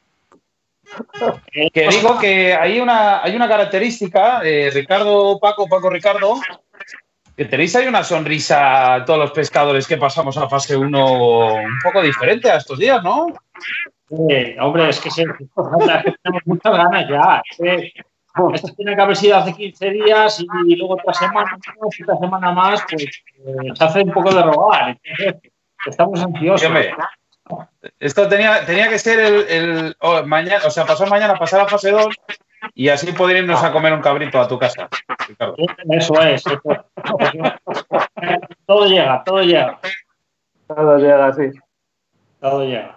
que 1.73 1.89
digo 1.89 2.19
que 2.19 2.55
hay 2.55 2.81
una, 2.81 3.23
hay 3.23 3.37
una 3.37 3.47
característica, 3.47 4.41
eh, 4.43 4.71
Ricardo, 4.73 5.39
Paco, 5.39 5.69
Paco, 5.69 5.91
Ricardo, 5.91 6.41
que 7.37 7.45
tenéis 7.45 7.77
ahí 7.77 7.87
una 7.87 8.03
sonrisa 8.03 8.95
a 8.95 9.05
todos 9.05 9.19
los 9.19 9.33
pescadores 9.33 9.87
que 9.87 9.99
pasamos 9.99 10.39
a 10.39 10.49
fase 10.49 10.77
1 10.77 11.55
un 11.55 11.79
poco 11.85 12.01
diferente 12.01 12.51
a 12.51 12.57
estos 12.57 12.79
días, 12.79 13.03
¿no? 13.05 13.27
hombre, 14.61 14.89
es 14.89 14.99
que 15.01 15.11
se, 15.11 15.25
tenemos 16.23 16.43
muchas 16.47 16.73
ganas 16.73 17.07
ya. 17.09 17.43
Esto 18.55 18.69
tiene 18.75 18.95
que 18.95 19.03
haber 19.03 19.17
sido 19.17 19.37
hace 19.37 19.53
15 19.55 19.91
días 19.91 20.45
y, 20.67 20.77
luego 20.77 20.95
otra 20.95 21.13
semana 21.15 21.59
otra 21.81 22.17
semana 22.17 22.53
más, 22.53 22.85
pues 22.89 23.05
eh, 23.05 23.11
se 23.75 23.85
hace 23.85 24.03
un 24.03 24.13
poco 24.13 24.35
de 24.35 24.43
rogar. 24.43 24.99
estamos 25.87 26.23
ansiosos. 26.23 26.71
esto 27.99 28.29
tenía, 28.29 28.65
tenía 28.65 28.89
que 28.89 28.99
ser 28.99 29.19
el, 29.49 29.97
mañana, 30.27 30.67
o 30.67 30.71
sea, 30.71 30.85
pasar 30.87 31.09
mañana, 31.11 31.35
pasar 31.35 31.61
a 31.61 31.69
fase 31.69 31.91
2 31.91 32.07
y 32.75 32.89
así 32.89 33.13
poder 33.13 33.39
irnos 33.39 33.63
a 33.63 33.73
comer 33.73 33.93
un 33.93 34.01
cabrito 34.01 34.41
a 34.41 34.49
tu 34.49 34.59
casa, 34.59 34.89
Eso 35.91 36.23
es, 36.23 36.43
Todo 38.67 38.87
llega, 38.87 39.23
todo 39.25 39.43
llega. 39.43 39.79
Todo 40.67 40.99
llega, 40.99 41.33
sí. 41.33 41.51
Todo 42.41 42.65
llega. 42.65 42.95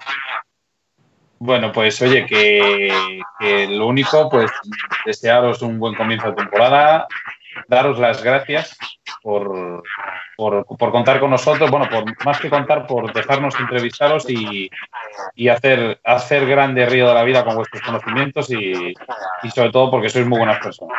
Bueno, 1.44 1.72
pues 1.72 2.00
oye, 2.04 2.28
que, 2.28 3.68
lo 3.68 3.88
único, 3.88 4.30
pues 4.30 4.52
desearos 5.08 5.64
un 5.64 5.80
buen 5.80 5.96
comienzo 5.96 6.28
de 6.28 6.36
temporada, 6.36 7.08
daros 7.68 7.98
las 7.98 8.24
gracias 8.24 8.78
por, 9.24 9.82
por, 10.38 10.92
contar 10.92 11.20
con 11.20 11.32
nosotros, 11.32 11.72
bueno, 11.72 11.90
por 11.90 12.04
más 12.24 12.40
que 12.40 12.48
contar, 12.48 12.86
por 12.86 13.12
dejarnos 13.12 13.60
entrevistaros 13.60 14.30
y, 14.30 14.70
hacer, 15.50 16.00
hacer 16.04 16.46
grande 16.46 16.86
Río 16.86 17.08
de 17.08 17.16
la 17.16 17.24
Vida 17.24 17.44
con 17.44 17.56
vuestros 17.56 17.82
conocimientos 17.82 18.52
y, 18.52 18.94
sobre 19.52 19.72
todo 19.72 19.90
porque 19.90 20.10
sois 20.10 20.28
muy 20.28 20.38
buenas 20.38 20.60
personas. 20.60 20.96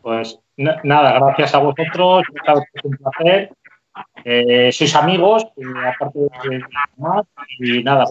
Pues 0.00 0.40
nada, 0.56 1.12
gracias 1.18 1.54
a 1.54 1.58
vosotros, 1.58 2.24
es 2.72 2.84
un 2.84 2.96
placer. 2.96 3.50
Eh, 4.24 4.72
sois 4.72 4.96
amigos, 4.96 5.44
aparte 5.94 6.18
de 6.18 6.62
más, 6.96 7.26
y 7.60 7.82
nada, 7.82 8.06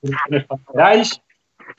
pues, 0.00 1.20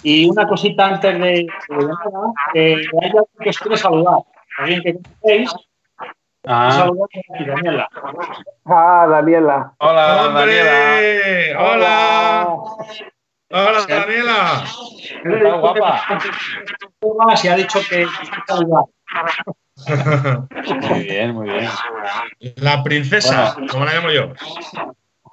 y 0.03 0.29
una 0.29 0.47
cosita 0.47 0.87
antes 0.87 1.19
de, 1.19 1.47
nada, 1.69 2.33
eh, 2.53 2.75
hay 2.75 3.07
alguien 3.07 3.23
que 3.41 3.49
os 3.49 3.59
quiere 3.59 3.77
saludar, 3.77 4.19
alguien 4.57 4.81
que 4.83 4.93
conocéis. 4.93 5.51
Ah. 6.45 6.71
Saludar 6.71 7.07
a 7.13 7.43
Daniela. 7.43 7.89
Ah, 8.65 9.07
Daniela. 9.09 9.73
Hola, 9.79 10.29
Daniela. 10.29 11.59
Hola. 11.59 12.47
Hola, 13.51 13.85
Daniela. 13.87 14.63
Está 15.25 15.55
guapa. 15.55 16.01
Se 17.35 17.49
ha 17.49 17.55
dicho 17.55 17.79
que 17.89 18.07
saludar. 18.47 18.85
Muy 20.89 21.03
bien, 21.03 21.33
muy 21.33 21.49
bien. 21.49 21.69
La 22.57 22.83
princesa, 22.83 23.55
como 23.69 23.85
la 23.85 23.93
llamo 23.93 24.11
yo. 24.11 24.33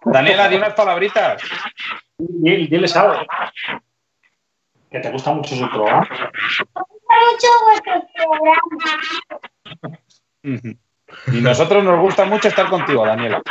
Daniela, 0.06 0.48
di 0.48 0.56
unas 0.56 0.74
palabritas. 0.74 1.42
Dile, 2.18 2.66
dile 2.66 2.88
algo. 2.94 3.26
Que 4.90 5.00
te 5.00 5.10
gusta 5.10 5.32
mucho 5.32 5.54
su 5.54 5.68
programa. 5.68 6.08
mucho 6.08 7.48
vuestro 7.66 8.02
programa. 8.14 8.60
Y 11.32 11.40
nosotros 11.40 11.84
nos 11.84 12.00
gusta 12.00 12.24
mucho 12.24 12.48
estar 12.48 12.68
contigo, 12.68 13.06
Daniela. 13.06 13.42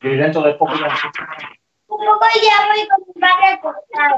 Y 0.00 0.08
dentro 0.08 0.42
de 0.42 0.54
poco 0.54 0.74
ya. 0.74 0.88
poco 1.86 2.26
ya 2.42 2.66
voy 2.66 2.88
con 2.88 2.98
mi 3.06 3.12
padre 3.20 3.48
acostado. 3.54 4.16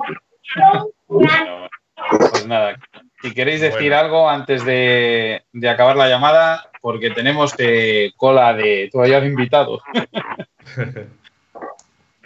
pues 2.31 2.47
nada, 2.47 2.77
si 3.23 3.35
queréis 3.35 3.61
decir 3.61 3.93
algo 3.93 4.29
antes 4.29 4.65
de, 4.65 5.45
de, 5.53 5.69
acabar 5.69 5.97
la 5.97 6.09
llamada, 6.09 6.71
porque 6.81 7.11
tenemos 7.11 7.55
eh, 7.59 8.13
cola 8.17 8.55
de 8.55 8.89
todavía 8.93 9.21
de 9.21 9.27
invitados. 9.27 9.83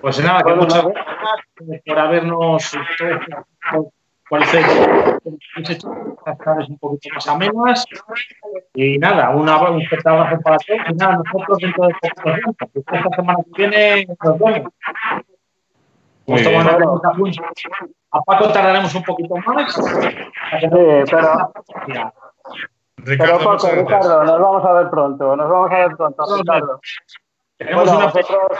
Pues 0.03 0.23
nada, 0.23 0.43
que 0.43 0.55
muchas 0.55 0.85
gracias 0.85 1.83
por 1.87 1.99
habernos 1.99 2.73
tardes 6.45 6.69
un 6.69 6.79
poquito 6.79 7.15
más 7.15 7.29
amenas. 7.29 7.85
Y 8.75 8.99
nada, 8.99 9.31
un, 9.31 9.49
un 9.49 9.87
fuerte 9.87 10.09
abrazo 10.09 10.41
para 10.43 10.57
todos. 10.57 10.81
Y 10.91 10.95
nada, 10.95 11.21
nosotros 11.25 11.59
dentro 11.59 11.87
de 11.87 11.95
poco 12.57 12.81
esta 12.91 13.17
semana 13.17 13.39
que 13.45 13.51
viene 13.57 14.07
nos 14.25 14.39
vemos. 14.39 14.73
Pues 16.27 16.47
a 18.11 18.21
Paco 18.23 18.53
tardaremos 18.53 18.95
un 18.95 19.03
poquito 19.05 19.37
más. 19.37 19.73
Sí, 19.73 19.81
pero. 20.71 21.53
Ricardo, 23.05 23.39
pero 23.39 23.39
Paco, 23.39 23.69
Ricardo, 23.71 24.25
nos 24.25 24.41
vamos 24.41 24.65
a 24.65 24.73
ver 24.73 24.91
pronto. 24.91 25.37
Nos 25.37 25.49
vamos 25.49 25.71
a 25.71 25.77
ver 25.77 25.97
pronto, 25.97 26.37
Ricardo. 26.37 26.81
Tenemos 27.57 27.89
una 27.89 28.05
nosotros, 28.07 28.59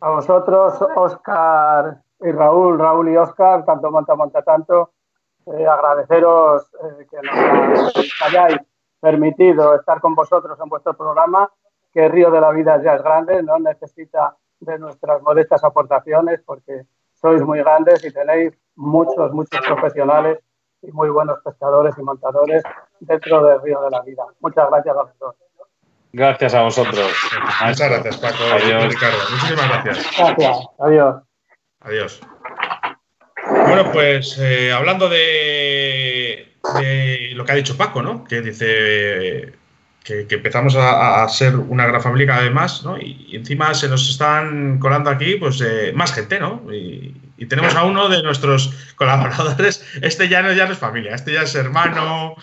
a 0.00 0.10
vosotros, 0.10 0.78
Oscar 0.96 2.02
y 2.20 2.30
Raúl, 2.32 2.78
Raúl 2.78 3.10
y 3.10 3.16
Oscar, 3.16 3.64
tanto 3.64 3.90
monta, 3.90 4.14
monta 4.14 4.42
tanto, 4.42 4.92
eh, 5.46 5.66
agradeceros 5.66 6.70
eh, 6.74 7.06
que 7.10 7.16
nos 7.22 8.22
hayáis 8.22 8.58
permitido 9.00 9.74
estar 9.74 10.00
con 10.00 10.14
vosotros 10.14 10.58
en 10.60 10.68
vuestro 10.68 10.94
programa, 10.96 11.50
que 11.92 12.08
Río 12.08 12.30
de 12.30 12.40
la 12.40 12.50
Vida 12.50 12.82
ya 12.82 12.94
es 12.94 13.02
grande, 13.02 13.42
no 13.42 13.58
necesita 13.58 14.36
de 14.60 14.78
nuestras 14.78 15.22
modestas 15.22 15.62
aportaciones 15.64 16.40
porque 16.44 16.84
sois 17.14 17.42
muy 17.42 17.58
grandes 17.60 18.04
y 18.04 18.12
tenéis 18.12 18.58
muchos, 18.76 19.32
muchos 19.32 19.60
profesionales 19.66 20.38
y 20.82 20.92
muy 20.92 21.08
buenos 21.08 21.40
pescadores 21.42 21.96
y 21.98 22.02
montadores 22.02 22.62
dentro 23.00 23.42
del 23.44 23.60
Río 23.62 23.80
de 23.80 23.90
la 23.90 24.02
Vida. 24.02 24.24
Muchas 24.40 24.68
gracias 24.68 24.96
a 24.96 25.12
todos. 25.18 25.47
Gracias 26.12 26.54
a 26.54 26.62
vosotros. 26.62 27.12
Muchas 27.66 27.90
gracias, 27.90 28.16
Paco 28.16 28.44
Adiós. 28.52 28.88
Ricardo. 28.88 29.18
Muchísimas 29.30 29.68
gracias. 29.68 30.06
Gracias. 30.16 30.56
Adiós. 30.78 31.16
Adiós. 31.80 32.20
Bueno, 33.50 33.92
pues 33.92 34.38
eh, 34.38 34.72
hablando 34.72 35.08
de, 35.08 36.48
lo 37.34 37.44
que 37.44 37.52
ha 37.52 37.54
dicho 37.54 37.76
Paco, 37.76 38.02
¿no? 38.02 38.24
Que 38.24 38.40
dice 38.40 39.52
que, 40.02 40.26
empezamos 40.30 40.74
a, 40.76 41.26
ser 41.28 41.56
una 41.56 41.86
gran 41.86 42.02
familia 42.02 42.26
cada 42.26 42.42
vez 42.42 42.52
más, 42.52 42.84
¿no? 42.84 42.98
Y, 42.98 43.36
encima 43.36 43.74
se 43.74 43.88
nos 43.88 44.08
están 44.08 44.78
colando 44.78 45.10
aquí, 45.10 45.36
pues, 45.36 45.60
eh, 45.60 45.92
más 45.94 46.12
gente, 46.12 46.40
¿no? 46.40 46.62
Y, 46.72 47.14
tenemos 47.48 47.76
a 47.76 47.84
uno 47.84 48.08
de 48.08 48.22
nuestros 48.22 48.92
colaboradores. 48.96 49.84
Este 50.02 50.28
ya 50.28 50.42
no, 50.42 50.52
ya 50.52 50.66
no 50.66 50.72
es 50.72 50.78
familia, 50.78 51.14
este 51.14 51.32
ya 51.32 51.42
es 51.42 51.54
hermano, 51.54 52.34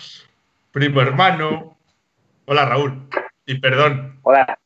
primo 0.72 1.00
hermano. 1.02 1.76
Hola, 2.46 2.64
Raúl. 2.64 3.06
Y 3.46 3.58
perdón. 3.60 4.18
Hola. 4.22 4.58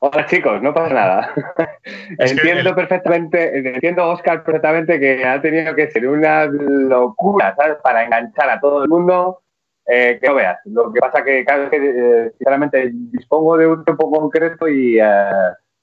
Hola 0.00 0.26
chicos, 0.26 0.62
no 0.62 0.72
pasa 0.72 0.94
nada. 0.94 1.34
entiendo 2.18 2.72
perfectamente, 2.72 3.58
entiendo 3.58 4.08
Oscar 4.08 4.44
perfectamente 4.44 5.00
que 5.00 5.24
ha 5.24 5.42
tenido 5.42 5.74
que 5.74 5.90
ser 5.90 6.06
una 6.06 6.44
locura, 6.44 7.56
¿sabes? 7.56 7.78
Para 7.82 8.04
enganchar 8.04 8.48
a 8.48 8.60
todo 8.60 8.84
el 8.84 8.88
mundo, 8.88 9.42
eh, 9.86 10.20
que 10.20 10.28
no 10.28 10.36
veas. 10.36 10.60
Lo 10.66 10.92
que 10.92 11.00
pasa 11.00 11.24
que 11.24 11.44
cada 11.44 11.64
vez 11.64 11.70
que, 11.70 11.76
eh, 11.78 12.30
sinceramente, 12.38 12.92
dispongo 13.10 13.56
de 13.56 13.66
un 13.66 13.84
tiempo 13.84 14.08
concreto 14.08 14.68
y, 14.68 15.00
eh, 15.00 15.30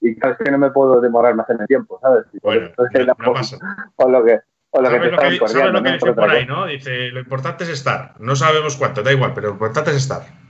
y 0.00 0.16
cada 0.16 0.32
vez 0.32 0.46
que 0.46 0.50
no 0.50 0.56
me 0.56 0.70
puedo 0.70 0.98
demorar 1.02 1.34
más 1.34 1.50
en 1.50 1.60
el 1.60 1.66
tiempo, 1.66 1.98
¿sabes? 2.00 2.24
Bueno, 2.42 2.70
no, 3.18 3.32
pasa. 3.34 3.58
O 3.96 4.08
lo 4.08 4.24
que, 4.24 4.40
o 4.70 4.80
lo 4.80 4.88
que, 4.88 4.98
te 4.98 5.10
lo 5.10 5.18
que, 5.18 5.48
¿sabes 5.48 5.72
lo 5.72 5.82
que 5.82 5.92
dice 5.92 6.12
por 6.14 6.30
ahí, 6.30 6.46
no? 6.46 6.64
Dice, 6.64 7.10
lo 7.10 7.20
importante 7.20 7.64
es 7.64 7.70
estar. 7.70 8.14
No 8.18 8.34
sabemos 8.34 8.76
cuánto, 8.76 9.02
da 9.02 9.12
igual, 9.12 9.32
pero 9.34 9.48
lo 9.48 9.52
importante 9.54 9.90
es 9.90 9.96
estar. 9.98 10.45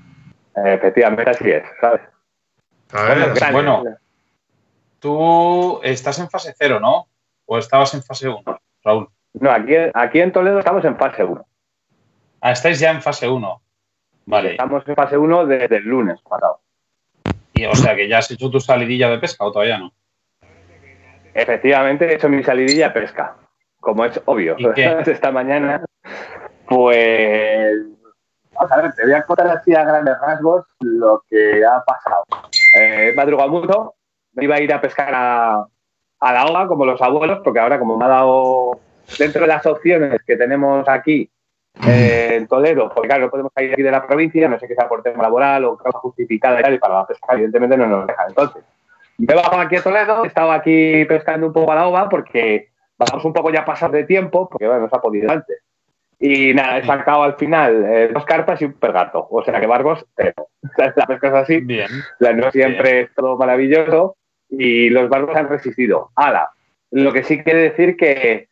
Efectivamente, 0.57 1.31
así 1.31 1.51
es, 1.51 1.65
¿sabes? 1.81 2.01
bueno, 3.53 3.85
tú 4.99 5.81
estás 5.83 6.19
en 6.19 6.31
fase 6.31 6.55
cero, 6.57 6.81
¿no? 6.81 7.09
¿O 7.45 7.59
estabas 7.59 7.93
en 7.95 8.03
fase 8.03 8.28
1, 8.28 8.43
Raúl? 8.83 9.09
No, 9.35 9.51
aquí, 9.51 9.74
aquí 9.93 10.20
en 10.20 10.33
Toledo 10.33 10.59
estamos 10.59 10.85
en 10.85 10.97
fase 10.97 11.24
1. 11.24 11.47
Ah, 12.41 12.53
estáis 12.53 12.81
ya 12.81 12.91
en 12.91 13.03
fase 13.03 13.28
1. 13.28 13.62
Vale. 14.27 14.51
Estamos 14.53 14.83
en 14.89 14.95
fase 14.95 15.19
1 15.19 15.47
desde 15.47 15.77
el 15.77 15.85
lunes 15.85 16.20
pasado. 16.23 16.61
Y, 17.55 17.66
o 17.66 17.74
sea 17.74 17.95
que 17.95 18.09
ya 18.09 18.19
has 18.19 18.31
hecho 18.31 18.51
tu 18.51 18.61
salidilla 18.61 19.11
de 19.11 19.19
pesca 19.19 19.45
o 19.45 19.53
todavía 19.53 19.78
no. 19.78 19.93
Efectivamente, 21.35 22.07
he 22.07 22.15
hecho 22.15 22.28
mi 22.28 22.43
salidilla 22.43 22.89
de 22.89 23.01
pesca, 23.01 23.37
como 23.78 24.05
es 24.05 24.20
obvio. 24.24 24.57
Esta 25.07 25.31
mañana, 25.31 25.85
pues 26.66 27.77
Vamos 28.57 28.73
a 28.73 28.83
ver, 28.83 28.93
te 28.95 29.05
voy 29.05 29.12
a 29.12 29.23
contar 29.23 29.49
así 29.49 29.74
a 29.74 29.85
grandes 29.85 30.19
rasgos 30.20 30.65
lo 30.81 31.23
que 31.28 31.65
ha 31.65 31.83
pasado. 31.85 32.24
Eh, 32.78 33.12
madrugado 33.15 33.51
mucho, 33.51 33.95
me 34.33 34.45
iba 34.45 34.57
a 34.57 34.61
ir 34.61 34.73
a 34.73 34.81
pescar 34.81 35.12
a, 35.15 35.66
la 36.20 36.47
hoga, 36.47 36.66
como 36.66 36.87
los 36.87 37.01
abuelos, 37.03 37.41
porque 37.45 37.61
ahora 37.61 37.78
como 37.78 37.97
me 37.97 38.05
ha 38.07 38.09
dado 38.09 38.81
dentro 39.19 39.43
de 39.43 39.47
las 39.49 39.66
opciones 39.66 40.20
que 40.27 40.37
tenemos 40.37 40.89
aquí 40.89 41.31
eh, 41.87 42.37
en 42.37 42.47
Toledo, 42.47 42.91
porque 42.95 43.09
claro, 43.09 43.27
no 43.27 43.31
podemos 43.31 43.53
salir 43.55 43.73
aquí 43.73 43.83
de 43.83 43.91
la 43.91 44.07
provincia, 44.07 44.49
no 44.49 44.59
sé 44.59 44.66
qué 44.66 44.74
sea 44.74 44.89
por 44.89 45.03
tema 45.03 45.23
laboral 45.23 45.65
o 45.66 45.77
causa 45.77 45.99
justificada 45.99 46.61
y 46.61 46.62
tal, 46.62 46.74
y 46.74 46.78
para 46.78 46.95
la 46.95 47.07
pesca 47.07 47.35
evidentemente 47.35 47.77
no 47.77 47.87
nos 47.87 48.07
deja. 48.07 48.24
Entonces, 48.27 48.65
me 49.19 49.33
he 49.33 49.37
bajado 49.37 49.61
aquí 49.61 49.77
a 49.77 49.83
Toledo, 49.83 50.24
he 50.24 50.28
estado 50.28 50.53
aquí 50.53 51.05
pescando 51.05 51.49
un 51.49 51.53
poco 51.53 51.73
a 51.73 51.77
la 51.77 51.87
ova 51.87 52.09
porque 52.09 52.70
vamos 52.97 53.24
un 53.24 53.33
poco 53.35 53.51
ya 53.51 53.65
pasar 53.65 53.91
de 53.91 54.05
tiempo, 54.05 54.49
porque 54.49 54.66
bueno, 54.66 54.83
nos 54.83 54.93
ha 54.95 55.01
podido 55.01 55.31
antes. 55.31 55.65
Y 56.18 56.55
nada, 56.55 56.78
he 56.78 56.84
sacado 56.84 57.22
al 57.24 57.36
final 57.36 57.84
eh, 57.84 58.10
dos 58.12 58.24
carpas 58.24 58.60
y 58.62 58.64
un 58.64 58.72
pergato. 58.74 59.26
O 59.30 59.43
sea 59.43 59.60
que 59.60 59.66
Barbos, 59.66 60.05
cero. 60.16 60.48
La 60.97 61.06
pesca 61.06 61.28
es 61.28 61.34
así. 61.34 61.60
Bien. 61.60 61.88
no 62.20 62.51
siempre 62.51 63.02
es 63.02 63.14
todo 63.14 63.36
maravilloso. 63.36 64.16
Y 64.48 64.88
los 64.90 65.09
barbos 65.09 65.36
han 65.36 65.48
resistido. 65.48 66.10
Ala. 66.16 66.51
Lo 66.90 67.12
que 67.12 67.24
sí 67.24 67.43
quiere 67.43 67.62
decir 67.62 67.97
que 67.97 68.48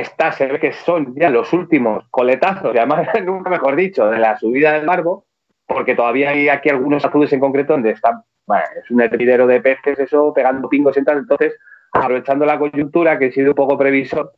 está, 0.00 0.32
se 0.32 0.46
ve 0.46 0.58
que 0.58 0.72
son 0.72 1.14
ya 1.16 1.30
los 1.30 1.52
últimos 1.52 2.04
coletazos, 2.10 2.74
y 2.74 2.78
además 2.78 3.08
nunca 3.24 3.50
mejor 3.50 3.76
dicho, 3.76 4.08
de 4.10 4.18
la 4.18 4.38
subida 4.38 4.72
del 4.72 4.86
barbo, 4.86 5.26
porque 5.66 5.94
todavía 5.94 6.30
hay 6.30 6.48
aquí 6.48 6.68
algunos 6.68 7.04
azudes 7.04 7.32
en 7.32 7.40
concreto 7.40 7.72
donde 7.72 7.90
están, 7.90 8.22
bueno, 8.46 8.64
es 8.82 8.90
un 8.90 9.00
hervidero 9.00 9.46
de 9.46 9.60
peces, 9.60 9.98
eso, 9.98 10.32
pegando 10.34 10.68
pingos 10.68 10.96
y 10.96 11.04
tal. 11.04 11.18
Entonces, 11.18 11.56
aprovechando 11.92 12.44
la 12.44 12.58
coyuntura, 12.58 13.18
que 13.18 13.26
he 13.26 13.32
sido 13.32 13.50
un 13.50 13.54
poco 13.54 13.78
previsor, 13.78 14.32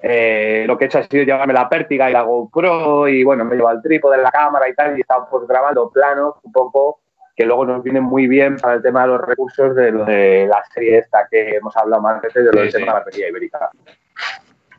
eh, 0.00 0.64
lo 0.66 0.76
que 0.76 0.84
he 0.84 0.86
hecho 0.86 0.98
ha 0.98 1.02
sido 1.04 1.24
llevarme 1.24 1.54
la 1.54 1.68
pértiga 1.68 2.08
y 2.08 2.12
la 2.12 2.22
GoPro 2.22 3.08
y 3.08 3.24
bueno, 3.24 3.44
me 3.44 3.56
llevo 3.56 3.70
el 3.70 3.82
trípode 3.82 4.18
de 4.18 4.22
la 4.22 4.30
cámara 4.30 4.68
y 4.68 4.74
tal 4.74 4.96
y 4.96 5.00
estamos 5.00 5.28
pues 5.30 5.46
grabando 5.48 5.90
planos 5.90 6.34
un 6.42 6.52
poco 6.52 7.00
que 7.34 7.44
luego 7.44 7.66
nos 7.66 7.82
vienen 7.82 8.02
muy 8.02 8.26
bien 8.26 8.56
para 8.56 8.74
el 8.74 8.82
tema 8.82 9.02
de 9.02 9.08
los 9.08 9.20
recursos 9.20 9.74
de, 9.74 9.92
lo 9.92 10.04
de 10.04 10.46
la 10.48 10.64
serie 10.72 10.98
esta 10.98 11.28
que 11.30 11.56
hemos 11.56 11.76
hablado 11.76 12.02
más 12.02 12.22
veces 12.22 12.44
de 12.44 12.52
lo 12.52 12.60
del 12.60 12.72
tema 12.72 12.86
de 12.86 12.92
la 12.92 12.98
batería 12.98 13.28
ibérica. 13.28 13.70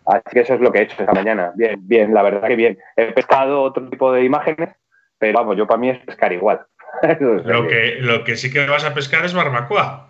Así 0.08 0.24
que 0.32 0.40
eso 0.40 0.56
es 0.56 0.62
lo 0.62 0.72
que 0.72 0.80
he 0.80 0.82
hecho 0.84 0.96
esta 1.00 1.14
mañana. 1.14 1.52
Bien, 1.56 1.76
bien, 1.86 2.14
la 2.14 2.24
verdad 2.24 2.48
que 2.48 2.56
bien. 2.56 2.80
He 2.96 3.12
pescado 3.12 3.62
otro 3.62 3.88
tipo 3.90 4.12
de 4.12 4.24
imágenes, 4.24 4.70
pero 5.20 5.38
vamos, 5.38 5.58
yo 5.58 5.68
para 5.68 5.80
mí 5.80 5.90
es 5.90 6.00
pescar 6.00 6.34
igual. 6.34 6.66
lo, 7.20 7.68
que, 7.68 7.98
lo 8.00 8.24
que 8.24 8.36
sí 8.36 8.52
que 8.52 8.66
vas 8.66 8.86
a 8.86 8.94
pescar 8.94 9.26
es 9.26 9.34
barbacoa. 9.34 10.10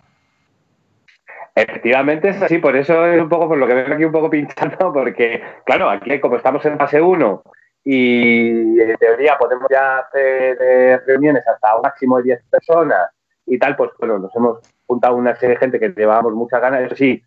Efectivamente 1.58 2.28
es 2.28 2.40
así, 2.40 2.58
por 2.58 2.76
eso 2.76 3.04
es 3.04 3.20
un 3.20 3.28
poco 3.28 3.48
por 3.48 3.58
lo 3.58 3.66
que 3.66 3.74
vengo 3.74 3.94
aquí 3.94 4.04
un 4.04 4.12
poco 4.12 4.30
pinchando, 4.30 4.92
porque 4.92 5.42
claro, 5.64 5.90
aquí 5.90 6.20
como 6.20 6.36
estamos 6.36 6.64
en 6.64 6.78
fase 6.78 7.00
1 7.00 7.42
y 7.82 8.80
en 8.80 8.96
teoría 8.96 9.36
podemos 9.36 9.66
ya 9.68 9.98
hacer 9.98 10.56
eh, 10.60 11.00
reuniones 11.04 11.42
hasta 11.48 11.74
un 11.74 11.82
máximo 11.82 12.18
de 12.18 12.22
10 12.24 12.44
personas 12.48 13.10
y 13.44 13.58
tal, 13.58 13.74
pues 13.74 13.90
bueno, 13.98 14.20
nos 14.20 14.36
hemos 14.36 14.58
juntado 14.86 15.16
una 15.16 15.34
serie 15.34 15.56
de 15.56 15.60
gente 15.60 15.80
que 15.80 15.88
llevábamos 15.88 16.32
muchas 16.34 16.60
ganas, 16.60 16.82
eso 16.82 16.94
sí, 16.94 17.20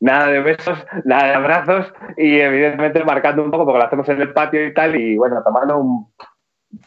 nada 0.00 0.26
de 0.26 0.40
besos, 0.40 0.86
nada 1.04 1.28
de 1.28 1.34
abrazos 1.34 1.94
y 2.18 2.40
evidentemente 2.40 3.02
marcando 3.04 3.42
un 3.42 3.50
poco 3.50 3.64
porque 3.64 3.78
lo 3.78 3.86
hacemos 3.86 4.08
en 4.10 4.20
el 4.20 4.34
patio 4.34 4.66
y 4.66 4.74
tal 4.74 4.96
y 4.96 5.16
bueno, 5.16 5.42
tomando 5.42 5.78
un 5.78 6.12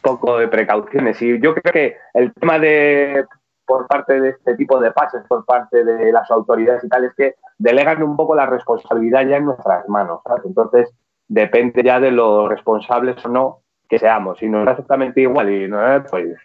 poco 0.00 0.38
de 0.38 0.46
precauciones. 0.46 1.20
Y 1.20 1.40
yo 1.40 1.52
creo 1.54 1.72
que 1.72 1.96
el 2.14 2.32
tema 2.34 2.60
de 2.60 3.24
por 3.72 3.86
parte 3.86 4.20
de 4.20 4.28
este 4.28 4.54
tipo 4.54 4.78
de 4.78 4.90
pases, 4.90 5.22
por 5.26 5.46
parte 5.46 5.82
de 5.82 6.12
las 6.12 6.30
autoridades 6.30 6.84
y 6.84 6.90
tal, 6.90 7.04
es 7.06 7.14
que 7.14 7.36
delegan 7.56 8.02
un 8.02 8.16
poco 8.16 8.34
la 8.34 8.44
responsabilidad 8.44 9.26
ya 9.26 9.38
en 9.38 9.46
nuestras 9.46 9.88
manos. 9.88 10.20
Entonces, 10.44 10.92
depende 11.26 11.82
ya 11.82 11.98
de 11.98 12.10
los 12.10 12.50
responsables 12.50 13.24
o 13.24 13.30
no 13.30 13.60
que 13.88 13.98
seamos. 13.98 14.38
Si 14.38 14.46
no 14.46 14.62
es 14.62 14.68
exactamente 14.68 15.22
igual 15.22 15.50
y 15.50 15.68
no 15.68 15.96
es, 15.96 16.02
pues, 16.10 16.36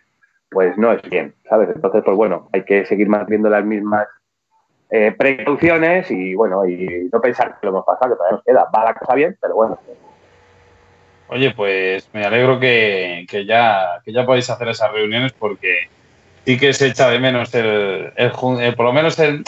pues 0.49 0.77
no 0.77 0.93
es 0.93 1.01
bien, 1.01 1.35
¿sabes? 1.49 1.67
Entonces, 1.75 2.01
pues 2.05 2.15
bueno, 2.15 2.47
hay 2.53 2.63
que 2.63 2.85
seguir 2.85 3.09
manteniendo 3.09 3.49
las 3.49 3.65
mismas 3.65 4.07
eh, 4.89 5.11
precauciones 5.11 6.09
y 6.09 6.33
bueno, 6.33 6.65
y 6.65 7.09
no 7.11 7.19
pensar 7.19 7.59
que 7.59 7.67
lo 7.67 7.73
hemos 7.73 7.85
pasado, 7.85 8.11
que 8.11 8.15
todavía 8.15 8.37
nos 8.37 8.43
queda. 8.45 8.69
Va 8.73 8.85
la 8.85 8.93
cosa 8.93 9.15
bien, 9.15 9.37
pero 9.41 9.55
bueno. 9.55 9.77
Oye, 11.27 11.53
pues 11.53 12.09
me 12.13 12.23
alegro 12.23 12.57
que, 12.57 13.25
ya, 13.45 14.01
que 14.05 14.13
ya 14.13 14.25
podéis 14.25 14.49
hacer 14.49 14.69
esas 14.69 14.93
reuniones 14.93 15.33
porque 15.33 15.89
sí 16.47 16.57
que 16.57 16.71
se 16.71 16.87
echa 16.87 17.09
de 17.09 17.19
menos 17.19 17.53
el, 17.55 18.13
el, 18.15 18.31
por 18.31 18.85
lo 18.85 18.93
menos 18.93 19.19
el, 19.19 19.43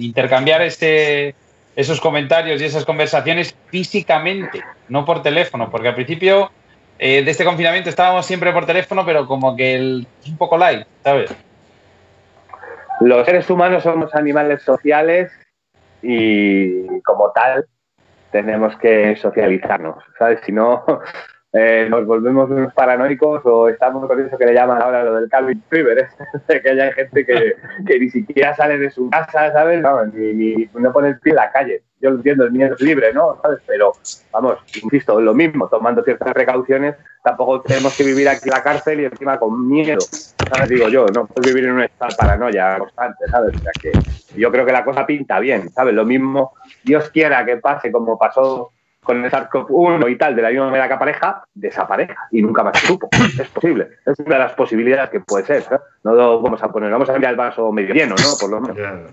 intercambiar 0.00 0.60
este, 0.60 1.36
esos 1.76 2.00
comentarios 2.00 2.60
y 2.60 2.64
esas 2.64 2.84
conversaciones 2.84 3.56
físicamente, 3.68 4.60
no 4.88 5.04
por 5.04 5.22
teléfono, 5.22 5.70
porque 5.70 5.86
al 5.86 5.94
principio 5.94 6.50
eh, 6.98 7.22
de 7.22 7.30
este 7.30 7.44
confinamiento 7.44 7.90
estábamos 7.90 8.26
siempre 8.26 8.52
por 8.52 8.66
teléfono, 8.66 9.06
pero 9.06 9.28
como 9.28 9.54
que 9.54 9.76
el, 9.76 10.08
un 10.26 10.36
poco 10.36 10.58
light, 10.58 10.84
¿sabes? 11.04 11.32
Los 13.02 13.24
seres 13.24 13.48
humanos 13.48 13.84
somos 13.84 14.12
animales 14.12 14.62
sociales 14.62 15.30
y 16.02 17.00
como 17.02 17.30
tal 17.30 17.66
tenemos 18.32 18.76
que 18.78 19.14
socializarnos, 19.14 20.02
¿sabes? 20.18 20.40
Si 20.44 20.50
no, 20.50 20.84
eh, 21.58 21.86
nos 21.88 22.04
volvemos 22.04 22.50
unos 22.50 22.74
paranoicos 22.74 23.40
o 23.44 23.70
estamos 23.70 24.06
con 24.06 24.20
eso 24.20 24.36
que 24.36 24.44
le 24.44 24.52
llaman 24.52 24.82
ahora 24.82 25.02
lo 25.02 25.14
del 25.14 25.30
Calvin 25.30 25.62
Fever, 25.70 25.98
¿eh? 26.00 26.08
que 26.62 26.68
hay 26.68 26.92
gente 26.92 27.24
que, 27.24 27.54
que, 27.86 27.98
ni 27.98 28.10
siquiera 28.10 28.54
sale 28.54 28.76
de 28.76 28.90
su 28.90 29.08
casa, 29.08 29.52
¿sabes? 29.52 29.80
No, 29.80 30.04
ni, 30.04 30.34
ni, 30.34 30.68
no 30.74 30.92
pone 30.92 31.08
el 31.08 31.18
pie 31.18 31.30
en 31.30 31.36
la 31.36 31.50
calle. 31.50 31.82
Yo 31.98 32.10
lo 32.10 32.16
entiendo, 32.16 32.44
el 32.44 32.52
miedo 32.52 32.74
es 32.74 32.80
libre, 32.82 33.10
¿no? 33.14 33.38
¿Sabes? 33.40 33.60
Pero, 33.66 33.94
vamos, 34.32 34.58
insisto, 34.82 35.18
lo 35.18 35.32
mismo, 35.32 35.66
tomando 35.68 36.04
ciertas 36.04 36.34
precauciones, 36.34 36.96
tampoco 37.24 37.62
tenemos 37.62 37.96
que 37.96 38.04
vivir 38.04 38.28
aquí 38.28 38.50
en 38.50 38.54
la 38.54 38.62
cárcel 38.62 39.00
y 39.00 39.04
encima 39.06 39.38
con 39.38 39.66
miedo, 39.66 40.00
¿sabes? 40.00 40.68
Digo 40.68 40.88
yo, 40.88 41.06
no 41.14 41.26
puedes 41.26 41.54
vivir 41.54 41.70
en 41.70 41.76
un 41.76 41.84
estado 41.84 42.10
de 42.10 42.16
paranoia 42.16 42.78
constante, 42.78 43.24
¿sabes? 43.30 43.56
O 43.56 43.58
sea 43.60 43.72
que 43.80 43.92
yo 44.36 44.52
creo 44.52 44.66
que 44.66 44.72
la 44.72 44.84
cosa 44.84 45.06
pinta 45.06 45.40
bien, 45.40 45.70
¿sabes? 45.70 45.94
Lo 45.94 46.04
mismo, 46.04 46.52
Dios 46.84 47.08
quiera 47.08 47.46
que 47.46 47.56
pase 47.56 47.90
como 47.90 48.18
pasó 48.18 48.72
con 49.06 49.24
el 49.24 49.30
SARS-CoV-1 49.30 50.10
y 50.10 50.18
tal, 50.18 50.34
de 50.34 50.42
la 50.42 50.50
misma 50.50 50.66
manera 50.66 50.88
que 50.88 50.94
apareja, 50.94 51.44
desapareja 51.54 52.16
y 52.32 52.42
nunca 52.42 52.64
más 52.64 52.78
se 52.78 52.88
supo. 52.88 53.08
Es 53.40 53.48
posible. 53.48 53.88
Es 54.04 54.18
una 54.18 54.34
de 54.34 54.42
las 54.42 54.52
posibilidades 54.54 55.10
que 55.10 55.20
puede 55.20 55.46
ser. 55.46 55.64
¿no? 56.02 56.12
lo 56.12 56.40
vamos 56.40 56.60
a 56.62 56.72
poner, 56.72 56.90
vamos 56.90 57.08
a 57.08 57.12
mirar 57.12 57.30
el 57.30 57.36
vaso 57.36 57.70
medio 57.70 57.94
lleno, 57.94 58.16
¿no? 58.18 58.36
Por 58.38 58.50
lo 58.50 58.60
menos. 58.60 59.12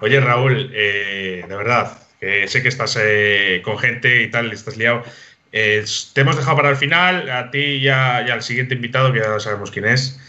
Oye, 0.00 0.20
Raúl, 0.20 0.70
eh, 0.72 1.44
de 1.48 1.56
verdad, 1.56 1.98
que 2.20 2.46
sé 2.46 2.62
que 2.62 2.68
estás 2.68 2.96
eh, 3.00 3.60
con 3.64 3.76
gente 3.78 4.22
y 4.22 4.30
tal, 4.30 4.52
estás 4.52 4.76
liado. 4.76 5.02
Eh, 5.50 5.84
te 6.12 6.20
hemos 6.20 6.36
dejado 6.36 6.56
para 6.56 6.70
el 6.70 6.76
final, 6.76 7.28
a 7.28 7.50
ti 7.50 7.58
y, 7.58 7.88
al 7.88 8.42
siguiente 8.42 8.74
invitado, 8.74 9.12
que 9.12 9.18
ya 9.18 9.40
sabemos 9.40 9.72
quién 9.72 9.86
es, 9.86 10.20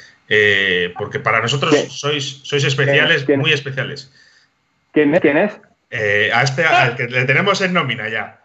porque 0.98 1.20
para 1.20 1.42
nosotros 1.42 1.76
sois, 1.90 2.42
sois 2.44 2.64
especiales, 2.64 3.28
muy 3.38 3.54
especiales. 3.54 4.12
¿Quién 4.94 5.14
es? 5.14 5.22
¿Quién 5.22 5.38
es? 5.38 5.60
a 6.34 6.42
este, 6.42 6.66
al 6.66 6.96
que 6.96 7.06
le 7.06 7.26
tenemos 7.26 7.62
en 7.62 7.74
nómina 7.74 8.10
ya. 8.10 8.45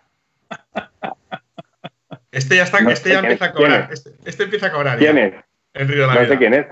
Este 2.33 2.57
ya, 2.57 2.63
está, 2.63 2.79
este 2.79 3.11
ya 3.11 3.19
empieza 3.19 3.47
a 3.47 3.53
cobrar. 3.53 3.89
Este, 3.93 4.11
este, 4.25 4.45
empieza 4.45 4.67
a 4.69 4.73
cobrar. 4.73 4.99
¿Quién 4.99 5.19
es? 5.19 5.35
no 5.75 6.27
sé 6.27 6.39
quién 6.39 6.55
es. 6.55 6.67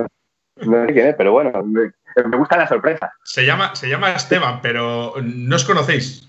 No 0.57 0.87
sé 0.87 0.93
quién 0.93 1.09
es, 1.09 1.15
pero 1.17 1.33
bueno, 1.33 1.51
me, 1.65 1.91
gusta 2.37 2.57
la 2.57 2.69
sorpresa. 2.69 3.13
Se 3.25 3.45
llama, 3.45 3.75
se 3.75 3.89
llama 3.89 4.13
Esteban, 4.13 4.61
pero 4.63 5.15
no 5.23 5.57
os 5.57 5.65
conocéis. 5.65 6.29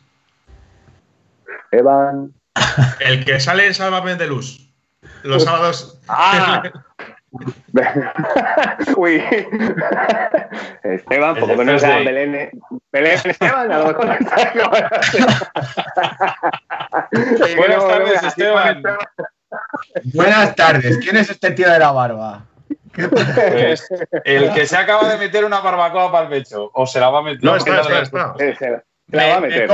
Esteban. 1.63 2.33
El 2.99 3.23
que 3.23 3.39
sale 3.39 3.67
en 3.67 3.73
Sálvame 3.73 4.15
de 4.15 4.27
Luz. 4.27 4.73
Los 5.23 5.43
sábados. 5.45 5.99
Ah. 6.07 6.63
Uy. 8.97 9.23
Esteban, 10.83 11.35
poco 11.35 11.63
no 11.63 11.77
sea 11.77 11.97
Belén. 11.99 12.49
Belén 12.91 13.19
Esteban, 13.23 13.71
a 13.71 13.77
lo 13.79 13.87
mejor. 13.87 14.07
Buenas 17.57 17.87
tardes, 17.87 18.23
Esteban. 18.23 18.83
Buenas 20.13 20.55
tardes. 20.55 20.97
¿Quién 20.97 21.17
es 21.17 21.29
este 21.29 21.51
tío 21.51 21.69
de 21.69 21.79
la 21.79 21.91
barba? 21.91 22.45
Pues, 22.93 23.87
el 24.23 24.51
que 24.53 24.65
se 24.65 24.75
acaba 24.75 25.07
de 25.09 25.17
meter 25.17 25.45
una 25.45 25.59
barbacoa 25.59 26.11
para 26.11 26.23
el 26.25 26.29
pecho. 26.29 26.71
O 26.73 26.87
se 26.87 26.99
la 26.99 27.09
va 27.09 27.19
a 27.19 27.23
meter. 27.23 27.43
No, 27.43 27.55
está, 27.55 27.81
está, 27.81 28.33
está. 28.39 28.83
Me, 29.11 29.65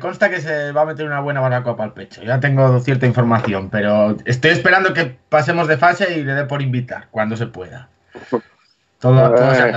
consta, 0.00 0.30
que 0.30 0.40
se 0.40 0.72
va 0.72 0.82
a 0.82 0.86
meter 0.86 1.06
una 1.06 1.20
buena 1.20 1.40
barbacoa 1.40 1.76
para 1.76 1.88
el 1.88 1.92
pecho. 1.92 2.22
Ya 2.22 2.40
tengo 2.40 2.80
cierta 2.80 3.04
información, 3.06 3.68
pero 3.68 4.16
estoy 4.24 4.52
esperando 4.52 4.94
que 4.94 5.18
pasemos 5.28 5.68
de 5.68 5.76
fase 5.76 6.18
y 6.18 6.24
le 6.24 6.32
dé 6.32 6.44
por 6.44 6.62
invitar 6.62 7.08
cuando 7.10 7.36
se 7.36 7.46
pueda. 7.46 7.90
Todo, 9.00 9.34
todo 9.34 9.54
se 9.54 9.70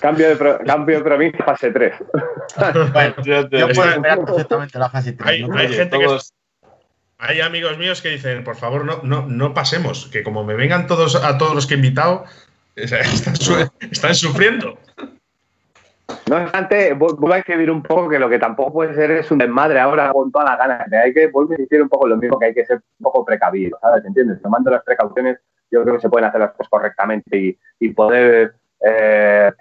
cambio, 0.00 0.28
de 0.28 0.36
pro, 0.36 0.58
cambio 0.66 0.98
de 0.98 1.04
provincia, 1.04 1.42
fase 1.42 1.70
3. 1.70 1.94
bueno, 2.92 3.14
yo 3.22 3.48
puedo 3.48 3.90
esperar 3.90 4.24
perfectamente 4.26 4.78
la 4.78 4.90
fase 4.90 5.12
3. 5.12 5.26
Hay, 5.26 5.46
hay 5.56 5.72
gente 5.72 5.98
que. 5.98 6.18
Hay 7.22 7.40
amigos 7.40 7.78
míos 7.78 8.00
que 8.00 8.10
dicen, 8.10 8.44
por 8.44 8.56
favor, 8.56 8.84
no, 8.84 9.00
no, 9.02 9.26
no 9.26 9.52
pasemos, 9.52 10.06
que 10.06 10.22
como 10.22 10.42
me 10.42 10.54
vengan 10.54 10.86
todos 10.86 11.16
a 11.16 11.36
todos 11.38 11.54
los 11.54 11.66
que 11.66 11.74
he 11.74 11.76
invitado, 11.76 12.24
están, 12.76 13.34
están 13.90 14.14
sufriendo. 14.14 14.78
No 16.28 16.36
obstante, 16.36 16.92
voy 16.94 17.32
a 17.32 17.38
escribir 17.38 17.70
un 17.70 17.82
poco 17.82 18.08
que 18.08 18.18
lo 18.18 18.28
que 18.28 18.38
tampoco 18.38 18.72
puede 18.72 18.94
ser 18.94 19.10
es 19.10 19.30
un 19.30 19.38
desmadre 19.38 19.80
ahora 19.80 20.12
con 20.12 20.30
toda 20.30 20.44
la 20.44 20.56
ganas. 20.56 20.92
Hay 20.92 21.12
que 21.12 21.28
volver 21.28 21.58
a 21.58 21.62
decir 21.62 21.82
un 21.82 21.88
poco 21.88 22.06
lo 22.06 22.16
mismo 22.16 22.38
que 22.38 22.46
hay 22.46 22.54
que 22.54 22.64
ser 22.64 22.76
un 22.76 23.04
poco 23.04 23.24
precavido, 23.24 23.78
¿sabes? 23.80 24.04
¿Entiendes? 24.04 24.40
Tomando 24.42 24.70
las 24.70 24.82
precauciones, 24.84 25.38
yo 25.70 25.82
creo 25.82 25.96
que 25.96 26.00
se 26.00 26.08
pueden 26.08 26.28
hacer 26.28 26.40
las 26.40 26.52
cosas 26.52 26.68
correctamente 26.68 27.58
y, 27.78 27.88
poder 27.90 28.54
eh, 28.84 29.52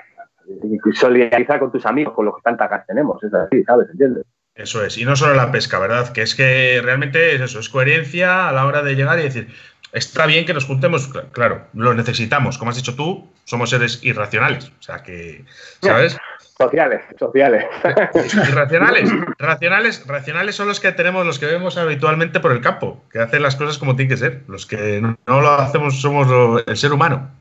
solidarizar 0.94 1.60
con 1.60 1.72
tus 1.72 1.86
amigos, 1.86 2.14
con 2.14 2.26
los 2.26 2.36
que 2.36 2.42
tanta 2.44 2.68
gas 2.68 2.86
tenemos. 2.86 3.24
Es 3.24 3.34
así, 3.34 3.64
¿sabes? 3.64 3.90
¿Entiendes? 3.92 4.26
Eso 4.56 4.84
es. 4.84 4.98
Y 4.98 5.06
no 5.06 5.16
solo 5.16 5.36
la 5.36 5.52
pesca, 5.52 5.80
¿verdad? 5.80 6.12
Que 6.12 6.22
es 6.22 6.36
que 6.36 6.82
realmente 6.84 7.36
es 7.36 7.42
eso, 7.42 7.60
es 7.60 7.70
coherencia 7.70 8.50
a 8.50 8.52
la 8.52 8.66
hora 8.66 8.82
de 8.82 8.96
llegar 8.96 9.18
y 9.20 9.24
decir, 9.24 9.48
está 9.94 10.26
bien 10.26 10.46
que 10.46 10.54
nos 10.54 10.66
juntemos, 10.66 11.10
claro, 11.32 11.68
lo 11.74 11.94
necesitamos. 11.94 12.58
Como 12.58 12.72
has 12.72 12.78
dicho 12.78 12.96
tú, 12.96 13.30
somos 13.46 13.70
seres 13.70 14.04
irracionales. 14.04 14.70
O 14.80 14.82
sea 14.82 15.02
que, 15.02 15.46
¿sabes? 15.82 16.18
Sociales, 16.62 17.02
sociales. 17.18 17.66
racionales, 18.54 19.10
racionales, 19.40 20.06
racionales 20.06 20.56
son 20.56 20.68
los 20.68 20.82
que 20.82 20.92
tenemos, 20.92 21.26
los 21.26 21.40
que 21.40 21.46
vemos 21.46 21.78
habitualmente 21.78 22.42
por 22.42 22.52
el 22.52 22.60
campo, 22.60 23.02
que 23.10 23.20
hacen 23.20 23.44
las 23.44 23.56
cosas 23.56 23.78
como 23.78 23.96
tienen 23.96 24.10
que 24.10 24.18
ser. 24.18 24.44
Los 24.48 24.66
que 24.66 25.00
no, 25.02 25.18
lo 25.26 25.52
hacemos 25.52 26.02
somos 26.02 26.62
el 26.68 26.76
ser 26.76 26.92
humano. 26.92 27.32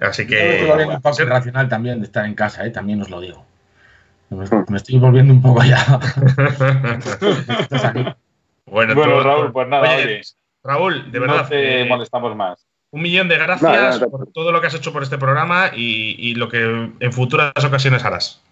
Así 0.00 0.26
que. 0.26 0.66
Yo 0.66 0.88
un 0.88 1.02
poco 1.02 1.24
racional 1.26 1.68
también 1.68 2.00
de 2.00 2.06
estar 2.06 2.24
en 2.24 2.34
casa, 2.34 2.64
¿eh? 2.64 2.70
también 2.70 3.02
os 3.02 3.10
lo 3.10 3.20
digo. 3.20 3.44
Me 4.30 4.44
estoy 4.76 4.98
volviendo 4.98 5.34
un 5.34 5.42
poco 5.42 5.62
ya. 5.64 6.00
bueno, 8.64 8.94
Raúl, 8.94 9.52
pues 9.52 9.68
nada, 9.68 9.94
oye, 9.94 10.22
Raúl, 10.64 11.12
de 11.12 11.18
verdad. 11.18 11.42
No 11.42 11.48
te 11.48 11.84
molestamos 11.84 12.34
más. 12.34 12.67
Un 12.90 13.02
millón 13.02 13.28
de 13.28 13.36
gracias 13.36 13.98
por 13.98 14.32
todo 14.32 14.50
lo 14.50 14.60
que 14.60 14.68
has 14.68 14.74
hecho 14.74 14.92
por 14.92 15.02
este 15.02 15.18
programa 15.18 15.70
y, 15.74 16.34
lo 16.34 16.48
que 16.48 16.90
en 17.00 17.12
futuras 17.12 17.52
ocasiones 17.64 18.04
harás. 18.04 18.42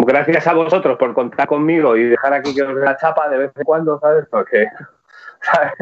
Gracias 0.00 0.46
a 0.46 0.54
vosotros 0.54 0.98
por 0.98 1.14
contar 1.14 1.46
conmigo 1.46 1.96
y 1.96 2.04
dejar 2.04 2.32
aquí 2.32 2.54
que 2.54 2.62
os 2.62 2.74
dé 2.74 2.80
la 2.80 2.96
chapa 2.96 3.28
de 3.28 3.38
vez 3.38 3.52
en 3.54 3.64
cuando, 3.64 4.00
¿sabes? 4.00 4.26
Porque. 4.30 4.66
¿sabes? 5.40 5.72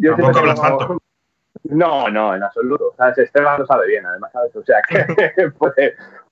Yo 0.00 0.16
Tampoco 0.16 0.38
hablas 0.38 0.60
tanto. 0.60 0.98
No, 1.64 2.08
no, 2.08 2.34
en 2.34 2.42
absoluto. 2.42 2.94
¿sabes? 2.96 3.18
Esteban 3.18 3.60
lo 3.60 3.66
sabe 3.66 3.86
bien, 3.86 4.04
además, 4.04 4.32
¿sabes? 4.32 4.56
O 4.56 4.64
sea, 4.64 4.80
que 4.88 5.50
por, 5.58 5.74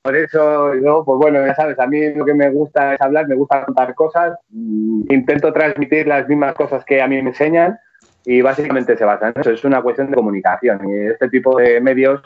por 0.03 0.17
eso, 0.17 0.75
yo, 0.75 1.05
pues 1.05 1.19
bueno, 1.19 1.47
ya 1.47 1.55
sabes, 1.55 1.79
a 1.79 1.87
mí 1.87 2.15
lo 2.15 2.25
que 2.25 2.35
me 2.35 2.51
gusta 2.51 2.95
es 2.95 3.01
hablar, 3.01 3.29
me 3.29 3.37
gusta 3.37 3.65
contar 3.65 3.95
cosas, 3.95 4.37
mm, 4.49 5.13
intento 5.13 5.53
transmitir 5.53 6.09
las 6.09 6.27
mismas 6.27 6.55
cosas 6.55 6.85
que 6.85 7.01
a 7.01 7.07
mí 7.07 7.23
me 7.23 7.31
enseñan 7.31 7.79
y 8.25 8.41
básicamente 8.43 8.97
se 8.97 9.05
basa 9.05 9.29
en 9.29 9.41
eso. 9.41 9.51
Es 9.51 9.65
una 9.65 9.83
cuestión 9.83 10.11
de 10.11 10.17
comunicación 10.17 10.81
y 10.89 11.07
este 11.07 11.29
tipo 11.29 11.59
de 11.59 11.81
medios 11.81 12.23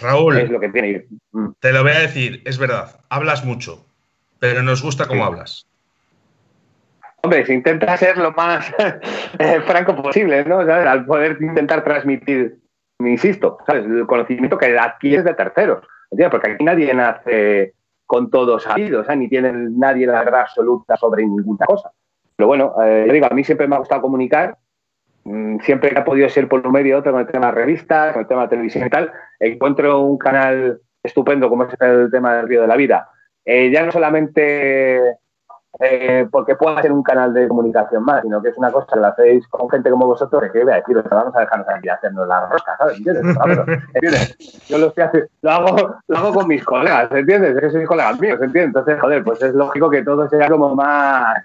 Raúl, 0.00 0.38
es 0.38 0.50
lo 0.50 0.60
que 0.60 0.68
tiene. 0.68 1.06
Mm. 1.32 1.48
Te 1.60 1.72
lo 1.72 1.82
voy 1.82 1.92
a 1.92 2.00
decir, 2.00 2.42
es 2.44 2.58
verdad, 2.58 3.00
hablas 3.08 3.44
mucho, 3.44 3.84
pero 4.38 4.62
nos 4.62 4.82
gusta 4.82 5.06
cómo 5.06 5.24
hablas. 5.24 5.66
Hombre, 7.22 7.44
se 7.44 7.54
intenta 7.54 7.96
ser 7.96 8.18
lo 8.18 8.32
más 8.32 8.72
eh, 9.38 9.60
franco 9.66 9.96
posible, 10.00 10.44
¿no? 10.44 10.60
Al 10.60 11.04
poder 11.04 11.38
intentar 11.40 11.82
transmitir, 11.82 12.58
insisto, 13.00 13.58
¿sabes? 13.66 13.84
el 13.84 14.06
conocimiento 14.06 14.56
que 14.56 14.78
adquieres 14.78 15.24
de 15.24 15.34
terceros. 15.34 15.86
Porque 16.30 16.52
aquí 16.52 16.64
nadie 16.64 16.94
nace 16.94 17.74
con 18.06 18.30
todo 18.30 18.60
sabido, 18.60 19.02
ni 19.16 19.28
tiene 19.28 19.52
nadie 19.52 20.06
la 20.06 20.22
verdad 20.22 20.42
absoluta 20.42 20.96
sobre 20.96 21.24
ninguna 21.24 21.66
cosa. 21.66 21.90
Pero 22.36 22.46
bueno, 22.46 22.74
eh, 22.82 23.04
yo 23.08 23.12
digo, 23.12 23.26
a 23.26 23.34
mí 23.34 23.42
siempre 23.42 23.66
me 23.66 23.74
ha 23.74 23.80
gustado 23.80 24.02
comunicar 24.02 24.56
siempre 25.62 25.90
que 25.90 25.98
ha 25.98 26.04
podido 26.04 26.28
ser 26.28 26.48
por 26.48 26.66
un 26.66 26.72
medio 26.72 26.98
otro 26.98 27.12
con 27.12 27.20
el 27.20 27.26
tema 27.26 27.46
de 27.46 27.52
revistas, 27.52 28.12
con 28.12 28.22
el 28.22 28.28
tema 28.28 28.42
de 28.42 28.48
televisión 28.48 28.86
y 28.86 28.90
tal, 28.90 29.12
encuentro 29.40 30.00
un 30.00 30.18
canal 30.18 30.80
estupendo 31.02 31.48
como 31.48 31.64
es 31.64 31.74
el 31.80 32.10
tema 32.10 32.34
del 32.34 32.48
río 32.48 32.62
de 32.62 32.68
la 32.68 32.76
vida. 32.76 33.10
Eh, 33.44 33.70
ya 33.70 33.84
no 33.84 33.92
solamente 33.92 35.18
eh, 35.78 36.26
porque 36.30 36.56
pueda 36.56 36.80
ser 36.80 36.90
un 36.90 37.02
canal 37.02 37.34
de 37.34 37.48
comunicación 37.48 38.02
más, 38.04 38.22
sino 38.22 38.40
que 38.42 38.48
es 38.48 38.56
una 38.56 38.72
cosa 38.72 38.86
que 38.92 39.00
lo 39.00 39.06
hacéis 39.06 39.46
con 39.48 39.68
gente 39.68 39.90
como 39.90 40.06
vosotros, 40.06 40.50
que 40.50 40.64
voy 40.64 40.72
a 40.72 40.76
decir, 40.76 40.96
vamos 41.10 41.34
a 41.36 41.40
dejarnos 41.40 41.68
aquí 41.68 41.88
hacernos 41.88 42.26
la 42.26 42.46
rosca, 42.46 42.76
¿sabes? 42.78 42.96
¿Entiendes? 42.98 43.36
Yo 44.68 44.78
lo, 44.78 44.86
estoy 44.86 45.04
haciendo, 45.04 45.28
lo, 45.42 45.50
hago, 45.50 45.96
lo 46.08 46.16
hago 46.16 46.34
con 46.34 46.48
mis 46.48 46.64
colegas, 46.64 47.10
¿entiendes? 47.12 47.56
Es 47.56 47.60
que 47.60 47.70
sois 47.70 47.86
colegas 47.86 48.18
míos, 48.18 48.40
¿entiendes? 48.40 48.68
Entonces, 48.68 49.00
joder, 49.00 49.22
pues 49.22 49.42
es 49.42 49.54
lógico 49.54 49.90
que 49.90 50.02
todo 50.02 50.28
sea 50.28 50.48
como 50.48 50.74
más 50.74 51.44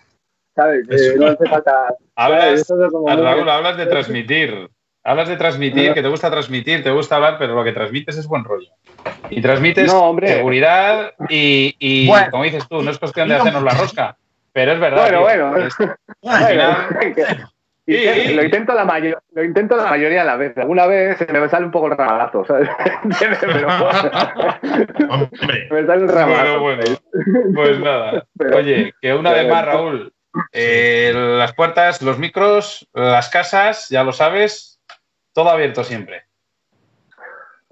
¿sabes? 0.56 0.86
no 1.18 1.28
hace 1.28 1.48
falta. 1.48 1.96
Hablas, 2.16 2.68
Raúl, 2.70 3.50
hablas 3.50 3.78
de 3.78 3.86
transmitir. 3.86 4.70
Hablas 5.04 5.30
de 5.30 5.38
transmitir, 5.38 5.96
que 5.96 6.04
te 6.04 6.08
gusta 6.08 6.30
transmitir, 6.30 6.84
te 6.84 6.92
gusta 6.92 7.16
hablar, 7.16 7.38
pero 7.40 7.56
lo 7.56 7.64
que 7.64 7.72
transmites 7.72 8.18
es 8.18 8.28
buen 8.28 8.44
rollo. 8.44 8.70
Y 9.32 9.42
transmites 9.42 9.92
seguridad 10.26 11.14
y, 11.28 12.08
como 12.30 12.44
dices 12.44 12.68
tú, 12.68 12.84
no 12.84 12.92
es 12.92 13.00
cuestión 13.00 13.28
de 13.28 13.36
hacernos 13.36 13.64
la 13.64 13.72
rosca, 13.72 14.18
pero 14.54 14.74
es 14.74 14.80
verdad. 14.80 15.02
Bueno, 15.02 15.22
bueno. 15.22 15.54
lo, 17.88 18.44
intento 18.44 18.76
la 18.76 19.18
lo 19.32 19.44
intento 19.44 19.76
la 19.76 19.90
mayoría 19.90 20.20
de 20.20 20.26
las 20.26 20.38
veces. 20.38 20.58
Alguna 20.60 20.86
vez 20.86 21.18
se 21.18 21.26
me 21.26 21.50
sale 21.50 21.66
un 21.66 21.72
poco 21.72 21.88
el 21.88 21.98
ramalazo, 21.98 22.46
¿sabes? 22.46 22.70
me 23.04 23.14
sale 25.88 26.04
un 26.04 26.10
ramalazo. 26.10 26.60
Bueno, 26.60 26.84
bueno. 26.84 27.56
Pues 27.56 27.80
nada. 27.80 28.24
Oye, 28.56 28.94
que 29.02 29.16
una 29.16 29.32
vez 29.32 29.50
más, 29.50 29.66
Raúl, 29.66 30.14
eh, 30.52 31.12
las 31.14 31.54
puertas, 31.54 32.02
los 32.02 32.18
micros, 32.20 32.88
las 32.94 33.30
casas, 33.30 33.90
ya 33.90 34.04
lo 34.04 34.12
sabes, 34.12 34.82
todo 35.34 35.50
abierto 35.50 35.84
siempre. 35.84 36.26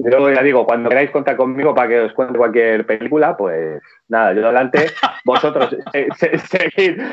Yo 0.02 0.32
ya 0.32 0.42
digo, 0.42 0.66
cuando 0.66 0.88
queráis 0.88 1.12
contar 1.12 1.36
conmigo 1.36 1.76
para 1.76 1.90
que 1.90 2.00
os 2.00 2.14
cuente 2.14 2.38
cualquier 2.38 2.86
película, 2.86 3.36
pues 3.36 3.82
nada, 4.08 4.32
yo 4.32 4.46
adelante. 4.46 4.92
Vosotros 5.26 5.76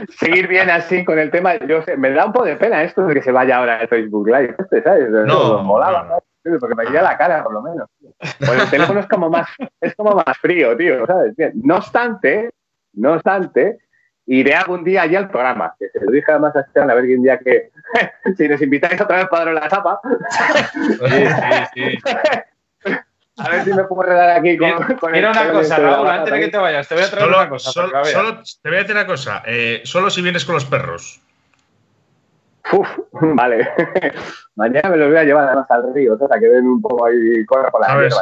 seguir, 0.08 0.46
bien 0.46 0.70
así 0.70 1.04
con 1.04 1.18
el 1.18 1.32
tema. 1.32 1.56
Yo 1.66 1.80
me 1.98 2.10
da 2.10 2.26
un 2.26 2.32
poco 2.32 2.46
de 2.46 2.54
pena 2.54 2.84
esto 2.84 3.04
de 3.04 3.14
que 3.14 3.22
se 3.22 3.32
vaya 3.32 3.56
ahora 3.56 3.80
el 3.80 3.88
Facebook 3.88 4.28
Live, 4.28 4.54
este, 4.56 4.82
¿sabes? 4.84 5.10
No, 5.10 5.64
molaba, 5.64 6.20
porque 6.60 6.74
me 6.76 6.84
iría 6.84 7.02
la 7.02 7.18
cara, 7.18 7.42
por 7.42 7.54
lo 7.54 7.62
menos. 7.62 7.88
Pues 8.20 8.62
el 8.62 8.70
teléfono 8.70 9.00
es 9.00 9.08
como 9.08 9.30
más, 9.30 9.48
es 9.80 9.96
como 9.96 10.12
más 10.12 10.38
frío, 10.38 10.76
tío, 10.76 11.04
¿sabes? 11.06 11.34
No 11.54 11.78
obstante, 11.78 12.50
no 12.92 13.14
obstante, 13.14 13.78
iré 14.26 14.54
algún 14.54 14.84
día 14.84 15.02
allí 15.02 15.16
al 15.16 15.30
programa, 15.30 15.74
que 15.78 15.88
se 15.88 16.04
lo 16.04 16.10
dije 16.10 16.30
además 16.30 16.54
a 16.56 16.60
Esteban, 16.60 16.90
a 16.90 16.94
ver 16.94 17.06
quién 17.06 17.22
día 17.22 17.38
que, 17.38 17.70
si 18.36 18.48
nos 18.48 18.60
invitáis 18.60 19.00
otra 19.00 19.18
vez 19.18 19.26
para 19.28 19.44
daros 19.44 19.60
la 19.60 19.68
chapa. 19.68 20.00
Sí, 21.08 21.26
sí, 21.74 21.98
sí. 21.98 21.98
A 23.38 23.50
ver 23.50 23.64
si 23.64 23.74
me 23.74 23.84
puedo 23.84 24.02
redar 24.02 24.30
aquí 24.30 24.56
con, 24.56 24.96
con 24.96 25.12
Mira 25.12 25.30
una 25.30 25.52
cosa, 25.52 25.76
Raúl, 25.76 26.08
antes 26.08 26.32
de 26.32 26.40
que 26.40 26.48
te 26.48 26.56
vayas, 26.56 26.88
te 26.88 26.94
voy 26.94 27.04
a 27.04 27.10
traer 27.10 27.28
una 27.28 27.48
cosa. 27.50 27.70
Solo, 27.70 28.04
solo, 28.06 28.42
te 28.62 28.68
voy 28.70 28.78
a 28.78 28.80
decir 28.80 28.96
una 28.96 29.06
cosa, 29.06 29.42
eh, 29.44 29.82
solo 29.84 30.08
si 30.08 30.22
vienes 30.22 30.46
con 30.46 30.54
los 30.54 30.64
perros. 30.64 31.20
Uf, 32.72 32.88
vale. 33.12 33.68
Mañana 34.56 34.88
me 34.88 34.96
los 34.96 35.08
voy 35.08 35.18
a 35.18 35.24
llevar 35.24 35.44
además 35.48 35.70
al 35.70 35.92
río, 35.92 36.16
para 36.18 36.40
que 36.40 36.46
den 36.46 36.66
un 36.66 36.80
poco 36.80 37.04
ahí 37.04 37.44
corra 37.44 37.70
por 37.70 37.82
la 37.82 37.88
¿Sabes, 37.88 38.14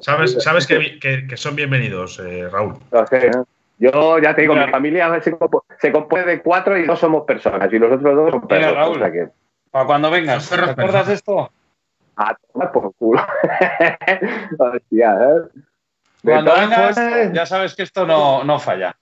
sabes, 0.00 0.42
sabes 0.42 0.66
que, 0.66 0.98
que, 1.00 1.26
que, 1.26 1.36
son 1.38 1.56
bienvenidos, 1.56 2.18
eh, 2.18 2.46
Raúl. 2.50 2.74
Lo 2.90 3.06
sé, 3.06 3.30
¿no? 3.30 3.46
Yo 3.80 4.18
ya 4.18 4.34
te 4.34 4.42
digo, 4.42 4.54
mi 4.54 4.68
familia 4.68 5.20
se, 5.22 5.34
se, 5.78 5.92
compone 5.92 6.24
de 6.26 6.42
cuatro 6.42 6.76
y 6.76 6.84
dos 6.84 6.98
somos 6.98 7.24
personas 7.24 7.72
y 7.72 7.78
los 7.78 7.90
otros 7.90 8.14
dos 8.14 8.30
son 8.30 8.46
perros. 8.46 8.74
Raúl, 8.74 9.32
para 9.70 9.86
cuando 9.86 10.10
vengas, 10.10 10.50
¿te 10.50 10.56
acuerdas 10.56 11.06
de 11.06 11.14
esto? 11.14 11.50
A 12.16 12.36
tomar 12.52 12.72
por 12.72 12.92
culo. 12.94 13.24
Hostia, 14.58 15.12
¿eh? 15.12 15.60
Cuando 16.22 16.52
vengas, 16.54 17.32
ya 17.32 17.46
sabes 17.46 17.74
que 17.74 17.84
esto 17.84 18.04
no, 18.04 18.44
no 18.44 18.58
falla. 18.58 18.94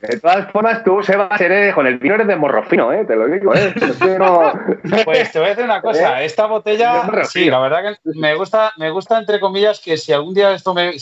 De 0.00 0.18
todas 0.18 0.50
formas, 0.50 0.82
tú, 0.82 1.02
se 1.02 1.16
va 1.16 1.26
a 1.26 1.36
ser 1.36 1.74
con 1.74 1.86
el 1.86 1.98
vino 1.98 2.14
eres 2.14 2.26
de 2.26 2.36
morrofino, 2.36 2.90
¿eh? 2.92 3.04
Te 3.04 3.16
lo 3.16 3.26
digo, 3.26 3.54
¿eh? 3.54 3.74
pues 5.04 5.32
te 5.32 5.38
voy 5.38 5.46
a 5.46 5.50
decir 5.50 5.64
una 5.64 5.82
cosa. 5.82 6.22
¿Eh? 6.22 6.26
Esta 6.26 6.46
botella, 6.46 7.06
sí, 7.24 7.50
la 7.50 7.58
verdad 7.58 7.82
que 7.82 8.10
me 8.18 8.34
gusta, 8.34 8.72
me 8.78 8.90
gusta, 8.90 9.18
entre 9.18 9.40
comillas, 9.40 9.80
que 9.80 9.98
si 9.98 10.12
algún 10.12 10.34
día 10.34 10.52
esto 10.52 10.72
me 10.72 10.92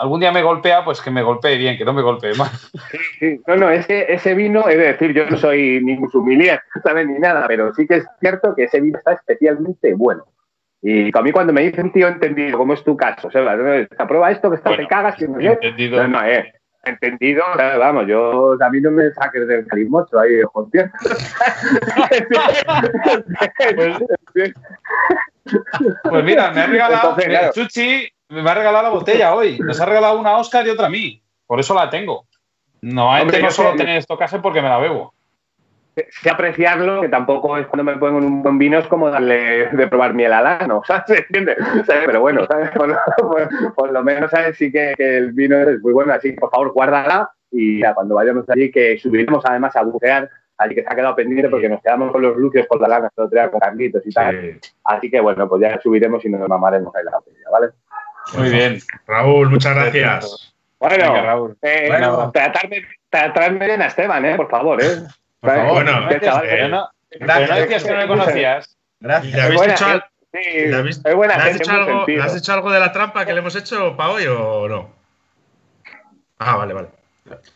algún 0.00 0.20
día 0.20 0.32
me 0.32 0.42
golpea, 0.42 0.84
pues 0.84 1.00
que 1.00 1.10
me 1.10 1.22
golpee 1.22 1.58
bien, 1.58 1.76
que 1.76 1.84
no 1.84 1.92
me 1.92 2.02
golpee 2.02 2.34
mal. 2.34 2.50
Sí, 2.90 2.98
sí. 3.18 3.40
No, 3.46 3.56
no, 3.56 3.70
ese, 3.70 4.12
ese 4.12 4.34
vino, 4.34 4.66
de 4.66 4.76
decir, 4.76 5.12
yo 5.12 5.26
no 5.26 5.36
soy 5.36 5.80
ni 5.82 5.96
musulmán, 5.96 6.58
¿sabes? 6.82 7.06
Ni 7.06 7.18
nada, 7.18 7.44
pero 7.46 7.74
sí 7.74 7.86
que 7.86 7.96
es 7.96 8.06
cierto 8.18 8.54
que 8.54 8.64
ese 8.64 8.80
vino 8.80 8.98
está 8.98 9.12
especialmente 9.12 9.94
bueno. 9.94 10.24
Y 10.82 11.16
a 11.16 11.22
mí 11.22 11.30
cuando 11.30 11.52
me 11.52 11.60
dicen, 11.60 11.92
tío, 11.92 12.08
entendido, 12.08 12.56
como 12.56 12.72
es 12.72 12.82
tu 12.82 12.96
caso, 12.96 13.28
o 13.28 13.30
sea, 13.30 13.44
prueba 14.08 14.30
esto 14.30 14.48
que 14.48 14.56
está, 14.56 14.74
te 14.74 14.86
cagas, 14.86 15.16
que 15.16 15.28
no 15.28 15.38
Entendido. 15.38 16.02
No, 16.02 16.08
no, 16.08 16.24
eh. 16.24 16.54
Entendido, 16.82 17.44
vamos, 17.56 18.06
yo 18.06 18.56
a 18.58 18.70
mí 18.70 18.80
no 18.80 18.90
me 18.90 19.10
saques 19.10 19.46
del 19.46 19.66
calimocho 19.66 20.18
ahí, 20.18 20.40
joder. 20.50 20.90
pues, 24.32 24.54
pues 26.02 26.24
mira, 26.24 26.52
me 26.52 26.60
ha 26.62 26.66
regalado 26.66 27.16
Chuchi, 27.52 28.10
me 28.30 28.48
ha 28.48 28.54
regalado 28.54 28.84
la 28.84 28.90
botella 28.90 29.34
hoy. 29.34 29.58
Nos 29.58 29.80
ha 29.80 29.86
regalado 29.86 30.18
una 30.18 30.36
Oscar 30.36 30.66
y 30.66 30.70
otra 30.70 30.86
a 30.86 30.90
mí. 30.90 31.22
Por 31.46 31.60
eso 31.60 31.74
la 31.74 31.90
tengo. 31.90 32.26
No, 32.82 33.10
Hombre, 33.10 33.42
no 33.42 33.50
solo 33.50 33.74
tener 33.76 33.98
esto 33.98 34.16
casi 34.16 34.38
porque 34.38 34.62
me 34.62 34.68
la 34.68 34.78
bebo. 34.78 35.12
Sé 36.22 36.30
apreciarlo, 36.30 37.02
que 37.02 37.08
tampoco 37.08 37.58
es 37.58 37.66
cuando 37.66 37.84
me 37.84 37.98
pongo 37.98 38.18
un 38.18 38.42
buen 38.42 38.58
vino, 38.58 38.78
es 38.78 38.86
como 38.86 39.10
darle 39.10 39.66
de 39.66 39.88
probar 39.88 40.14
miel 40.14 40.32
al 40.32 40.46
ano, 40.46 40.82
¿sabes? 40.86 41.02
¿Se 41.06 41.18
entiende? 41.18 41.56
Pero 41.86 42.20
bueno, 42.20 42.46
¿sabes? 42.46 42.70
Por, 43.74 43.92
lo, 43.92 44.02
menos, 44.02 44.30
¿sabes? 44.30 44.56
Sí 44.56 44.72
que, 44.72 44.94
el 44.96 45.32
vino 45.32 45.58
es 45.58 45.80
muy 45.82 45.92
bueno, 45.92 46.12
así 46.12 46.30
que 46.32 46.40
por 46.40 46.50
favor, 46.50 46.72
guárdala 46.72 47.30
y 47.50 47.80
ya, 47.80 47.92
cuando 47.92 48.14
vayamos 48.14 48.48
allí, 48.48 48.70
que 48.70 48.96
subiremos 48.98 49.44
además 49.44 49.74
a 49.76 49.82
bucear, 49.82 50.30
allí 50.56 50.74
que 50.74 50.82
se 50.82 50.88
ha 50.88 50.94
quedado 50.94 51.16
pendiente 51.16 51.50
porque 51.50 51.68
nos 51.68 51.82
quedamos 51.82 52.12
con 52.12 52.22
los 52.22 52.36
lucios 52.36 52.66
por 52.66 52.80
la 52.80 52.88
lana, 52.88 53.10
con 53.14 53.60
Carlitos 53.60 54.06
y 54.06 54.10
tal. 54.10 54.60
Así 54.84 55.10
que 55.10 55.20
bueno, 55.20 55.48
pues 55.48 55.60
ya 55.60 55.80
subiremos 55.80 56.24
y 56.24 56.28
nos 56.30 56.48
mamaremos 56.48 56.94
ahí 56.94 57.04
la 57.04 57.18
botella, 57.18 57.50
¿vale? 57.50 57.68
Muy 58.36 58.50
bien. 58.50 58.80
Raúl, 59.06 59.50
muchas 59.50 59.74
gracias. 59.74 60.54
Bueno, 60.78 61.22
Raúl. 61.22 61.56
Eh, 61.62 61.86
bueno. 61.88 62.30
Tratarme, 62.32 62.86
tratarme 63.08 63.66
bien 63.66 63.82
a 63.82 63.86
Esteban, 63.86 64.24
¿eh? 64.24 64.36
Por 64.36 64.48
favor, 64.48 64.82
¿eh? 64.82 65.02
Por 65.40 65.50
favor, 65.50 65.72
bueno, 65.72 66.06
gracias, 66.08 66.70
no, 66.70 66.88
no 67.20 67.56
decías 67.56 67.84
que 67.84 67.90
no 67.90 67.98
me 67.98 68.06
conocías. 68.06 68.76
Gracias. 69.00 69.34
Le 69.34 69.42
habéis, 69.42 69.82
al, 69.82 70.04
Sí, 70.32 70.68
¿Le. 70.68 70.76
Has 70.76 71.56
hecho 71.56 71.72
algo, 71.72 72.04
¿Le 72.06 72.22
has 72.22 72.36
hecho 72.36 72.52
algo 72.52 72.70
de 72.70 72.78
la 72.78 72.92
trampa 72.92 73.26
que 73.26 73.32
le 73.32 73.40
hemos 73.40 73.56
hecho 73.56 73.96
para 73.96 74.10
hoy 74.10 74.26
o 74.26 74.68
no? 74.68 74.90
Ah, 76.38 76.56
vale, 76.56 76.72
vale. 76.72 76.88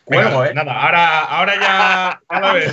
Bueno, 0.06 0.44
¿eh? 0.44 0.52
Nada, 0.54 0.72
ahora, 0.72 1.20
ahora 1.20 1.54
ya, 1.60 2.20
ves. 2.52 2.72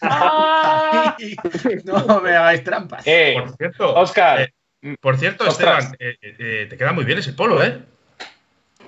no 1.84 2.20
me 2.20 2.34
hagáis 2.34 2.64
trampas. 2.64 3.02
Eh, 3.06 3.36
por 3.38 3.56
cierto, 3.56 3.94
Oscar. 3.94 4.40
Eh, 4.40 4.54
por 5.00 5.16
cierto, 5.16 5.46
Esteban, 5.46 5.96
eh, 5.98 6.16
eh, 6.20 6.66
te 6.68 6.76
queda 6.76 6.92
muy 6.92 7.04
bien 7.04 7.18
ese 7.18 7.32
polo, 7.32 7.62
¿eh? 7.62 7.82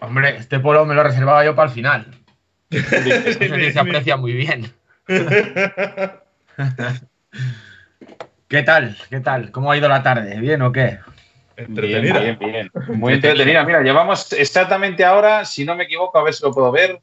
Hombre, 0.01 0.37
este 0.37 0.59
polo 0.61 0.85
me 0.85 0.95
lo 0.95 1.03
reservaba 1.03 1.45
yo 1.45 1.55
para 1.55 1.69
el 1.69 1.75
final. 1.75 2.07
se 2.71 3.79
aprecia 3.79 4.16
muy 4.16 4.33
bien. 4.33 4.73
¿Qué 8.49 8.62
tal? 8.62 8.97
¿Qué 9.09 9.21
tal? 9.21 9.51
¿Cómo 9.51 9.71
ha 9.71 9.77
ido 9.77 9.89
la 9.89 10.03
tarde? 10.03 10.39
¿Bien 10.41 10.62
o 10.62 10.73
qué? 10.73 10.99
Entretenida. 11.57 12.21
Bien, 12.21 12.39
bien, 12.39 12.53
bien. 12.53 12.99
Muy 12.99 13.15
entretenida. 13.15 13.65
Mira, 13.65 13.83
llevamos 13.83 14.33
exactamente 14.33 15.05
ahora, 15.05 15.45
si 15.45 15.65
no 15.65 15.77
me 15.77 15.85
equivoco, 15.85 16.19
a 16.19 16.25
ver 16.25 16.35
si 16.35 16.43
lo 16.43 16.53
puedo 16.53 16.73
ver. 16.73 17.01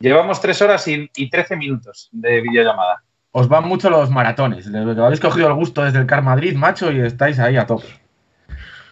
Llevamos 0.00 0.40
tres 0.40 0.60
horas 0.62 0.86
y, 0.88 1.08
trece 1.30 1.56
minutos 1.56 2.08
de 2.12 2.40
videollamada. 2.40 3.02
Os 3.32 3.48
van 3.48 3.68
mucho 3.68 3.90
los 3.90 4.10
maratones. 4.10 4.68
Habéis 4.74 5.20
cogido 5.20 5.48
el 5.48 5.54
gusto 5.54 5.82
desde 5.82 5.98
el 5.98 6.06
Car 6.06 6.22
Madrid, 6.22 6.54
macho, 6.54 6.90
y 6.90 7.00
estáis 7.00 7.38
ahí 7.38 7.56
a 7.56 7.66
tope. 7.66 8.03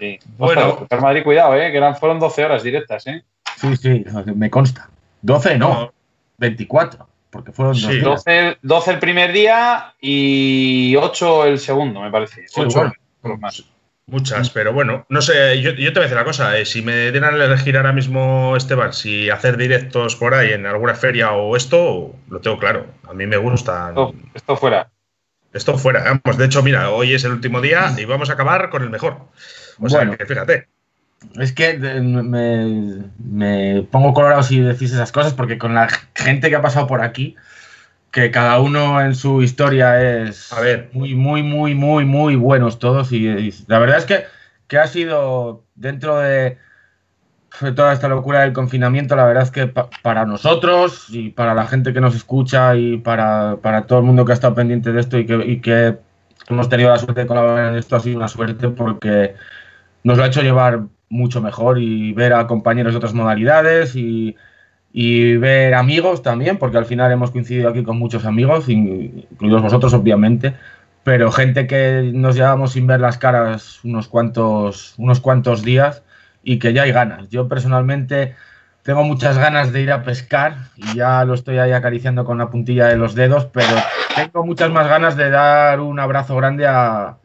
Sí. 0.03 0.19
Bueno, 0.37 0.85
Car 0.91 1.01
Madrid, 1.01 1.23
cuidado, 1.23 1.55
¿eh? 1.55 1.71
que 1.71 1.77
eran, 1.77 1.95
fueron 1.95 2.19
12 2.19 2.45
horas 2.45 2.65
directas. 2.65 3.07
¿eh? 3.07 3.23
Sí, 3.57 3.77
sí, 3.77 4.05
me 4.35 4.51
consta. 4.51 4.89
12 5.21 5.59
no, 5.59 5.93
24, 6.39 7.07
porque 7.31 7.53
fueron 7.53 7.77
sí. 7.77 8.01
12, 8.01 8.59
12, 8.63 8.91
el 8.91 8.99
primer 8.99 9.33
día 9.33 9.95
y 10.01 10.97
8 10.97 11.45
el 11.45 11.61
segundo, 11.61 12.01
me 12.01 12.11
parece. 12.11 12.47
8 12.53 12.93
más. 13.39 13.65
Muchas, 14.07 14.51
pero 14.51 14.73
bueno, 14.73 15.07
no 15.09 15.23
sé, 15.23 15.63
yo, 15.63 15.77
te 15.77 15.91
voy 15.91 15.99
a 15.99 16.01
decir 16.01 16.17
una 16.17 16.25
cosa, 16.25 16.59
eh, 16.59 16.67
si 16.67 16.83
me 16.83 17.13
dieran 17.13 17.41
a 17.41 17.45
elegir 17.45 17.77
ahora 17.77 17.93
mismo, 17.93 18.57
Esteban, 18.57 18.93
si 18.93 19.31
hacer 19.31 19.57
directos 19.57 20.17
por 20.17 20.35
ahí 20.35 20.51
en 20.51 20.67
alguna 20.67 20.97
feria 20.97 21.31
o 21.31 21.57
esto, 21.57 22.17
lo 22.29 22.41
tengo 22.41 22.59
claro, 22.59 22.87
a 23.09 23.15
mí 23.15 23.29
me 23.29 23.37
gusta. 23.37 23.95
Esto, 24.35 24.57
fuera. 24.57 24.91
Esto 25.53 25.79
fuera, 25.79 26.03
vamos, 26.03 26.37
de 26.37 26.47
hecho, 26.47 26.65
mira, 26.65 26.91
hoy 26.91 27.15
es 27.15 27.23
el 27.23 27.31
último 27.31 27.61
día 27.61 27.95
y 27.97 28.05
vamos 28.05 28.29
a 28.31 28.33
acabar 28.33 28.71
con 28.71 28.83
el 28.83 28.91
mejor. 28.91 29.29
O 29.79 29.89
sea, 29.89 30.09
que 30.17 30.27
fíjate. 30.27 30.69
Es 31.39 31.53
que 31.53 31.75
me, 31.79 33.05
me, 33.19 33.83
pongo 33.91 34.13
colorado 34.13 34.43
si 34.43 34.61
decís 34.61 34.93
esas 34.93 35.13
cosas, 35.13 35.35
porque 35.35 35.59
con 35.59 35.75
la 35.75 35.89
gente 36.15 36.49
que 36.51 36.57
ha 36.57 36.63
pasado 36.63 36.87
por 36.87 37.01
aquí, 37.01 37.37
que 38.13 38.31
cada 38.31 38.61
uno 38.61 39.01
en 39.01 39.15
su 39.15 39.43
historia 39.43 40.03
es 40.03 40.53
a 40.53 40.61
ver. 40.61 40.91
muy, 40.93 41.15
muy, 41.15 41.43
muy, 41.43 41.75
muy, 41.75 42.05
muy 42.05 42.37
buenos 42.37 42.79
todos. 42.79 43.11
Y, 43.13 43.53
la 43.69 43.79
verdad 43.79 43.99
es 43.99 44.05
que, 44.05 44.25
que, 44.69 44.79
ha 44.79 44.87
sido 44.87 45.65
dentro 45.75 46.19
de, 46.19 46.59
toda 47.75 47.93
esta 47.93 48.09
locura 48.09 48.41
del 48.41 48.53
confinamiento, 48.53 49.17
la 49.17 49.25
verdad 49.25 49.45
es 49.45 49.51
que 49.51 49.73
para 50.03 50.27
nosotros 50.27 51.07
y 51.09 51.31
para 51.31 51.55
la 51.55 51.67
gente 51.67 51.95
que 51.95 52.01
nos 52.01 52.15
escucha 52.15 52.77
y 52.77 52.99
para, 52.99 53.57
para, 53.63 53.87
todo 53.87 54.01
el 54.01 54.05
mundo 54.05 54.25
que 54.25 54.33
ha 54.33 54.35
estado 54.35 54.55
pendiente 54.55 54.93
de 54.93 55.01
esto 55.01 55.19
y 55.19 55.25
que, 55.25 55.37
y 55.47 55.61
que 55.61 55.99
hemos 56.49 56.69
tenido 56.69 56.91
la 56.91 56.99
suerte 56.99 57.23
de 57.23 57.27
colaborar 57.27 57.73
en 57.73 57.79
esto, 57.79 57.97
ha 57.97 58.01
sido 58.01 58.19
una 58.19 58.29
suerte 58.29 58.69
porque 58.69 59.35
nos 60.05 60.19
lo 60.19 60.25
ha 60.25 60.27
hecho 60.27 60.43
llevar 60.43 60.83
mucho 61.09 61.41
mejor 61.43 61.79
y 61.79 62.13
ver 62.15 62.33
a 62.33 62.47
compañeros 62.47 62.95
de 62.95 62.97
otras 62.97 63.15
modalidades 63.15 63.95
y, 63.95 64.37
ver 64.95 65.75
amigos 65.75 66.23
también, 66.23 66.59
porque 66.59 66.79
al 66.79 66.87
final 66.87 67.13
hemos 67.13 67.31
coincidido 67.31 67.69
aquí 67.69 67.83
con 67.83 67.99
muchos 67.99 68.25
amigos, 68.25 68.69
incluidos 68.69 69.63
vosotros 69.63 69.95
obviamente, 69.95 70.55
pero 71.05 71.33
gente 71.33 71.67
que 71.67 72.11
nos 72.15 72.37
llevamos 72.37 72.73
sin 72.73 72.87
ver 72.87 73.01
las 73.01 73.19
caras 73.19 73.81
unos 73.85 74.09
cuantos, 74.09 74.95
unos 74.99 75.21
cuantos 75.21 75.63
días 75.63 76.03
y 76.43 76.59
que 76.59 76.73
ya 76.73 76.83
hay 76.83 76.93
ganas. 76.93 77.29
Yo 77.31 77.49
personalmente 77.49 78.35
tengo 78.83 79.03
muchas 79.05 79.39
ganas 79.39 79.73
de 79.73 79.81
ir 79.83 79.93
a 79.93 80.03
pescar 80.03 80.57
y 80.77 80.97
ya 80.97 81.25
lo 81.25 81.35
estoy 81.35 81.59
ahí 81.59 81.73
acariciando 81.73 82.25
con 82.25 82.39
la 82.39 82.51
puntilla 82.51 82.87
de 82.87 82.97
los 82.97 83.15
dedos, 83.15 83.47
pero 83.47 83.75
tengo 84.15 84.45
muchas 84.45 84.71
más 84.71 84.89
ganas 84.89 85.17
de 85.17 85.31
dar 85.31 85.81
un 85.81 86.01
abrazo 86.01 86.37
grande 86.37 86.67
a, 86.67 87.17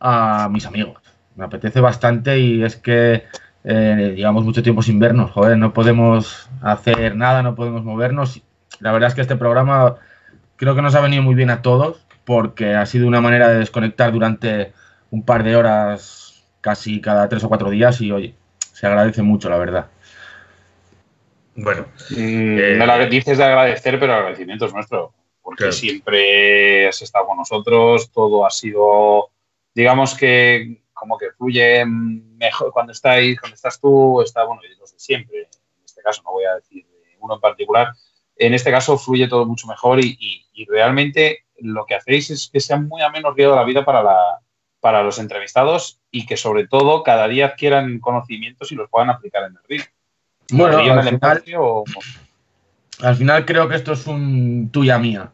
a 0.00 0.48
mis 0.50 0.66
amigos 0.66 1.01
me 1.36 1.44
apetece 1.44 1.80
bastante 1.80 2.38
y 2.38 2.62
es 2.62 2.76
que 2.76 3.24
eh, 3.64 4.14
llevamos 4.16 4.44
mucho 4.44 4.62
tiempo 4.62 4.82
sin 4.82 4.98
vernos, 4.98 5.30
joder, 5.30 5.56
no 5.56 5.72
podemos 5.72 6.50
hacer 6.62 7.16
nada, 7.16 7.42
no 7.42 7.54
podemos 7.54 7.84
movernos. 7.84 8.42
La 8.80 8.92
verdad 8.92 9.08
es 9.08 9.14
que 9.14 9.20
este 9.20 9.36
programa 9.36 9.96
creo 10.56 10.74
que 10.74 10.82
nos 10.82 10.94
ha 10.94 11.00
venido 11.00 11.22
muy 11.22 11.34
bien 11.34 11.50
a 11.50 11.62
todos 11.62 12.04
porque 12.24 12.74
ha 12.74 12.86
sido 12.86 13.06
una 13.06 13.20
manera 13.20 13.48
de 13.48 13.58
desconectar 13.58 14.12
durante 14.12 14.72
un 15.10 15.24
par 15.24 15.44
de 15.44 15.56
horas 15.56 16.44
casi 16.60 17.00
cada 17.00 17.28
tres 17.28 17.44
o 17.44 17.48
cuatro 17.48 17.70
días 17.70 18.00
y 18.00 18.12
oye, 18.12 18.34
se 18.58 18.86
agradece 18.86 19.22
mucho, 19.22 19.48
la 19.48 19.58
verdad. 19.58 19.86
Bueno, 21.54 21.86
eh, 22.16 22.76
no 22.78 22.86
lo 22.86 23.06
dices 23.06 23.38
de 23.38 23.44
agradecer, 23.44 23.98
pero 24.00 24.12
el 24.12 24.18
agradecimiento 24.18 24.66
es 24.66 24.72
nuestro, 24.72 25.12
porque 25.42 25.70
siempre 25.70 26.88
has 26.88 27.02
estado 27.02 27.26
con 27.26 27.36
nosotros, 27.36 28.10
todo 28.10 28.46
ha 28.46 28.50
sido, 28.50 29.30
digamos 29.74 30.14
que 30.14 30.81
como 31.02 31.18
que 31.18 31.32
fluye 31.32 31.84
mejor 31.84 32.70
cuando 32.72 32.92
estáis, 32.92 33.40
cuando 33.40 33.56
estás 33.56 33.80
tú, 33.80 34.22
está, 34.22 34.44
bueno, 34.44 34.62
los 34.78 34.92
de 34.92 34.98
siempre, 35.00 35.40
en 35.40 35.84
este 35.84 36.00
caso 36.00 36.22
no 36.22 36.30
voy 36.30 36.44
a 36.44 36.54
decir 36.54 36.86
uno 37.18 37.34
en 37.34 37.40
particular, 37.40 37.92
en 38.36 38.54
este 38.54 38.70
caso 38.70 38.96
fluye 38.96 39.26
todo 39.26 39.44
mucho 39.44 39.66
mejor 39.66 39.98
y, 39.98 40.46
realmente 40.68 41.40
lo 41.58 41.86
que 41.86 41.96
hacéis 41.96 42.30
es 42.30 42.48
que 42.52 42.60
sea 42.60 42.76
muy 42.76 43.02
ameno 43.02 43.32
río 43.32 43.50
de 43.50 43.56
la 43.56 43.64
vida 43.64 43.84
para, 43.84 44.04
la, 44.04 44.16
para 44.78 45.02
los 45.02 45.18
entrevistados 45.18 45.98
y 46.12 46.24
que 46.24 46.36
sobre 46.36 46.68
todo 46.68 47.02
cada 47.02 47.26
día 47.26 47.46
adquieran 47.46 47.98
conocimientos 47.98 48.70
y 48.70 48.76
los 48.76 48.88
puedan 48.88 49.10
aplicar 49.10 49.42
en 49.42 49.56
el 49.56 49.62
río. 49.68 49.84
Bueno, 50.52 50.78
al 50.78 51.02
final, 51.02 51.42
al 53.00 53.16
final 53.16 53.44
creo 53.44 53.68
que 53.68 53.74
esto 53.74 53.94
es 53.94 54.06
un 54.06 54.70
tuya 54.70 55.00
mía. 55.00 55.32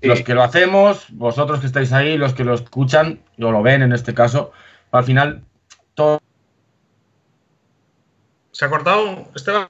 Los 0.00 0.22
que 0.22 0.34
lo 0.34 0.44
hacemos, 0.44 1.06
vosotros 1.10 1.58
que 1.58 1.66
estáis 1.66 1.92
ahí, 1.92 2.16
los 2.16 2.34
que 2.34 2.44
lo 2.44 2.54
escuchan 2.54 3.20
o 3.40 3.50
lo 3.50 3.62
ven 3.62 3.82
en 3.82 3.92
este 3.92 4.14
caso, 4.14 4.52
al 4.92 5.04
final, 5.04 5.42
todo. 5.94 6.20
¿Se 8.52 8.66
ha 8.66 8.68
cortado, 8.68 9.30
Esteban? 9.34 9.66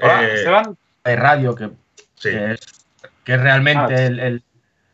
Hola, 0.00 0.24
eh, 0.24 0.34
Esteban. 0.34 0.76
Hay 1.04 1.16
radio 1.16 1.54
que, 1.54 1.70
que, 2.20 2.52
es, 2.52 3.40
realmente 3.40 3.94
ah, 3.94 4.38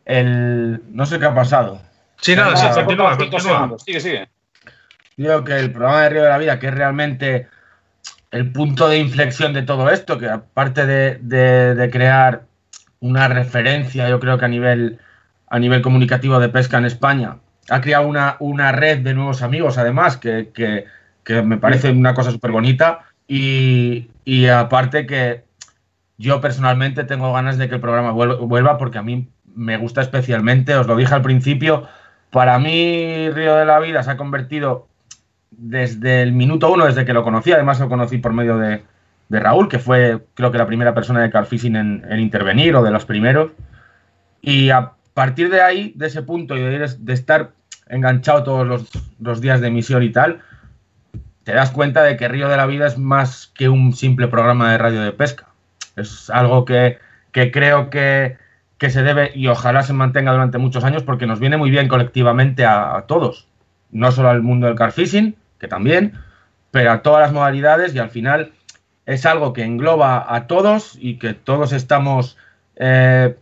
el, 0.04 0.82
No 0.90 1.06
sé 1.06 1.18
qué 1.18 1.26
ha 1.26 1.34
pasado. 1.34 1.80
Sí, 2.20 2.34
nada, 2.34 2.56
sí, 2.56 2.66
continúa, 2.74 3.16
continúa. 3.16 3.76
Sigue, 3.78 4.00
sigue. 4.00 4.28
Digo 5.16 5.44
que 5.44 5.58
el 5.58 5.70
programa 5.70 6.02
de 6.02 6.08
Río 6.08 6.22
de 6.24 6.28
la 6.28 6.38
Vida, 6.38 6.58
que 6.58 6.68
es 6.68 6.74
realmente 6.74 7.48
el 8.32 8.50
punto 8.50 8.88
de 8.88 8.98
inflexión 8.98 9.52
de 9.52 9.62
todo 9.62 9.90
esto, 9.90 10.18
que 10.18 10.28
aparte 10.28 10.86
de, 10.86 11.18
de 11.74 11.90
crear 11.90 12.42
una 13.00 13.28
referencia, 13.28 14.08
yo 14.08 14.18
creo 14.18 14.38
que 14.38 14.44
a 14.44 14.48
nivel 14.48 14.98
a 15.50 15.58
nivel 15.58 15.82
comunicativo 15.82 16.38
de 16.38 16.48
pesca 16.48 16.78
en 16.78 16.84
España. 16.84 17.36
Ha 17.70 17.80
creado 17.80 18.06
una, 18.06 18.36
una 18.40 18.72
red 18.72 18.98
de 18.98 19.14
nuevos 19.14 19.42
amigos, 19.42 19.78
además, 19.78 20.16
que, 20.16 20.86
me 21.44 21.58
parece 21.58 21.90
una 21.90 22.14
cosa 22.14 22.30
súper 22.30 22.50
bonita. 22.50 23.00
Y, 23.26 24.08
aparte 24.48 25.06
que 25.06 25.44
yo 26.16 26.40
personalmente 26.40 27.04
tengo 27.04 27.32
ganas 27.32 27.58
de 27.58 27.68
que 27.68 27.76
el 27.76 27.80
programa 27.80 28.10
vuelva 28.12 28.78
porque 28.78 28.98
a 28.98 29.02
mí 29.02 29.28
me 29.54 29.76
gusta 29.76 30.00
especialmente, 30.00 30.74
os 30.74 30.86
lo 30.86 30.96
dije 30.96 31.14
al 31.14 31.22
principio, 31.22 31.86
para 32.30 32.58
mí 32.58 33.30
Río 33.30 33.56
de 33.56 33.64
la 33.64 33.78
Vida 33.80 34.02
se 34.02 34.10
ha 34.10 34.16
convertido 34.16 34.88
desde 35.50 36.22
el 36.22 36.32
minuto 36.32 36.70
uno, 36.72 36.86
desde 36.86 37.04
que 37.04 37.12
lo 37.12 37.24
conocí, 37.24 37.52
además 37.52 37.80
lo 37.80 37.88
conocí 37.88 38.18
por 38.18 38.32
medio 38.32 38.58
de, 38.58 38.82
Raúl, 39.30 39.68
que 39.68 39.78
fue 39.78 40.24
creo 40.34 40.50
que 40.50 40.58
la 40.58 40.66
primera 40.66 40.94
persona 40.94 41.20
de 41.20 41.30
Carfishing 41.30 41.76
en, 41.76 42.06
en 42.08 42.20
intervenir 42.20 42.74
o 42.76 42.82
de 42.82 42.90
los 42.90 43.04
primeros. 43.04 43.50
Y 44.40 44.70
a, 44.70 44.92
partir 45.18 45.50
de 45.50 45.60
ahí, 45.60 45.92
de 45.96 46.06
ese 46.06 46.22
punto 46.22 46.56
y 46.56 46.60
de, 46.60 47.12
estar 47.12 47.50
enganchado 47.88 48.44
todos 48.44 48.88
los, 49.18 49.40
días 49.40 49.60
de 49.60 49.66
emisión 49.66 50.04
y 50.04 50.10
tal, 50.10 50.42
te 51.42 51.52
das 51.52 51.72
cuenta 51.72 52.04
de 52.04 52.16
que 52.16 52.28
Río 52.28 52.48
de 52.48 52.56
la 52.56 52.66
Vida 52.66 52.86
es 52.86 52.98
más 52.98 53.50
que 53.52 53.68
un 53.68 53.96
simple 53.96 54.28
programa 54.28 54.70
de 54.70 54.78
radio 54.78 55.02
de 55.02 55.10
pesca. 55.10 55.48
Es 55.96 56.30
algo 56.30 56.64
que, 56.64 56.98
creo 57.32 57.90
que, 57.90 58.36
se 58.78 59.02
debe 59.02 59.32
y 59.34 59.48
ojalá 59.48 59.82
se 59.82 59.92
mantenga 59.92 60.30
durante 60.30 60.58
muchos 60.58 60.84
años 60.84 61.02
porque 61.02 61.26
nos 61.26 61.40
viene 61.40 61.56
muy 61.56 61.70
bien 61.70 61.88
colectivamente 61.88 62.64
a, 62.64 63.06
todos. 63.08 63.48
No 63.90 64.12
solo 64.12 64.28
al 64.28 64.42
mundo 64.42 64.68
del 64.68 64.76
car 64.76 64.92
fishing, 64.92 65.34
que 65.58 65.66
también, 65.66 66.12
pero 66.70 66.92
a 66.92 67.02
todas 67.02 67.22
las 67.22 67.32
modalidades 67.32 67.92
y 67.92 67.98
al 67.98 68.10
final 68.10 68.52
es 69.04 69.26
algo 69.26 69.52
que 69.52 69.64
engloba 69.64 70.32
a 70.32 70.46
todos 70.46 70.96
y 71.00 71.18
que 71.18 71.34
todos 71.34 71.72
estamos 71.72 72.36
eh, 72.76 73.34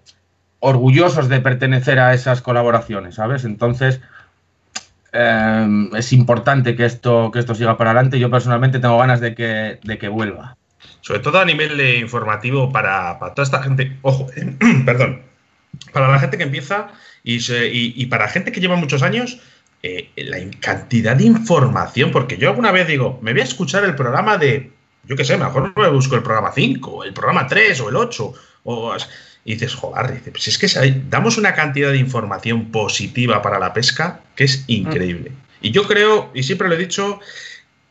orgullosos 0.61 1.29
de 1.29 1.41
pertenecer 1.41 1.99
a 1.99 2.15
esas 2.15 2.43
colaboraciones, 2.43 3.17
¿sabes? 3.17 3.45
Entonces, 3.45 4.01
em, 5.13 5.95
es 5.95 6.13
importante 6.13 6.77
que 6.77 6.85
esto, 6.85 7.31
que 7.33 7.39
esto 7.39 7.55
siga 7.55 7.77
para 7.77 7.91
adelante. 7.91 8.19
Yo 8.19 8.31
personalmente 8.31 8.79
tengo 8.79 8.99
ganas 8.99 9.21
de 9.21 9.35
que, 9.35 9.79
de 9.83 9.99
que 9.99 10.09
vuelva. 10.09 10.57
Sobre 11.01 11.21
todo 11.21 11.39
a 11.39 11.45
nivel 11.45 11.81
informativo 11.99 12.73
para, 12.73 13.19
toda 13.19 13.43
esta 13.43 13.63
gente. 13.63 13.97
Ojo, 14.03 14.27
perdón. 14.85 15.23
para 15.93 16.09
la 16.09 16.19
gente 16.19 16.37
que 16.37 16.45
empieza 16.45 16.89
y, 17.23 17.41
y, 17.51 18.07
para 18.07 18.29
gente 18.29 18.53
que 18.53 18.61
lleva 18.61 18.77
muchos 18.77 19.03
años, 19.03 19.41
eh, 19.83 20.11
la 20.17 20.39
cantidad 20.59 21.15
de 21.15 21.25
información, 21.25 22.11
porque 22.11 22.39
yo 22.39 22.49
alguna 22.49 22.73
vez 22.73 22.89
digo, 22.89 23.19
me 23.23 23.33
voy 23.33 23.43
a 23.43 23.45
escuchar 23.45 23.85
el 23.85 23.95
programa 23.95 24.37
de, 24.37 24.73
yo 25.05 25.17
qué 25.17 25.25
sé, 25.25 25.37
mejor 25.37 25.73
me 25.77 25.89
busco 25.91 26.17
el 26.17 26.23
programa 26.23 26.51
5, 26.53 27.05
el 27.05 27.13
programa 27.13 27.47
3 27.47 27.81
o 27.81 27.89
el 27.91 27.97
8, 27.97 28.35
o, 28.65 28.97
y 29.47 29.53
dices, 29.53 29.77
joder, 29.77 30.21
pues 30.33 30.49
es 30.49 30.59
que 30.59 31.03
damos 31.09 31.39
una 31.39 31.55
cantidad 31.55 31.93
de 31.93 31.99
información 31.99 32.73
positiva 32.73 33.43
para 33.43 33.61
la 33.61 33.73
pesca 33.73 34.21
que 34.35 34.43
es 34.43 34.65
increíble. 34.67 35.31
Y 35.61 35.71
yo 35.71 35.87
creo, 35.87 36.33
y 36.35 36.43
siempre 36.43 36.69
lo 36.69 36.75
he 36.75 36.79
dicho, 36.79 37.21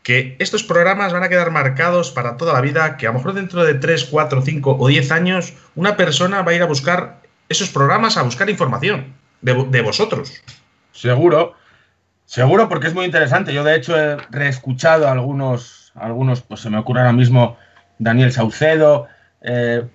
que 0.03 0.35
estos 0.37 0.63
programas 0.63 1.13
van 1.13 1.23
a 1.23 1.29
quedar 1.29 1.51
marcados 1.51 2.11
para 2.11 2.35
toda 2.35 2.51
la 2.51 2.59
vida, 2.59 2.97
que 2.97 3.07
a 3.07 3.11
lo 3.11 3.19
mejor 3.19 3.33
dentro 3.33 3.63
de 3.63 3.73
3, 3.73 4.03
4, 4.03 4.41
5 4.41 4.77
o 4.77 4.87
10 4.89 5.11
años 5.11 5.53
una 5.75 5.95
persona 5.95 6.41
va 6.41 6.51
a 6.51 6.55
ir 6.55 6.61
a 6.61 6.65
buscar 6.65 7.21
esos 7.47 7.69
programas, 7.69 8.17
a 8.17 8.23
buscar 8.23 8.49
información 8.49 9.13
de, 9.41 9.81
vosotros. 9.81 10.43
Seguro, 10.91 11.53
seguro 12.25 12.67
porque 12.67 12.87
es 12.87 12.93
muy 12.93 13.05
interesante. 13.05 13.53
Yo 13.53 13.63
de 13.63 13.77
hecho 13.77 13.97
he 13.97 14.17
reescuchado 14.29 15.07
algunos, 15.07 15.93
algunos 15.95 16.41
pues 16.41 16.59
se 16.59 16.69
me 16.69 16.79
ocurre 16.79 16.99
ahora 16.99 17.13
mismo 17.13 17.57
Daniel 17.97 18.33
Saucedo. 18.33 19.07
Eh, 19.41 19.85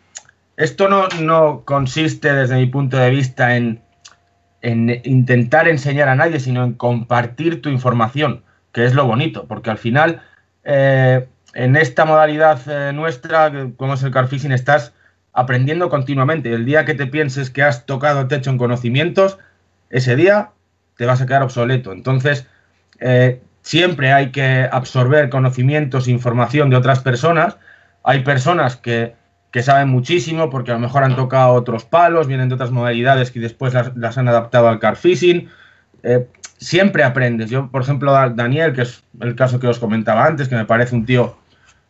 esto 0.61 0.89
no, 0.89 1.09
no, 1.21 1.65
consiste 1.65 2.33
desde 2.33 2.57
mi 2.57 2.67
punto 2.67 2.97
de 2.97 3.11
vista 3.11 3.57
en, 3.57 3.83
en 4.63 5.01
intentar 5.05 5.69
enseñar 5.69 6.09
a 6.09 6.15
nadie, 6.15 6.41
sino 6.41 6.65
en 6.65 6.75
compartir 6.75 7.63
tu 7.63 7.69
información 7.69 8.43
que 8.73 8.85
es 8.85 8.95
lo 8.95 9.07
bonito, 9.07 9.47
porque 9.47 9.71
al 9.71 9.79
final 9.79 10.23
eh, 10.65 11.27
en 11.55 11.77
esta 11.77 12.05
modalidad 12.05 12.61
eh, 12.67 12.93
nuestra, 12.93 13.51
como 13.77 13.95
es 13.95 14.03
el 14.03 14.13
carfishing, 14.13 14.53
estás 14.53 14.93
aprendiendo 15.33 15.89
continuamente. 15.89 16.53
El 16.53 16.65
día 16.65 16.85
que 16.85 16.95
te 16.95 17.07
pienses 17.07 17.51
que 17.51 17.63
has 17.63 17.87
tocado 17.87 18.29
techo 18.29 18.51
en 18.51 18.59
conocimientos, 18.59 19.39
ese 19.91 20.17
día 20.17 20.51
te 20.97 21.07
vas 21.07 21.21
a 21.21 21.27
quedar 21.27 21.43
obsoleto. 21.43 21.93
Entonces, 21.93 22.47
eh, 23.01 23.41
siempre 23.63 24.13
hay 24.13 24.31
que 24.31 24.69
absorber 24.71 25.31
conocimientos, 25.31 26.09
información 26.09 26.71
de 26.71 26.77
otras 26.77 27.01
personas. 27.01 27.57
Hay 28.05 28.23
personas 28.23 28.77
que, 28.77 29.15
saben 29.63 29.89
muchísimo 29.89 30.51
porque 30.51 30.71
a 30.71 30.75
lo 30.75 30.81
mejor 30.81 31.03
han 31.05 31.17
tocado 31.17 31.55
otros 31.55 31.85
palos, 31.85 32.27
vienen 32.27 32.49
de 32.49 32.55
otras 32.55 32.71
modalidades 32.71 33.35
y 33.35 33.41
después 33.41 33.75
las, 33.75 34.19
han 34.19 34.29
adaptado 34.29 34.69
al 34.69 34.79
carfishing 34.79 35.49
siempre 36.61 37.03
aprendes. 37.03 37.51
Yo, 37.51 37.71
por 37.71 37.83
ejemplo, 37.83 38.13
Daniel, 38.13 38.73
que 38.73 38.83
es 38.83 39.03
el 39.21 39.35
caso 39.35 39.59
que 39.59 39.67
os 39.67 39.79
comentaba 39.79 40.27
antes, 40.27 40.49
que 40.49 40.55
me 40.55 40.67
parece 40.67 40.95
un 40.95 41.07
tío 41.07 41.37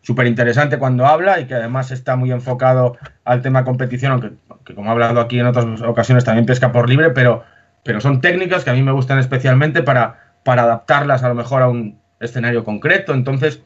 súper 0.03 0.27
interesante 0.27 0.79
cuando 0.79 1.07
habla 1.07 1.41
y 1.41 1.47
que 1.47 1.55
además 1.55 1.91
está 1.91 2.17
muy 2.17 2.33
enfocado 2.33 2.97
al 3.25 3.43
tema 3.43 3.65
competición, 3.65 4.13
aunque, 4.49 4.75
como 4.75 4.89
ha 4.89 4.93
hablado 4.93 5.21
aquí 5.21 5.39
en 5.39 5.47
otras 5.47 5.83
ocasiones 5.83 6.25
también 6.25 6.47
pesca 6.47 6.73
por 6.73 6.89
libre, 6.89 7.11
pero, 7.11 7.45
pero 7.85 8.01
son 8.01 8.21
técnicas 8.21 8.65
que 8.65 8.71
a 8.71 8.75
mí 8.75 8.83
me 8.83 8.93
gustan 8.93 9.19
especialmente 9.19 9.83
para, 9.83 10.35
para 10.45 10.63
adaptarlas 10.63 11.23
a 11.23 11.29
lo 11.29 11.35
mejor 11.35 11.63
a 11.63 11.69
un 11.69 11.99
escenario 12.21 12.65
concreto. 12.65 13.13
Entonces, 13.13 13.63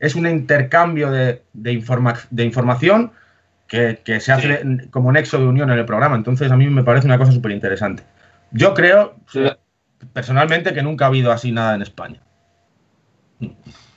es 0.00 0.14
un 0.14 0.26
intercambio 0.26 1.10
de, 1.10 1.42
de, 1.52 1.72
información 1.72 3.12
que, 3.66 4.20
se 4.20 4.32
hace 4.32 4.88
como 4.90 5.12
nexo 5.12 5.38
de 5.38 5.46
unión 5.46 5.70
en 5.70 5.78
el 5.78 5.84
programa. 5.84 6.16
Entonces, 6.16 6.50
a 6.50 6.56
mí 6.56 6.66
me 6.66 6.84
parece 6.84 7.06
una 7.06 7.18
cosa 7.18 7.32
súper 7.32 7.52
interesante. 7.52 8.02
Yo 8.52 8.74
creo, 8.74 9.16
personalmente 10.12 10.72
que 10.72 10.82
nunca 10.82 11.06
ha 11.06 11.08
habido 11.08 11.32
así 11.32 11.52
nada 11.52 11.74
en 11.74 11.82
España. 11.82 12.20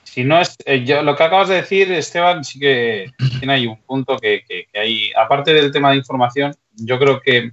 Si 0.02 0.24
no 0.24 0.40
es, 0.40 0.56
eh, 0.64 0.84
yo, 0.84 1.02
lo 1.02 1.14
que 1.14 1.22
acabas 1.22 1.48
de 1.48 1.56
decir, 1.56 1.90
Esteban, 1.92 2.42
sí 2.42 2.58
que 2.58 3.12
tiene 3.38 3.52
ahí 3.54 3.66
un 3.66 3.80
punto 3.82 4.18
que, 4.18 4.42
hay, 4.74 5.12
aparte 5.16 5.54
del 5.54 5.70
tema 5.70 5.90
de 5.92 5.98
información, 5.98 6.52
yo 6.74 6.98
creo 6.98 7.20
que 7.20 7.52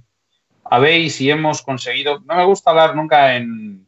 habéis 0.64 1.20
y 1.20 1.30
hemos 1.30 1.62
conseguido, 1.62 2.20
no 2.26 2.34
me 2.34 2.44
gusta 2.44 2.70
hablar 2.70 2.96
nunca 2.96 3.36
en, 3.36 3.86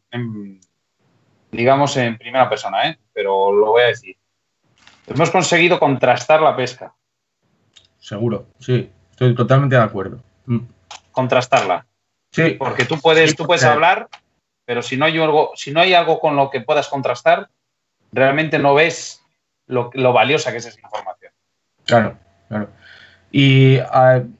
digamos, 1.51 1.97
en 1.97 2.16
primera 2.16 2.48
persona, 2.48 2.89
¿eh? 2.89 2.98
pero 3.12 3.52
lo 3.52 3.66
voy 3.73 3.82
a 3.82 3.86
decir. 3.86 4.16
Hemos 5.07 5.31
conseguido 5.31 5.81
contrastar 5.81 6.40
la 6.40 6.55
pesca. 6.55 6.94
Seguro, 8.11 8.49
sí, 8.59 8.91
estoy 9.12 9.35
totalmente 9.35 9.77
de 9.77 9.82
acuerdo. 9.82 10.20
Mm. 10.47 10.59
Contrastarla. 11.12 11.87
Sí. 12.32 12.57
Porque 12.59 12.85
tú 12.85 13.01
puedes, 13.01 13.35
tú 13.37 13.47
puedes 13.47 13.65
hablar 13.65 14.09
pero 14.70 14.82
si 14.82 14.97
no 14.97 15.05
hay 15.05 15.19
algo, 15.19 15.51
si 15.57 15.73
no 15.73 15.81
hay 15.81 15.95
algo 15.95 16.20
con 16.20 16.37
lo 16.37 16.49
que 16.49 16.61
puedas 16.61 16.87
contrastar, 16.87 17.51
realmente 18.12 18.57
no 18.61 18.73
ves 18.73 19.20
lo, 19.66 19.91
valiosa 20.12 20.53
que 20.53 20.59
es 20.59 20.66
esa 20.66 20.78
información. 20.78 21.32
Claro, 21.87 22.16
claro. 22.47 22.70
Y 23.32 23.78
en 23.78 24.39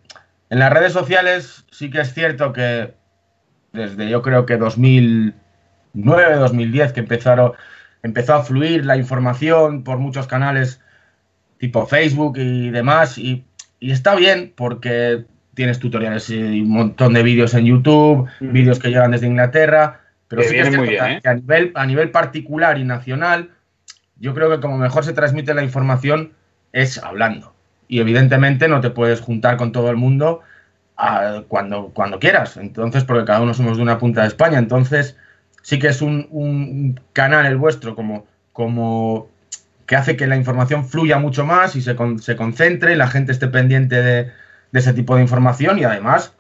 las 0.51 0.73
redes 0.73 0.93
sociales 0.93 1.65
sí 1.73 1.91
que 1.91 2.03
es 2.03 2.15
cierto 2.15 2.53
que 2.53 2.95
desde 3.73 4.09
yo 4.09 4.23
creo 4.23 4.47
que 4.47 4.57
2009, 4.57 6.37
2010 6.37 6.93
que 6.93 7.01
empezaron, 7.01 7.55
empezó 8.05 8.35
a 8.35 8.45
fluir 8.45 8.87
la 8.87 8.97
información 8.97 9.83
por 9.83 9.99
muchos 9.99 10.29
canales 10.29 10.81
tipo 11.59 11.89
Facebook 11.89 12.39
y 12.39 12.71
demás 12.71 13.19
y, 13.19 13.45
y 13.81 13.91
está 13.91 14.15
bien 14.15 14.53
porque 14.55 15.25
tienes 15.55 15.79
tutoriales 15.79 16.31
y 16.31 16.61
un 16.61 16.71
montón 16.71 17.13
de 17.15 17.23
vídeos 17.23 17.55
en 17.55 17.67
YouTube, 17.67 18.29
vídeos 18.41 18.79
que 18.79 18.89
llegan 18.89 19.11
desde 19.11 19.27
Inglaterra, 19.27 20.03
pero 20.29 20.43
sí 20.43 20.55
que, 20.55 20.71
muy 20.71 20.91
bien, 20.91 21.05
¿eh? 21.05 21.21
a, 21.25 21.35
nivel, 21.35 21.73
a 21.75 21.87
nivel 21.87 22.11
particular 22.11 22.79
y 22.79 22.85
nacional, 22.85 23.51
yo 24.21 24.35
creo 24.35 24.51
que 24.51 24.61
como 24.61 24.79
mejor 24.79 25.05
se 25.05 25.13
transmite 25.13 25.55
la 25.55 25.65
información 25.65 26.35
es 26.73 26.99
hablando. 27.03 27.55
Y 27.89 27.99
evidentemente 27.99 28.69
no 28.69 28.81
te 28.81 28.91
puedes 28.91 29.21
juntar 29.21 29.57
con 29.57 29.73
todo 29.73 29.91
el 29.91 29.97
mundo 29.97 30.43
cuando, 31.49 31.91
cuando 31.93 32.21
quieras. 32.21 32.57
Entonces, 32.57 33.05
porque 33.05 33.25
cada 33.25 33.41
uno 33.41 33.55
somos 33.55 33.77
de 33.77 33.83
una 33.83 33.99
punta 33.99 34.23
de 34.23 34.29
España. 34.29 34.59
Entonces, 34.59 35.17
sí 35.63 35.79
que 35.79 35.89
es 35.89 36.03
un, 36.03 37.01
canal 37.13 37.47
el 37.47 37.57
vuestro 37.57 37.97
como, 37.97 38.27
como 38.53 39.29
que 39.91 39.97
hace 39.97 40.17
que 40.17 40.29
la 40.29 40.37
información 40.37 40.89
fluya 40.89 41.19
mucho 41.19 41.45
más 41.45 41.75
y 41.75 41.83
se, 41.83 41.97
se 42.21 42.37
concentre 42.37 42.93
y 42.93 42.97
la 42.97 43.09
gente 43.09 43.33
esté 43.33 43.49
pendiente 43.49 44.01
de, 44.01 44.33
ese 44.73 44.93
tipo 44.93 45.17
de 45.17 45.23
información 45.23 45.81
y 45.81 45.83
además 45.83 46.33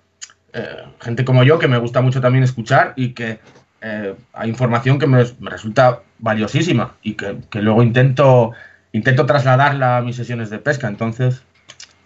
eh, 0.52 0.84
gente 1.00 1.24
como 1.24 1.42
yo 1.42 1.58
que 1.58 1.66
me 1.66 1.76
gusta 1.76 2.00
mucho 2.00 2.20
también 2.20 2.44
escuchar 2.44 2.92
y 2.94 3.12
que 3.12 3.40
eh, 3.80 4.14
hay 4.34 4.48
información 4.48 5.00
que 5.00 5.08
me, 5.08 5.24
resulta 5.40 6.02
valiosísima 6.20 6.94
y 7.02 7.14
que, 7.14 7.40
luego 7.54 7.82
intento, 7.82 8.52
intento 8.92 9.26
trasladarla 9.26 9.96
a 9.96 10.02
mis 10.02 10.14
sesiones 10.14 10.48
de 10.48 10.60
pesca. 10.60 10.86
Entonces, 10.86 11.42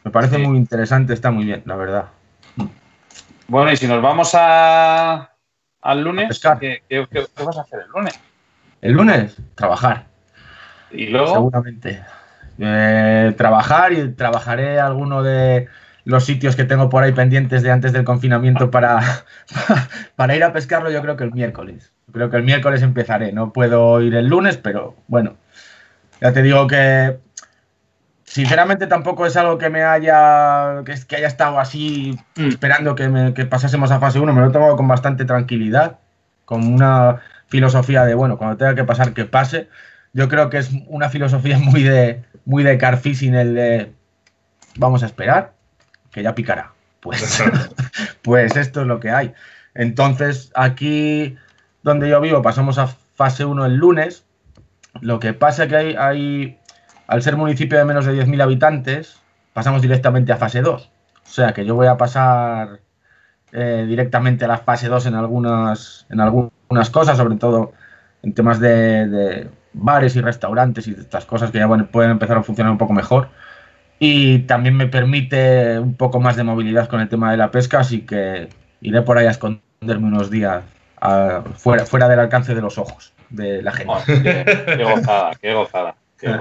me 0.02 0.10
parece 0.10 0.38
muy 0.38 0.56
interesante, 0.56 1.12
está 1.12 1.30
muy 1.30 1.44
bien, 1.44 1.62
la 1.66 1.76
verdad. 1.76 2.04
Bueno, 3.48 3.70
y 3.70 3.76
si 3.76 3.86
nos 3.86 4.00
vamos 4.00 4.30
a, 4.32 5.34
al 5.82 6.02
lunes, 6.02 6.40
¿qué, 6.58 6.80
vas 7.44 7.58
a 7.58 7.60
hacer 7.60 7.80
el 7.80 7.90
lunes? 7.90 8.18
El 8.80 8.92
lunes, 8.92 9.36
trabajar. 9.54 10.13
¿Y 10.94 11.06
luego? 11.08 11.34
Seguramente. 11.34 12.02
Eh, 12.58 13.34
trabajar 13.36 13.92
y 13.92 14.12
trabajaré 14.12 14.78
alguno 14.78 15.22
de 15.22 15.68
los 16.04 16.24
sitios 16.24 16.54
que 16.54 16.64
tengo 16.64 16.88
por 16.88 17.02
ahí 17.02 17.12
pendientes 17.12 17.62
de 17.62 17.70
antes 17.70 17.92
del 17.92 18.04
confinamiento 18.04 18.70
para, 18.70 19.00
para 20.16 20.36
ir 20.36 20.44
a 20.44 20.52
pescarlo, 20.52 20.90
yo 20.90 21.02
creo 21.02 21.16
que 21.16 21.24
el 21.24 21.32
miércoles. 21.32 21.92
Creo 22.12 22.30
que 22.30 22.36
el 22.36 22.42
miércoles 22.44 22.82
empezaré. 22.82 23.32
No 23.32 23.52
puedo 23.52 24.00
ir 24.02 24.14
el 24.14 24.28
lunes, 24.28 24.56
pero 24.56 24.94
bueno. 25.08 25.36
Ya 26.20 26.32
te 26.32 26.42
digo 26.42 26.66
que 26.66 27.18
sinceramente 28.24 28.86
tampoco 28.86 29.26
es 29.26 29.36
algo 29.36 29.58
que 29.58 29.70
me 29.70 29.82
haya 29.82 30.82
que, 30.84 30.94
que 31.06 31.16
haya 31.16 31.26
estado 31.26 31.58
así 31.58 32.18
mm. 32.36 32.48
esperando 32.48 32.94
que, 32.94 33.08
me, 33.08 33.34
que 33.34 33.46
pasásemos 33.46 33.90
a 33.90 33.98
fase 33.98 34.20
1. 34.20 34.32
Me 34.32 34.40
lo 34.40 34.52
tomo 34.52 34.76
con 34.76 34.86
bastante 34.86 35.24
tranquilidad, 35.24 35.98
con 36.44 36.66
una 36.66 37.20
filosofía 37.48 38.04
de, 38.04 38.14
bueno, 38.14 38.38
cuando 38.38 38.56
tenga 38.56 38.74
que 38.74 38.84
pasar, 38.84 39.12
que 39.12 39.24
pase. 39.24 39.68
Yo 40.14 40.28
creo 40.28 40.48
que 40.48 40.58
es 40.58 40.70
una 40.86 41.10
filosofía 41.10 41.58
muy 41.60 41.82
de, 41.82 42.24
muy 42.46 42.62
de 42.62 42.78
carfishing 42.78 43.34
el 43.34 43.54
de 43.54 43.92
vamos 44.76 45.02
a 45.02 45.06
esperar 45.06 45.52
que 46.10 46.22
ya 46.22 46.34
picará. 46.34 46.72
Pues, 47.00 47.42
pues 48.22 48.56
esto 48.56 48.80
es 48.80 48.86
lo 48.86 49.00
que 49.00 49.10
hay. 49.10 49.34
Entonces, 49.74 50.50
aquí 50.54 51.36
donde 51.82 52.08
yo 52.08 52.20
vivo 52.20 52.40
pasamos 52.40 52.78
a 52.78 52.86
fase 52.86 53.44
1 53.44 53.66
el 53.66 53.76
lunes. 53.76 54.24
Lo 55.00 55.18
que 55.18 55.34
pasa 55.34 55.64
es 55.64 55.68
que 55.68 55.76
hay, 55.76 55.96
hay, 55.96 56.58
al 57.08 57.22
ser 57.22 57.36
municipio 57.36 57.76
de 57.76 57.84
menos 57.84 58.06
de 58.06 58.14
10.000 58.14 58.42
habitantes, 58.42 59.20
pasamos 59.52 59.82
directamente 59.82 60.32
a 60.32 60.36
fase 60.36 60.62
2. 60.62 60.90
O 61.24 61.28
sea 61.28 61.52
que 61.52 61.66
yo 61.66 61.74
voy 61.74 61.88
a 61.88 61.96
pasar 61.96 62.80
eh, 63.52 63.84
directamente 63.88 64.44
a 64.44 64.48
la 64.48 64.58
fase 64.58 64.88
2 64.88 65.06
en 65.06 65.14
algunas, 65.14 66.06
en 66.10 66.20
algunas 66.20 66.90
cosas, 66.90 67.18
sobre 67.18 67.36
todo 67.36 67.72
en 68.22 68.32
temas 68.32 68.60
de, 68.60 69.06
de 69.08 69.50
bares 69.74 70.16
y 70.16 70.20
restaurantes 70.20 70.86
y 70.88 70.92
estas 70.92 71.26
cosas 71.26 71.50
que 71.50 71.58
ya 71.58 71.68
pueden 71.68 72.10
empezar 72.10 72.38
a 72.38 72.42
funcionar 72.42 72.72
un 72.72 72.78
poco 72.78 72.92
mejor 72.92 73.28
y 73.98 74.40
también 74.40 74.76
me 74.76 74.86
permite 74.86 75.78
un 75.78 75.94
poco 75.94 76.20
más 76.20 76.36
de 76.36 76.44
movilidad 76.44 76.88
con 76.88 77.00
el 77.00 77.08
tema 77.08 77.30
de 77.30 77.36
la 77.36 77.50
pesca, 77.50 77.80
así 77.80 78.00
que 78.00 78.48
iré 78.80 79.02
por 79.02 79.18
ahí 79.18 79.26
a 79.26 79.30
esconderme 79.30 80.06
unos 80.06 80.30
días 80.30 80.62
fuera, 81.56 81.86
fuera 81.86 82.08
del 82.08 82.20
alcance 82.20 82.54
de 82.54 82.60
los 82.60 82.78
ojos 82.78 83.12
de 83.30 83.62
la 83.62 83.72
gente. 83.72 83.92
qué, 84.66 84.84
gozada, 84.84 85.32
qué 85.40 85.54
gozada. 85.54 85.94
Qué 86.18 86.40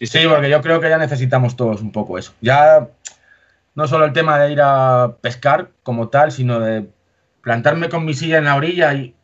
Sí, 0.00 0.20
porque 0.28 0.50
yo 0.50 0.60
creo 0.60 0.80
que 0.80 0.88
ya 0.88 0.98
necesitamos 0.98 1.56
todos 1.56 1.80
un 1.80 1.92
poco 1.92 2.18
eso. 2.18 2.34
Ya 2.40 2.88
no 3.74 3.86
solo 3.86 4.04
el 4.04 4.12
tema 4.12 4.38
de 4.38 4.52
ir 4.52 4.60
a 4.62 5.16
pescar 5.20 5.70
como 5.82 6.08
tal, 6.08 6.32
sino 6.32 6.60
de 6.60 6.86
plantarme 7.40 7.88
con 7.88 8.04
mi 8.04 8.14
silla 8.14 8.38
en 8.38 8.44
la 8.44 8.56
orilla 8.56 8.92
y, 8.94 9.14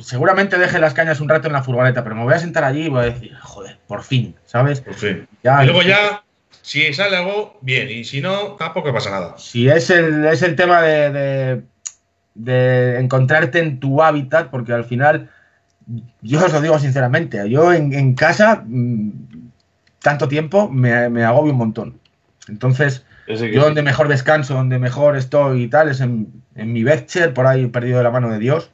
seguramente 0.00 0.58
deje 0.58 0.78
las 0.78 0.94
cañas 0.94 1.20
un 1.20 1.28
rato 1.28 1.46
en 1.46 1.52
la 1.52 1.62
furgoneta, 1.62 2.02
pero 2.02 2.16
me 2.16 2.24
voy 2.24 2.34
a 2.34 2.38
sentar 2.38 2.64
allí 2.64 2.86
y 2.86 2.88
voy 2.88 3.00
a 3.00 3.10
decir, 3.10 3.34
joder, 3.40 3.78
por 3.86 4.02
fin, 4.02 4.34
¿sabes? 4.44 4.80
Por 4.80 4.94
fin. 4.94 5.26
y 5.42 5.64
luego 5.64 5.82
ya, 5.82 6.22
si 6.62 6.92
sale 6.92 7.16
algo, 7.16 7.58
bien, 7.60 7.88
y 7.90 8.04
si 8.04 8.20
no, 8.20 8.52
tampoco 8.52 8.92
pasa 8.92 9.10
nada. 9.10 9.38
Si 9.38 9.68
es 9.68 9.90
el, 9.90 10.24
es 10.26 10.42
el 10.42 10.56
tema 10.56 10.82
de, 10.82 11.62
de, 12.34 12.98
encontrarte 12.98 13.58
en 13.58 13.80
tu 13.80 14.02
hábitat, 14.02 14.50
porque 14.50 14.72
al 14.72 14.84
final, 14.84 15.30
yo 16.20 16.44
os 16.44 16.52
lo 16.52 16.60
digo 16.60 16.78
sinceramente, 16.78 17.48
yo 17.48 17.72
en, 17.72 18.14
casa, 18.14 18.64
mm, 18.66 19.10
tanto 20.00 20.28
tiempo, 20.28 20.68
me, 20.68 21.08
me 21.08 21.24
agobio 21.24 21.52
un 21.52 21.58
montón. 21.58 22.00
Entonces, 22.48 23.04
yo 23.26 23.62
donde 23.62 23.82
mejor 23.82 24.08
descanso, 24.08 24.54
donde 24.54 24.78
mejor 24.78 25.16
estoy 25.16 25.64
y 25.64 25.68
tal, 25.68 25.88
es 25.88 26.00
en, 26.00 26.42
mi 26.54 26.82
Betcher, 26.82 27.32
por 27.32 27.46
ahí 27.46 27.66
perdido 27.68 27.98
de 27.98 28.04
la 28.04 28.10
mano 28.10 28.30
de 28.30 28.38
Dios, 28.38 28.70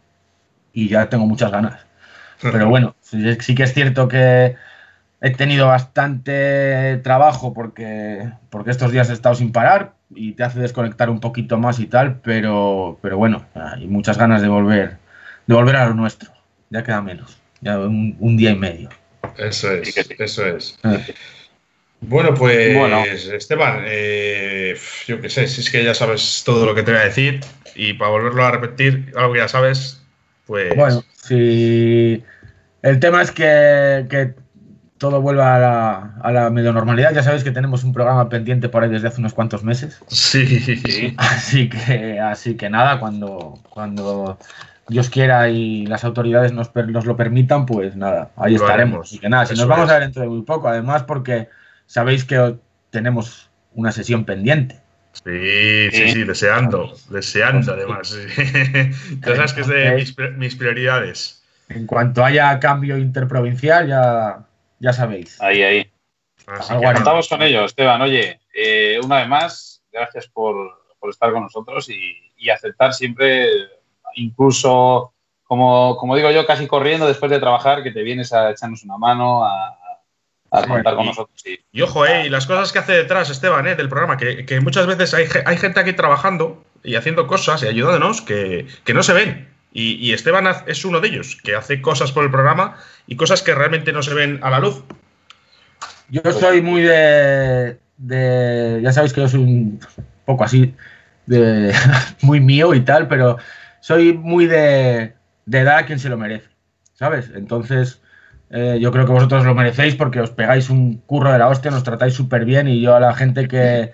y 0.73 0.89
ya 0.89 1.09
tengo 1.09 1.27
muchas 1.27 1.51
ganas. 1.51 1.87
Pero 2.41 2.69
bueno, 2.69 2.95
sí, 3.01 3.55
que 3.55 3.63
es 3.63 3.75
cierto 3.75 4.09
que 4.09 4.57
he 5.21 5.31
tenido 5.31 5.67
bastante 5.67 6.99
trabajo 7.03 7.53
porque, 7.53 8.31
porque 8.51 8.71
estos 8.71 8.93
días 8.93 9.11
he 9.11 9.13
estado 9.13 9.35
sin 9.35 9.53
parar 9.53 9.95
y 10.15 10.33
te 10.33 10.45
hace 10.45 10.61
desconectar 10.61 11.11
un 11.11 11.21
poquito 11.21 11.59
más 11.59 11.81
y 11.81 11.87
tal, 11.87 12.21
pero, 12.21 12.99
pero 13.03 13.19
bueno, 13.19 13.45
hay 13.55 13.87
muchas 13.87 14.17
ganas 14.19 14.41
de 14.41 14.49
volver, 14.49 14.99
de 15.47 15.55
volver 15.55 15.77
a 15.77 15.87
lo 15.87 15.95
nuestro. 15.95 16.33
Ya 16.71 16.83
queda 16.83 17.03
menos, 17.03 17.39
ya 17.61 17.79
un, 17.79 18.37
día 18.37 18.51
y 18.51 18.57
medio. 18.57 18.91
Eso 19.37 19.73
es, 19.73 19.97
eso 20.19 20.47
es. 20.47 20.79
Eh. 20.85 21.15
Bueno, 22.01 22.35
pues 22.35 23.27
Esteban, 23.27 23.83
eh, 23.87 24.77
yo 25.07 25.21
qué 25.21 25.29
sé, 25.29 25.49
si 25.49 25.63
es 25.63 25.71
que 25.71 25.83
ya 25.83 25.95
sabes 25.95 26.43
todo 26.45 26.65
lo 26.65 26.75
que 26.75 26.83
te 26.83 26.93
voy 26.93 27.01
a 27.01 27.05
decir 27.05 27.41
y 27.75 27.95
para 27.95 28.11
volverlo 28.11 28.45
a 28.45 28.53
repetir, 28.53 29.13
algo 29.17 29.33
que 29.33 29.41
ya 29.41 29.49
sabes, 29.49 30.01
pues... 30.49 30.75
Bueno, 30.75 31.05
si 31.23 32.25
el 32.83 32.99
tema 33.01 33.23
es 33.23 33.31
que, 33.31 34.35
todo 34.97 35.21
vuelva 35.21 35.55
a 35.55 35.59
la, 35.61 36.15
a 36.23 36.33
la, 36.33 36.51
medio 36.51 36.73
normalidad, 36.73 37.15
ya 37.15 37.23
sabéis 37.23 37.45
que 37.45 37.53
tenemos 37.53 37.85
un 37.85 37.93
programa 37.93 38.29
pendiente 38.29 38.69
por 38.69 38.83
ahí 38.83 38.91
desde 38.91 39.07
hace 39.07 39.21
unos 39.21 39.35
cuantos 39.35 39.63
meses. 39.63 40.01
Sí. 40.09 41.15
Así 41.19 41.69
que, 41.69 42.19
así 42.19 42.57
que 42.57 42.69
nada, 42.69 42.99
cuando, 42.99 43.61
cuando 43.69 44.39
Dios 44.89 45.11
quiera 45.11 45.51
y 45.51 45.87
las 45.87 46.03
autoridades 46.03 46.53
nos, 46.53 46.75
nos 46.75 47.05
lo 47.05 47.17
permitan, 47.17 47.67
pues 47.67 47.95
nada, 47.95 48.31
ahí 48.37 48.55
estaremos. 48.55 49.13
Y 49.13 49.19
que 49.19 49.29
nada, 49.29 49.47
si 49.47 49.55
nos 49.55 49.69
vamos 49.69 49.91
a 49.91 49.95
ver 49.95 50.03
dentro 50.03 50.23
de 50.23 50.29
muy 50.29 50.43
poco, 50.43 50.69
además 50.69 51.03
porque 51.03 51.49
sabéis 51.87 52.25
que 52.25 52.57
tenemos 52.91 53.51
una 53.75 53.93
sesión 53.93 54.25
pendiente. 54.25 54.81
Sí, 55.13 55.91
sí, 55.91 56.13
sí, 56.13 56.25
deseando, 56.25 56.95
deseando 57.11 57.73
además. 57.73 58.17
Cosas 59.25 59.53
que 59.53 59.61
es 59.63 59.67
de 59.67 60.33
mis, 60.37 60.57
prioridades. 60.57 61.43
En 61.69 61.87
cuanto 61.87 62.25
haya 62.25 62.59
cambio 62.61 62.97
interprovincial, 62.97 63.89
ya, 63.89 64.47
ya 64.79 64.93
sabéis. 64.93 65.41
Ahí, 65.43 65.63
ahí. 65.63 65.93
Estamos 66.95 67.29
con 67.29 67.43
ello, 67.43 67.65
Esteban. 67.65 68.01
Oye, 68.01 68.41
eh, 68.55 68.99
una 69.05 69.19
vez 69.19 69.29
más, 69.29 69.83
gracias 69.93 70.29
por, 70.29 70.57
estar 71.11 71.33
con 71.33 71.43
nosotros 71.43 71.89
y, 71.91 72.51
aceptar 72.51 72.95
siempre, 72.95 73.49
incluso, 74.15 75.13
como, 75.43 75.97
como 75.97 76.17
digo 76.17 76.31
yo, 76.31 76.47
casi 76.47 76.67
corriendo 76.67 77.07
después 77.07 77.31
de 77.31 77.41
trabajar, 77.41 77.83
que 77.83 77.91
te 77.91 78.03
vienes 78.03 78.33
a 78.33 78.51
echarnos 78.51 78.85
una 78.85 78.97
mano, 78.97 79.45
a, 79.45 79.77
a 80.51 80.63
contar 80.67 80.95
con 80.95 81.07
nosotros. 81.07 81.43
Y 81.73 81.83
ojo, 81.83 82.07
eh, 82.07 82.27
y 82.27 82.29
las 82.29 82.47
cosas 82.47 82.73
que 82.73 82.79
hace 82.79 82.93
detrás 82.93 83.31
Esteban 83.31 83.67
eh, 83.67 83.75
del 83.75 83.89
programa, 83.89 84.17
que, 84.17 84.61
muchas 84.61 84.87
veces 84.87 85.15
hay, 85.15 85.27
hay, 85.45 85.57
gente 85.57 85.81
aquí 85.81 85.93
trabajando 85.93 86.65
y 86.83 86.95
haciendo 86.95 87.27
cosas 87.27 87.63
y 87.63 87.67
ayudándonos 87.67 88.23
que, 88.23 88.67
no 88.93 89.03
se 89.03 89.13
ven. 89.13 89.49
Y, 89.73 90.13
Esteban 90.13 90.47
es 90.67 90.85
uno 90.85 91.01
de 91.01 91.09
ellos, 91.09 91.37
que 91.43 91.55
hace 91.55 91.81
cosas 91.81 92.11
por 92.11 92.25
el 92.25 92.31
programa 92.31 92.77
y 93.07 93.17
cosas 93.17 93.43
que 93.43 93.55
realmente 93.55 93.93
no 93.93 94.03
se 94.03 94.15
ven 94.15 94.41
a 94.43 94.51
la 94.51 94.59
luz. 94.59 94.83
Yo 96.09 96.23
soy 96.33 96.63
muy 96.63 96.83
de. 96.83 97.77
ya 98.83 98.93
sabéis 98.93 99.13
que 99.13 99.21
yo 99.21 99.29
soy 99.29 99.41
un 99.41 99.81
poco 100.25 100.43
así, 100.43 100.75
de, 101.27 101.73
muy 102.23 102.41
mío 102.41 102.75
y 102.75 102.81
tal, 102.81 103.07
pero 103.07 103.37
soy 103.81 104.15
muy 104.15 104.47
de, 104.47 105.13
de 105.45 105.65
dar 105.65 105.85
a 105.85 105.87
quien 105.87 105.99
se 105.99 106.09
lo 106.09 106.17
merece, 106.17 106.49
¿sabes? 106.95 107.31
Entonces 107.35 108.01
eh, 108.51 108.79
yo 108.81 108.91
creo 108.93 109.05
que 109.07 109.13
vosotros 109.13 109.45
lo 109.45 109.55
merecéis 109.55 109.95
porque 109.95 110.21
os 110.21 110.31
pegáis 110.31 110.71
un 110.71 110.99
curro 110.99 111.33
de 111.33 111.39
la 111.39 111.49
hostia, 111.49 111.71
nos 111.71 111.85
tratáis 111.85 112.15
súper 112.15 112.45
bien 112.45 112.69
y 112.69 112.81
yo 112.81 112.95
a 112.95 113.01
la 113.01 113.15
gente 113.15 113.47
que, 113.49 113.93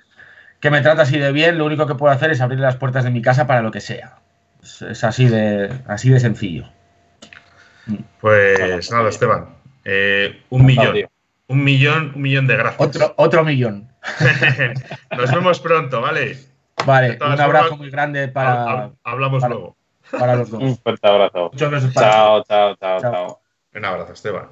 me 0.63 0.81
trata 0.81 1.03
así 1.03 1.19
de 1.19 1.33
bien, 1.33 1.59
lo 1.59 1.67
único 1.67 1.87
que 1.87 1.95
puedo 1.95 2.13
hacer 2.13 2.31
es 2.31 2.41
abrir 2.41 2.61
las 2.61 2.77
puertas 2.77 3.05
de 3.05 3.11
mi 3.11 3.21
casa 3.21 3.47
para 3.47 3.63
lo 3.63 3.71
que 3.71 3.81
sea. 3.81 4.19
Es, 4.63 5.05
así, 5.05 5.29
de, 5.29 5.71
así 5.87 6.09
de 6.09 6.21
sencillo. 6.21 6.69
Pues 8.21 8.91
nada, 8.91 9.09
Esteban. 9.11 9.49
Eh, 9.85 10.43
un 10.51 10.65
millón. 10.65 10.97
Un 11.47 11.63
millón, 11.63 12.13
un 12.15 12.23
millón 12.23 12.47
de 12.47 12.57
gracias. 12.57 12.81
Otro, 12.81 13.15
otro 13.19 13.45
millón. 13.45 13.89
Nos 15.17 15.31
vemos 15.31 15.61
pronto, 15.61 16.01
¿vale? 16.01 16.39
Vale, 16.87 17.19
un 17.21 17.41
abrazo 17.41 17.77
muy 17.77 17.91
grande 17.91 18.29
para. 18.29 18.93
Hablamos 19.03 19.43
luego. 19.47 19.77
Para 20.11 20.37
los 20.37 20.51
dos. 20.51 20.63
Un 20.63 20.77
fuerte 20.79 21.07
abrazo. 21.07 21.51
chao, 21.57 22.43
chao, 22.45 22.77
chao, 22.77 23.01
chao. 23.01 23.44
Un 23.75 23.85
abrazo, 23.85 24.13
Esteban. 24.13 24.49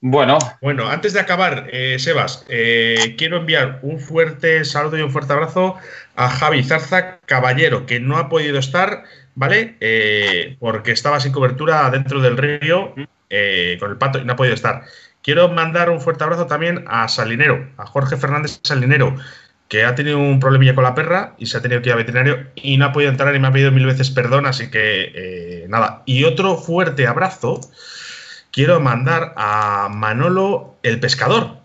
Bueno. 0.00 0.38
Bueno, 0.62 0.88
antes 0.88 1.12
de 1.12 1.20
acabar, 1.20 1.68
eh, 1.72 1.98
Sebas, 1.98 2.46
eh, 2.48 3.16
quiero 3.18 3.38
enviar 3.38 3.80
un 3.82 3.98
fuerte 3.98 4.64
saludo 4.64 4.96
y 4.96 5.02
un 5.02 5.10
fuerte 5.10 5.32
abrazo 5.32 5.76
a 6.14 6.28
Javi 6.28 6.62
Zarza 6.62 7.18
Caballero, 7.26 7.84
que 7.84 7.98
no 7.98 8.16
ha 8.16 8.28
podido 8.28 8.58
estar, 8.58 9.02
¿vale? 9.34 9.76
Eh, 9.80 10.56
porque 10.60 10.92
estaba 10.92 11.18
sin 11.18 11.32
cobertura 11.32 11.90
dentro 11.90 12.20
del 12.20 12.36
río 12.36 12.94
con 12.94 13.90
el 13.90 13.96
pato 13.98 14.18
y 14.18 14.24
no 14.24 14.34
ha 14.34 14.36
podido 14.36 14.54
estar. 14.54 14.84
Quiero 15.22 15.48
mandar 15.48 15.90
un 15.90 16.00
fuerte 16.00 16.24
abrazo 16.24 16.46
también 16.46 16.84
a 16.86 17.08
Salinero, 17.08 17.68
a 17.76 17.84
Jorge 17.84 18.16
Fernández 18.16 18.60
Salinero, 18.62 19.16
que 19.68 19.84
ha 19.84 19.94
tenido 19.94 20.18
un 20.18 20.40
problemilla 20.40 20.74
con 20.74 20.84
la 20.84 20.94
perra 20.94 21.34
y 21.38 21.46
se 21.46 21.58
ha 21.58 21.62
tenido 21.62 21.82
que 21.82 21.90
ir 21.90 21.92
a 21.92 21.96
veterinario 21.96 22.46
y 22.56 22.78
no 22.78 22.86
ha 22.86 22.92
podido 22.92 23.10
entrar 23.10 23.34
y 23.34 23.38
me 23.38 23.48
ha 23.48 23.52
pedido 23.52 23.70
mil 23.70 23.84
veces 23.84 24.10
perdón, 24.10 24.46
así 24.46 24.70
que 24.70 25.12
eh, 25.14 25.66
nada. 25.68 26.02
Y 26.06 26.24
otro 26.24 26.56
fuerte 26.56 27.06
abrazo 27.06 27.60
quiero 28.50 28.80
mandar 28.80 29.34
a 29.36 29.90
Manolo 29.92 30.76
el 30.82 30.98
Pescador, 31.00 31.58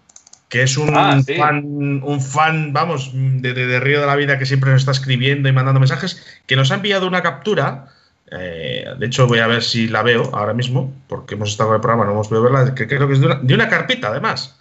que 0.49 0.63
es 0.63 0.77
un, 0.77 0.91
ah, 0.93 1.21
fan, 1.38 1.63
un 2.03 2.21
fan, 2.21 2.73
vamos, 2.73 3.11
de, 3.13 3.80
Río 3.80 4.01
de 4.01 4.07
la 4.07 4.17
Vida 4.17 4.38
que 4.38 4.45
siempre 4.45 4.69
nos 4.69 4.81
está 4.81 4.91
escribiendo 4.91 5.47
y 5.47 5.53
mandando 5.53 5.80
mensajes, 5.80 6.41
que 6.45 6.57
nos 6.57 6.71
ha 6.71 6.75
enviado 6.75 7.07
una 7.07 7.23
captura. 7.23 7.88
Eh, 8.31 8.85
de 8.99 9.05
hecho, 9.05 9.27
voy 9.27 9.39
a 9.39 9.47
ver 9.47 9.63
si 9.63 9.88
la 9.88 10.03
veo 10.03 10.30
ahora 10.34 10.53
mismo, 10.53 10.93
porque 11.07 11.35
hemos 11.35 11.51
estado 11.51 11.69
en 11.69 11.75
el 11.75 11.81
programa, 11.81 12.05
no 12.05 12.11
hemos 12.11 12.27
podido 12.27 12.43
verla, 12.43 12.75
que 12.75 12.88
creo 12.88 13.07
que 13.07 13.13
es 13.13 13.21
de 13.21 13.27
una, 13.27 13.35
de 13.35 13.53
una 13.53 13.69
carpita, 13.69 14.09
además 14.09 14.57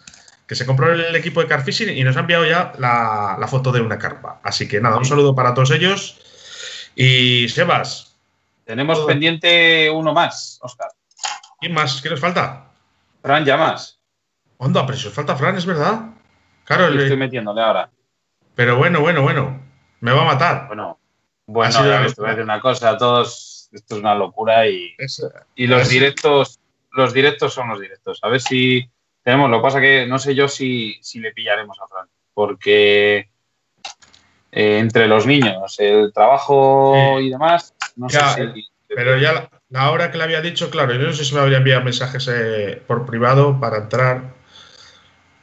que 0.47 0.55
se 0.55 0.67
compró 0.67 0.93
el 0.93 1.15
equipo 1.15 1.41
de 1.41 1.47
Carfishing 1.47 1.97
y 1.97 2.05
nos 2.05 2.17
ha 2.17 2.21
enviado 2.21 2.45
ya 2.45 2.73
la, 2.79 3.47
foto 3.49 3.73
de 3.73 3.81
una 3.81 3.99
carpa. 3.99 4.41
Así 4.43 4.69
que 4.69 4.81
nada, 4.81 4.99
un 4.99 5.05
saludo 5.05 5.35
para 5.35 5.55
todos 5.55 5.71
ellos. 5.71 6.21
Y 6.95 7.49
Sebas. 7.49 8.17
Tenemos 8.65 9.01
pendiente 9.01 9.91
uno 9.91 10.13
más, 10.13 10.59
Oscar. 10.63 10.89
¿Quién 11.61 11.73
más? 11.73 12.01
¿Qué 12.03 12.11
nos 12.11 12.21
falta? 12.21 12.71
Fran 13.23 13.45
Llamas. 13.45 13.99
Onda, 14.59 14.85
pero 14.87 14.99
si 14.99 15.09
os 15.09 15.15
falta 15.15 15.37
Fran, 15.37 15.57
es 15.57 15.67
verdad. 15.67 16.11
Claro, 16.65 16.91
le... 16.91 17.03
estoy 17.03 17.17
metiéndole 17.17 17.61
ahora. 17.61 17.91
Pero 18.55 18.77
bueno, 18.77 19.01
bueno, 19.01 19.23
bueno. 19.23 19.61
Me 20.01 20.13
va 20.13 20.23
a 20.23 20.27
matar. 20.27 20.67
Bueno, 20.67 20.99
bueno, 21.47 21.73
te 21.73 21.83
voy 21.83 21.93
a 21.93 22.31
decir 22.31 22.43
una 22.43 22.61
cosa, 22.61 22.97
todos, 22.97 23.69
esto 23.73 23.95
es 23.95 24.01
una 24.01 24.15
locura 24.15 24.67
y, 24.69 24.95
y 25.55 25.67
los 25.67 25.89
directos, 25.89 26.61
los 26.93 27.13
directos 27.13 27.55
son 27.55 27.69
los 27.69 27.81
directos. 27.81 28.19
A 28.23 28.29
ver 28.29 28.41
si 28.41 28.91
tenemos, 29.23 29.51
lo 29.51 29.59
que 29.59 29.63
pasa 29.63 29.81
que 29.81 30.07
no 30.07 30.19
sé 30.19 30.35
yo 30.35 30.49
si, 30.49 31.01
le 31.15 31.33
pillaremos 31.33 31.79
a 31.81 31.87
Fran, 31.87 32.09
porque 32.35 33.29
eh, 34.51 34.79
entre 34.79 35.07
los 35.07 35.27
niños, 35.27 35.79
el 35.79 36.13
trabajo 36.13 37.21
y 37.21 37.31
demás, 37.31 37.75
no 37.97 38.09
sé 38.09 38.21
si... 38.55 38.69
Pero 38.95 39.17
ya 39.17 39.49
la, 39.71 39.91
hora 39.91 40.11
que 40.11 40.19
le 40.19 40.25
había 40.25 40.43
dicho, 40.43 40.71
claro, 40.71 40.93
yo 40.93 41.01
no 41.01 41.13
sé 41.13 41.25
si 41.25 41.35
me 41.35 41.41
habría 41.41 41.59
enviado 41.59 41.83
mensajes 41.83 42.29
eh, 42.31 42.83
por 42.87 43.07
privado 43.07 43.59
para 43.59 43.79
entrar. 43.79 44.35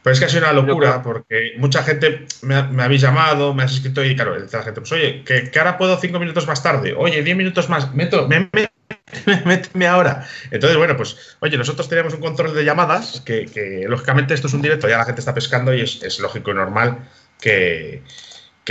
Pero 0.03 0.14
es 0.14 0.19
que 0.19 0.26
ha 0.26 0.30
sido 0.30 0.43
una 0.43 0.53
locura, 0.53 1.01
porque 1.01 1.53
mucha 1.57 1.84
gente 1.84 2.26
me, 2.43 2.56
habéis 2.56 3.01
llamado, 3.01 3.53
me 3.53 3.64
has 3.64 3.73
escrito 3.73 4.03
y 4.03 4.15
claro, 4.15 4.38
la 4.38 4.64
gente, 4.64 4.81
pues 4.81 4.91
oye, 4.91 5.23
que, 5.23 5.51
ahora 5.57 5.77
puedo 5.77 5.97
cinco 5.97 6.19
minutos 6.19 6.47
más 6.47 6.64
tarde, 6.64 6.93
oye, 6.95 7.22
diez 7.22 7.35
minutos 7.35 7.69
más, 7.69 7.93
meto, 7.93 8.27
me, 8.27 8.49
méteme 9.45 9.88
ahora. 9.88 10.26
Entonces, 10.52 10.78
bueno, 10.78 10.95
pues, 10.98 11.38
oye, 11.40 11.57
nosotros 11.57 11.90
tenemos 11.90 12.14
un 12.14 12.22
control 12.22 12.53
de 12.53 12.64
llamadas, 12.64 13.22
que, 13.22 13.86
lógicamente 13.88 14.34
esto 14.34 14.48
es 14.48 14.53
un 14.53 14.61
directo, 14.61 14.88
ya 14.88 14.98
la 14.98 15.06
gente 15.06 15.22
está 15.22 15.34
pescando 15.34 15.74
y 15.74 15.82
es, 15.82 16.20
lógico 16.20 16.52
y 16.52 16.56
normal 16.56 17.07
que, 17.40 18.03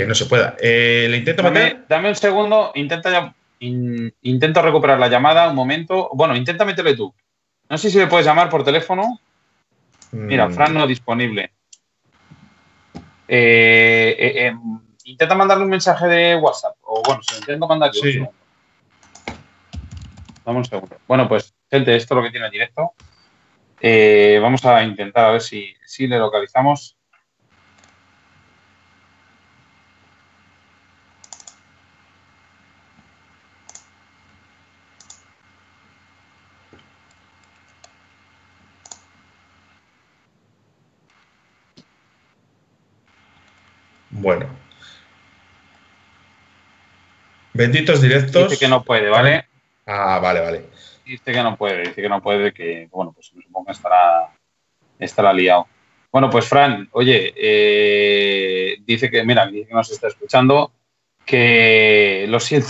no 0.07 0.15
se 0.15 0.27
pueda. 0.27 0.55
Eh, 0.61 1.07
¿Le 1.09 1.17
intento 1.17 1.43
dame, 1.43 1.83
Dame 1.89 2.09
un 2.09 2.15
segundo, 2.15 2.71
intenta 2.75 3.35
intento 3.59 4.61
recuperar 4.61 4.99
la 4.99 5.09
llamada, 5.09 5.49
un 5.49 5.55
momento. 5.55 6.09
Bueno, 6.13 6.35
intenta 6.35 6.63
meterle 6.63 6.95
tú. 6.95 7.13
No 7.69 7.77
sé 7.77 7.89
si 7.91 7.97
le 7.97 8.07
puedes 8.07 8.25
llamar 8.25 8.49
por 8.49 8.63
teléfono. 8.63 9.19
Mira, 10.11 10.47
mm. 10.47 10.53
Fran 10.53 10.73
no 10.73 10.87
disponible. 10.87 11.51
Eh, 13.27 14.15
eh, 14.17 14.55
intenta 15.03 15.35
mandarle 15.35 15.65
un 15.65 15.69
mensaje 15.69 16.07
de 16.07 16.35
WhatsApp. 16.37 16.77
O 16.81 17.03
bueno, 17.05 17.21
se 17.21 17.33
lo 17.33 17.39
intento 17.39 17.67
mandar 17.67 17.91
yo. 17.93 18.01
Sí. 18.01 18.25
Vamos 20.49 20.65
un 20.65 20.71
segundo. 20.71 20.97
Bueno, 21.07 21.29
pues, 21.29 21.53
gente, 21.69 21.95
esto 21.95 22.15
es 22.15 22.17
lo 22.17 22.23
que 22.23 22.31
tiene 22.31 22.47
el 22.47 22.51
directo. 22.51 22.93
Eh, 23.79 24.39
vamos 24.41 24.65
a 24.65 24.81
intentar 24.81 25.25
a 25.25 25.31
ver 25.33 25.41
si, 25.41 25.75
si 25.85 26.07
le 26.07 26.17
localizamos. 26.17 26.97
Bueno. 44.09 44.47
Benditos 47.53 48.01
directos. 48.01 48.49
Dice 48.49 48.65
que 48.65 48.67
no 48.67 48.83
puede, 48.83 49.09
¿vale? 49.09 49.48
Ah, 49.91 50.19
vale, 50.19 50.39
vale. 50.39 50.65
Dice 51.03 51.31
que 51.31 51.41
no 51.41 51.57
puede, 51.57 51.79
dice 51.79 52.01
que 52.01 52.09
no 52.09 52.21
puede, 52.21 52.53
que, 52.53 52.87
bueno, 52.91 53.11
pues 53.11 53.25
supongo 53.25 53.65
que 53.65 53.71
estará, 53.71 54.31
estará 54.99 55.33
liado. 55.33 55.65
Bueno, 56.11 56.29
pues 56.29 56.45
Fran, 56.45 56.87
oye, 56.91 57.33
eh, 57.35 58.77
dice 58.85 59.09
que, 59.09 59.23
mira, 59.23 59.47
dice 59.47 59.67
que 59.67 59.73
nos 59.73 59.89
está 59.89 60.07
escuchando, 60.07 60.71
que 61.25 62.27
lo 62.29 62.39
siento, 62.39 62.67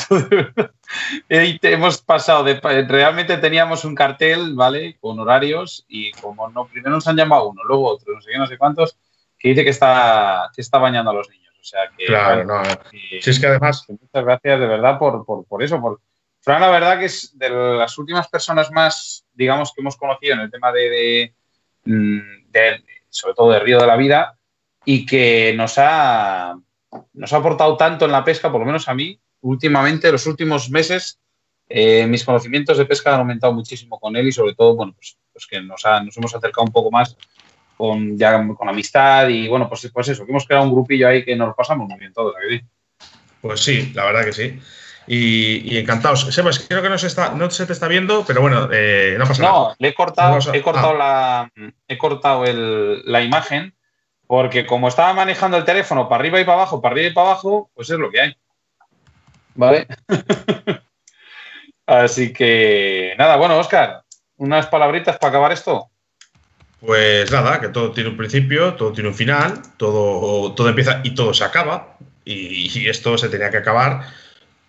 hemos 1.29 2.01
pasado 2.01 2.45
de, 2.45 2.59
realmente 2.87 3.37
teníamos 3.37 3.83
un 3.83 3.95
cartel, 3.95 4.55
¿vale? 4.55 4.97
Con 5.01 5.19
horarios 5.19 5.85
y 5.89 6.11
como 6.13 6.47
no, 6.49 6.67
primero 6.67 6.91
nos 6.91 7.07
han 7.09 7.17
llamado 7.17 7.49
uno, 7.49 7.63
luego 7.65 7.89
otro, 7.89 8.13
no 8.13 8.21
sé 8.21 8.31
qué, 8.31 8.37
no 8.37 8.47
sé 8.47 8.57
cuántos, 8.57 8.97
que 9.37 9.49
dice 9.49 9.65
que 9.65 9.71
está, 9.71 10.49
que 10.55 10.61
está 10.61 10.77
bañando 10.77 11.11
a 11.11 11.15
los 11.15 11.29
niños. 11.29 11.53
O 11.59 11.63
sea 11.63 11.81
que. 11.97 12.05
Claro, 12.05 12.45
no. 12.45 12.63
si 12.91 13.29
es 13.29 13.39
que 13.39 13.47
además. 13.47 13.85
Muchas 13.89 14.25
gracias 14.25 14.59
de 14.59 14.65
verdad 14.67 14.97
por, 14.97 15.25
por, 15.25 15.61
eso. 15.61 15.81
Por, 15.81 15.99
Fran, 16.41 16.61
la 16.61 16.69
verdad 16.69 16.99
que 16.99 17.05
es 17.05 17.37
de 17.37 17.49
las 17.49 17.97
últimas 17.97 18.27
personas 18.27 18.71
más, 18.71 19.25
digamos, 19.33 19.73
que 19.73 19.81
hemos 19.81 19.97
conocido 19.97 20.35
en 20.35 20.41
el 20.41 20.51
tema 20.51 20.71
de, 20.71 21.33
mm, 21.85 22.19
sobre 23.09 23.33
todo 23.35 23.51
de 23.51 23.59
Río 23.59 23.79
de 23.79 23.87
la 23.87 23.97
Vida, 23.97 24.37
y 24.85 25.05
que 25.05 25.53
nos 25.55 25.77
ha, 25.77 26.55
nos 27.13 27.33
ha 27.33 27.37
aportado 27.37 27.75
tanto 27.77 28.05
en 28.05 28.11
la 28.11 28.23
pesca, 28.23 28.51
por 28.51 28.61
lo 28.61 28.65
menos 28.65 28.87
a 28.87 28.93
mí, 28.93 29.19
últimamente, 29.41 30.11
los 30.11 30.25
últimos 30.27 30.69
meses, 30.69 31.19
eh, 31.67 32.07
mis 32.07 32.23
conocimientos 32.23 32.77
de 32.77 32.85
pesca 32.85 33.13
han 33.13 33.19
aumentado 33.19 33.53
muchísimo 33.53 33.99
con 33.99 34.15
él 34.15 34.27
y 34.27 34.31
sobre 34.31 34.55
todo, 34.55 34.75
bueno, 34.75 34.93
pues, 34.93 35.17
pues 35.31 35.45
que 35.45 35.61
nos, 35.61 35.83
nos 36.03 36.17
hemos 36.17 36.35
acercado 36.35 36.65
un 36.65 36.71
poco 36.71 36.89
más 36.89 37.15
con, 37.77 38.17
ya 38.17 38.45
con 38.57 38.67
amistad 38.67 39.29
y 39.29 39.47
bueno, 39.47 39.69
pues, 39.69 39.89
pues 39.93 40.09
eso, 40.09 40.25
que 40.25 40.31
hemos 40.31 40.45
creado 40.45 40.65
un 40.65 40.71
grupillo 40.71 41.07
ahí 41.07 41.23
que 41.23 41.35
nos 41.35 41.55
pasamos 41.55 41.87
muy 41.87 41.99
bien 41.99 42.11
todos. 42.11 42.33
Pues 43.41 43.61
sí, 43.61 43.91
la 43.93 44.05
verdad 44.05 44.25
que 44.25 44.33
sí. 44.33 44.59
Y, 45.11 45.77
encantados. 45.77 46.33
Sebas, 46.33 46.59
creo 46.59 46.83
que 46.83 46.89
no 46.89 46.97
se, 46.97 47.07
está, 47.07 47.31
no 47.31 47.49
se 47.49 47.65
te 47.65 47.73
está 47.73 47.87
viendo, 47.87 48.23
pero 48.25 48.41
bueno, 48.41 48.69
eh, 48.71 49.15
no 49.17 49.25
pasa 49.25 49.41
nada. 49.41 49.53
No, 49.53 49.75
le 49.79 49.87
he 49.87 49.93
cortado, 49.95 50.37
he 50.53 50.61
cortado, 50.61 50.91
ah. 51.01 51.49
la, 51.55 51.71
he 51.87 51.97
cortado 51.97 52.43
la 52.45 53.21
imagen 53.21 53.73
porque 54.27 54.67
como 54.67 54.87
estaba 54.87 55.11
manejando 55.13 55.57
el 55.57 55.65
teléfono 55.65 56.07
para 56.07 56.19
arriba 56.21 56.39
y 56.39 56.43
para 56.43 56.59
abajo, 56.59 56.79
para 56.79 56.93
arriba 56.93 57.09
y 57.09 57.13
para 57.13 57.31
abajo, 57.31 57.71
pues 57.73 57.89
es 57.89 57.97
lo 57.97 58.11
que 58.11 58.21
hay. 58.21 58.37
¿Vale? 59.55 59.87
Así 61.87 62.31
que 62.31 63.15
nada, 63.17 63.37
bueno, 63.37 63.57
Oscar, 63.57 64.03
unas 64.37 64.67
palabritas 64.67 65.17
para 65.17 65.29
acabar 65.29 65.51
esto. 65.51 65.89
Pues 66.79 67.31
nada, 67.31 67.59
que 67.59 67.69
todo 67.69 67.91
tiene 67.91 68.11
un 68.11 68.17
principio, 68.17 68.75
todo 68.75 68.93
tiene 68.93 69.09
un 69.09 69.15
final, 69.15 69.63
todo, 69.77 70.53
todo 70.53 70.69
empieza 70.69 71.01
y 71.03 71.15
todo 71.15 71.33
se 71.33 71.43
acaba. 71.43 71.97
Y, 72.23 72.87
esto 72.87 73.17
se 73.17 73.29
tenía 73.29 73.49
que 73.49 73.57
acabar, 73.57 74.03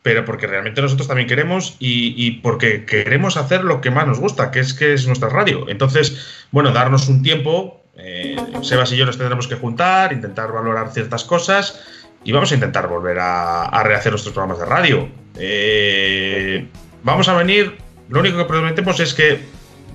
pero 0.03 0.25
porque 0.25 0.47
realmente 0.47 0.81
nosotros 0.81 1.09
también 1.09 1.29
queremos 1.29 1.77
y, 1.79 2.31
porque 2.43 2.85
queremos 2.87 3.37
hacer 3.37 3.65
lo 3.65 3.81
que 3.81 3.91
más 3.91 4.07
nos 4.07 4.19
gusta, 4.19 4.51
que 4.51 4.61
es 4.61 4.73
que 4.73 4.95
es 4.95 5.07
nuestra 5.07 5.29
radio. 5.29 5.69
Entonces, 5.69 6.45
bueno, 6.51 6.73
darnos 6.73 7.09
un 7.09 7.23
tiempo. 7.23 7.83
Eh, 7.97 8.37
Sebas 8.63 8.93
y 8.93 8.97
yo 8.97 9.05
nos 9.05 9.19
tendremos 9.19 9.47
que 9.47 9.57
juntar, 9.57 10.13
intentar 10.15 10.53
valorar 10.53 10.91
ciertas 10.93 11.25
cosas 11.25 11.81
y 12.25 12.33
vamos 12.33 12.51
a 12.51 12.55
intentar 12.55 12.89
volver 12.89 13.19
a, 13.21 13.83
rehacer 13.85 14.13
nuestros 14.13 14.33
programas 14.33 14.59
de 14.59 14.65
radio. 14.65 15.09
Eh, 15.37 16.67
vamos 17.03 17.29
a 17.29 17.35
venir. 17.35 17.77
Lo 18.09 18.21
único 18.21 18.39
que 18.39 18.45
prometemos 18.45 19.01
es 19.01 19.13
que 19.13 19.41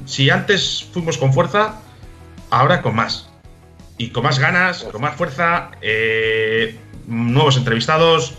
si 0.05 0.29
antes 0.29 0.87
fuimos 0.93 1.17
con 1.17 1.33
fuerza, 1.33 1.81
ahora 2.51 2.83
con 2.83 2.95
más. 2.95 3.29
Y 3.97 4.09
con 4.09 4.23
más 4.23 4.39
ganas, 4.39 4.83
con 4.83 5.01
más 5.01 5.15
fuerza, 5.15 5.71
eh, 5.81 6.77
nuevos 7.07 7.57
entrevistados, 7.57 8.37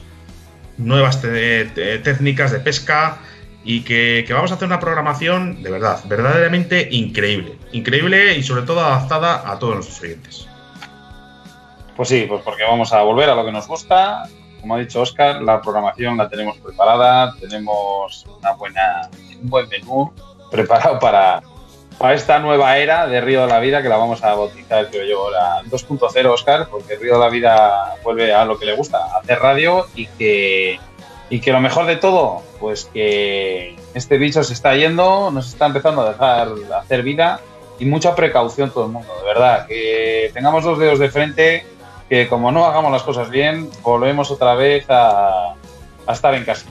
nuevas 0.78 1.20
técnicas 1.23 2.53
de 2.53 2.61
pesca 2.61 3.19
y 3.65 3.82
que, 3.82 4.24
vamos 4.31 4.53
a 4.53 4.55
hacer 4.55 4.66
una 4.66 4.78
programación 4.78 5.62
de 5.62 5.70
verdad, 5.70 6.01
verdaderamente 6.05 6.89
increíble. 6.93 7.59
Increíble 7.73 8.36
y 8.36 8.43
sobre 8.43 8.62
todo 8.62 8.81
adaptada 8.81 9.51
a 9.51 9.59
todos 9.59 9.74
nuestros 9.74 10.01
oyentes. 10.03 10.48
Pues 11.97 12.09
sí, 12.09 12.27
pues 12.28 12.43
porque 12.44 12.62
vamos 12.62 12.93
a 12.93 13.03
volver 13.03 13.28
a 13.28 13.35
lo 13.35 13.44
que 13.44 13.53
nos 13.53 13.66
gusta. 13.66 14.28
Como 14.61 14.77
ha 14.77 14.78
dicho 14.78 15.01
Oscar, 15.01 15.43
la 15.43 15.61
programación 15.61 16.16
la 16.16 16.28
tenemos 16.28 16.59
preparada, 16.59 17.35
tenemos 17.40 18.27
una 18.39 18.53
buena, 18.53 19.11
un 19.40 19.51
buen 19.51 19.69
menú 19.69 20.12
preparado 20.51 20.98
para, 20.98 21.43
para 21.98 22.14
esta 22.14 22.39
nueva 22.39 22.77
era 22.78 23.06
de 23.06 23.20
Río 23.20 23.43
de 23.43 23.47
la 23.47 23.60
Vida 23.60 23.82
que 23.82 23.89
la 23.89 23.97
vamos 23.97 24.23
a 24.23 24.35
bautizar, 24.35 24.90
creo 24.90 25.06
yo, 25.06 25.31
la 25.31 25.62
2.0, 25.64 26.27
Oscar, 26.27 26.68
porque 26.70 26.97
Río 26.97 27.14
de 27.14 27.20
la 27.20 27.28
Vida 27.28 27.94
vuelve 28.05 28.35
a 28.35 28.44
lo 28.44 28.59
que 28.59 28.66
le 28.66 28.74
gusta, 28.74 29.16
hacer 29.16 29.39
radio 29.39 29.86
y 29.94 30.06
que, 30.06 30.78
y 31.31 31.40
que 31.40 31.52
lo 31.52 31.60
mejor 31.60 31.86
de 31.86 31.97
todo, 31.97 32.43
pues 32.60 32.85
que 32.93 33.77
este 33.94 34.18
bicho 34.18 34.44
se 34.44 34.52
está 34.52 34.74
yendo, 34.74 35.31
nos 35.31 35.48
está 35.48 35.66
empezando 35.66 36.02
a 36.02 36.10
dejar 36.10 36.48
hacer 36.78 37.02
vida 37.02 37.40
y 37.78 37.86
mucha 37.86 38.14
precaución 38.14 38.70
todo 38.70 38.86
el 38.86 38.93
mundo, 38.93 39.12
de 39.18 39.24
verdad, 39.24 39.66
que 39.66 40.31
tengamos 40.35 40.64
los 40.64 40.78
dedos 40.78 40.98
de 40.98 41.10
frente, 41.10 41.64
que 42.10 42.28
como 42.28 42.52
no 42.52 42.66
hagamos 42.66 42.93
las 42.93 43.02
cosas 43.02 43.31
bien, 43.31 43.70
volvemos 43.82 44.31
otra 44.31 44.55
vez 44.55 44.85
a, 44.89 45.55
estar 46.10 46.35
en 46.35 46.44
casa. 46.44 46.66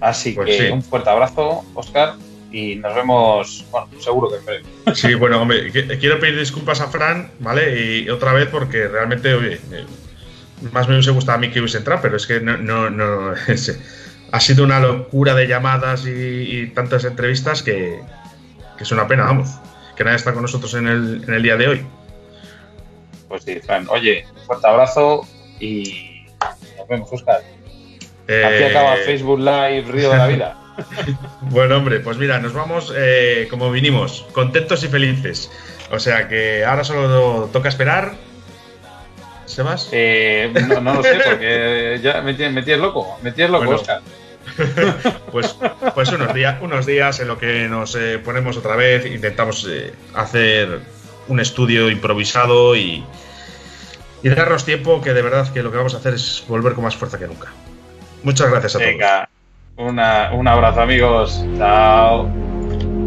Así 0.00 0.32
pues 0.32 0.56
que 0.56 0.70
un 0.70 0.82
fuerte 0.82 1.08
abrazo, 1.08 1.64
Oscar, 1.74 2.14
y 2.54 2.76
nos 2.76 2.94
vemos, 2.94 3.64
bueno, 3.72 3.88
seguro 3.98 4.30
que 4.30 4.36
en 4.36 4.44
breve. 4.44 4.64
Sí, 4.94 5.14
bueno, 5.14 5.42
hombre, 5.42 5.72
quiero 5.72 6.20
pedir 6.20 6.38
disculpas 6.38 6.80
a 6.80 6.86
Fran, 6.86 7.32
¿vale? 7.40 7.80
Y 7.80 8.08
otra 8.08 8.32
vez 8.32 8.48
porque 8.48 8.86
realmente, 8.86 9.34
oye, 9.34 9.60
eh, 9.72 9.84
más 10.70 10.86
me 10.86 10.94
hubiese 10.94 11.10
gustado 11.10 11.36
a 11.36 11.40
mí 11.40 11.50
que 11.50 11.58
hubiese 11.58 11.78
entrado, 11.78 12.00
pero 12.00 12.16
es 12.16 12.28
que 12.28 12.38
no, 12.38 12.56
no, 12.56 12.90
no 12.90 13.34
ha 14.32 14.40
sido 14.40 14.62
una 14.62 14.78
locura 14.78 15.34
de 15.34 15.48
llamadas 15.48 16.06
y, 16.06 16.68
tantas 16.76 17.04
entrevistas 17.04 17.64
que, 17.64 18.00
que, 18.78 18.84
es 18.84 18.92
una 18.92 19.08
pena, 19.08 19.24
vamos, 19.24 19.48
que 19.96 20.04
nadie 20.04 20.16
está 20.16 20.32
con 20.32 20.42
nosotros 20.42 20.74
en 20.74 20.86
el, 20.86 21.24
en 21.26 21.34
el 21.34 21.42
día 21.42 21.56
de 21.56 21.66
hoy. 21.66 21.86
Pues 23.26 23.42
sí, 23.42 23.58
Fran, 23.58 23.88
oye, 23.88 24.26
un 24.32 24.42
fuerte 24.42 24.68
abrazo 24.68 25.26
y 25.58 26.24
nos 26.78 26.86
vemos, 26.86 27.12
Oscar. 27.12 27.42
Eh... 28.28 28.44
Aquí 28.44 28.62
acaba 28.62 28.94
Facebook 28.98 29.40
Live 29.40 29.86
Río 29.90 30.10
de 30.10 30.16
la 30.16 30.26
Vida. 30.28 30.60
bueno, 31.42 31.76
hombre, 31.76 32.00
pues 32.00 32.16
mira, 32.16 32.38
nos 32.38 32.52
vamos 32.52 32.92
eh, 32.96 33.46
como 33.50 33.70
vinimos, 33.70 34.26
contentos 34.32 34.82
y 34.84 34.88
felices. 34.88 35.50
O 35.90 35.98
sea 35.98 36.28
que 36.28 36.64
ahora 36.64 36.84
solo 36.84 37.48
toca 37.52 37.68
esperar. 37.68 38.14
¿Sebas? 39.46 39.88
Eh, 39.92 40.50
no, 40.68 40.80
no, 40.80 40.94
lo 40.94 41.02
sé, 41.02 41.18
porque 41.24 42.00
ya 42.02 42.22
me, 42.22 42.34
tienes 42.34 42.78
loco, 42.78 43.18
me 43.22 43.32
tienes 43.32 43.52
loco, 43.52 43.70
Oscar. 43.70 44.00
pues, 45.32 45.56
pues 45.94 46.08
unos, 46.10 46.34
días, 46.34 46.56
unos 46.60 46.86
días 46.86 47.20
en 47.20 47.28
lo 47.28 47.38
que 47.38 47.68
nos 47.68 47.94
eh, 47.94 48.18
ponemos 48.18 48.56
otra 48.56 48.76
vez, 48.76 49.06
intentamos 49.06 49.68
hacer 50.14 50.80
un 51.28 51.40
estudio 51.40 51.90
improvisado 51.90 52.76
y, 52.76 53.04
y 54.22 54.28
darnos 54.30 54.64
tiempo, 54.64 55.00
que 55.02 55.12
de 55.12 55.22
verdad 55.22 55.52
que 55.52 55.62
lo 55.62 55.70
que 55.70 55.76
vamos 55.76 55.94
a 55.94 55.98
hacer 55.98 56.14
es 56.14 56.44
volver 56.48 56.72
con 56.72 56.84
más 56.84 56.96
fuerza 56.96 57.18
que 57.18 57.26
nunca. 57.26 57.52
Muchas 58.22 58.50
gracias 58.50 58.76
a 58.76 58.78
todos. 58.78 59.28
Un 59.76 60.48
abrazo 60.48 60.80
amigos. 60.82 61.44
Chao. 61.56 62.43